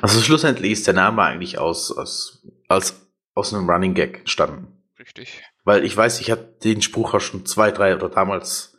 Also 0.00 0.20
schlussendlich 0.22 0.72
ist 0.72 0.86
der 0.86 0.94
Name 0.94 1.22
eigentlich 1.22 1.58
aus, 1.58 1.90
aus, 1.90 2.46
als, 2.68 3.10
aus 3.34 3.52
einem 3.52 3.68
Running 3.68 3.94
Gag 3.94 4.20
entstanden. 4.20 4.79
Richtig. 5.00 5.42
Weil 5.64 5.84
ich 5.84 5.96
weiß, 5.96 6.20
ich 6.20 6.30
habe 6.30 6.56
den 6.62 6.82
Spruch 6.82 7.14
auch 7.14 7.20
schon 7.20 7.46
zwei, 7.46 7.70
drei 7.70 7.94
oder 7.96 8.10
damals 8.10 8.76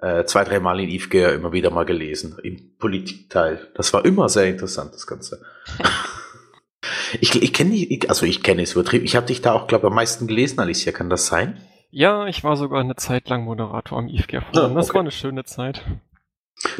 äh, 0.00 0.24
zwei, 0.24 0.44
drei 0.44 0.60
Mal 0.60 0.80
in 0.80 0.90
IFG 0.90 1.32
immer 1.34 1.52
wieder 1.52 1.70
mal 1.70 1.84
gelesen, 1.86 2.36
im 2.42 2.76
Politikteil. 2.76 3.70
Das 3.74 3.92
war 3.94 4.04
immer 4.04 4.28
sehr 4.28 4.46
interessant, 4.48 4.92
das 4.94 5.06
Ganze. 5.06 5.42
ich 7.20 7.40
ich 7.40 7.52
kenne 7.52 7.70
die, 7.70 8.08
also 8.08 8.26
ich 8.26 8.42
kenne 8.42 8.62
es 8.62 8.72
übertrieben. 8.72 9.04
Ich 9.04 9.16
habe 9.16 9.26
dich 9.26 9.40
da 9.40 9.52
auch, 9.52 9.66
glaube 9.66 9.86
ich, 9.86 9.90
am 9.90 9.94
meisten 9.94 10.26
gelesen, 10.26 10.60
Alicia, 10.60 10.92
kann 10.92 11.10
das 11.10 11.26
sein? 11.26 11.60
ja, 11.94 12.26
ich 12.26 12.42
war 12.42 12.56
sogar 12.56 12.80
eine 12.80 12.96
Zeit 12.96 13.28
lang 13.28 13.44
Moderator 13.44 13.98
am 13.98 14.08
IFG 14.08 14.38
Ah, 14.38 14.40
Forum. 14.52 14.74
Das 14.74 14.86
okay. 14.88 14.94
war 14.94 15.00
eine 15.02 15.10
schöne 15.10 15.44
Zeit. 15.44 15.82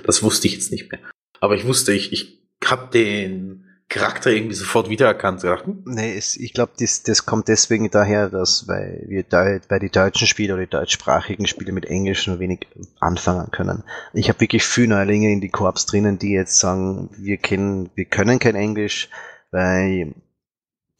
Das 0.05 0.23
wusste 0.23 0.47
ich 0.49 0.55
jetzt 0.55 0.73
nicht 0.73 0.91
mehr. 0.91 1.01
Aber 1.41 1.55
ich 1.55 1.67
wusste, 1.67 1.93
ich, 1.93 2.13
ich 2.13 2.41
habe 2.65 2.91
den 2.91 3.62
Charakter 3.93 4.31
irgendwie 4.31 4.55
sofort 4.55 4.89
wiedererkannt. 4.89 5.43
Hm, 5.43 5.83
Nee, 5.85 6.17
es, 6.17 6.37
ich 6.37 6.55
glaube, 6.55 6.73
das, 6.79 7.03
das 7.03 7.27
kommt 7.27 7.49
deswegen 7.49 7.91
daher, 7.91 8.31
dass 8.31 8.67
weil 8.67 9.05
wir 9.07 9.23
Deu 9.23 9.61
bei 9.69 9.79
die 9.79 9.91
deutschen 9.91 10.27
Spieler 10.27 10.55
oder 10.55 10.65
die 10.65 10.71
deutschsprachigen 10.71 11.47
Spieler 11.47 11.73
mit 11.73 11.85
Englisch 11.85 12.27
nur 12.27 12.39
wenig 12.39 12.67
anfangen 13.01 13.51
können. 13.51 13.85
Ich 14.15 14.29
habe 14.29 14.41
wirklich 14.41 14.65
viele 14.65 14.89
Neulinge 14.89 15.31
in 15.31 15.41
die 15.41 15.51
Korps 15.51 15.85
drinnen, 15.87 16.19
die 16.19 16.33
jetzt 16.33 16.59
sagen, 16.59 17.11
wir 17.19 17.37
kennen, 17.37 17.91
wir 17.95 18.07
können 18.07 18.39
kein 18.39 18.55
Englisch, 18.57 19.11
weil 19.51 20.15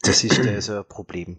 das 0.03 0.23
ist 0.23 0.39
also 0.39 0.77
ein 0.77 0.85
Problem. 0.87 1.37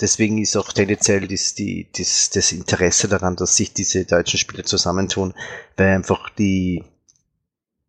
Deswegen 0.00 0.38
ist 0.38 0.56
auch 0.56 0.72
tendenziell 0.72 1.26
das, 1.26 1.54
die, 1.54 1.88
das, 1.96 2.30
das 2.30 2.52
Interesse 2.52 3.08
daran, 3.08 3.34
dass 3.34 3.56
sich 3.56 3.72
diese 3.72 4.04
deutschen 4.04 4.38
Spieler 4.38 4.62
zusammentun, 4.62 5.34
weil 5.76 5.88
einfach 5.88 6.30
die, 6.30 6.84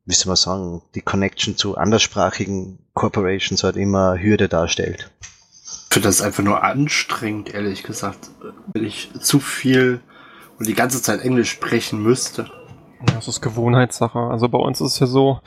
wie 0.09 0.15
soll 0.15 0.31
man 0.31 0.37
sagen, 0.37 0.81
die 0.95 1.01
Connection 1.01 1.55
zu 1.55 1.77
anderssprachigen 1.77 2.79
Corporations 2.95 3.63
halt 3.63 3.77
immer 3.77 4.19
Hürde 4.19 4.49
darstellt. 4.49 5.11
Ich 5.61 5.93
finde 5.93 6.07
das 6.07 6.21
einfach 6.21 6.43
nur 6.43 6.63
anstrengend, 6.63 7.53
ehrlich 7.53 7.83
gesagt. 7.83 8.31
Wenn 8.73 8.85
ich 8.85 9.11
zu 9.19 9.39
viel 9.39 10.01
und 10.57 10.67
die 10.67 10.73
ganze 10.73 11.01
Zeit 11.01 11.21
Englisch 11.21 11.51
sprechen 11.51 12.01
müsste. 12.01 12.49
Ja, 13.07 13.13
Das 13.13 13.27
ist 13.27 13.41
Gewohnheitssache. 13.41 14.17
Also 14.17 14.49
bei 14.49 14.57
uns 14.57 14.81
ist 14.81 14.93
es 14.93 14.99
ja 14.99 15.05
so, 15.05 15.41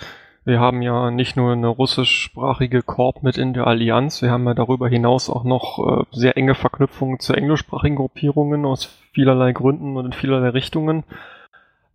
wir 0.44 0.60
haben 0.60 0.80
ja 0.80 1.10
nicht 1.10 1.36
nur 1.36 1.52
eine 1.52 1.68
russischsprachige 1.68 2.82
Korb 2.82 3.24
mit 3.24 3.38
in 3.38 3.54
der 3.54 3.66
Allianz, 3.66 4.22
wir 4.22 4.30
haben 4.30 4.46
ja 4.46 4.54
darüber 4.54 4.88
hinaus 4.88 5.28
auch 5.28 5.42
noch 5.42 5.78
äh, 5.78 6.04
sehr 6.12 6.36
enge 6.36 6.54
Verknüpfungen 6.54 7.18
zu 7.18 7.32
englischsprachigen 7.32 7.96
Gruppierungen 7.96 8.64
aus 8.64 8.90
vielerlei 9.12 9.52
Gründen 9.52 9.96
und 9.96 10.06
in 10.06 10.12
vielerlei 10.12 10.50
Richtungen. 10.50 11.02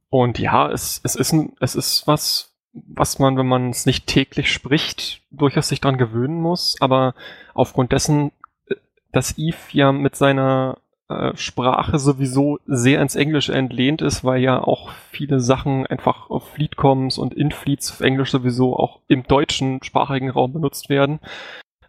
Und 0.10 0.40
ja, 0.40 0.70
es, 0.70 1.02
es, 1.04 1.16
ist, 1.16 1.34
ein, 1.34 1.54
es 1.60 1.76
ist 1.76 2.08
was, 2.08 2.57
was 2.88 3.20
man, 3.20 3.38
wenn 3.38 3.48
man 3.48 3.70
es 3.70 3.86
nicht 3.86 4.08
täglich 4.08 4.52
spricht, 4.52 5.22
durchaus 5.32 5.70
sich 5.70 5.82
dran 5.82 5.98
gewöhnen 5.98 6.42
muss. 6.42 6.76
Aber 6.80 7.16
aufgrund 7.54 7.92
dessen, 7.92 8.32
äh, 8.68 8.76
dass 9.12 9.38
Eve 9.38 9.58
ja 9.72 9.92
mit 9.92 10.16
seiner 10.16 10.78
äh, 11.10 11.36
Sprache 11.36 12.00
sowieso 12.00 12.60
sehr 12.66 13.02
ins 13.02 13.16
Englische 13.16 13.54
entlehnt 13.54 14.02
ist, 14.02 14.24
weil 14.24 14.42
ja 14.42 14.62
auch 14.62 14.92
viele 15.12 15.40
Sachen 15.40 15.86
einfach 15.86 16.30
auf 16.30 16.50
Fleetcoms 16.50 17.18
und 17.18 17.34
in 17.34 17.52
Fleets 17.52 17.92
auf 17.92 18.02
Englisch 18.02 18.32
sowieso 18.32 18.76
auch 18.76 19.00
im 19.08 19.24
deutschen 19.24 19.82
sprachigen 19.84 20.30
Raum 20.30 20.54
benutzt 20.54 20.90
werden, 20.90 21.20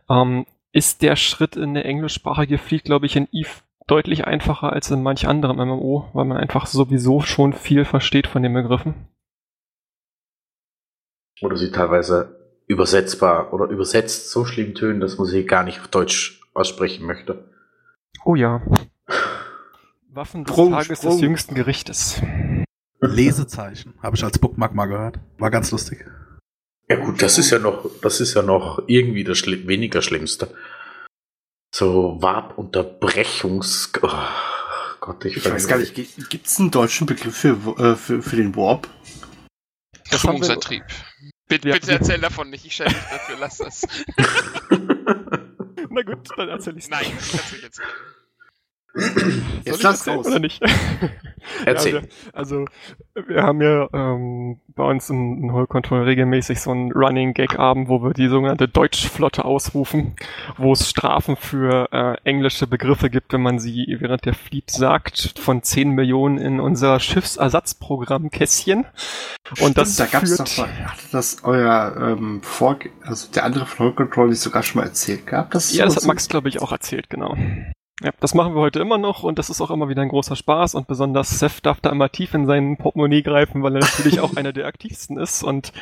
ähm, 0.09 0.47
ist 0.73 1.03
der 1.03 1.17
Schritt 1.17 1.57
in 1.57 1.71
eine 1.71 1.85
englischsprachige 1.85 2.59
Fleet, 2.59 2.85
glaube 2.85 3.07
ich, 3.07 3.17
in 3.17 3.29
Eve 3.33 3.51
deutlich 3.89 4.27
einfacher 4.27 4.73
als 4.73 4.91
in 4.91 5.03
manch 5.03 5.27
anderem 5.27 5.57
MMO, 5.57 6.09
weil 6.13 6.27
man 6.27 6.37
einfach 6.37 6.67
sowieso 6.67 7.21
schon 7.21 7.53
viel 7.53 7.85
versteht 7.85 8.29
von 8.29 8.43
den 8.43 8.53
Begriffen. 8.53 8.95
Oder 11.41 11.57
sie 11.57 11.71
teilweise 11.71 12.37
übersetzbar 12.67 13.53
oder 13.53 13.67
übersetzt 13.67 14.31
so 14.31 14.45
schlimm 14.45 14.75
tönen, 14.75 15.01
dass 15.01 15.19
man 15.19 15.27
sie 15.27 15.45
gar 15.45 15.65
nicht 15.65 15.81
auf 15.81 15.89
Deutsch 15.89 16.41
aussprechen 16.55 17.07
möchte. 17.07 17.45
Oh 18.25 18.35
ja. 18.35 18.63
Waffen 20.11 20.45
des 20.45 20.53
Sprung, 20.53 20.73
Tages 20.73 20.99
Sprung. 20.99 21.13
des 21.13 21.21
jüngsten 21.21 21.55
Gerichtes. 21.55 22.21
Lesezeichen, 23.01 23.95
habe 24.03 24.17
ich 24.17 24.25
als 24.25 24.39
Bookmark 24.39 24.75
mal 24.75 24.87
gehört. 24.87 25.21
War 25.39 25.51
ganz 25.51 25.71
lustig. 25.71 26.05
Ja 26.89 26.97
gut, 26.97 27.23
das 27.23 27.39
ist 27.39 27.51
ja 27.51 27.59
noch, 27.59 27.89
das 28.03 28.21
ist 28.21 28.35
ja 28.35 28.43
noch 28.43 28.83
irgendwie 28.87 29.25
das 29.25 29.39
Schli 29.39 29.69
weniger 29.69 30.03
Schlimmste. 30.03 30.53
So 31.75 32.17
Warp-Unterbrechungs... 32.21 33.93
Oh 34.03 34.09
Gott, 35.01 35.25
ich, 35.27 35.37
Ich 35.37 35.51
weiß 35.51 35.69
gar 35.69 35.79
nicht, 35.79 35.95
gibt 35.95 36.47
es 36.47 36.59
einen 36.59 36.71
deutschen 36.71 37.07
Begriff 37.07 37.37
für, 37.37 37.57
äh, 37.79 37.95
für, 37.95 38.23
für 38.23 38.37
den 38.37 38.57
Warp? 38.57 38.89
Schwungsantrieb. 40.11 40.83
Bitte, 41.49 41.69
Ja, 41.69 41.75
bitte 41.75 41.93
erzähl 41.93 42.21
davon 42.21 42.51
nicht, 42.51 42.65
ich 42.67 42.75
schäme 42.75 42.91
mich 42.91 42.99
dafür, 43.11 43.37
lass 43.41 43.59
das. 43.59 43.87
Na 45.91 46.03
gut, 46.03 46.29
dann 46.37 46.49
erzähl 46.51 46.77
ich's. 46.77 46.91
Nein, 46.91 47.07
kannst 47.11 47.51
du 47.51 47.55
nicht 47.55 47.65
erzählen. 47.65 47.89
Jetzt 49.65 49.83
lass 49.83 50.09
raus. 50.09 50.27
Oder 50.27 50.39
nicht? 50.39 50.61
Erzähl. 51.65 51.95
Ja, 51.97 52.03
wir, 52.03 52.09
also, 52.33 52.65
wir 53.27 53.43
haben 53.43 53.63
ja 53.63 53.89
ähm, 53.93 54.61
bei 54.75 54.85
uns 54.85 55.09
in, 55.09 55.53
Whole 55.53 55.67
Control 55.67 56.03
regelmäßig 56.03 56.61
so 56.61 56.71
einen 56.71 56.93
Running 56.93 57.33
Gag 57.35 57.59
Abend, 57.59 57.89
wo 57.89 58.03
wir 58.03 58.13
die 58.13 58.29
sogenannte 58.29 58.69
Deutschflotte 58.69 59.45
ausrufen, 59.45 60.17
wo 60.57 60.73
es 60.73 60.89
Strafen 60.89 61.37
für 61.37 61.89
äh, 61.93 62.17
englische 62.29 62.67
Begriffe 62.67 63.09
gibt, 63.09 63.33
wenn 63.33 63.43
man 63.43 63.59
sie 63.59 63.97
während 64.01 64.25
der 64.25 64.35
Fleet 64.35 64.71
sagt, 64.71 65.39
von 65.39 65.63
10 65.63 65.91
Millionen 65.91 66.39
in 66.39 66.61
unser 66.61 66.99
Schiffsersatzprogramm 67.01 68.31
Kässchen. 68.31 68.85
Und 69.61 69.79
das 69.79 69.97
da 69.97 70.07
gab's 70.07 70.29
führt, 70.37 70.41
doch 70.41 70.57
mal, 70.59 70.69
hatte 70.91 71.07
das 71.13 71.45
euer 71.45 71.97
ähm, 72.19 72.43
Vor 72.43 72.79
also 73.03 73.31
der 73.33 73.45
andere 73.45 73.65
von 73.67 73.87
Whole 73.87 73.95
Control 73.95 74.29
nicht 74.29 74.41
sogar 74.41 74.63
schon 74.63 74.81
mal 74.81 74.87
erzählt 74.89 75.27
gehabt? 75.27 75.55
Das 75.55 75.73
Ja, 75.75 75.85
das 75.85 75.95
so- 75.95 76.01
hat 76.03 76.07
Max, 76.07 76.29
glaube 76.29 76.49
ich, 76.49 76.61
auch 76.61 76.73
erzählt, 76.73 77.09
genau. 77.09 77.37
Ja, 78.03 78.13
das 78.21 78.33
machen 78.33 78.55
wir 78.55 78.61
heute 78.61 78.79
immer 78.79 78.97
noch 78.97 79.25
und 79.25 79.41
das 79.41 79.51
ist 79.51 79.61
auch 79.61 79.73
immer 79.73 79.89
wieder 79.89 80.03
ein 80.03 80.09
großer 80.09 80.37
Spaß 80.37 80.77
und 80.77 80.87
besonders 80.87 81.41
Seth 81.41 81.67
darf 81.67 81.81
da 81.81 81.91
immer 81.91 82.11
tief 82.11 82.33
in 82.33 82.47
sein 82.47 82.77
Portemonnaie 82.77 83.23
greifen, 83.23 83.63
weil 83.65 83.75
er 83.75 83.81
natürlich 83.81 84.21
auch 84.21 84.37
einer 84.37 84.53
der 84.53 84.67
aktivsten 84.67 85.19
ist 85.19 85.43
und 85.43 85.73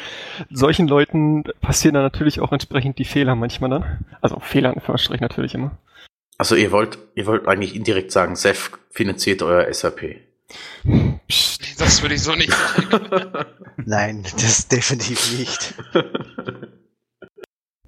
solchen 0.51 0.89
Leuten 0.89 1.45
passieren 1.61 1.95
dann 1.95 2.05
natürlich 2.05 2.41
auch 2.41 2.53
entsprechend 2.53 2.99
die 2.99 3.05
Fehler 3.05 3.35
manchmal 3.35 3.69
dann. 3.69 4.05
Also 4.23 4.41
Fehler 4.41 4.71
in 4.71 4.77
Anführungsstrichen 4.77 5.25
natürlich 5.25 5.55
immer. 5.55 5.77
Also 6.39 6.55
ihr 6.55 6.73
wollt, 6.73 6.99
ihr 7.15 7.27
wollt 7.27 7.47
eigentlich 7.47 7.77
indirekt 7.77 8.13
sagen, 8.13 8.35
Seth 8.35 8.71
finanziert 8.91 9.43
euer 9.43 9.73
SAP. 9.73 10.17
Psst. 11.29 11.81
Das 11.81 12.01
würde 12.01 12.15
ich 12.15 12.23
so 12.23 12.35
nicht 12.35 12.53
sagen. 12.91 13.47
Nein, 13.85 14.23
das 14.39 14.69
definitiv 14.69 15.39
nicht. 15.39 15.75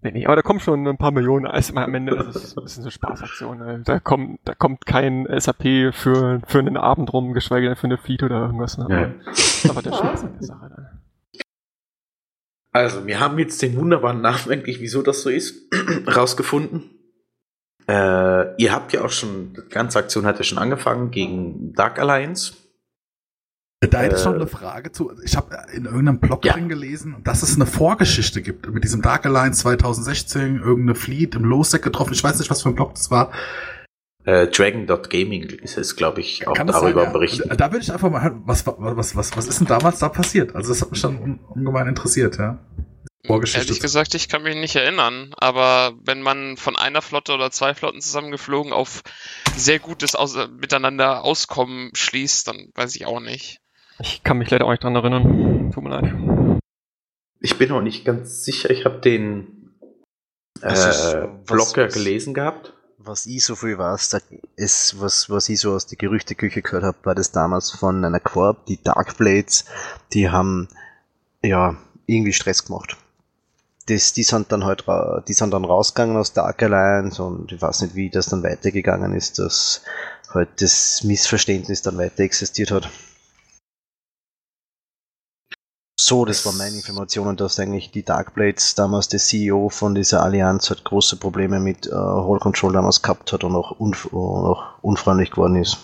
Nee, 0.03 0.13
nee, 0.13 0.27
aber 0.27 0.37
da 0.37 0.43
kommen 0.43 0.61
schon 0.61 0.87
ein 0.87 0.97
paar 0.97 1.11
Millionen, 1.11 1.47
also 1.47 1.75
am 1.75 1.95
Ende 1.95 2.15
ist 2.15 2.37
es 2.37 2.57
ein 2.57 2.63
bisschen 2.63 2.85
so 2.85 2.91
Spaßaktion. 2.91 3.59
Ne? 3.59 3.83
Da 3.85 3.99
kommt, 3.99 4.41
da 4.45 4.55
kommt 4.55 4.87
kein 4.87 5.27
SAP 5.39 5.93
für, 5.93 6.41
für 6.47 6.59
einen 6.59 6.77
Abend 6.77 7.13
rum, 7.13 7.33
geschweige 7.33 7.67
denn 7.67 7.77
für 7.77 7.89
eine 7.89 7.99
Fleet 7.99 8.23
oder 8.23 8.41
irgendwas. 8.43 8.79
Ne? 8.79 8.87
Ja. 8.89 9.71
Aber 9.71 9.83
der 9.83 9.93
Spaß 9.93 10.25
an 10.25 10.35
der 10.35 10.47
Sache 10.47 10.71
dann. 10.75 10.87
Also, 12.71 13.07
wir 13.07 13.19
haben 13.19 13.39
jetzt 13.39 13.61
den 13.61 13.77
wunderbaren 13.77 14.21
Namen 14.21 14.63
wieso 14.65 15.03
das 15.03 15.23
so 15.23 15.31
ist, 15.31 15.73
rausgefunden. 16.07 16.91
Äh, 17.89 18.55
ihr 18.63 18.73
habt 18.73 18.93
ja 18.93 19.05
auch 19.05 19.11
schon, 19.11 19.55
die 19.55 19.69
ganze 19.69 19.99
Aktion 19.99 20.27
hat 20.27 20.39
ja 20.39 20.45
schon 20.45 20.59
angefangen 20.59 21.11
gegen 21.11 21.73
Dark 21.73 21.99
Alliance. 21.99 22.53
Da 23.81 24.01
hätte 24.01 24.17
ich 24.17 24.21
Äh, 24.21 24.25
schon 24.25 24.35
eine 24.35 24.49
Frage 24.49 24.91
zu. 24.91 25.13
Ich 25.25 25.37
habe 25.37 25.57
in 25.73 25.85
irgendeinem 25.85 26.19
Blog 26.19 26.45
Ja. 26.45 26.55
drin 26.55 26.69
gelesen, 26.69 27.17
dass 27.23 27.43
es 27.43 27.55
eine 27.55 27.67
Vorgeschichte 27.67 28.43
gibt 28.43 28.69
mit 28.73 28.83
diesem 28.83 29.03
Dark 29.03 29.25
Alliance 29.25 29.61
2016, 29.63 30.57
irgendeine 30.59 30.97
Fleet 30.97 31.37
im 31.37 31.45
Losec 31.45 31.83
getroffen. 31.83 32.13
Ich 32.13 32.25
weiß 32.25 32.39
nicht, 32.41 32.51
was 32.51 32.63
für 32.63 32.71
ein 32.71 32.75
Blog 32.75 32.95
das 32.95 33.11
war. 33.13 33.31
Äh, 34.25 34.49
Dragon.gaming 34.49 35.45
ist 35.45 35.79
es, 35.79 35.95
glaube 35.95 36.21
ich, 36.21 36.47
auch 36.49 36.55
darüber 36.55 36.73
sein, 36.73 36.97
ja? 36.97 37.11
berichten. 37.11 37.49
Da 37.57 37.71
würde 37.71 37.85
ich 37.85 37.93
einfach 37.93 38.11
mal 38.11 38.23
hören, 38.23 38.43
was, 38.47 38.67
was, 38.67 39.17
was, 39.17 39.37
was 39.37 39.47
ist 39.47 39.61
denn 39.61 39.69
damals 39.69 40.01
da 40.01 40.09
passiert? 40.09 40.57
Also 40.57 40.71
das 40.71 40.83
hat 40.83 40.91
mich 40.91 41.01
dann 41.01 41.17
un 41.19 41.39
ungemein 41.49 41.87
interessiert, 41.87 42.37
ja. 42.37 42.59
Vorgeschichte. 43.27 43.67
Ehrlich 43.67 43.81
gesagt, 43.81 44.15
ich 44.15 44.29
kann 44.29 44.43
mich 44.43 44.57
nicht 44.57 44.75
erinnern, 44.77 45.33
aber 45.37 45.93
wenn 46.03 46.21
man 46.23 46.57
von 46.57 46.77
einer 46.77 47.01
Flotte 47.03 47.33
oder 47.33 47.51
zwei 47.51 47.75
Flotten 47.75 48.01
zusammengeflogen 48.01 48.73
auf 48.73 49.03
sehr 49.57 49.79
gutes 49.79 50.15
Aus 50.15 50.37
Miteinander 50.59 51.25
auskommen 51.25 51.91
schließt, 51.95 52.49
dann 52.49 52.71
weiß 52.75 52.97
ich 52.97 53.07
auch 53.07 53.21
nicht. 53.21 53.61
Ich 54.01 54.23
kann 54.23 54.39
mich 54.39 54.51
leider 54.51 54.65
auch 54.67 54.71
nicht 54.71 54.83
dran 54.85 54.95
erinnern. 54.95 55.71
Tut 55.73 55.83
mir 55.83 55.91
leid. 55.91 56.61
Ich 57.41 57.59
bin 57.59 57.71
auch 57.73 57.81
nicht 57.83 58.05
ganz 58.05 58.45
sicher, 58.45 58.71
ich 58.71 58.85
habe 58.85 58.99
den 59.01 59.75
äh, 60.63 60.73
ist- 60.73 61.17
was- 61.47 61.73
gelesen 61.95 62.35
gehabt. 62.35 62.75
Was 63.01 63.27
ich 63.27 63.45
so 63.45 63.55
viel 63.55 63.79
weiß, 63.79 64.11
da 64.11 64.19
ist, 64.57 65.01
was, 65.01 65.31
was 65.31 65.49
ich 65.49 65.61
so 65.61 65.73
aus 65.73 65.87
der 65.87 65.97
Gerüchteküche 65.97 66.63
gehört 66.63 66.83
habe, 66.83 66.99
war 67.05 67.15
das 67.15 67.31
damals 67.31 67.71
von 67.71 68.05
einer 68.05 68.19
Corp, 68.19 68.67
die 68.67 68.83
Darkblades, 68.83 69.67
die 70.13 70.29
haben 70.31 70.69
ja 71.43 71.77
irgendwie 72.07 72.33
Stress 72.33 72.65
gemacht. 72.67 72.97
Das, 73.87 74.13
die 74.13 74.25
sind 74.25 74.51
dann 74.53 74.65
halt 74.65 74.85
die 75.29 75.33
sind 75.33 75.53
dann 75.55 75.65
rausgegangen 75.65 76.17
aus 76.17 76.33
Dark 76.33 76.61
Alliance 76.63 77.23
und 77.23 77.53
ich 77.53 77.63
weiß 77.63 77.83
nicht, 77.83 77.95
wie 77.95 78.11
das 78.11 78.27
dann 78.27 78.43
weitergegangen 78.43 79.15
ist, 79.15 79.39
dass 79.39 79.83
halt 80.35 80.61
das 80.61 81.05
Missverständnis 81.05 81.81
dann 81.83 81.97
weiter 81.99 82.25
existiert 82.25 82.73
hat. 82.73 82.91
So, 86.01 86.25
das 86.25 86.47
war 86.47 86.53
meine 86.53 86.77
Information 86.77 87.27
und 87.27 87.41
dass 87.41 87.59
eigentlich 87.59 87.91
die 87.91 88.05
Darkblades 88.05 88.77
damals 88.77 89.09
der 89.09 89.19
CEO 89.19 89.69
von 89.69 89.97
dieser 89.97 90.23
Allianz 90.23 90.71
hat 90.71 90.85
große 90.85 91.17
Probleme 91.17 91.59
mit 91.59 91.89
äh, 91.89 91.91
Whole 91.91 92.39
Control 92.39 92.73
damals 92.73 93.03
gehabt 93.03 93.33
hat 93.33 93.43
und 93.43 93.57
auch, 93.57 93.73
unf 93.73 94.05
und 94.07 94.47
auch 94.47 94.79
unfreundlich 94.81 95.33
geworden 95.33 95.57
ist. 95.57 95.77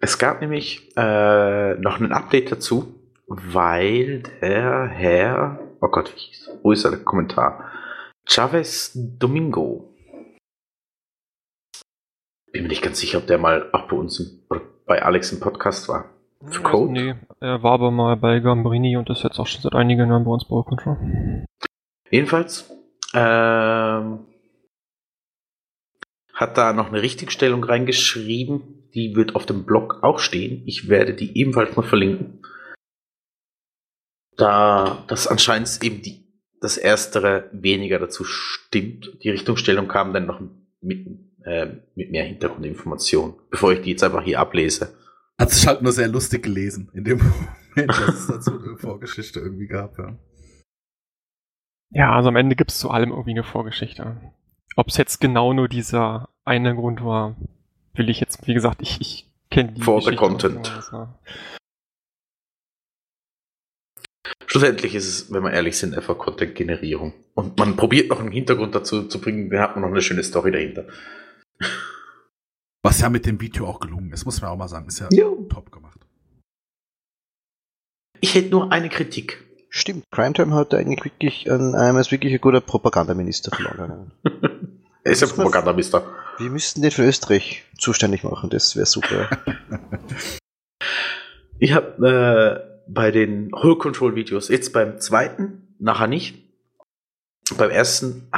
Es 0.00 0.16
gab 0.16 0.40
nämlich 0.40 0.96
äh, 0.96 1.74
noch 1.74 2.00
ein 2.00 2.10
Update 2.12 2.52
dazu, 2.52 2.94
weil 3.26 4.22
der 4.40 4.86
Herr, 4.86 5.60
oh 5.82 5.88
Gott, 5.88 6.14
wie 6.14 6.20
hieß, 6.20 6.50
wo 6.62 6.72
ist 6.72 6.84
der 6.84 6.96
Kommentar? 6.96 7.70
Chavez 8.26 8.92
Domingo. 8.94 9.94
Bin 12.50 12.62
mir 12.62 12.68
nicht 12.68 12.82
ganz 12.82 12.98
sicher, 12.98 13.18
ob 13.18 13.26
der 13.26 13.36
mal 13.36 13.68
auch 13.72 13.88
bei 13.88 13.96
uns 13.96 14.22
bei 14.86 15.02
Alex 15.02 15.32
im 15.32 15.40
Podcast 15.40 15.86
war. 15.88 16.06
Code? 16.62 16.92
Nee, 16.92 17.14
er 17.40 17.62
war 17.62 17.72
aber 17.72 17.90
mal 17.90 18.16
bei 18.16 18.38
Gambrini 18.40 18.96
und 18.96 19.10
ist 19.10 19.24
jetzt 19.24 19.38
auch 19.38 19.46
schon 19.46 19.62
seit 19.62 19.74
einigen 19.74 20.08
Jahren 20.08 20.24
bei 20.24 20.30
uns 20.30 20.44
bei 20.46 20.62
Control. 20.62 21.44
Jedenfalls 22.10 22.70
ähm, 23.14 24.20
hat 26.32 26.56
da 26.56 26.72
noch 26.72 26.88
eine 26.88 27.02
Richtigstellung 27.02 27.64
reingeschrieben. 27.64 28.88
Die 28.94 29.16
wird 29.16 29.34
auf 29.34 29.46
dem 29.46 29.64
Blog 29.64 29.98
auch 30.02 30.18
stehen. 30.18 30.62
Ich 30.66 30.88
werde 30.88 31.14
die 31.14 31.36
ebenfalls 31.38 31.76
noch 31.76 31.84
verlinken. 31.84 32.42
Da 34.36 35.04
das 35.08 35.26
anscheinend 35.26 35.82
eben 35.82 36.00
die, 36.02 36.24
das 36.60 36.76
Erstere 36.76 37.50
weniger 37.52 37.98
dazu 37.98 38.22
stimmt. 38.24 39.18
Die 39.24 39.30
Richtungsstellung 39.30 39.88
kam 39.88 40.12
dann 40.12 40.26
noch 40.26 40.40
mit, 40.80 41.06
äh, 41.44 41.66
mit 41.96 42.12
mehr 42.12 42.24
Hintergrundinformationen, 42.24 43.34
bevor 43.50 43.72
ich 43.72 43.80
die 43.80 43.90
jetzt 43.90 44.04
einfach 44.04 44.22
hier 44.22 44.38
ablese. 44.38 44.96
Hat 45.40 45.50
sich 45.50 45.66
halt 45.66 45.82
nur 45.82 45.92
sehr 45.92 46.08
lustig 46.08 46.42
gelesen 46.42 46.90
in 46.94 47.04
dem 47.04 47.18
Moment, 47.76 47.90
dass 47.90 48.14
es 48.20 48.26
dazu 48.26 48.58
eine 48.60 48.76
Vorgeschichte 48.76 49.40
irgendwie 49.40 49.68
gab, 49.68 49.98
ja. 49.98 50.16
Ja, 51.90 52.12
also 52.14 52.28
am 52.28 52.36
Ende 52.36 52.56
gibt 52.56 52.70
es 52.70 52.78
zu 52.78 52.90
allem 52.90 53.10
irgendwie 53.10 53.30
eine 53.30 53.44
Vorgeschichte. 53.44 54.20
Ob 54.76 54.88
es 54.88 54.96
jetzt 54.96 55.20
genau 55.20 55.52
nur 55.54 55.68
dieser 55.68 56.28
eine 56.44 56.74
Grund 56.74 57.02
war, 57.04 57.36
will 57.94 58.10
ich 58.10 58.20
jetzt, 58.20 58.46
wie 58.46 58.54
gesagt, 58.54 58.82
ich, 58.82 59.00
ich 59.00 59.26
kenne 59.50 59.72
die 59.72 59.80
For 59.82 60.00
the 60.02 60.10
Geschichte 60.10 60.30
nicht, 60.30 60.40
content. 60.40 60.92
war- 60.92 61.18
Schlussendlich 64.46 64.94
ist 64.94 65.06
es, 65.06 65.32
wenn 65.32 65.42
wir 65.42 65.52
ehrlich 65.52 65.78
sind, 65.78 65.94
einfach 65.94 66.18
Content-Generierung. 66.18 67.12
Und 67.34 67.58
man 67.58 67.76
probiert 67.76 68.08
noch 68.10 68.20
einen 68.20 68.32
Hintergrund 68.32 68.74
dazu 68.74 69.06
zu 69.08 69.20
bringen, 69.20 69.48
dann 69.50 69.60
hat 69.60 69.74
man 69.76 69.82
noch 69.82 69.90
eine 69.90 70.02
schöne 70.02 70.22
Story 70.22 70.50
dahinter. 70.52 70.86
Was 72.82 73.00
ja 73.00 73.08
mit 73.08 73.26
dem 73.26 73.40
Video 73.40 73.66
auch 73.66 73.80
gelungen 73.80 74.12
ist, 74.12 74.24
muss 74.24 74.40
man 74.40 74.50
auch 74.50 74.56
mal 74.56 74.68
sagen. 74.68 74.86
Ist 74.88 75.00
ja, 75.00 75.08
Ja. 75.10 75.26
top 75.48 75.72
gemacht. 75.72 75.98
Ich 78.20 78.34
hätte 78.34 78.50
nur 78.50 78.72
eine 78.72 78.88
Kritik. 78.88 79.44
Stimmt, 79.70 80.04
Crime 80.10 80.32
Time 80.32 80.54
hat 80.54 80.72
eigentlich 80.74 81.04
wirklich 81.04 81.50
ein, 81.50 81.74
einmal 81.74 82.00
ist 82.00 82.10
wirklich 82.10 82.32
ein 82.32 82.40
guter 82.40 82.60
Propagandaminister 82.60 83.54
verloren. 83.54 84.12
Er 85.04 85.12
ist 85.12 85.20
man- 85.22 85.30
Propagandamister. 85.36 86.04
Wir 86.38 86.50
müssten 86.50 86.82
den 86.82 86.90
für 86.90 87.04
Österreich 87.04 87.64
zuständig 87.78 88.24
machen, 88.24 88.50
das 88.50 88.76
wäre 88.76 88.86
super. 88.86 89.28
Ich 91.60 91.72
habe 91.72 92.06
äh, 92.06 92.82
bei 92.88 93.10
den 93.10 93.50
Whole 93.52 93.76
Control 93.78 94.14
Videos, 94.14 94.48
jetzt 94.48 94.72
beim 94.72 95.00
zweiten, 95.00 95.74
nachher 95.80 96.06
nicht. 96.06 96.38
Beim 97.56 97.70
ersten 97.70 98.28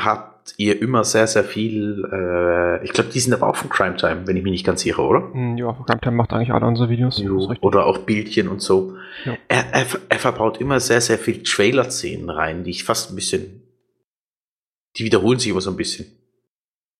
ihr 0.58 0.80
immer 0.80 1.04
sehr, 1.04 1.26
sehr 1.26 1.44
viel, 1.44 2.04
äh, 2.12 2.84
ich 2.84 2.92
glaube, 2.92 3.10
die 3.10 3.20
sind 3.20 3.32
aber 3.32 3.48
auch 3.48 3.56
von 3.56 3.70
Crime 3.70 3.96
Time, 3.96 4.26
wenn 4.26 4.36
ich 4.36 4.42
mich 4.42 4.52
nicht 4.52 4.66
ganz 4.66 4.84
irre, 4.84 5.02
oder? 5.02 5.32
Hm, 5.32 5.56
Ja, 5.58 5.72
Crime 6.00 6.16
macht 6.16 6.32
eigentlich 6.32 6.52
alle 6.52 6.66
unsere 6.66 6.88
Videos. 6.88 7.18
Oder 7.60 7.86
auch 7.86 7.98
Bildchen 7.98 8.48
und 8.48 8.60
so. 8.60 8.96
Ja. 9.24 9.36
Er, 9.48 9.72
er, 9.72 9.86
er 10.08 10.18
verbaut 10.18 10.60
immer 10.60 10.80
sehr, 10.80 11.00
sehr 11.00 11.18
viel 11.18 11.42
Trailer-Szenen 11.42 12.30
rein, 12.30 12.64
die 12.64 12.70
ich 12.70 12.84
fast 12.84 13.10
ein 13.10 13.16
bisschen, 13.16 13.62
die 14.96 15.04
wiederholen 15.04 15.38
sich 15.38 15.50
immer 15.50 15.60
so 15.60 15.70
ein 15.70 15.76
bisschen. 15.76 16.06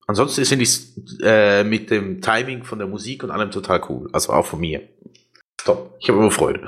Ansonsten 0.07 0.45
sind 0.45 0.59
die 0.61 1.25
äh, 1.25 1.63
mit 1.63 1.91
dem 1.91 2.21
Timing 2.21 2.65
von 2.65 2.79
der 2.79 2.89
Musik 2.89 3.23
und 3.23 3.31
allem 3.31 3.51
total 3.53 3.81
cool. 3.89 4.09
Also 4.13 4.33
auch 4.33 4.45
von 4.45 4.59
mir. 4.61 4.83
Top. 5.65 5.97
Ich 6.01 6.09
habe 6.09 6.19
immer 6.19 6.31
Freude. 6.33 6.67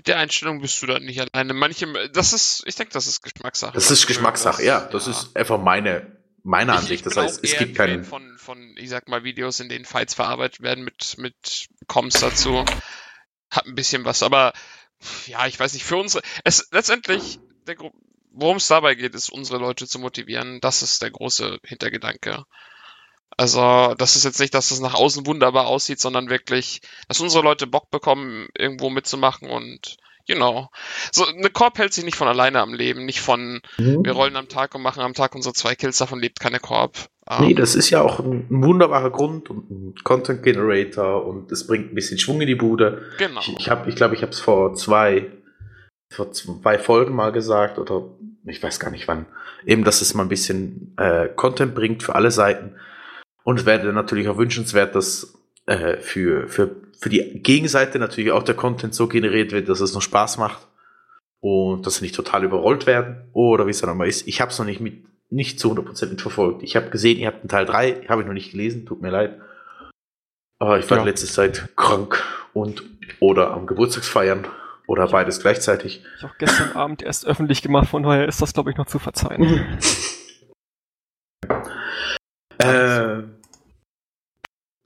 Mit 0.00 0.08
der 0.08 0.16
Einstellung 0.16 0.62
bist 0.62 0.80
du 0.80 0.86
da 0.86 0.98
nicht 0.98 1.20
alleine. 1.20 1.52
Manche, 1.52 2.08
das 2.08 2.32
ist, 2.32 2.62
ich 2.64 2.74
denke, 2.74 2.94
das 2.94 3.06
ist 3.06 3.20
Geschmackssache. 3.20 3.74
Das 3.74 3.90
ist 3.90 4.06
Geschmackssache, 4.06 4.64
ja. 4.64 4.80
Das 4.86 5.06
ist 5.06 5.36
einfach 5.36 5.60
meine, 5.60 6.16
meine 6.42 6.72
Ansicht. 6.72 7.04
Das 7.04 7.18
heißt, 7.18 7.44
es 7.44 7.58
gibt 7.58 7.76
keinen. 7.76 8.02
von, 8.04 8.38
von, 8.38 8.74
ich 8.78 8.88
sag 8.88 9.08
mal, 9.08 9.24
Videos, 9.24 9.60
in 9.60 9.68
denen 9.68 9.84
Fights 9.84 10.14
verarbeitet 10.14 10.62
werden 10.62 10.84
mit, 10.84 11.18
mit 11.18 11.66
Coms 11.86 12.18
dazu. 12.18 12.64
Hat 13.50 13.66
ein 13.66 13.74
bisschen 13.74 14.06
was, 14.06 14.22
aber 14.22 14.54
ja, 15.26 15.46
ich 15.46 15.60
weiß 15.60 15.74
nicht, 15.74 15.84
für 15.84 15.98
unsere, 15.98 16.22
es 16.44 16.66
letztendlich, 16.72 17.38
der 17.66 17.74
Gro- 17.74 17.92
worum 18.32 18.56
es 18.56 18.68
dabei 18.68 18.94
geht, 18.94 19.14
ist, 19.14 19.28
unsere 19.30 19.58
Leute 19.58 19.86
zu 19.86 19.98
motivieren. 19.98 20.62
Das 20.62 20.82
ist 20.82 21.02
der 21.02 21.10
große 21.10 21.58
Hintergedanke. 21.62 22.44
Also, 23.36 23.94
das 23.96 24.16
ist 24.16 24.24
jetzt 24.24 24.40
nicht, 24.40 24.54
dass 24.54 24.70
es 24.70 24.80
nach 24.80 24.94
außen 24.94 25.26
wunderbar 25.26 25.66
aussieht, 25.66 26.00
sondern 26.00 26.28
wirklich, 26.30 26.82
dass 27.08 27.20
unsere 27.20 27.44
Leute 27.44 27.66
Bock 27.66 27.90
bekommen, 27.90 28.48
irgendwo 28.56 28.90
mitzumachen 28.90 29.48
und 29.48 29.96
genau. 30.26 30.70
So, 31.12 31.26
eine 31.26 31.50
Korb 31.50 31.78
hält 31.78 31.92
sich 31.92 32.04
nicht 32.04 32.16
von 32.16 32.28
alleine 32.28 32.60
am 32.60 32.74
Leben, 32.74 33.04
nicht 33.04 33.20
von, 33.20 33.60
wir 33.78 34.12
rollen 34.12 34.36
am 34.36 34.48
Tag 34.48 34.74
und 34.74 34.82
machen 34.82 35.02
am 35.02 35.14
Tag 35.14 35.34
unsere 35.34 35.54
zwei 35.54 35.74
Kills, 35.74 35.98
davon 35.98 36.20
lebt 36.20 36.40
keine 36.40 36.60
Korb. 36.60 36.96
Ähm, 37.28 37.46
Nee, 37.46 37.54
das 37.54 37.74
ist 37.74 37.90
ja 37.90 38.02
auch 38.02 38.20
ein, 38.20 38.46
wunderbarer 38.50 39.10
Grund 39.10 39.50
und 39.50 39.70
ein 39.70 39.94
Content 40.02 40.42
Generator 40.42 41.26
und 41.26 41.50
es 41.52 41.66
bringt 41.66 41.92
ein 41.92 41.94
bisschen 41.94 42.18
Schwung 42.18 42.40
in 42.40 42.46
die 42.46 42.54
Bude. 42.54 43.02
Genau. 43.18 43.40
Ich, 43.40 43.56
ich 43.58 43.70
habe, 43.70 43.88
ich 43.88 43.96
glaube, 43.96 44.14
ich 44.14 44.22
habe 44.22 44.32
es 44.32 44.40
vor 44.40 44.74
zwei, 44.74 45.30
vor 46.10 46.32
zwei 46.32 46.78
Folgen 46.78 47.14
mal 47.14 47.32
gesagt 47.32 47.78
oder 47.78 48.04
ich 48.44 48.62
weiß 48.62 48.80
gar 48.80 48.90
nicht 48.90 49.06
wann. 49.08 49.26
Eben, 49.64 49.84
dass 49.84 50.00
es 50.00 50.14
mal 50.14 50.22
ein 50.22 50.28
bisschen 50.28 50.94
äh, 50.96 51.28
Content 51.28 51.74
bringt 51.74 52.02
für 52.02 52.14
alle 52.14 52.30
Seiten. 52.30 52.76
Und 53.44 53.60
es 53.60 53.66
wäre 53.66 53.92
natürlich 53.92 54.28
auch 54.28 54.36
wünschenswert, 54.38 54.94
dass 54.94 55.34
äh, 55.66 55.96
für, 55.98 56.48
für, 56.48 56.76
für 56.98 57.08
die 57.08 57.40
Gegenseite 57.42 57.98
natürlich 57.98 58.32
auch 58.32 58.42
der 58.42 58.54
Content 58.54 58.94
so 58.94 59.08
generiert 59.08 59.52
wird, 59.52 59.68
dass 59.68 59.80
es 59.80 59.94
noch 59.94 60.02
Spaß 60.02 60.38
macht 60.38 60.66
und 61.40 61.86
dass 61.86 61.96
sie 61.96 62.04
nicht 62.04 62.14
total 62.14 62.44
überrollt 62.44 62.86
werden. 62.86 63.28
Oder 63.32 63.66
wie 63.66 63.70
es 63.70 63.80
dann 63.80 63.90
nochmal 63.90 64.08
ist. 64.08 64.26
Ich 64.28 64.40
habe 64.40 64.50
es 64.50 64.58
noch 64.58 64.66
nicht 64.66 64.80
mit 64.80 65.04
nicht 65.32 65.60
zu 65.60 65.72
100% 65.72 66.08
mitverfolgt. 66.08 66.62
Ich 66.64 66.74
habe 66.74 66.90
gesehen, 66.90 67.18
ihr 67.18 67.28
habt 67.28 67.40
einen 67.40 67.48
Teil 67.48 67.64
3, 67.64 68.06
habe 68.08 68.22
ich 68.22 68.26
noch 68.26 68.34
nicht 68.34 68.50
gelesen, 68.50 68.84
tut 68.84 69.00
mir 69.00 69.10
leid. 69.10 69.40
Aber 70.58 70.78
ich 70.78 70.90
war 70.90 70.98
Ja. 70.98 71.02
in 71.04 71.08
letzter 71.08 71.28
Zeit 71.28 71.68
krank 71.76 72.22
und 72.52 72.82
oder 73.20 73.52
am 73.52 73.66
Geburtstagsfeiern 73.66 74.46
oder 74.88 75.06
beides 75.06 75.40
gleichzeitig. 75.40 76.02
Ich 76.18 76.24
auch 76.24 76.36
gestern 76.38 76.72
Abend 76.72 77.02
erst 77.02 77.26
öffentlich 77.26 77.62
gemacht, 77.62 77.88
von 77.88 78.02
daher 78.02 78.26
ist 78.26 78.42
das, 78.42 78.52
glaube 78.52 78.70
ich, 78.72 78.76
noch 78.76 78.86
zu 78.86 78.98
verzeihen. 78.98 79.78
Äh, 82.60 83.22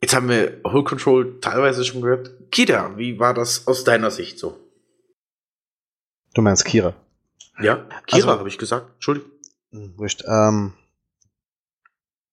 jetzt 0.01 0.15
haben 0.15 0.29
wir 0.29 0.61
Whole 0.65 0.85
Control 0.85 1.41
teilweise 1.41 1.85
schon 1.85 2.03
gehört. 2.03 2.51
Kida, 2.51 2.97
wie 2.97 3.19
war 3.19 3.35
das 3.35 3.67
aus 3.67 3.85
deiner 3.85 4.11
Sicht 4.11 4.39
so? 4.39 4.57
Du 6.35 6.43
meinst 6.43 6.65
Kira? 6.65 6.95
Ja, 7.61 7.87
Kira 8.07 8.29
Also- 8.29 8.39
habe 8.41 8.49
ich 8.49 8.59
gesagt. 8.59 8.91
Entschuldigung. 8.95 9.31
Hm, 9.71 9.95
Wurscht. 9.97 10.25
Ähm, 10.27 10.75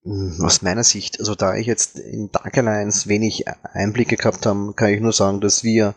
hm, 0.04 0.40
aus 0.44 0.62
meiner 0.62 0.84
Sicht, 0.84 1.20
also 1.20 1.36
da 1.36 1.56
ich 1.56 1.68
jetzt 1.68 2.00
in 2.00 2.32
Dark 2.32 2.58
Alliance 2.58 3.08
wenig 3.08 3.46
Einblicke 3.74 4.16
gehabt 4.18 4.46
habe, 4.46 4.74
kann 4.74 4.90
ich 4.90 5.00
nur 5.02 5.14
sagen, 5.14 5.42
dass 5.42 5.64
wir 5.64 5.94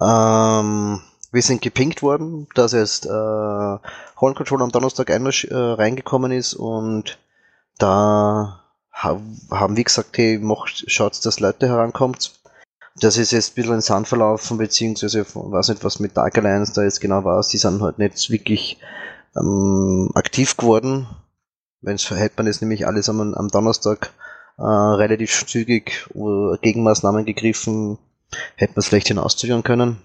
ähm, 0.00 1.00
wir 1.30 1.42
sind 1.42 1.62
gepinkt 1.62 2.02
worden, 2.02 2.48
dass 2.54 2.72
jetzt 2.72 3.06
äh, 3.06 3.08
Horn 3.08 4.34
Control 4.34 4.62
am 4.62 4.70
Donnerstag 4.72 5.10
einmal 5.10 5.32
äh, 5.32 5.54
reingekommen 5.54 6.30
ist 6.32 6.54
und 6.54 7.18
da 7.78 8.63
haben 8.94 9.76
wir 9.76 9.84
gesagt, 9.84 10.16
hey, 10.16 10.38
macht, 10.38 10.84
schaut, 10.86 11.24
dass 11.26 11.40
Leute 11.40 11.68
herankommt. 11.68 12.40
Das 12.96 13.16
ist 13.16 13.32
jetzt 13.32 13.52
ein 13.52 13.54
bisschen 13.56 13.74
ein 13.74 13.80
Sand 13.80 14.06
verlaufen, 14.06 14.56
beziehungsweise 14.56 15.26
weiß 15.34 15.68
nicht, 15.68 15.82
was 15.82 15.98
mit 15.98 16.16
Dark 16.16 16.38
Alliance 16.38 16.72
da 16.72 16.84
jetzt 16.84 17.00
genau 17.00 17.24
war. 17.24 17.42
Sie 17.42 17.58
sind 17.58 17.82
halt 17.82 17.98
nicht 17.98 18.30
wirklich 18.30 18.78
ähm, 19.36 20.10
aktiv 20.14 20.56
geworden. 20.56 21.08
Wenn's 21.80 22.08
hätte 22.08 22.34
man 22.36 22.46
jetzt 22.46 22.62
nämlich 22.62 22.86
alles 22.86 23.08
am, 23.08 23.34
am 23.34 23.48
Donnerstag 23.48 24.12
äh, 24.58 24.62
relativ 24.62 25.46
zügig 25.46 26.08
äh, 26.14 26.56
Gegenmaßnahmen 26.62 27.24
gegriffen, 27.24 27.98
hätte 28.56 28.74
man 28.74 28.80
es 28.80 28.86
vielleicht 28.86 29.08
hinausführen 29.08 29.64
können. 29.64 29.98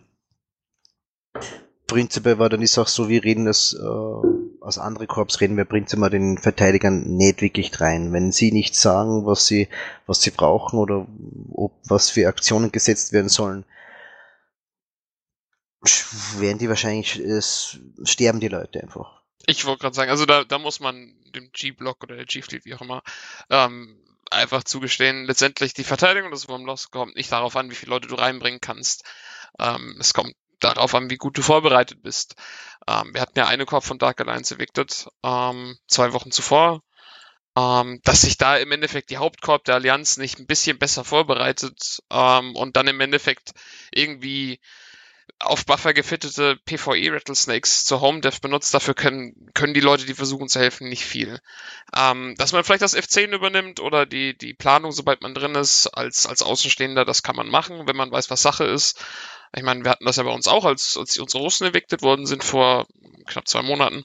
Prinzipiell 1.86 2.40
war 2.40 2.50
dann 2.50 2.62
ist 2.62 2.78
auch 2.78 2.88
so, 2.88 3.08
wir 3.08 3.24
reden 3.24 3.46
das 3.46 3.74
äh, 3.74 4.39
aus 4.70 4.78
anderen 4.78 5.08
Korps 5.08 5.42
reden 5.42 5.58
wir 5.58 5.66
prinzipiell 5.66 6.12
den 6.12 6.38
Verteidigern 6.38 7.02
nicht 7.18 7.42
wirklich 7.42 7.82
rein. 7.82 8.14
Wenn 8.14 8.32
sie 8.32 8.52
nicht 8.52 8.76
sagen, 8.76 9.26
was 9.26 9.48
sie, 9.48 9.68
was 10.06 10.22
sie 10.22 10.32
brauchen 10.32 10.80
oder 10.80 11.08
ob 11.52 11.74
was 11.84 12.12
für 12.12 12.28
Aktionen 12.28 12.72
gesetzt 12.72 13.12
werden 13.12 13.30
sollen, 13.30 13.66
werden 16.38 16.60
die 16.60 16.70
wahrscheinlich, 16.70 17.18
es 17.18 17.80
sterben 18.04 18.40
die 18.40 18.48
Leute 18.48 18.82
einfach. 18.82 19.22
Ich 19.48 19.66
wollte 19.66 19.82
gerade 19.82 19.96
sagen, 19.96 20.12
also 20.12 20.26
da, 20.26 20.44
da 20.44 20.60
muss 20.60 20.80
man 20.80 21.16
dem 21.34 21.50
G-Block 21.52 22.04
oder 22.04 22.16
der 22.16 22.26
G-Fleet, 22.26 22.66
wie 22.66 22.76
auch 22.76 22.82
immer, 22.82 23.02
ähm, 23.50 23.98
einfach 24.30 24.64
zugestehen, 24.64 25.26
letztendlich 25.26 25.74
die 25.74 25.84
Verteidigung 25.84 26.30
des 26.30 26.48
Wurmlochs 26.48 26.92
kommt 26.92 27.16
nicht 27.16 27.32
darauf 27.32 27.56
an, 27.56 27.72
wie 27.72 27.76
viele 27.76 27.90
Leute 27.92 28.08
du 28.08 28.16
reinbringen 28.16 28.62
kannst. 28.62 29.04
Ähm, 29.58 29.98
es 30.00 30.14
kommt 30.14 30.36
darauf 30.60 30.94
an, 30.96 31.10
wie 31.10 31.18
gut 31.18 31.38
du 31.38 31.42
vorbereitet 31.42 32.02
bist. 32.02 32.36
Ähm, 32.88 33.14
wir 33.14 33.22
hatten 33.22 33.38
ja 33.38 33.48
eine 33.48 33.66
Korb 33.66 33.84
von 33.84 34.00
Dark 34.00 34.22
Alliance 34.22 34.56
evicted, 34.56 35.08
ähm, 35.24 35.78
zwei 35.88 36.14
Wochen 36.14 36.32
zuvor. 36.32 36.82
Ähm, 37.58 38.00
dass 38.04 38.22
sich 38.22 38.38
da 38.38 38.58
im 38.58 38.72
Endeffekt 38.72 39.10
die 39.10 39.18
Hauptkorb 39.18 39.66
der 39.66 39.76
Allianz 39.76 40.18
nicht 40.18 40.40
ein 40.40 40.46
bisschen 40.46 40.78
besser 40.78 41.04
vorbereitet 41.04 42.00
ähm, 42.12 42.56
und 42.56 42.78
dann 42.78 42.88
im 42.88 43.02
Endeffekt 43.02 43.52
irgendwie 43.92 44.60
auf 45.40 45.66
Buffer 45.66 45.94
gefittete 45.94 46.58
PvE 46.66 47.14
Rattlesnakes 47.14 47.86
zur 47.86 48.02
Home 48.02 48.20
Dev 48.20 48.40
benutzt, 48.42 48.74
dafür 48.74 48.94
können, 48.94 49.50
können 49.54 49.74
die 49.74 49.80
Leute, 49.80 50.06
die 50.06 50.14
versuchen 50.14 50.50
zu 50.50 50.60
helfen, 50.60 50.90
nicht 50.90 51.06
viel. 51.06 51.40
Ähm, 51.96 52.36
dass 52.38 52.52
man 52.52 52.64
vielleicht 52.64 52.82
das 52.82 52.96
F10 52.96 53.34
übernimmt 53.34 53.80
oder 53.80 54.06
die, 54.06 54.38
die 54.38 54.54
Planung, 54.54 54.92
sobald 54.92 55.22
man 55.22 55.34
drin 55.34 55.56
ist, 55.56 55.88
als, 55.88 56.26
als 56.26 56.42
Außenstehender, 56.42 57.06
das 57.06 57.24
kann 57.24 57.36
man 57.36 57.48
machen, 57.48 57.88
wenn 57.88 57.96
man 57.96 58.12
weiß, 58.12 58.30
was 58.30 58.42
Sache 58.42 58.66
ist. 58.66 59.04
Ich 59.56 59.64
meine, 59.64 59.84
wir 59.84 59.92
hatten 59.92 60.06
das 60.06 60.18
ja 60.18 60.24
bei 60.24 60.32
uns 60.32 60.48
auch, 60.48 60.66
als, 60.66 60.98
als 60.98 61.18
unsere 61.18 61.44
Russen 61.44 61.68
evicted 61.68 62.02
worden 62.02 62.26
sind 62.26 62.44
vor 62.44 62.88
knapp 63.26 63.48
zwei 63.48 63.62
Monaten 63.62 64.04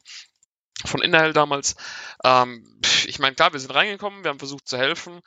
von 0.84 1.02
Inhell 1.02 1.32
damals. 1.32 1.76
Ähm, 2.24 2.80
ich 3.06 3.18
meine, 3.18 3.34
klar, 3.34 3.52
wir 3.52 3.60
sind 3.60 3.74
reingekommen, 3.74 4.24
wir 4.24 4.30
haben 4.30 4.38
versucht 4.38 4.68
zu 4.68 4.78
helfen 4.78 5.22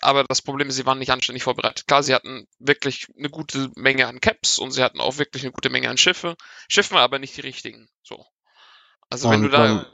aber 0.00 0.24
das 0.24 0.42
Problem 0.42 0.68
ist, 0.68 0.76
sie 0.76 0.86
waren 0.86 0.98
nicht 0.98 1.10
anständig 1.10 1.42
vorbereitet. 1.42 1.86
Klar, 1.86 2.02
sie 2.02 2.14
hatten 2.14 2.46
wirklich 2.58 3.08
eine 3.18 3.28
gute 3.28 3.70
Menge 3.76 4.06
an 4.06 4.20
Caps 4.20 4.58
und 4.58 4.70
sie 4.70 4.82
hatten 4.82 5.00
auch 5.00 5.18
wirklich 5.18 5.42
eine 5.42 5.52
gute 5.52 5.70
Menge 5.70 5.90
an 5.90 5.98
Schiffe. 5.98 6.36
Schiffen 6.68 6.96
aber 6.96 7.18
nicht 7.18 7.36
die 7.36 7.42
richtigen. 7.42 7.88
So. 8.02 8.24
Also 9.10 9.30
wenn 9.30 9.44
Und 9.44 9.50
du 9.50 9.56
da. 9.56 9.86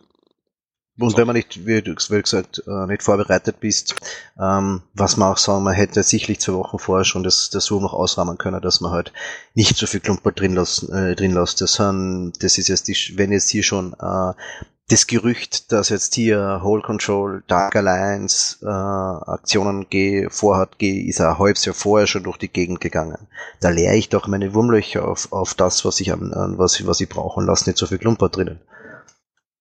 Und 0.98 1.16
wenn 1.18 1.26
man 1.26 1.36
nicht, 1.36 1.66
wie 1.66 1.82
du 1.82 1.94
gesagt, 1.94 2.62
äh, 2.66 2.86
nicht 2.86 3.02
vorbereitet 3.02 3.60
bist, 3.60 3.94
ähm, 4.40 4.82
was 4.94 5.18
man 5.18 5.32
auch 5.32 5.36
sagen, 5.36 5.62
man 5.62 5.74
hätte 5.74 6.02
sicherlich 6.02 6.40
zwei 6.40 6.54
Wochen 6.54 6.78
vorher 6.78 7.04
schon 7.04 7.22
das, 7.22 7.50
das 7.50 7.66
so 7.66 7.80
noch 7.80 7.92
ausrahmen 7.92 8.38
können, 8.38 8.62
dass 8.62 8.80
man 8.80 8.92
halt 8.92 9.12
nicht 9.54 9.76
so 9.76 9.86
viel 9.86 10.00
Klumper 10.00 10.32
drin 10.32 10.54
lassen, 10.54 10.92
äh, 10.94 11.14
drin 11.14 11.34
lässt. 11.34 11.60
Das, 11.60 11.76
das 11.76 12.58
ist 12.58 12.68
jetzt 12.68 12.88
die, 12.88 12.96
wenn 13.16 13.30
jetzt 13.30 13.50
hier 13.50 13.62
schon 13.62 13.92
äh, 14.00 14.32
das 14.88 15.06
Gerücht, 15.06 15.72
dass 15.72 15.90
jetzt 15.90 16.14
hier 16.14 16.60
Whole 16.62 16.80
Control, 16.80 17.42
Dark 17.48 17.74
Alliance 17.74 18.64
Aktionen 18.64 19.86
vorhat, 20.30 20.76
ist 20.80 21.20
ein 21.20 21.38
halbes 21.40 21.64
Jahr 21.64 21.74
vorher 21.74 22.06
schon 22.06 22.22
durch 22.22 22.36
die 22.36 22.48
Gegend 22.48 22.80
gegangen. 22.80 23.26
Da 23.60 23.70
leere 23.70 23.96
ich 23.96 24.10
doch 24.10 24.28
meine 24.28 24.54
Wurmlöcher 24.54 25.06
auf, 25.06 25.32
auf 25.32 25.54
das, 25.54 25.84
was 25.84 26.00
ich 26.00 26.12
was, 26.12 26.86
was 26.86 27.00
ich 27.00 27.08
brauche 27.08 27.40
und 27.40 27.46
lasse 27.46 27.68
nicht 27.68 27.78
so 27.78 27.86
viel 27.86 27.98
Klumper 27.98 28.28
drinnen. 28.28 28.60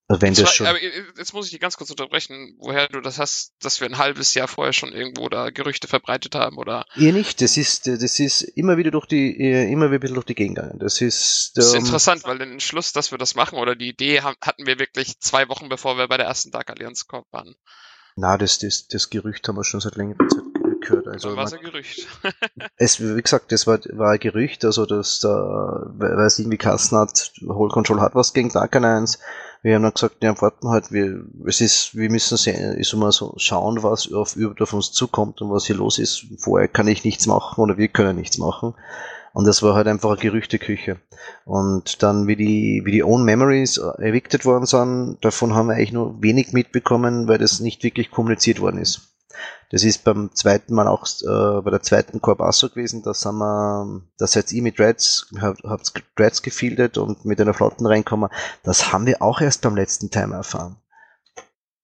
Also 0.07 0.21
wenn 0.21 0.33
Das 0.33 0.37
das 0.43 0.45
war, 0.47 0.53
schon. 0.53 0.67
aber 0.67 0.77
jetzt 1.17 1.33
muss 1.33 1.45
ich 1.47 1.51
dich 1.51 1.59
ganz 1.59 1.77
kurz 1.77 1.89
unterbrechen, 1.89 2.55
woher 2.59 2.87
du 2.87 3.01
das 3.01 3.17
hast, 3.17 3.53
dass 3.61 3.81
wir 3.81 3.87
ein 3.87 3.97
halbes 3.97 4.35
Jahr 4.35 4.47
vorher 4.47 4.71
schon 4.71 4.91
irgendwo 4.93 5.29
da 5.29 5.49
Gerüchte 5.49 5.87
verbreitet 5.87 6.35
haben 6.35 6.57
oder 6.57 6.85
Ihr 6.95 7.11
nicht, 7.11 7.41
das 7.41 7.57
ist, 7.57 7.87
das 7.87 8.19
ist 8.19 8.41
immer 8.43 8.77
wieder 8.77 8.91
durch 8.91 9.07
die, 9.07 9.35
äh, 9.41 9.71
immer 9.71 9.91
wieder 9.91 10.07
durch 10.13 10.25
die 10.25 10.35
Gegend 10.35 10.57
gegangen. 10.57 10.77
Das 10.77 11.01
ist, 11.01 11.53
Das 11.55 11.65
ist 11.67 11.73
ähm, 11.73 11.79
interessant, 11.85 12.23
weil 12.25 12.37
den 12.37 12.51
Entschluss, 12.51 12.93
dass 12.93 13.09
wir 13.11 13.17
das 13.17 13.33
machen 13.33 13.57
oder 13.57 13.75
die 13.75 13.89
Idee 13.89 14.21
ha- 14.21 14.35
hatten 14.41 14.67
wir 14.67 14.77
wirklich 14.77 15.19
zwei 15.19 15.49
Wochen 15.49 15.69
bevor 15.69 15.97
wir 15.97 16.07
bei 16.07 16.17
der 16.17 16.27
ersten 16.27 16.51
Dark 16.51 16.69
Allianz 16.69 17.07
Corp 17.07 17.25
waren. 17.31 17.55
na, 18.15 18.37
das, 18.37 18.59
das, 18.59 18.87
das 18.87 19.09
Gerücht 19.09 19.47
haben 19.47 19.55
wir 19.57 19.63
schon 19.63 19.79
seit 19.81 19.95
längerer 19.95 20.27
Zeit 20.27 20.43
gehört. 20.81 21.07
Also, 21.07 21.35
war 21.35 21.45
es 21.45 21.51
man- 21.51 21.61
ein 21.61 21.65
Gerücht. 21.65 22.07
es, 22.77 22.99
wie 22.99 23.19
gesagt, 23.21 23.51
das 23.51 23.65
war, 23.65 23.79
war 23.93 24.11
ein 24.11 24.19
Gerücht, 24.19 24.63
also, 24.65 24.85
dass 24.85 25.19
da, 25.19 25.29
weil 25.97 26.27
es 26.27 26.37
irgendwie 26.37 26.57
Kassen 26.59 26.95
hat, 26.99 27.31
Whole 27.41 27.71
Control 27.71 28.01
hat 28.01 28.13
was 28.13 28.33
gegen 28.33 28.49
Dark 28.49 28.75
Alliance. 28.75 29.17
Wir 29.65 29.73
haben 29.73 29.81
dann 29.81 29.93
gesagt, 29.93 30.17
ja, 30.21 30.39
warten 30.39 30.69
halt, 30.69 30.91
wir, 30.91 31.25
es 31.47 31.59
ist, 31.59 31.95
wir 31.95 32.11
müssen 32.11 32.37
sehen, 32.37 32.77
ist 32.77 32.93
mal 32.93 33.11
so 33.11 33.33
schauen, 33.37 33.81
was 33.81 34.13
auf, 34.13 34.37
auf 34.59 34.73
uns 34.73 34.91
zukommt 34.91 35.41
und 35.41 35.49
was 35.49 35.65
hier 35.65 35.75
los 35.75 35.97
ist. 35.97 36.27
Vorher 36.37 36.67
kann 36.67 36.87
ich 36.87 37.03
nichts 37.03 37.25
machen 37.25 37.59
oder 37.59 37.75
wir 37.75 37.87
können 37.87 38.15
nichts 38.15 38.37
machen. 38.37 38.75
Und 39.33 39.47
das 39.47 39.63
war 39.63 39.73
halt 39.73 39.87
einfach 39.87 40.11
eine 40.11 40.19
Gerüchteküche. 40.19 40.97
Und 41.45 42.03
dann, 42.03 42.27
wie 42.27 42.35
die, 42.35 42.83
wie 42.85 42.91
die 42.91 43.03
Own 43.03 43.25
Memories 43.25 43.79
evicted 43.97 44.45
worden 44.45 44.67
sind, 44.67 45.17
davon 45.21 45.55
haben 45.55 45.69
wir 45.69 45.77
eigentlich 45.77 45.93
nur 45.93 46.21
wenig 46.21 46.53
mitbekommen, 46.53 47.27
weil 47.27 47.39
das 47.39 47.59
nicht 47.59 47.83
wirklich 47.83 48.11
kommuniziert 48.11 48.59
worden 48.59 48.77
ist. 48.77 49.14
Das 49.71 49.83
ist 49.83 50.03
beim 50.03 50.33
zweiten 50.33 50.73
Mal 50.73 50.87
auch 50.87 51.05
äh, 51.23 51.61
bei 51.61 51.71
der 51.71 51.81
zweiten 51.81 52.21
Corbasso 52.21 52.69
gewesen. 52.69 53.01
Da 53.03 53.13
sind 53.13 53.37
wir, 53.37 54.01
da 54.17 54.27
seid 54.27 54.51
ihr 54.51 54.61
mit 54.61 54.79
Dreads, 54.79 55.27
habt, 55.41 55.63
habt 55.63 56.03
Dreads 56.15 56.41
gefieldet 56.41 56.97
und 56.97 57.25
mit 57.25 57.41
einer 57.41 57.53
Flotten 57.53 57.85
reinkommen. 57.85 58.29
Das 58.63 58.93
haben 58.93 59.05
wir 59.05 59.21
auch 59.21 59.41
erst 59.41 59.61
beim 59.61 59.75
letzten 59.75 60.11
Time 60.11 60.35
erfahren. 60.35 60.77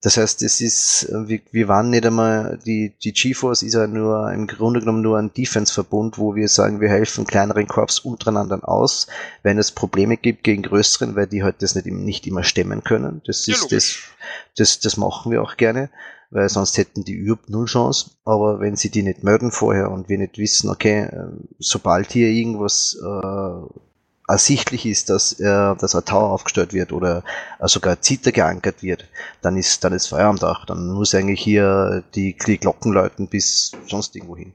Das 0.04 0.18
heißt, 0.18 0.42
es 0.42 0.62
ist, 0.62 1.10
wir, 1.12 1.42
wir 1.52 1.68
waren 1.68 1.92
nicht 1.92 2.04
einmal, 2.08 2.58
die, 2.66 2.92
die 3.04 3.14
GeForce 3.14 3.62
ist 3.62 3.76
ja 3.76 3.86
nur, 3.86 4.32
im 4.32 4.48
Grunde 4.48 4.80
genommen 4.80 5.04
nur 5.04 5.20
ein 5.20 5.32
Defense-Verbund, 5.32 6.18
wo 6.18 6.34
wir 6.36 6.48
sagen, 6.50 6.82
wir 6.82 6.90
helfen 6.90 7.28
kleineren 7.28 7.68
Korps 7.68 8.00
untereinander 8.00 8.68
aus, 8.68 9.06
wenn 9.44 9.60
es 9.60 9.72
Probleme 9.72 10.18
gibt 10.18 10.44
gegen 10.44 10.64
größeren, 10.64 11.16
weil 11.16 11.28
die 11.28 11.44
halt 11.44 11.62
das 11.62 11.76
nicht, 11.76 11.86
nicht 11.86 12.26
immer 12.26 12.44
stemmen 12.44 12.84
können. 12.84 13.22
Das 13.28 13.46
Ja, 13.46 13.54
ist 13.54 13.62
das, 13.66 13.72
logisch. 13.72 14.12
das, 14.58 14.80
das 14.80 14.98
machen 14.98 15.32
wir 15.32 15.44
auch 15.44 15.56
gerne, 15.56 15.92
weil 16.32 16.50
sonst 16.50 16.80
hätten 16.80 17.04
die 17.04 17.14
überhaupt 17.14 17.52
null 17.52 17.66
Chance. 17.66 18.10
Aber 18.26 18.60
wenn 18.60 18.76
sie 18.76 18.90
die 18.90 19.04
nicht 19.04 19.24
melden 19.24 19.52
vorher 19.52 19.92
und 19.92 20.10
wir 20.10 20.18
nicht 20.18 20.40
wissen, 20.40 20.72
okay, 20.72 21.04
äh, 21.04 21.28
sobald 21.60 22.12
hier 22.12 22.30
irgendwas 22.30 22.98
äh, 23.00 23.82
ersichtlich 24.28 24.86
ist, 24.86 25.10
dass, 25.10 25.40
äh, 25.40 25.76
dass 25.76 25.96
ein 25.96 26.06
Tower 26.06 26.32
aufgestellt 26.32 26.74
wird 26.74 26.92
oder 26.92 27.24
äh, 27.60 27.68
sogar 27.68 27.94
ein 27.94 28.02
Zither 28.02 28.32
geankert 28.32 28.82
wird, 28.82 29.06
dann 29.42 29.58
ist, 29.58 29.84
dann 29.84 29.94
ist 29.94 30.08
Feuer 30.08 30.28
am 30.28 30.38
Dach. 30.38 30.66
Dann 30.66 30.92
muss 30.92 31.14
eigentlich 31.14 31.42
hier 31.42 32.04
die, 32.16 32.36
die 32.48 32.58
Glocken 32.58 32.94
läuten 32.94 33.28
bis 33.28 33.72
sonst 33.88 34.16
irgendwo 34.16 34.38
hin. 34.38 34.54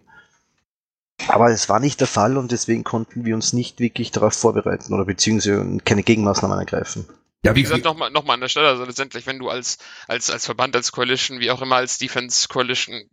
Aber 1.28 1.50
es 1.50 1.68
war 1.68 1.80
nicht 1.80 2.00
der 2.00 2.06
Fall 2.06 2.36
und 2.36 2.52
deswegen 2.52 2.84
konnten 2.84 3.24
wir 3.24 3.34
uns 3.34 3.52
nicht 3.52 3.80
wirklich 3.80 4.10
darauf 4.10 4.34
vorbereiten 4.34 4.92
oder 4.92 5.04
beziehungsweise 5.04 5.78
keine 5.84 6.02
Gegenmaßnahmen 6.02 6.58
ergreifen. 6.58 7.06
Ja, 7.44 7.54
Wie 7.54 7.62
gesagt, 7.62 7.84
nochmal 7.84 8.10
noch 8.10 8.24
mal 8.24 8.34
an 8.34 8.40
der 8.40 8.48
Stelle, 8.48 8.68
also 8.68 8.84
letztendlich, 8.84 9.26
wenn 9.26 9.38
du 9.38 9.48
als, 9.48 9.78
als, 10.08 10.30
als 10.30 10.46
Verband, 10.46 10.74
als 10.74 10.90
Coalition, 10.90 11.38
wie 11.38 11.50
auch 11.50 11.62
immer, 11.62 11.76
als 11.76 11.98
Defense 11.98 12.48
Coalition, 12.48 13.08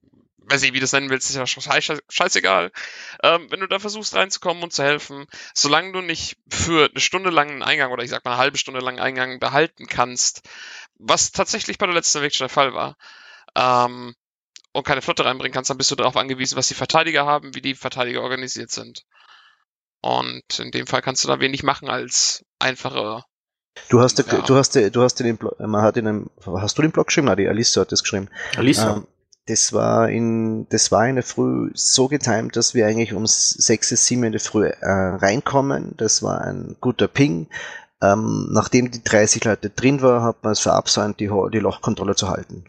weiß 0.46 0.64
ich, 0.64 0.72
wie 0.74 0.78
du 0.78 0.82
das 0.82 0.92
nennen 0.94 1.10
willst, 1.10 1.30
ist 1.30 1.36
ja 1.36 1.46
scheiß, 1.48 2.00
scheißegal. 2.10 2.72
Ähm, 3.24 3.48
wenn 3.50 3.60
du 3.60 3.68
da 3.68 3.80
versuchst 3.80 4.16
reinzukommen 4.16 4.64
und 4.64 4.74
zu 4.74 4.84
helfen, 4.84 5.26
solange 5.54 5.92
du 5.92 6.02
nicht 6.02 6.38
für 6.50 6.90
eine 6.90 7.00
Stunde 7.00 7.30
lang 7.30 7.50
einen 7.50 7.64
Eingang 7.64 7.92
oder 7.92 8.04
ich 8.04 8.10
sag 8.10 8.26
mal 8.26 8.32
eine 8.32 8.40
halbe 8.40 8.58
Stunde 8.58 8.80
lang 8.80 9.00
einen 9.00 9.18
Eingang 9.18 9.40
behalten 9.40 9.88
kannst, 9.88 10.42
was 10.96 11.32
tatsächlich 11.32 11.78
bei 11.78 11.86
der 11.86 11.96
letzten 11.96 12.20
Eviction 12.20 12.46
der 12.46 12.54
Fall 12.54 12.74
war, 12.74 12.98
ähm, 13.56 14.16
und 14.74 14.86
keine 14.86 15.02
Flotte 15.02 15.26
reinbringen 15.26 15.54
kannst, 15.54 15.70
dann 15.70 15.78
bist 15.78 15.92
du 15.92 15.96
darauf 15.96 16.18
angewiesen, 16.18 16.58
was 16.58 16.68
die 16.68 16.74
Verteidiger 16.74 17.26
haben, 17.26 17.54
wie 17.56 17.62
die 17.62 17.76
Verteidiger 17.76 18.22
organisiert 18.22 18.72
sind. 18.72 19.04
Und 20.02 20.60
in 20.60 20.72
dem 20.72 20.88
Fall 20.88 21.02
kannst 21.02 21.24
du 21.24 21.28
da 21.28 21.40
wenig 21.40 21.64
machen 21.64 21.90
als 21.90 22.44
einfache 22.60 23.24
Du 23.90 24.02
hast, 24.02 24.20
Ja. 24.20 24.42
du 24.42 24.56
hast, 24.56 24.76
du 24.76 25.02
hast 25.02 25.22
in 25.22 25.26
den, 25.26 25.40
man 25.60 25.82
hat 25.82 25.98
in 25.98 26.08
einem, 26.08 26.30
hast 26.46 26.78
du 26.78 26.82
den 26.82 26.92
Blog 26.92 27.08
geschrieben? 27.08 27.28
Na, 27.28 27.36
die 27.36 27.48
Alice 27.48 27.76
hat 27.78 27.92
das 27.92 28.04
geschrieben. 28.04 28.30
Alisa, 28.56 28.98
Ähm, 28.98 29.08
das 29.46 29.74
war 29.74 30.10
in, 30.10 30.68
das 30.70 30.92
war 30.92 31.08
in 31.08 31.16
der 31.16 31.24
Früh 31.24 31.72
so 31.74 32.08
getimt, 32.08 32.56
dass 32.56 32.74
wir 32.74 32.88
eigentlich 32.88 33.14
um 33.14 33.26
6, 33.26 33.90
7 33.90 34.24
in 34.24 34.32
der 34.32 34.42
Früh 34.42 34.68
äh, 34.68 34.90
reinkommen. 34.90 35.96
Das 35.98 36.24
war 36.24 36.42
ein 36.42 36.78
guter 36.80 37.08
Ping. 37.08 37.48
Ähm, 38.02 38.50
nachdem 38.52 38.92
die 38.92 39.04
30 39.04 39.44
Leute 39.44 39.70
drin 39.70 40.02
war, 40.02 40.24
hat 40.24 40.44
man 40.44 40.54
es 40.54 40.60
verabsäumt, 40.60 41.20
die, 41.20 41.30
die 41.52 41.60
Lochkontrolle 41.60 42.16
zu 42.16 42.30
halten. 42.30 42.66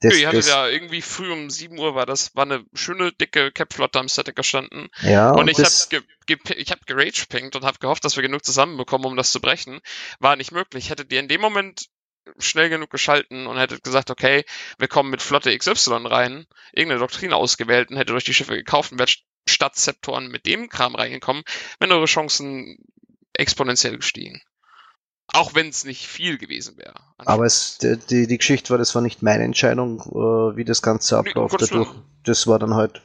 Das, 0.00 0.14
Nö, 0.14 0.20
ihr 0.20 0.28
hattet 0.28 0.40
das, 0.40 0.48
ja 0.48 0.68
irgendwie 0.68 1.00
früh 1.00 1.32
um 1.32 1.48
7 1.48 1.78
Uhr 1.78 1.94
war 1.94 2.06
das, 2.06 2.34
war 2.34 2.44
eine 2.44 2.64
schöne, 2.74 3.12
dicke 3.12 3.52
Cap-Flotte 3.52 4.00
am 4.00 4.08
Static 4.08 4.34
gestanden. 4.34 4.88
ja, 5.02 5.30
und 5.30 5.46
ich 5.48 5.56
das, 5.56 5.82
hab, 5.82 5.90
ge, 5.90 6.02
ge, 6.26 6.38
ich 6.56 6.72
hab 6.72 6.84
geragepinkt 6.86 7.54
und 7.54 7.64
hab 7.64 7.78
gehofft, 7.78 8.04
dass 8.04 8.16
wir 8.16 8.22
genug 8.22 8.44
zusammenbekommen, 8.44 9.06
um 9.06 9.16
das 9.16 9.30
zu 9.30 9.40
brechen. 9.40 9.80
War 10.18 10.34
nicht 10.34 10.50
möglich. 10.50 10.90
Hättet 10.90 11.12
ihr 11.12 11.20
in 11.20 11.28
dem 11.28 11.40
Moment 11.40 11.86
schnell 12.38 12.68
genug 12.68 12.90
geschalten 12.90 13.46
und 13.46 13.58
hättet 13.58 13.84
gesagt, 13.84 14.10
okay, 14.10 14.44
wir 14.78 14.88
kommen 14.88 15.10
mit 15.10 15.22
Flotte 15.22 15.56
XY 15.56 16.06
rein, 16.06 16.46
irgendeine 16.72 17.00
Doktrin 17.00 17.32
ausgewählt 17.32 17.90
und 17.90 17.96
hättet 17.96 18.14
euch 18.14 18.24
die 18.24 18.34
Schiffe 18.34 18.56
gekauft 18.56 18.92
und 18.92 18.98
wärt 18.98 19.18
statt 19.48 19.76
Zeptoren 19.76 20.28
mit 20.28 20.46
dem 20.46 20.68
Kram 20.68 20.94
reingekommen, 20.94 21.42
wären 21.80 21.92
eure 21.92 22.06
Chancen 22.06 22.78
exponentiell 23.34 23.96
gestiegen. 23.96 24.40
Auch 25.28 25.54
wenn 25.54 25.68
es 25.68 25.84
nicht 25.84 26.06
viel 26.06 26.36
gewesen 26.36 26.76
wäre. 26.76 26.94
aber 27.16 27.46
es, 27.46 27.78
die, 27.78 28.26
die, 28.26 28.38
Geschichte 28.38 28.70
war, 28.70 28.78
das 28.78 28.94
war 28.94 29.00
nicht 29.00 29.22
meine 29.22 29.44
Entscheidung, 29.44 30.00
äh, 30.00 30.56
wie 30.56 30.64
das 30.64 30.82
Ganze 30.82 31.16
abläuft. 31.16 31.60
Dadurch, 31.60 31.88
das 32.24 32.46
war 32.46 32.58
dann 32.58 32.74
halt, 32.74 33.00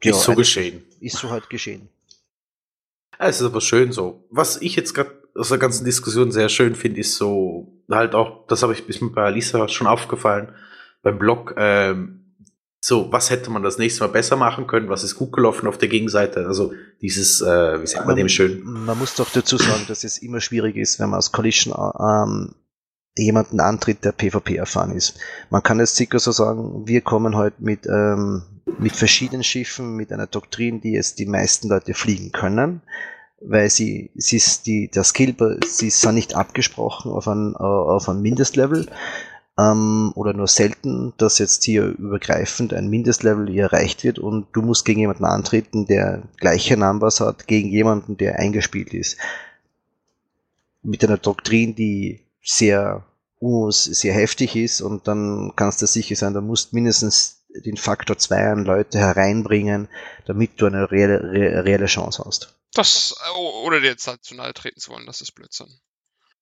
ist 0.00 0.22
so 0.22 0.34
geschehen. 0.34 0.84
ist 1.00 1.18
so 1.18 1.30
halt 1.30 1.50
geschehen. 1.50 1.90
Ja, 3.18 3.26
Es 3.26 3.40
ist 3.40 3.46
aber 3.46 3.60
schön 3.60 3.92
so. 3.92 4.24
Was 4.30 4.60
ich 4.62 4.76
jetzt 4.76 4.94
gerade 4.94 5.25
aus 5.36 5.48
der 5.50 5.58
ganzen 5.58 5.84
Diskussion 5.84 6.32
sehr 6.32 6.48
schön 6.48 6.74
finde, 6.74 7.00
ist 7.00 7.16
so 7.16 7.82
halt 7.90 8.14
auch, 8.14 8.46
das 8.46 8.62
habe 8.62 8.72
ich 8.72 8.86
bis 8.86 9.00
bei 9.00 9.24
Alisa 9.24 9.68
schon 9.68 9.86
aufgefallen, 9.86 10.52
beim 11.02 11.18
Blog, 11.18 11.54
ähm, 11.56 12.22
so, 12.80 13.10
was 13.10 13.30
hätte 13.30 13.50
man 13.50 13.64
das 13.64 13.78
nächste 13.78 14.04
Mal 14.04 14.12
besser 14.12 14.36
machen 14.36 14.68
können? 14.68 14.88
Was 14.88 15.02
ist 15.02 15.16
gut 15.16 15.32
gelaufen 15.32 15.66
auf 15.66 15.76
der 15.76 15.88
Gegenseite? 15.88 16.46
Also 16.46 16.72
dieses, 17.02 17.40
äh, 17.40 17.82
wie 17.82 17.86
sagt 17.86 18.06
man 18.06 18.14
dem 18.14 18.28
schön? 18.28 18.62
Man 18.62 18.96
muss 18.96 19.16
doch 19.16 19.28
dazu 19.30 19.56
sagen, 19.56 19.84
dass 19.88 20.04
es 20.04 20.18
immer 20.18 20.40
schwierig 20.40 20.76
ist, 20.76 21.00
wenn 21.00 21.10
man 21.10 21.16
als 21.16 21.32
Collision 21.32 21.74
ähm, 21.98 22.54
jemanden 23.16 23.58
antritt, 23.58 24.04
der 24.04 24.12
PvP 24.12 24.56
erfahren 24.56 24.92
ist. 24.92 25.18
Man 25.50 25.64
kann 25.64 25.80
es 25.80 25.96
sicher 25.96 26.20
so 26.20 26.30
sagen, 26.30 26.86
wir 26.86 27.00
kommen 27.00 27.34
heute 27.34 27.56
mit, 27.58 27.86
ähm, 27.86 28.42
mit 28.78 28.94
verschiedenen 28.94 29.42
Schiffen, 29.42 29.96
mit 29.96 30.12
einer 30.12 30.28
Doktrin, 30.28 30.80
die 30.80 30.96
es 30.96 31.16
die 31.16 31.26
meisten 31.26 31.68
Leute 31.68 31.92
fliegen 31.92 32.30
können, 32.30 32.82
weil 33.40 33.70
sie, 33.70 34.10
sie 34.14 34.36
ist 34.36 34.66
die, 34.66 34.88
der 34.88 35.04
Skill, 35.04 35.34
sie 35.66 35.90
sind 35.90 36.14
nicht 36.14 36.34
abgesprochen 36.34 37.12
auf 37.12 37.28
ein, 37.28 37.54
äh, 37.54 37.62
auf 37.62 38.08
ein 38.08 38.20
Mindestlevel 38.22 38.86
ähm, 39.58 40.12
oder 40.14 40.32
nur 40.32 40.48
selten, 40.48 41.12
dass 41.18 41.38
jetzt 41.38 41.64
hier 41.64 41.84
übergreifend 41.86 42.72
ein 42.74 42.88
Mindestlevel 42.88 43.48
hier 43.50 43.64
erreicht 43.64 44.04
wird 44.04 44.18
und 44.18 44.46
du 44.52 44.62
musst 44.62 44.84
gegen 44.84 45.00
jemanden 45.00 45.24
antreten, 45.24 45.86
der 45.86 46.22
gleiche 46.38 46.76
Numbers 46.76 47.20
hat, 47.20 47.46
gegen 47.46 47.68
jemanden, 47.70 48.16
der 48.16 48.38
eingespielt 48.38 48.92
ist. 48.94 49.16
Mit 50.82 51.04
einer 51.04 51.18
Doktrin, 51.18 51.74
die 51.74 52.20
sehr, 52.42 53.04
sehr 53.70 54.14
heftig 54.14 54.56
ist 54.56 54.80
und 54.80 55.06
dann 55.08 55.52
kannst 55.56 55.82
du 55.82 55.86
sicher 55.86 56.16
sein, 56.16 56.32
du 56.34 56.40
musst 56.40 56.72
mindestens 56.72 57.44
den 57.64 57.76
Faktor 57.76 58.18
2 58.18 58.50
an 58.52 58.64
Leute 58.64 58.98
hereinbringen, 58.98 59.88
damit 60.26 60.52
du 60.60 60.66
eine 60.66 60.90
reelle, 60.90 61.22
re- 61.22 61.64
reelle 61.64 61.86
Chance 61.86 62.24
hast. 62.26 62.55
Das, 62.76 63.14
oh, 63.34 63.62
ohne 63.64 63.80
dir 63.80 63.88
jetzt 63.88 64.06
halt 64.06 64.24
zu 64.24 64.34
nahe 64.34 64.52
treten 64.54 64.80
zu 64.80 64.90
wollen, 64.90 65.06
das 65.06 65.20
ist 65.20 65.32
Blödsinn. 65.32 65.80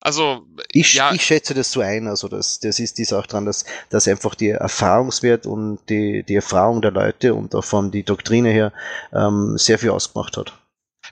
Also, 0.00 0.46
Ich, 0.72 0.92
ja, 0.92 1.14
ich 1.14 1.24
schätze 1.24 1.54
das 1.54 1.72
so 1.72 1.80
ein, 1.80 2.08
also 2.08 2.28
das, 2.28 2.60
das 2.60 2.78
ist 2.78 2.98
dies 2.98 3.14
auch 3.14 3.26
dran, 3.26 3.46
dass, 3.46 3.64
dass 3.88 4.06
einfach 4.06 4.34
die 4.34 4.50
Erfahrungswert 4.50 5.46
und 5.46 5.78
die, 5.88 6.22
die 6.24 6.34
Erfahrung 6.34 6.82
der 6.82 6.90
Leute 6.90 7.32
und 7.32 7.54
auch 7.54 7.64
von 7.64 7.90
die 7.90 8.02
Doktrine 8.02 8.50
her 8.50 8.72
ähm, 9.14 9.56
sehr 9.56 9.78
viel 9.78 9.90
ausgemacht 9.90 10.36
hat. 10.36 10.52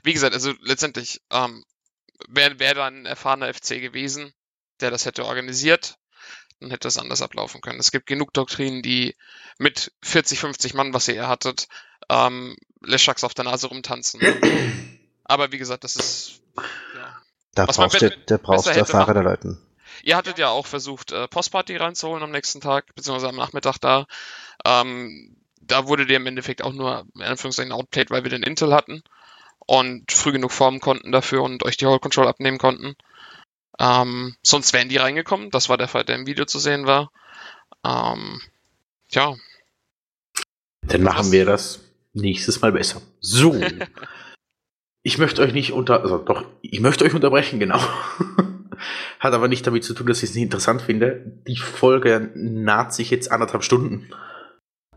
wie 0.03 0.13
gesagt, 0.13 0.35
also 0.35 0.53
letztendlich 0.61 1.21
ähm, 1.31 1.65
wäre 2.27 2.59
wär 2.59 2.75
da 2.75 2.85
ein 2.85 3.07
erfahrener 3.07 3.51
FC 3.51 3.81
gewesen, 3.81 4.31
der 4.79 4.91
das 4.91 5.07
hätte 5.07 5.25
organisiert, 5.25 5.97
dann 6.59 6.69
hätte 6.69 6.87
es 6.87 6.97
anders 6.97 7.23
ablaufen 7.23 7.61
können. 7.61 7.79
Es 7.79 7.91
gibt 7.91 8.05
genug 8.05 8.31
Doktrinen, 8.33 8.83
die 8.83 9.15
mit 9.57 9.91
40, 10.03 10.39
50 10.39 10.75
Mann, 10.75 10.93
was 10.93 11.07
ihr 11.07 11.15
hier 11.15 11.27
hattet, 11.27 11.67
ähm, 12.09 12.55
Leschaks 12.81 13.23
auf 13.23 13.33
der 13.33 13.45
Nase 13.45 13.67
rumtanzen. 13.67 14.21
Aber 15.25 15.51
wie 15.51 15.57
gesagt, 15.57 15.83
das 15.83 15.95
ist 15.95 16.41
ja, 16.95 17.21
Da 17.55 17.67
Was 17.67 17.77
man 17.77 17.89
brauchst 17.89 18.01
du, 18.01 18.09
be- 18.09 18.17
da 18.25 18.37
brauchst 18.37 18.67
du 18.67 18.71
erfahrene 18.71 19.21
Leute. 19.21 19.57
Ihr 20.03 20.17
hattet 20.17 20.37
ja 20.37 20.49
auch 20.49 20.65
versucht, 20.65 21.11
äh, 21.11 21.27
Postparty 21.27 21.77
reinzuholen 21.77 22.23
am 22.23 22.31
nächsten 22.31 22.59
Tag, 22.59 22.93
beziehungsweise 22.95 23.29
am 23.29 23.35
Nachmittag 23.37 23.77
da. 23.79 24.05
Ähm, 24.65 25.37
da 25.61 25.87
wurde 25.87 26.05
dir 26.05 26.17
im 26.17 26.27
Endeffekt 26.27 26.61
auch 26.61 26.73
nur, 26.73 27.05
in 27.15 27.21
Anführungszeichen, 27.21 27.71
outplayed, 27.71 28.11
weil 28.11 28.23
wir 28.23 28.29
den 28.31 28.43
Intel 28.43 28.73
hatten 28.73 29.01
und 29.59 30.11
früh 30.11 30.33
genug 30.33 30.51
formen 30.51 30.81
konnten 30.81 31.13
dafür 31.13 31.41
und 31.43 31.63
euch 31.63 31.77
die 31.77 31.85
Hold 31.85 32.01
Control 32.01 32.27
abnehmen 32.27 32.57
konnten. 32.57 32.95
Ähm, 33.79 34.35
sonst 34.43 34.73
wären 34.73 34.89
die 34.89 34.97
reingekommen. 34.97 35.51
Das 35.51 35.69
war 35.69 35.77
der 35.77 35.87
Fall, 35.87 36.03
der 36.03 36.15
im 36.15 36.25
Video 36.27 36.43
zu 36.45 36.59
sehen 36.59 36.85
war. 36.85 37.11
Ähm, 37.85 38.41
ja, 39.09 39.35
Dann 40.81 41.01
machen 41.03 41.31
wir 41.31 41.45
das 41.45 41.79
nächstes 42.13 42.59
Mal 42.61 42.73
besser. 42.73 43.01
So. 43.21 43.53
ich 45.03 45.17
möchte 45.17 45.41
euch 45.41 45.53
nicht 45.53 45.73
unter, 45.73 46.01
also 46.01 46.17
doch, 46.17 46.45
ich 46.61 46.79
möchte 46.79 47.03
euch 47.03 47.13
unterbrechen, 47.13 47.59
genau. 47.59 47.79
Hat 49.19 49.33
aber 49.33 49.47
nicht 49.47 49.67
damit 49.67 49.83
zu 49.83 49.93
tun, 49.93 50.07
dass 50.07 50.23
ich 50.23 50.29
es 50.29 50.35
nicht 50.35 50.45
interessant 50.45 50.81
finde. 50.81 51.21
Die 51.47 51.57
Folge 51.57 52.31
naht 52.35 52.93
sich 52.93 53.11
jetzt 53.11 53.31
anderthalb 53.31 53.63
Stunden. 53.63 54.09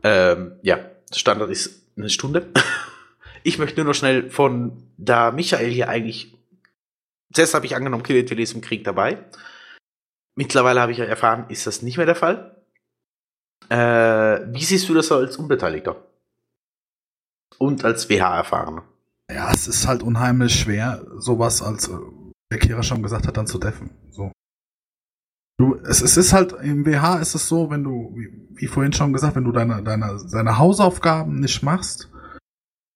Ähm, 0.02 0.52
ja, 0.62 0.78
Standard 1.12 1.50
ist 1.50 1.84
eine 1.96 2.08
Stunde. 2.08 2.46
Ich 3.42 3.58
möchte 3.58 3.78
nur 3.78 3.86
noch 3.86 3.94
schnell 3.94 4.28
von, 4.28 4.82
da 4.96 5.30
Michael 5.30 5.70
hier 5.70 5.88
eigentlich, 5.88 6.34
zuerst 7.32 7.54
habe 7.54 7.64
ich 7.64 7.76
angenommen, 7.76 8.02
Killet 8.02 8.28
ist 8.32 8.54
im 8.54 8.60
Krieg 8.60 8.82
dabei. 8.82 9.24
Mittlerweile 10.34 10.80
habe 10.80 10.90
ich 10.90 10.98
erfahren, 10.98 11.44
ist 11.48 11.64
das 11.64 11.80
nicht 11.80 11.96
mehr 11.96 12.06
der 12.06 12.16
Fall. 12.16 12.60
Äh, 13.68 14.52
wie 14.52 14.64
siehst 14.64 14.88
du 14.88 14.94
das 14.94 15.12
als 15.12 15.36
Unbeteiligter? 15.36 15.94
Und 17.58 17.84
als 17.84 18.08
WH-Erfahrener? 18.08 18.82
Ja, 19.30 19.50
es 19.52 19.66
ist 19.66 19.86
halt 19.86 20.02
unheimlich 20.02 20.54
schwer, 20.54 21.04
sowas 21.16 21.62
als 21.62 21.88
äh, 21.88 21.96
der 22.52 22.58
Kira 22.58 22.82
schon 22.82 23.02
gesagt 23.02 23.26
hat, 23.26 23.36
dann 23.36 23.46
zu 23.46 23.58
deffen. 23.58 23.90
So. 24.10 24.30
Du, 25.58 25.74
es, 25.76 26.00
es 26.00 26.16
ist 26.16 26.32
halt, 26.32 26.52
im 26.62 26.86
WH 26.86 27.18
ist 27.20 27.34
es 27.34 27.48
so, 27.48 27.70
wenn 27.70 27.82
du, 27.82 28.12
wie, 28.14 28.30
wie 28.54 28.66
vorhin 28.66 28.92
schon 28.92 29.12
gesagt, 29.12 29.36
wenn 29.36 29.44
du 29.44 29.52
deine, 29.52 29.82
deine, 29.82 30.20
deine 30.30 30.58
Hausaufgaben 30.58 31.40
nicht 31.40 31.62
machst, 31.62 32.10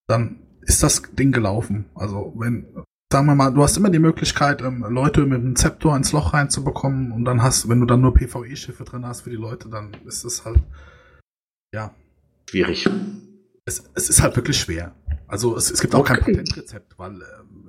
dann 0.09 0.41
ist 0.63 0.83
das 0.83 1.03
Ding 1.15 1.33
gelaufen. 1.33 1.87
Also 1.95 2.33
wenn, 2.37 2.67
sagen 3.13 3.27
wir 3.27 3.35
mal, 3.35 3.51
du 3.51 3.63
hast 3.63 3.77
immer 3.77 3.91
die 3.91 3.99
Möglichkeit, 3.99 4.63
ähm, 4.63 4.85
Leute 4.89 5.27
mit 5.27 5.41
einem 5.41 5.57
Zeptor 5.57 5.97
ins 5.97 6.13
Loch 6.13 6.33
reinzubekommen 6.33 7.13
und 7.13 7.25
dann 7.25 7.43
hast, 7.43 7.69
wenn 7.69 7.81
du 7.81 7.87
dann 7.87 8.03
nur 8.03 8.15
PvE-Schiffe 8.15 8.85
drin 8.85 9.07
hast 9.07 9.23
für 9.23 9.31
die 9.31 9.37
Leute, 9.37 9.69
dann 9.69 9.97
ist 10.05 10.25
es 10.25 10.45
halt, 10.45 10.61
ja, 11.75 11.95
Schwierig. 12.51 12.85
Es, 13.71 13.85
es 13.95 14.09
ist 14.11 14.23
halt 14.23 14.37
wirklich 14.37 14.59
schwer. 14.59 14.93
Also 15.29 15.57
es, 15.57 15.71
es 15.71 15.81
gibt 15.81 15.95
auch 15.95 16.05
kein 16.05 16.19
Okay. 16.19 16.33
Patentrezept, 16.33 16.99
weil 16.99 17.15
äh, 17.23 17.25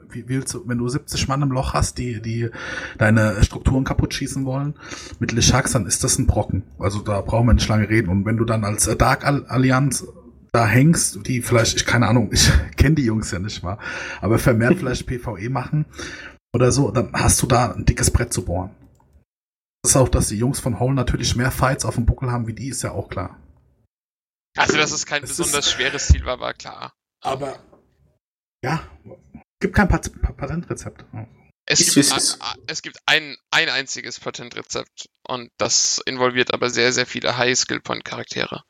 wie 0.10 0.28
willst 0.28 0.54
du, 0.54 0.68
wenn 0.68 0.78
du 0.78 0.90
70 0.90 1.28
Mann 1.28 1.42
im 1.42 1.52
Loch 1.52 1.74
hast, 1.74 1.98
die, 1.98 2.22
die 2.22 2.50
deine 2.98 3.44
Strukturen 3.44 3.84
kaputt 3.84 4.14
schießen 4.14 4.44
wollen, 4.46 4.74
mit 5.20 5.32
Lishaks, 5.32 5.72
dann 5.74 5.86
ist 5.86 6.04
das 6.04 6.18
ein 6.18 6.28
Brocken. 6.28 6.64
Also 6.80 7.00
da 7.00 7.22
brauchen 7.22 7.48
wir 7.48 7.54
nicht 7.54 7.68
lange 7.70 7.88
reden. 7.88 8.10
Und 8.10 8.26
wenn 8.26 8.38
du 8.38 8.46
dann 8.46 8.64
als 8.66 8.86
Dark 8.98 9.26
Al- 9.26 9.46
Allianz 9.46 10.06
da 10.52 10.66
hängst, 10.68 11.26
die 11.28 11.42
vielleicht, 11.42 11.78
ich 11.78 11.86
keine 11.86 12.08
Ahnung, 12.08 12.30
ich 12.34 12.52
kenne 12.78 12.96
die 12.96 13.06
Jungs 13.06 13.32
ja 13.32 13.40
nicht 13.40 13.64
mal, 13.64 13.78
aber 14.20 14.38
vermehrt 14.40 14.78
vielleicht 14.80 15.06
PvE 15.08 15.50
machen 15.50 15.86
oder 16.54 16.72
so, 16.74 16.92
dann 16.92 17.12
hast 17.14 17.42
du 17.42 17.48
da 17.48 17.72
ein 17.72 17.86
dickes 17.86 18.12
Brett 18.12 18.34
zu 18.34 18.44
bohren. 18.44 18.72
Das 19.84 19.92
ist 19.92 19.98
auch, 19.98 20.10
dass 20.10 20.28
die 20.28 20.38
Jungs 20.38 20.60
von 20.60 20.80
Hole 20.80 20.94
natürlich 20.94 21.36
mehr 21.36 21.52
Fights 21.52 21.86
auf 21.86 21.96
dem 21.96 22.06
Buckel 22.06 22.32
haben 22.32 22.48
wie 22.48 22.54
die, 22.54 22.68
ist 22.70 22.82
ja 22.84 22.92
auch 22.92 23.10
klar. 23.10 23.38
Also 24.58 24.78
dass 24.78 24.92
es 24.92 25.06
kein 25.06 25.24
Es 25.24 25.32
ist- 25.32 25.38
besonders 25.38 25.72
schweres 25.72 26.08
Ziel 26.08 26.26
war, 26.26 26.40
war 26.40 26.54
klar. 26.54 26.94
Aber 27.22 27.60
ja, 28.64 28.88
gibt 29.60 29.76
kein 29.76 29.88
Pat 29.88 30.12
Pa- 30.22 30.34
Patentrezept. 30.34 31.06
Es 31.66 31.80
Ist, 31.80 31.86
gibt, 31.94 31.96
wie 31.98 32.00
es 32.16 32.38
ist. 32.68 32.84
gibt 32.84 32.98
ein, 33.06 33.38
ein 33.52 33.70
einziges 33.70 34.20
Patentrezept 34.20 35.10
und 35.28 35.52
das 35.58 36.00
involviert 36.06 36.54
aber 36.54 36.70
sehr, 36.70 36.92
sehr 36.92 37.06
viele 37.06 37.38
High-Skill-Point-Charaktere, 37.38 38.64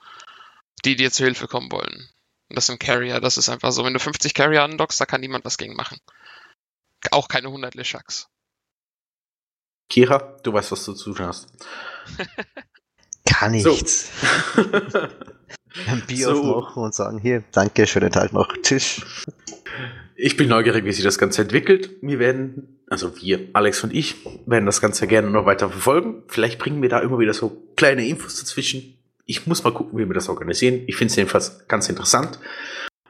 die 0.85 0.95
dir 0.95 1.11
zu 1.11 1.23
Hilfe 1.23 1.47
kommen 1.47 1.71
wollen. 1.71 2.09
Und 2.49 2.55
das 2.57 2.67
sind 2.67 2.79
Carrier, 2.81 3.21
das 3.21 3.37
ist 3.37 3.47
einfach 3.49 3.71
so. 3.71 3.85
Wenn 3.85 3.93
du 3.93 3.99
50 3.99 4.33
Carrier 4.33 4.63
andockst, 4.63 4.99
da 4.99 5.05
kann 5.05 5.21
niemand 5.21 5.45
was 5.45 5.57
gegen 5.57 5.73
machen. 5.73 5.97
Auch 7.11 7.27
keine 7.29 7.47
100 7.47 7.73
Lishaks. 7.75 8.27
Kira, 9.89 10.37
du 10.43 10.53
weißt, 10.53 10.71
was 10.73 10.83
du 10.85 10.93
zu 10.93 11.13
tun 11.13 11.27
hast. 11.27 11.47
Kann 13.25 13.59
So. 13.59 13.77
Ein 15.87 16.01
Bier 16.07 16.27
So. 16.27 16.55
aufmachen 16.55 16.83
und 16.83 16.93
sagen, 16.93 17.19
hier, 17.19 17.43
danke, 17.51 17.87
schönen 17.87 18.11
Tag 18.11 18.33
noch. 18.33 18.55
Tschüss. 18.61 19.01
Ich 20.15 20.37
bin 20.37 20.49
neugierig, 20.49 20.85
wie 20.85 20.91
sich 20.91 21.03
das 21.03 21.17
Ganze 21.17 21.41
entwickelt. 21.41 21.91
Wir 22.01 22.19
werden, 22.19 22.79
also 22.89 23.15
wir, 23.21 23.49
Alex 23.53 23.83
und 23.83 23.93
ich, 23.93 24.15
werden 24.45 24.65
das 24.65 24.81
Ganze 24.81 25.07
gerne 25.07 25.29
noch 25.31 25.45
weiter 25.45 25.69
verfolgen. 25.69 26.23
Vielleicht 26.27 26.59
bringen 26.59 26.81
wir 26.81 26.89
da 26.89 26.99
immer 26.99 27.17
wieder 27.19 27.33
so 27.33 27.63
kleine 27.75 28.05
Infos 28.07 28.39
dazwischen. 28.39 28.97
Ich 29.25 29.47
muss 29.47 29.63
mal 29.63 29.73
gucken, 29.73 29.97
wie 29.97 30.05
wir 30.05 30.13
das 30.13 30.29
organisieren. 30.29 30.81
Ich 30.87 30.95
finde 30.95 31.11
es 31.11 31.15
jedenfalls 31.15 31.67
ganz 31.67 31.89
interessant. 31.89 32.37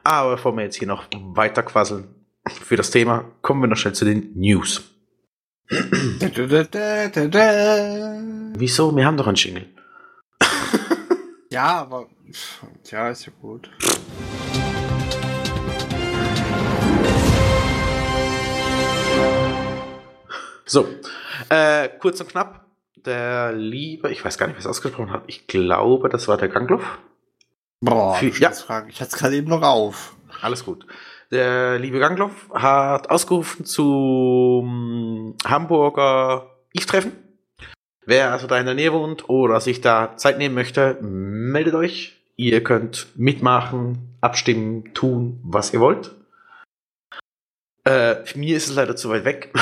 Aber 0.04 0.32
bevor 0.36 0.56
wir 0.56 0.64
jetzt 0.64 0.76
hier 0.76 0.88
noch 0.88 1.04
weiter 1.34 1.62
quasseln 1.62 2.04
für 2.48 2.76
das 2.76 2.90
Thema, 2.90 3.24
kommen 3.42 3.60
wir 3.60 3.66
noch 3.68 3.76
schnell 3.76 3.94
zu 3.94 4.04
den 4.04 4.32
News. 4.34 4.82
Wieso? 8.58 8.96
Wir 8.96 9.04
haben 9.04 9.16
doch 9.16 9.26
einen 9.26 9.36
Jingle. 9.36 9.66
Ja, 11.52 11.82
aber. 11.82 12.08
Ja, 12.90 13.10
ist 13.10 13.26
ja 13.26 13.32
gut. 13.42 13.70
So, 20.64 20.88
äh, 21.48 21.88
kurz 22.00 22.20
und 22.20 22.28
knapp. 22.30 22.60
Der 23.04 23.52
liebe, 23.52 24.10
ich 24.12 24.24
weiß 24.24 24.38
gar 24.38 24.46
nicht, 24.46 24.54
wer 24.54 24.60
es 24.60 24.66
ausgesprochen 24.66 25.10
hat. 25.12 25.24
Ich 25.26 25.48
glaube, 25.48 26.08
das 26.08 26.28
war 26.28 26.36
der 26.36 26.48
Gangloff. 26.48 26.98
Boah, 27.80 28.14
Für- 28.14 28.28
ja. 28.40 28.50
Fragen. 28.52 28.88
Ich 28.90 29.00
hatte 29.00 29.10
es 29.12 29.18
gerade 29.18 29.34
eben 29.36 29.48
noch 29.48 29.62
auf. 29.62 30.14
Alles 30.40 30.64
gut. 30.64 30.86
Der 31.32 31.78
liebe 31.80 31.98
Gangloff 31.98 32.48
hat 32.54 33.10
ausgerufen 33.10 33.64
zum 33.66 35.36
Hamburger 35.44 36.46
Eve-Treffen. 36.72 37.12
Wer 38.04 38.32
also 38.32 38.46
da 38.46 38.58
in 38.58 38.66
der 38.66 38.74
Nähe 38.74 38.92
wohnt 38.92 39.28
oder 39.28 39.60
sich 39.60 39.80
da 39.80 40.16
Zeit 40.16 40.38
nehmen 40.38 40.54
möchte, 40.54 40.98
meldet 41.00 41.74
euch. 41.74 42.20
Ihr 42.36 42.64
könnt 42.64 43.06
mitmachen, 43.14 44.16
abstimmen, 44.20 44.92
tun, 44.94 45.38
was 45.44 45.72
ihr 45.72 45.80
wollt. 45.80 46.10
Äh, 47.84 48.16
für 48.24 48.38
mir 48.38 48.56
ist 48.56 48.68
es 48.68 48.74
leider 48.74 48.96
zu 48.96 49.08
weit 49.10 49.24
weg. 49.24 49.52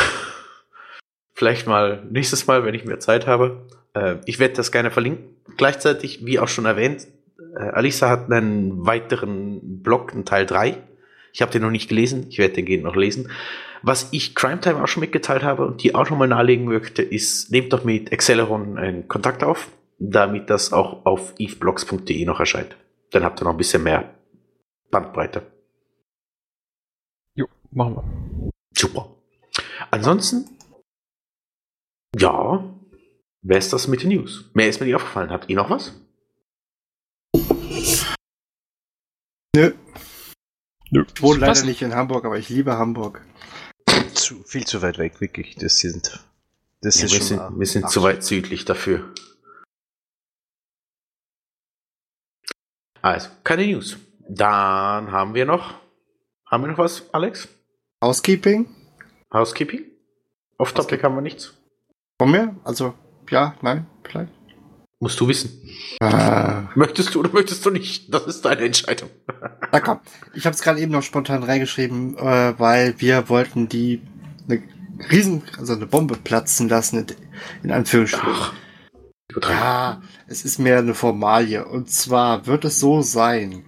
Vielleicht 1.35 1.67
mal 1.67 2.03
nächstes 2.11 2.47
Mal, 2.47 2.65
wenn 2.65 2.75
ich 2.75 2.85
mehr 2.85 3.01
Zeit 3.01 3.27
habe. 3.27 3.67
Äh, 3.95 4.17
ich 4.25 4.39
werde 4.39 4.55
das 4.55 4.73
gerne 4.73 4.91
verlinken. 4.91 5.37
Gleichzeitig, 5.57 6.25
wie 6.25 6.39
auch 6.39 6.49
schon 6.49 6.65
erwähnt, 6.65 7.07
äh, 7.57 7.63
Alisa 7.63 8.09
hat 8.09 8.31
einen 8.31 8.87
weiteren 8.87 9.83
Blog, 9.83 10.13
einen 10.13 10.25
Teil 10.25 10.47
3. 10.47 10.77
Ich 11.33 11.43
habe 11.43 11.53
den 11.53 11.63
noch 11.63 11.71
nicht 11.71 11.89
gelesen, 11.89 12.27
ich 12.29 12.39
werde 12.39 12.55
den 12.55 12.65
gehen 12.65 12.83
noch 12.83 12.97
lesen. 12.97 13.31
Was 13.83 14.09
ich 14.13 14.35
Crime 14.35 14.61
Time 14.61 14.83
auch 14.83 14.89
schon 14.89 15.01
mitgeteilt 15.01 15.43
habe 15.43 15.67
und 15.67 15.83
die 15.83 15.95
auch 15.95 16.11
nochmal 16.11 16.29
nahelegen 16.29 16.67
möchte, 16.67 17.03
ist, 17.03 17.51
nehmt 17.51 17.73
doch 17.73 17.85
mit 17.85 18.13
Acceleron 18.13 18.77
einen 18.77 19.09
Kontakt 19.09 19.43
auf, 19.43 19.71
damit 19.99 20.51
das 20.51 20.73
auch 20.73 21.07
auf 21.07 21.35
eveblogs.de 21.39 22.25
noch 22.25 22.41
erscheint. 22.41 22.77
Dann 23.11 23.25
habt 23.25 23.41
ihr 23.41 23.45
noch 23.45 23.53
ein 23.53 23.57
bisschen 23.57 23.83
mehr 23.83 24.15
Bandbreite. 24.91 25.47
Jo, 27.35 27.47
machen 27.71 27.97
wir. 27.97 28.51
Super. 28.77 29.17
Ansonsten, 29.91 30.45
ja, 32.19 32.65
wer 33.43 33.59
ist 33.59 33.73
das 33.73 33.89
mit 33.89 34.03
den 34.03 34.11
News? 34.11 34.51
Mehr 34.55 34.69
ist 34.69 34.81
mir 34.81 34.87
nicht 34.87 34.97
aufgefallen. 34.97 35.31
Habt 35.31 35.49
ihr 35.49 35.57
noch 35.57 35.71
was? 35.71 35.95
Nö. 39.57 39.73
Nö. 40.91 41.05
Ich 41.15 41.23
wohne 41.23 41.41
leider 41.41 41.65
nicht 41.65 41.83
in 41.83 41.95
Hamburg, 41.95 42.25
aber 42.25 42.39
ich 42.39 42.49
liebe 42.49 42.77
Hamburg. 42.77 43.23
Zu, 44.15 44.43
viel 44.43 44.67
zu 44.67 44.83
weit 44.83 44.99
weg, 44.99 45.21
wirklich. 45.21 45.57
Das 45.57 45.79
sind. 45.79 46.25
Das 46.83 46.99
Ja, 46.99 47.07
ist 47.07 47.13
wir, 47.13 47.23
sind, 47.23 47.59
wir 47.59 47.67
sind 47.67 47.91
zu 47.91 48.03
weit 48.03 48.25
südlich 48.25 48.65
dafür. 48.65 49.13
Also, 53.03 53.31
keine 53.45 53.67
News. 53.67 53.99
Dann 54.29 55.11
haben 55.11 55.35
wir 55.35 55.47
noch. 55.47 55.75
Haben 56.47 56.65
wir 56.65 56.69
noch 56.69 56.79
was, 56.79 57.13
Alex? 57.15 57.49
Housekeeping? 58.03 58.69
Housekeeping? 59.33 59.85
Off 60.59 60.73
Topic 60.73 61.03
haben 61.03 61.15
wir 61.15 61.23
nichts. 61.23 61.55
Von 62.19 62.31
mir? 62.31 62.57
Also, 62.65 62.95
ja, 63.31 63.55
nein, 63.63 63.87
vielleicht. 64.05 64.33
Musst 65.03 65.19
du 65.19 65.29
wissen. 65.29 65.51
Ah, 66.01 66.69
Möchtest 66.75 67.15
du 67.15 67.21
oder 67.21 67.33
möchtest 67.33 67.65
du 67.65 67.71
nicht? 67.71 68.13
Das 68.13 68.27
ist 68.27 68.45
deine 68.45 68.61
Entscheidung. 68.61 69.09
na 69.73 69.81
komm. 69.81 70.01
Ich 70.35 70.45
habe 70.45 70.55
es 70.55 70.61
gerade 70.61 70.79
eben 70.79 70.93
noch 70.93 71.03
spontan 71.03 71.43
reingeschrieben, 71.43 72.19
äh, 72.19 72.55
weil 72.59 72.95
wir 72.99 73.31
wollten 73.31 73.69
die 73.69 74.03
eine 74.47 74.63
riesen, 75.11 75.43
also 75.59 75.73
eine 75.73 75.87
Bombe 75.87 76.17
platzen 76.17 76.69
lassen, 76.69 76.99
in, 76.99 77.07
in 77.63 77.73
Anführungsstrichen. 77.73 78.31
Ach. 78.31 78.53
Ja, 79.49 80.03
es 80.27 80.45
ist 80.45 80.59
mehr 80.59 80.79
eine 80.79 80.95
Formalie. 80.95 81.65
Und 81.65 81.91
zwar 81.91 82.47
wird 82.47 82.67
es 82.67 82.79
so 82.79 83.01
sein, 83.01 83.65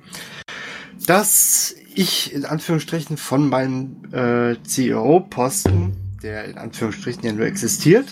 dass 1.07 1.75
ich 1.95 2.35
in 2.35 2.45
Anführungsstrichen 2.45 3.17
von 3.17 3.49
meinem 3.49 4.03
äh, 4.13 4.63
CEO-Posten 4.63 5.97
der 6.23 6.45
in 6.45 6.59
Anführungsstrichen 6.59 7.25
ja 7.25 7.33
nur 7.33 7.47
existiert. 7.47 8.07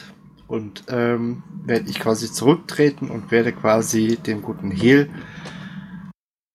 Und 0.50 0.82
ähm, 0.88 1.44
werde 1.64 1.88
ich 1.88 2.00
quasi 2.00 2.32
zurücktreten 2.32 3.08
und 3.08 3.30
werde 3.30 3.52
quasi 3.52 4.16
dem 4.16 4.42
guten 4.42 4.72
Hehl 4.72 5.08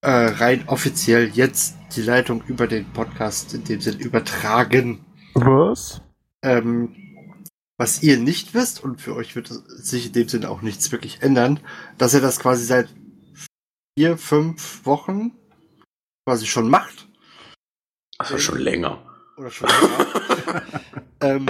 äh, 0.01 0.09
rein 0.09 0.67
offiziell 0.67 1.29
jetzt 1.29 1.77
die 1.95 2.01
Leitung 2.01 2.43
über 2.45 2.67
den 2.67 2.91
Podcast 2.91 3.53
in 3.53 3.63
dem 3.63 3.79
Sinn 3.79 3.97
übertragen. 3.97 5.05
Was? 5.33 6.01
Ähm, 6.43 6.93
was 7.77 8.03
ihr 8.03 8.17
nicht 8.17 8.53
wisst, 8.53 8.83
und 8.83 8.99
für 8.99 9.15
euch 9.15 9.33
wird 9.37 9.47
sich 9.47 10.07
in 10.07 10.11
dem 10.11 10.27
Sinne 10.27 10.49
auch 10.49 10.61
nichts 10.61 10.91
wirklich 10.91 11.21
ändern, 11.21 11.61
dass 11.97 12.13
er 12.13 12.19
das 12.19 12.37
quasi 12.37 12.65
seit 12.65 12.89
vier, 13.97 14.17
fünf 14.17 14.85
Wochen 14.85 15.31
quasi 16.27 16.47
schon 16.47 16.69
macht. 16.69 17.07
Also 18.17 18.39
schon 18.39 18.59
länger. 18.59 19.01
Oder 19.37 19.51
schon 19.51 19.69
länger. 19.69 20.63
ähm, 21.21 21.45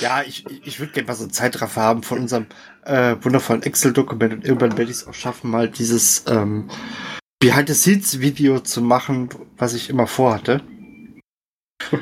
ja, 0.00 0.22
ich, 0.22 0.44
ich 0.64 0.80
würde 0.80 0.92
gerne 0.92 1.06
mal 1.06 1.14
so 1.14 1.24
einen 1.24 1.32
Zeitraffer 1.32 1.80
haben 1.80 2.02
von 2.02 2.18
unserem 2.18 2.46
äh, 2.84 3.16
wundervollen 3.20 3.62
Excel-Dokument 3.62 4.32
und 4.32 4.44
irgendwann 4.44 4.76
werde 4.76 4.90
ich 4.90 4.98
es 4.98 5.06
auch 5.06 5.14
schaffen, 5.14 5.50
mal 5.50 5.68
dieses 5.68 6.24
ähm, 6.28 6.68
Behind-the-Scenes-Video 7.40 8.60
zu 8.60 8.82
machen, 8.82 9.30
was 9.56 9.74
ich 9.74 9.90
immer 9.90 10.06
vorhatte. 10.06 10.62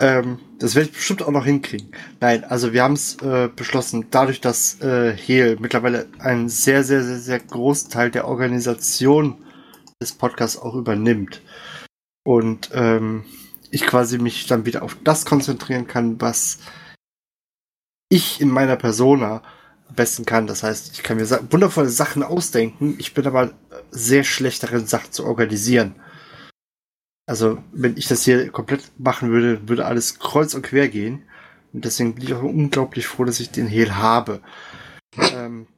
ähm, 0.00 0.38
das 0.58 0.74
werde 0.74 0.90
ich 0.90 0.94
bestimmt 0.94 1.22
auch 1.22 1.30
noch 1.30 1.44
hinkriegen. 1.44 1.92
Nein, 2.20 2.44
also 2.44 2.72
wir 2.72 2.82
haben 2.82 2.94
es 2.94 3.16
äh, 3.22 3.48
beschlossen, 3.54 4.06
dadurch, 4.10 4.40
dass 4.40 4.80
äh, 4.80 5.16
Hehl 5.16 5.56
mittlerweile 5.60 6.08
einen 6.18 6.48
sehr, 6.48 6.84
sehr, 6.84 7.02
sehr, 7.02 7.18
sehr 7.18 7.40
großen 7.40 7.90
Teil 7.90 8.10
der 8.10 8.28
Organisation 8.28 9.42
des 10.02 10.12
Podcasts 10.12 10.58
auch 10.58 10.74
übernimmt 10.74 11.42
und 12.24 12.70
ähm, 12.74 13.24
ich 13.70 13.86
quasi 13.86 14.18
mich 14.18 14.46
dann 14.46 14.66
wieder 14.66 14.82
auf 14.82 14.96
das 15.04 15.24
konzentrieren 15.24 15.86
kann, 15.86 16.20
was 16.20 16.58
ich 18.10 18.40
in 18.42 18.50
meiner 18.50 18.76
Persona 18.76 19.42
am 19.88 19.94
besten 19.94 20.26
kann. 20.26 20.46
Das 20.46 20.62
heißt, 20.62 20.92
ich 20.92 21.02
kann 21.02 21.16
mir 21.16 21.26
wundervolle 21.50 21.88
Sachen 21.88 22.22
ausdenken. 22.22 22.96
Ich 22.98 23.14
bin 23.14 23.26
aber 23.26 23.54
sehr 23.90 24.24
schlecht 24.24 24.62
darin, 24.62 24.86
Sachen 24.86 25.12
zu 25.12 25.24
organisieren. 25.24 25.94
Also, 27.26 27.62
wenn 27.72 27.96
ich 27.96 28.08
das 28.08 28.24
hier 28.24 28.50
komplett 28.50 28.90
machen 28.98 29.30
würde, 29.30 29.68
würde 29.68 29.86
alles 29.86 30.18
kreuz 30.18 30.52
und 30.54 30.62
quer 30.62 30.88
gehen. 30.88 31.22
Und 31.72 31.84
deswegen 31.84 32.16
bin 32.16 32.24
ich 32.24 32.34
auch 32.34 32.42
unglaublich 32.42 33.06
froh, 33.06 33.24
dass 33.24 33.40
ich 33.40 33.50
den 33.50 33.68
Hehl 33.68 33.94
habe. 33.94 34.42
Ähm, 35.16 35.68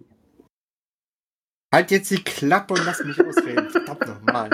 halt 1.73 1.91
jetzt 1.91 2.11
die 2.11 2.25
Klappe 2.25 2.75
und 2.75 2.85
lass 2.87 3.05
mich 3.05 3.21
ausreden. 3.21 3.69
Verdammt 3.71 4.07
nochmal. 4.07 4.51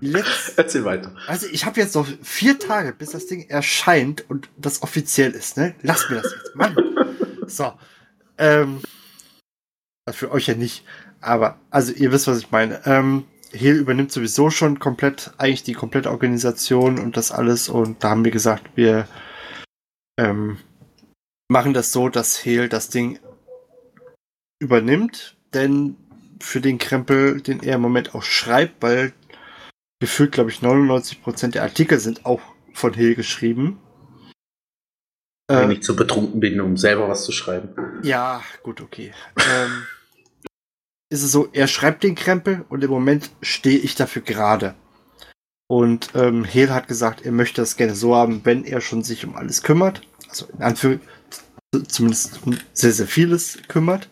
Letz 0.00 0.52
Erzähl 0.56 0.84
weiter. 0.84 1.14
also 1.26 1.46
ich 1.50 1.64
habe 1.64 1.80
jetzt 1.80 1.94
noch 1.94 2.06
vier 2.22 2.58
Tage, 2.58 2.92
bis 2.92 3.10
das 3.10 3.26
Ding 3.26 3.48
erscheint 3.48 4.28
und 4.28 4.48
das 4.56 4.82
offiziell 4.82 5.32
ist, 5.32 5.56
ne? 5.56 5.74
Lass 5.82 6.08
mir 6.10 6.16
das 6.16 6.32
jetzt, 6.32 6.54
Mann. 6.54 6.76
So. 7.46 7.72
Ähm, 8.38 8.80
für 10.10 10.30
euch 10.30 10.46
ja 10.46 10.54
nicht. 10.54 10.84
Aber, 11.20 11.58
also 11.70 11.92
ihr 11.92 12.12
wisst, 12.12 12.26
was 12.26 12.38
ich 12.38 12.50
meine. 12.50 12.84
Ähm, 12.86 13.24
Hehl 13.52 13.76
übernimmt 13.76 14.12
sowieso 14.12 14.50
schon 14.50 14.78
komplett, 14.78 15.32
eigentlich 15.38 15.62
die 15.62 15.72
komplette 15.72 16.10
Organisation 16.10 16.98
und 16.98 17.16
das 17.16 17.32
alles. 17.32 17.68
Und 17.68 18.04
da 18.04 18.10
haben 18.10 18.24
wir 18.24 18.32
gesagt, 18.32 18.70
wir 18.74 19.08
ähm, 20.18 20.58
machen 21.48 21.72
das 21.72 21.92
so, 21.92 22.08
dass 22.08 22.44
Hehl 22.44 22.68
das 22.68 22.88
Ding 22.88 23.18
übernimmt. 24.58 25.36
Denn 25.54 25.96
für 26.40 26.60
den 26.60 26.78
Krempel, 26.78 27.40
den 27.40 27.62
er 27.62 27.76
im 27.76 27.82
Moment 27.82 28.14
auch 28.14 28.22
schreibt, 28.22 28.82
weil 28.82 29.12
gefühlt, 30.00 30.32
glaube 30.32 30.50
ich, 30.50 30.60
99% 30.60 31.48
der 31.52 31.62
Artikel 31.62 31.98
sind 31.98 32.26
auch 32.26 32.40
von 32.74 32.94
Hill 32.94 33.14
geschrieben. 33.14 33.80
Wenn 35.48 35.70
Äh, 35.70 35.74
ich 35.74 35.82
zu 35.82 35.96
betrunken 35.96 36.40
bin, 36.40 36.60
um 36.60 36.76
selber 36.76 37.08
was 37.08 37.24
zu 37.24 37.32
schreiben. 37.32 38.00
ja, 38.02 38.42
gut, 38.62 38.80
okay. 38.80 39.12
ähm, 39.36 39.86
ist 41.08 41.22
es 41.22 41.30
so, 41.32 41.48
er 41.52 41.68
schreibt 41.68 42.02
den 42.02 42.16
Krempel 42.16 42.64
und 42.68 42.82
im 42.82 42.90
Moment 42.90 43.30
stehe 43.40 43.78
ich 43.78 43.94
dafür 43.94 44.22
gerade. 44.22 44.74
Und 45.68 46.10
ähm, 46.14 46.44
Hehl 46.44 46.72
hat 46.72 46.88
gesagt, 46.88 47.22
er 47.24 47.32
möchte 47.32 47.60
das 47.62 47.76
gerne 47.76 47.94
so 47.94 48.14
haben, 48.14 48.44
wenn 48.44 48.64
er 48.64 48.80
schon 48.80 49.02
sich 49.02 49.24
um 49.24 49.34
alles 49.36 49.62
kümmert. 49.62 50.02
Also 50.28 50.46
in 50.52 50.62
Anführung 50.62 51.00
zumindest 51.88 52.40
um 52.44 52.56
sehr, 52.72 52.92
sehr 52.92 53.06
vieles 53.06 53.58
kümmert. 53.68 54.08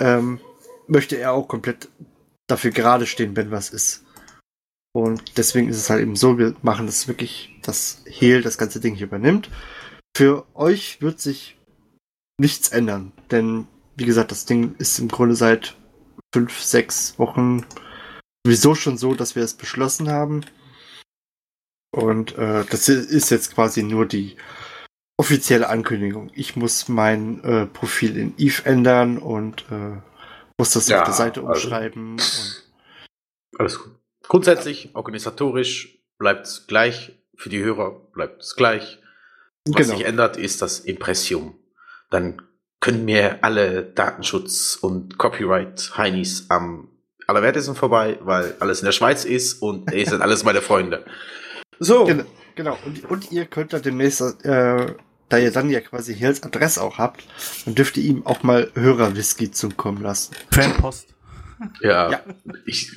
Ähm, 0.00 0.40
möchte 0.86 1.16
er 1.16 1.32
auch 1.32 1.46
komplett 1.46 1.88
dafür 2.46 2.70
gerade 2.70 3.06
stehen, 3.06 3.36
wenn 3.36 3.50
was 3.50 3.70
ist. 3.70 4.04
Und 4.92 5.38
deswegen 5.38 5.68
ist 5.68 5.76
es 5.76 5.88
halt 5.90 6.02
eben 6.02 6.16
so, 6.16 6.38
wir 6.38 6.54
machen 6.62 6.86
das 6.86 7.06
wirklich, 7.06 7.54
dass 7.62 8.02
Hehl 8.06 8.42
das 8.42 8.58
ganze 8.58 8.80
Ding 8.80 8.94
hier 8.94 9.06
übernimmt. 9.06 9.48
Für 10.16 10.46
euch 10.54 11.00
wird 11.00 11.20
sich 11.20 11.56
nichts 12.40 12.68
ändern, 12.70 13.12
denn 13.30 13.66
wie 13.96 14.04
gesagt, 14.06 14.30
das 14.32 14.46
Ding 14.46 14.74
ist 14.78 14.98
im 14.98 15.08
Grunde 15.08 15.36
seit 15.36 15.76
fünf, 16.34 16.60
sechs 16.60 17.18
Wochen 17.18 17.64
sowieso 18.44 18.74
schon 18.74 18.96
so, 18.98 19.14
dass 19.14 19.36
wir 19.36 19.44
es 19.44 19.54
beschlossen 19.54 20.08
haben. 20.08 20.44
Und 21.92 22.36
äh, 22.38 22.64
das 22.70 22.88
ist 22.88 23.30
jetzt 23.30 23.54
quasi 23.54 23.82
nur 23.82 24.06
die 24.06 24.36
offizielle 25.18 25.68
Ankündigung. 25.68 26.30
Ich 26.34 26.56
muss 26.56 26.88
mein 26.88 27.44
äh, 27.44 27.66
Profil 27.66 28.16
in 28.16 28.34
Eve 28.38 28.64
ändern 28.64 29.18
und 29.18 29.66
äh, 29.70 30.00
muss 30.58 30.70
das 30.70 30.88
Ja, 30.88 31.00
auf 31.00 31.04
der 31.04 31.14
Seite 31.14 31.40
also- 31.40 31.52
umschreiben. 31.52 32.12
Und 32.12 32.70
Alles 33.58 33.78
gut. 33.78 33.99
Grundsätzlich, 34.30 34.90
organisatorisch 34.94 35.98
bleibt 36.16 36.46
es 36.46 36.68
gleich. 36.68 37.18
Für 37.34 37.48
die 37.48 37.64
Hörer 37.64 37.90
bleibt 38.12 38.42
es 38.42 38.54
gleich. 38.54 39.00
Was 39.66 39.74
genau. 39.74 39.96
sich 39.96 40.06
ändert, 40.06 40.36
ist 40.36 40.62
das 40.62 40.78
Impressium. 40.78 41.58
Dann 42.10 42.40
können 42.78 43.04
mir 43.04 43.42
alle 43.42 43.82
Datenschutz- 43.82 44.78
und 44.80 45.18
Copyright-Heinis 45.18 46.46
am 46.48 46.90
allerwertesten 47.26 47.74
vorbei, 47.74 48.20
weil 48.22 48.54
alles 48.60 48.78
in 48.78 48.84
der 48.84 48.92
Schweiz 48.92 49.24
ist 49.24 49.54
und 49.54 49.92
ihr 49.92 50.06
sind 50.06 50.22
alles 50.22 50.44
meine 50.44 50.62
Freunde. 50.62 51.04
So. 51.82 52.04
Genau, 52.04 52.24
genau. 52.56 52.78
Und, 52.84 53.10
und 53.10 53.32
ihr 53.32 53.46
könnt 53.46 53.72
da 53.72 53.78
demnächst, 53.78 54.20
äh, 54.44 54.94
da 55.30 55.38
ihr 55.38 55.50
dann 55.50 55.70
ja 55.70 55.80
quasi 55.80 56.14
Hills 56.14 56.42
Adresse 56.42 56.82
auch 56.82 56.98
habt, 56.98 57.24
dann 57.64 57.74
dürft 57.74 57.96
ihr 57.96 58.04
ihm 58.04 58.26
auch 58.26 58.42
mal 58.42 58.70
Hörerwhisky 58.74 59.50
zukommen 59.50 60.02
lassen. 60.02 60.34
Fanpost. 60.50 61.08
Ja, 61.80 62.10
Ja. 62.10 62.20
Ich, 62.66 62.92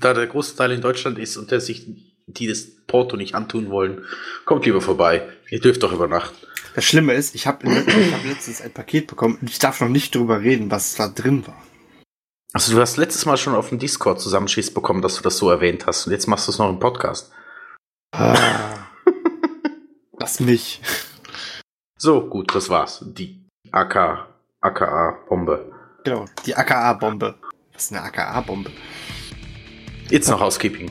da 0.00 0.14
der 0.14 0.26
große 0.26 0.56
Teil 0.56 0.72
in 0.72 0.80
Deutschland 0.80 1.18
ist 1.18 1.36
und 1.36 1.50
der 1.50 1.60
sich 1.60 1.86
die 2.26 2.48
das 2.48 2.66
Porto 2.86 3.16
nicht 3.16 3.34
antun 3.34 3.70
wollen, 3.70 4.04
kommt 4.44 4.66
lieber 4.66 4.80
vorbei. 4.80 5.28
Ihr 5.48 5.60
dürft 5.60 5.82
doch 5.82 5.92
übernachten. 5.92 6.36
Das 6.74 6.84
Schlimme 6.84 7.14
ist, 7.14 7.34
ich 7.34 7.46
habe 7.46 7.68
hab 7.68 8.24
letztens 8.24 8.60
ein 8.60 8.72
Paket 8.72 9.06
bekommen 9.06 9.38
und 9.40 9.48
ich 9.48 9.58
darf 9.58 9.80
noch 9.80 9.88
nicht 9.88 10.14
drüber 10.14 10.40
reden, 10.40 10.70
was 10.70 10.96
da 10.96 11.08
drin 11.08 11.46
war. 11.46 11.62
Also 12.52 12.74
du 12.74 12.80
hast 12.80 12.96
letztes 12.96 13.26
Mal 13.26 13.36
schon 13.36 13.54
auf 13.54 13.68
dem 13.68 13.78
Discord 13.78 14.20
zusammenschiss 14.20 14.72
bekommen, 14.72 15.02
dass 15.02 15.16
du 15.16 15.22
das 15.22 15.38
so 15.38 15.50
erwähnt 15.50 15.86
hast 15.86 16.06
und 16.06 16.12
jetzt 16.12 16.26
machst 16.26 16.48
du 16.48 16.52
es 16.52 16.58
noch 16.58 16.68
im 16.68 16.80
Podcast. 16.80 17.32
Ah. 18.12 18.88
Lass 20.18 20.40
mich. 20.40 20.80
So, 21.98 22.28
gut, 22.28 22.54
das 22.54 22.68
war's. 22.68 23.04
Die 23.06 23.46
AK, 23.72 24.26
AKA-Bombe. 24.60 25.72
Genau, 26.04 26.26
die 26.44 26.54
AKA-Bombe. 26.54 27.36
Was 27.72 27.84
ist 27.84 27.92
eine 27.92 28.02
AKA-Bombe? 28.02 28.70
Jetzt 30.10 30.28
noch 30.28 30.40
Housekeeping. 30.40 30.90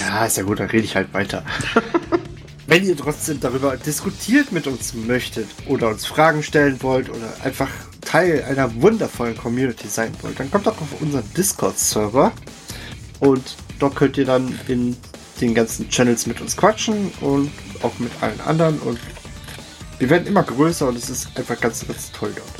Ja, 0.00 0.26
ist 0.26 0.36
ja 0.36 0.42
gut, 0.42 0.58
dann 0.58 0.68
rede 0.68 0.84
ich 0.84 0.96
halt 0.96 1.12
weiter. 1.14 1.44
Wenn 2.66 2.84
ihr 2.84 2.96
trotzdem 2.96 3.38
darüber 3.38 3.76
diskutiert 3.76 4.50
mit 4.50 4.66
uns 4.66 4.92
möchtet 4.92 5.48
oder 5.68 5.88
uns 5.88 6.04
Fragen 6.04 6.42
stellen 6.42 6.82
wollt 6.82 7.08
oder 7.08 7.32
einfach 7.44 7.70
Teil 8.00 8.42
einer 8.42 8.82
wundervollen 8.82 9.36
Community 9.36 9.86
sein 9.86 10.12
wollt, 10.20 10.40
dann 10.40 10.50
kommt 10.50 10.66
doch 10.66 10.80
auf 10.80 11.00
unseren 11.00 11.22
Discord-Server 11.36 12.32
und 13.20 13.56
dort 13.78 13.94
könnt 13.94 14.18
ihr 14.18 14.24
dann 14.24 14.58
in 14.66 14.96
den 15.40 15.54
ganzen 15.54 15.88
Channels 15.88 16.26
mit 16.26 16.40
uns 16.40 16.56
quatschen 16.56 17.12
und 17.20 17.52
auch 17.82 17.96
mit 18.00 18.10
allen 18.20 18.40
anderen 18.40 18.80
und 18.80 18.98
wir 19.98 20.10
werden 20.10 20.26
immer 20.26 20.42
größer 20.42 20.88
und 20.88 20.96
es 20.96 21.08
ist 21.08 21.28
einfach 21.36 21.60
ganz, 21.60 21.86
ganz 21.86 22.10
toll 22.10 22.32
dort. 22.34 22.55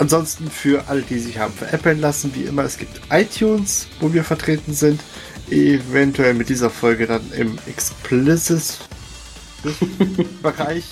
Ansonsten 0.00 0.50
für 0.50 0.88
alle, 0.88 1.02
die 1.02 1.18
sich 1.18 1.36
haben 1.36 1.52
veräppeln 1.52 2.00
lassen, 2.00 2.34
wie 2.34 2.44
immer, 2.44 2.64
es 2.64 2.78
gibt 2.78 3.02
iTunes, 3.10 3.86
wo 4.00 4.10
wir 4.14 4.24
vertreten 4.24 4.72
sind. 4.72 5.02
Eventuell 5.50 6.32
mit 6.32 6.48
dieser 6.48 6.70
Folge 6.70 7.06
dann 7.06 7.20
im 7.32 7.58
Explicit 7.66 8.78
Bereich. 10.42 10.84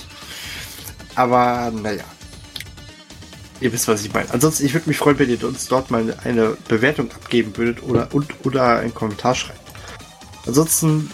Aber 1.15 1.73
naja. 1.75 2.05
Ihr 3.63 3.73
wisst, 3.73 3.89
was 3.89 4.05
ich 4.05 4.13
meine. 4.13 4.31
Ansonsten, 4.31 4.67
ich 4.67 4.75
würde 4.75 4.91
mich 4.91 4.99
freuen, 4.99 5.19
wenn 5.19 5.31
ihr 5.31 5.43
uns 5.43 5.67
dort 5.69 5.91
mal 5.91 6.15
eine 6.23 6.59
Bewertung 6.69 7.11
abgeben 7.11 7.57
würdet 7.57 7.83
oder 7.83 8.13
und 8.13 8.35
oder 8.45 8.81
einen 8.81 8.95
Kommentar 8.95 9.35
schreibt. 9.35 9.73
Ansonsten 10.47 11.11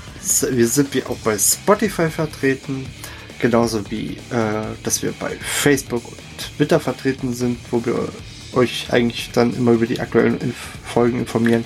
wir 0.50 0.66
sind 0.66 0.92
wir 0.94 1.08
auch 1.08 1.18
bei 1.18 1.38
Spotify 1.38 2.10
vertreten, 2.10 2.86
genauso 3.38 3.88
wie 3.90 4.16
äh, 4.30 4.64
dass 4.82 5.00
wir 5.02 5.12
bei 5.12 5.36
Facebook 5.36 6.08
und 6.08 6.23
Twitter 6.38 6.80
vertreten 6.80 7.34
sind, 7.34 7.58
wo 7.70 7.84
wir 7.84 8.08
euch 8.52 8.88
eigentlich 8.90 9.30
dann 9.32 9.54
immer 9.54 9.72
über 9.72 9.86
die 9.86 10.00
aktuellen 10.00 10.38
Inf 10.38 10.56
Folgen 10.84 11.18
informieren. 11.18 11.64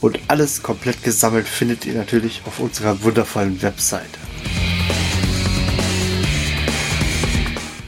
Und 0.00 0.18
alles 0.28 0.62
komplett 0.62 1.02
gesammelt 1.04 1.46
findet 1.46 1.86
ihr 1.86 1.94
natürlich 1.94 2.42
auf 2.46 2.58
unserer 2.58 3.02
wundervollen 3.02 3.62
Webseite. 3.62 4.18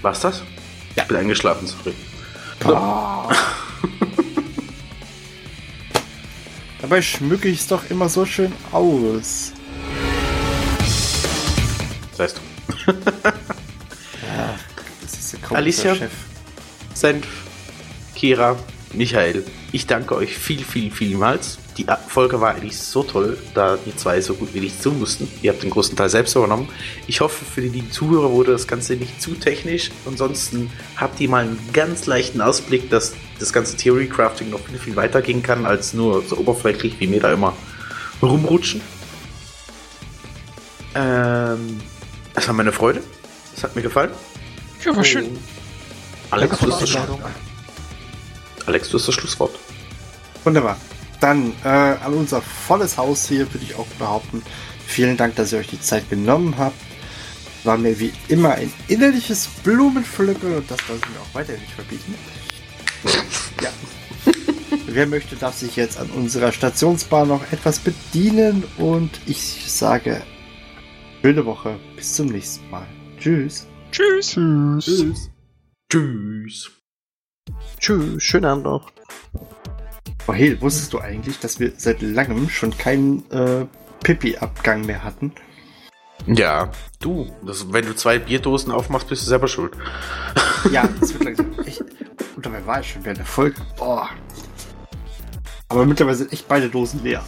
War's 0.02 0.20
das? 0.20 0.42
Ja. 0.96 1.02
Ich 1.02 1.08
bin 1.08 1.16
eingeschlafen, 1.16 1.66
sorry. 1.66 1.94
Dabei 6.80 7.02
schmücke 7.02 7.48
ich 7.48 7.60
es 7.60 7.66
doch 7.66 7.90
immer 7.90 8.08
so 8.08 8.26
schön 8.26 8.52
aus. 8.70 9.52
Weißt 12.16 12.38
du. 12.86 12.92
Das 15.34 15.42
ist 15.42 15.50
der 15.50 15.58
Alicia? 15.58 15.94
Chef. 15.94 16.12
Senf, 16.94 17.26
Kira, 18.14 18.56
Michael, 18.92 19.44
ich 19.72 19.86
danke 19.86 20.14
euch 20.14 20.36
viel, 20.36 20.64
viel, 20.64 20.90
vielmals. 20.90 21.58
Die 21.76 21.86
Folge 22.06 22.40
war 22.40 22.54
eigentlich 22.54 22.78
so 22.78 23.02
toll, 23.02 23.36
da 23.54 23.76
die 23.76 23.96
zwei 23.96 24.20
so 24.20 24.34
gut 24.34 24.54
wie 24.54 24.60
nichts 24.60 24.82
tun 24.82 25.00
mussten. 25.00 25.28
Ihr 25.42 25.52
habt 25.52 25.64
den 25.64 25.70
großen 25.70 25.96
Teil 25.96 26.08
selbst 26.08 26.36
übernommen. 26.36 26.68
Ich 27.08 27.20
hoffe, 27.20 27.44
für 27.44 27.60
die 27.60 27.68
lieben 27.68 27.90
Zuhörer 27.90 28.30
wurde 28.30 28.52
das 28.52 28.68
Ganze 28.68 28.94
nicht 28.94 29.20
zu 29.20 29.32
technisch. 29.34 29.90
Ansonsten 30.06 30.70
habt 30.96 31.20
ihr 31.20 31.28
mal 31.28 31.42
einen 31.44 31.58
ganz 31.72 32.06
leichten 32.06 32.40
Ausblick, 32.40 32.90
dass 32.90 33.14
das 33.40 33.52
ganze 33.52 33.76
Theory 33.76 34.06
Crafting 34.06 34.50
noch 34.50 34.60
viel, 34.60 34.78
viel 34.78 34.94
weiter 34.94 35.20
gehen 35.20 35.42
kann, 35.42 35.66
als 35.66 35.92
nur 35.94 36.22
so 36.22 36.36
oberflächlich, 36.36 37.00
wie 37.00 37.08
mir 37.08 37.20
da 37.20 37.32
immer 37.32 37.54
rumrutschen. 38.22 38.80
Ähm, 40.94 41.80
es 42.36 42.46
war 42.46 42.54
meine 42.54 42.70
Freude. 42.70 43.02
Es 43.56 43.64
hat 43.64 43.74
mir 43.74 43.82
gefallen. 43.82 44.10
Ja, 44.84 44.94
war 44.94 45.04
schön. 45.04 45.38
Alex, 46.30 46.58
du 46.58 46.72
hast 46.72 46.82
das. 46.82 46.96
Alex, 48.66 48.88
du 48.88 48.98
hast 48.98 49.08
das 49.08 49.14
Schlusswort. 49.14 49.58
Wunderbar. 50.44 50.76
Dann 51.20 51.52
äh, 51.64 51.68
an 51.68 52.14
unser 52.14 52.42
volles 52.42 52.98
Haus 52.98 53.28
hier 53.28 53.52
würde 53.52 53.64
ich 53.64 53.74
auch 53.76 53.86
behaupten. 53.98 54.42
Vielen 54.86 55.16
Dank, 55.16 55.36
dass 55.36 55.52
ihr 55.52 55.58
euch 55.58 55.68
die 55.68 55.80
Zeit 55.80 56.10
genommen 56.10 56.56
habt. 56.58 56.76
War 57.64 57.78
mir 57.78 57.98
wie 57.98 58.12
immer 58.28 58.54
ein 58.54 58.70
innerliches 58.88 59.48
Blumenpflücken 59.62 60.54
und 60.56 60.70
das 60.70 60.78
lasse 60.80 61.00
ich 61.02 61.08
mir 61.08 61.20
auch 61.20 61.34
weiterhin 61.34 61.60
nicht 61.62 61.74
verbieten. 61.74 62.14
Ja. 63.62 63.70
Wer 64.86 65.06
möchte, 65.06 65.36
darf 65.36 65.54
sich 65.56 65.76
jetzt 65.76 65.98
an 65.98 66.10
unserer 66.10 66.52
Stationsbar 66.52 67.24
noch 67.24 67.40
etwas 67.52 67.78
bedienen 67.78 68.64
und 68.78 69.10
ich 69.26 69.64
sage, 69.66 70.22
schöne 71.22 71.46
Woche. 71.46 71.78
Bis 71.96 72.14
zum 72.14 72.26
nächsten 72.26 72.68
Mal. 72.70 72.86
Tschüss. 73.18 73.66
Tschüss. 73.94 74.30
Tschüss. 74.32 75.30
Tschüss. 75.88 76.70
Tschüss, 77.78 78.20
schönen 78.24 78.44
Abend 78.44 78.64
noch. 78.64 78.90
Oh, 80.26 80.32
Hel, 80.32 80.60
wusstest 80.60 80.92
du 80.92 80.98
eigentlich, 80.98 81.38
dass 81.38 81.60
wir 81.60 81.74
seit 81.76 82.02
langem 82.02 82.48
schon 82.48 82.76
keinen 82.76 83.30
äh, 83.30 83.66
Pipi-Abgang 84.02 84.84
mehr 84.84 85.04
hatten? 85.04 85.30
Ja, 86.26 86.72
du, 86.98 87.30
das, 87.46 87.72
wenn 87.72 87.86
du 87.86 87.94
zwei 87.94 88.18
Bierdosen 88.18 88.72
aufmachst, 88.72 89.08
bist 89.08 89.22
du 89.22 89.26
selber 89.28 89.46
schuld. 89.46 89.76
Ja, 90.72 90.88
das 90.98 91.12
wird 91.12 91.24
langsam 91.24 91.54
echt. 91.64 91.84
Und 92.34 92.44
dabei 92.44 92.66
war 92.66 92.80
ich 92.80 92.90
schon 92.90 93.04
während 93.04 93.18
der 93.18 93.26
Folge. 93.26 93.60
Boah. 93.76 94.08
Aber 95.68 95.86
mittlerweile 95.86 96.16
sind 96.16 96.32
echt 96.32 96.48
beide 96.48 96.68
Dosen 96.68 97.04
leer. 97.04 97.22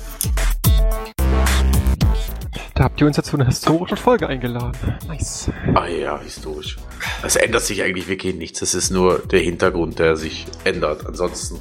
Da 2.76 2.84
habt 2.84 3.00
ihr 3.00 3.06
uns 3.06 3.16
jetzt 3.16 3.30
zu 3.30 3.36
einer 3.36 3.46
historischen 3.46 3.96
Folge 3.96 4.28
eingeladen. 4.28 4.76
Nice. 5.08 5.50
Ah 5.74 5.86
ja, 5.86 6.20
historisch. 6.20 6.76
Es 7.22 7.36
ändert 7.36 7.62
sich 7.62 7.82
eigentlich 7.82 8.06
wirklich 8.06 8.34
nichts. 8.34 8.60
Es 8.60 8.74
ist 8.74 8.90
nur 8.90 9.20
der 9.20 9.40
Hintergrund, 9.40 9.98
der 9.98 10.16
sich 10.16 10.44
ändert. 10.64 11.06
Ansonsten. 11.06 11.58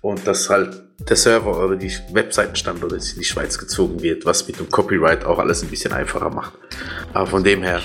Und 0.00 0.26
dass 0.26 0.48
halt 0.48 0.82
der 0.98 1.16
Server 1.16 1.62
oder 1.62 1.76
die 1.76 1.92
Webseitenstandort 2.10 2.92
jetzt 2.92 3.12
in 3.12 3.18
die 3.18 3.26
Schweiz 3.26 3.58
gezogen 3.58 4.00
wird, 4.00 4.24
was 4.24 4.46
mit 4.46 4.58
dem 4.58 4.70
Copyright 4.70 5.26
auch 5.26 5.38
alles 5.38 5.62
ein 5.62 5.68
bisschen 5.68 5.92
einfacher 5.92 6.30
macht. 6.30 6.54
Aber 7.12 7.26
von 7.26 7.44
dem 7.44 7.62
her, 7.62 7.82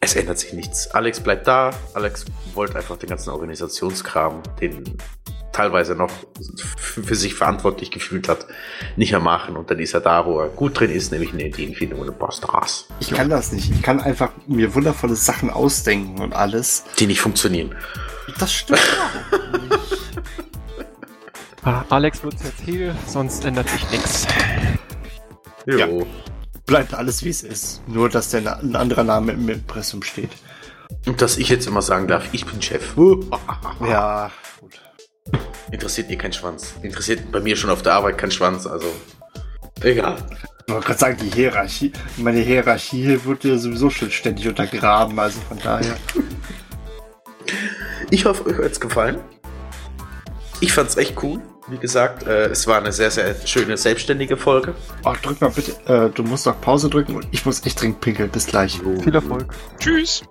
es 0.00 0.16
ändert 0.16 0.38
sich 0.38 0.54
nichts. 0.54 0.90
Alex 0.92 1.20
bleibt 1.20 1.46
da. 1.46 1.72
Alex 1.92 2.24
wollte 2.54 2.76
einfach 2.76 2.96
den 2.96 3.10
ganzen 3.10 3.28
Organisationskram, 3.28 4.42
den 4.58 4.96
teilweise 5.52 5.94
noch 5.94 6.10
für 6.76 7.14
sich 7.14 7.34
verantwortlich 7.34 7.90
gefühlt 7.90 8.28
hat, 8.28 8.46
nicht 8.96 9.10
mehr 9.12 9.20
machen. 9.20 9.56
Und 9.56 9.70
dann 9.70 9.78
ist 9.78 9.94
er 9.94 10.00
da, 10.00 10.26
wo 10.26 10.40
er 10.40 10.48
gut 10.48 10.78
drin 10.78 10.90
ist, 10.90 11.12
nämlich 11.12 11.32
in 11.32 11.38
der 11.38 11.48
Ideenfindung 11.48 12.00
und 12.00 12.08
im 12.08 12.16
Bastras. 12.18 12.86
Ich 13.00 13.10
kann 13.10 13.28
das 13.28 13.52
nicht. 13.52 13.70
Ich 13.70 13.82
kann 13.82 14.00
einfach 14.00 14.30
mir 14.46 14.74
wundervolle 14.74 15.16
Sachen 15.16 15.50
ausdenken 15.50 16.20
und 16.20 16.34
alles. 16.34 16.84
Die 16.98 17.06
nicht 17.06 17.20
funktionieren. 17.20 17.74
Das 18.38 18.52
stimmt 18.52 18.80
auch. 18.80 19.78
Ah, 21.62 21.84
Alex 21.90 22.22
wird 22.24 22.34
jetzt 22.42 22.66
Hehl, 22.66 22.94
sonst 23.06 23.44
ändert 23.44 23.68
sich 23.68 23.90
nichts. 23.90 24.26
Jo. 25.66 25.76
Ja. 25.78 25.86
Bleibt 26.64 26.94
alles 26.94 27.22
wie 27.22 27.28
es 27.28 27.42
ist. 27.42 27.86
Nur, 27.86 28.08
dass 28.08 28.30
der 28.30 28.40
Na- 28.40 28.54
ein 28.58 28.74
anderer 28.76 29.04
Name 29.04 29.32
im 29.32 29.46
Impressum 29.48 30.02
steht. 30.02 30.30
Und 31.06 31.20
dass 31.20 31.36
ich 31.36 31.50
jetzt 31.50 31.66
immer 31.66 31.82
sagen 31.82 32.08
darf, 32.08 32.24
ich 32.32 32.46
bin 32.46 32.62
Chef. 32.62 32.94
Ja. 33.86 34.30
Interessiert 35.70 36.10
ihr 36.10 36.18
kein 36.18 36.32
Schwanz. 36.32 36.74
Interessiert 36.82 37.30
bei 37.30 37.40
mir 37.40 37.56
schon 37.56 37.70
auf 37.70 37.82
der 37.82 37.94
Arbeit 37.94 38.18
kein 38.18 38.30
Schwanz, 38.30 38.66
also. 38.66 38.86
Egal. 39.82 40.16
Ich 40.66 40.72
wollte 40.72 40.86
gerade 40.86 40.98
sagen, 41.00 41.16
die 41.22 41.30
Hierarchie, 41.30 41.92
meine 42.16 42.40
Hierarchie 42.40 43.02
hier 43.02 43.24
wird 43.24 43.44
ja 43.44 43.56
sowieso 43.58 43.90
schon 43.90 44.10
ständig 44.10 44.46
untergraben, 44.46 45.18
also 45.18 45.40
von 45.48 45.58
daher. 45.58 45.96
Ich 48.10 48.24
hoffe, 48.24 48.46
euch 48.46 48.56
hat 48.58 48.72
es 48.72 48.80
gefallen. 48.80 49.18
Ich 50.60 50.72
fand's 50.72 50.96
echt 50.96 51.20
cool. 51.22 51.40
Wie 51.68 51.78
gesagt, 51.78 52.26
äh, 52.26 52.46
es 52.46 52.66
war 52.66 52.78
eine 52.78 52.92
sehr, 52.92 53.10
sehr 53.10 53.34
schöne 53.46 53.76
selbstständige 53.76 54.36
Folge. 54.36 54.74
Oh, 55.04 55.14
drück 55.22 55.40
mal 55.40 55.50
bitte, 55.50 55.72
äh, 55.86 56.10
du 56.10 56.24
musst 56.24 56.46
doch 56.46 56.60
Pause 56.60 56.90
drücken 56.90 57.14
und 57.14 57.28
ich 57.30 57.46
muss 57.46 57.64
echt 57.64 57.80
dringend 57.80 58.00
pinkeln. 58.00 58.30
Bis 58.30 58.46
gleich. 58.46 58.80
Viel 58.80 59.14
Erfolg. 59.14 59.54
Tschüss. 59.78 60.22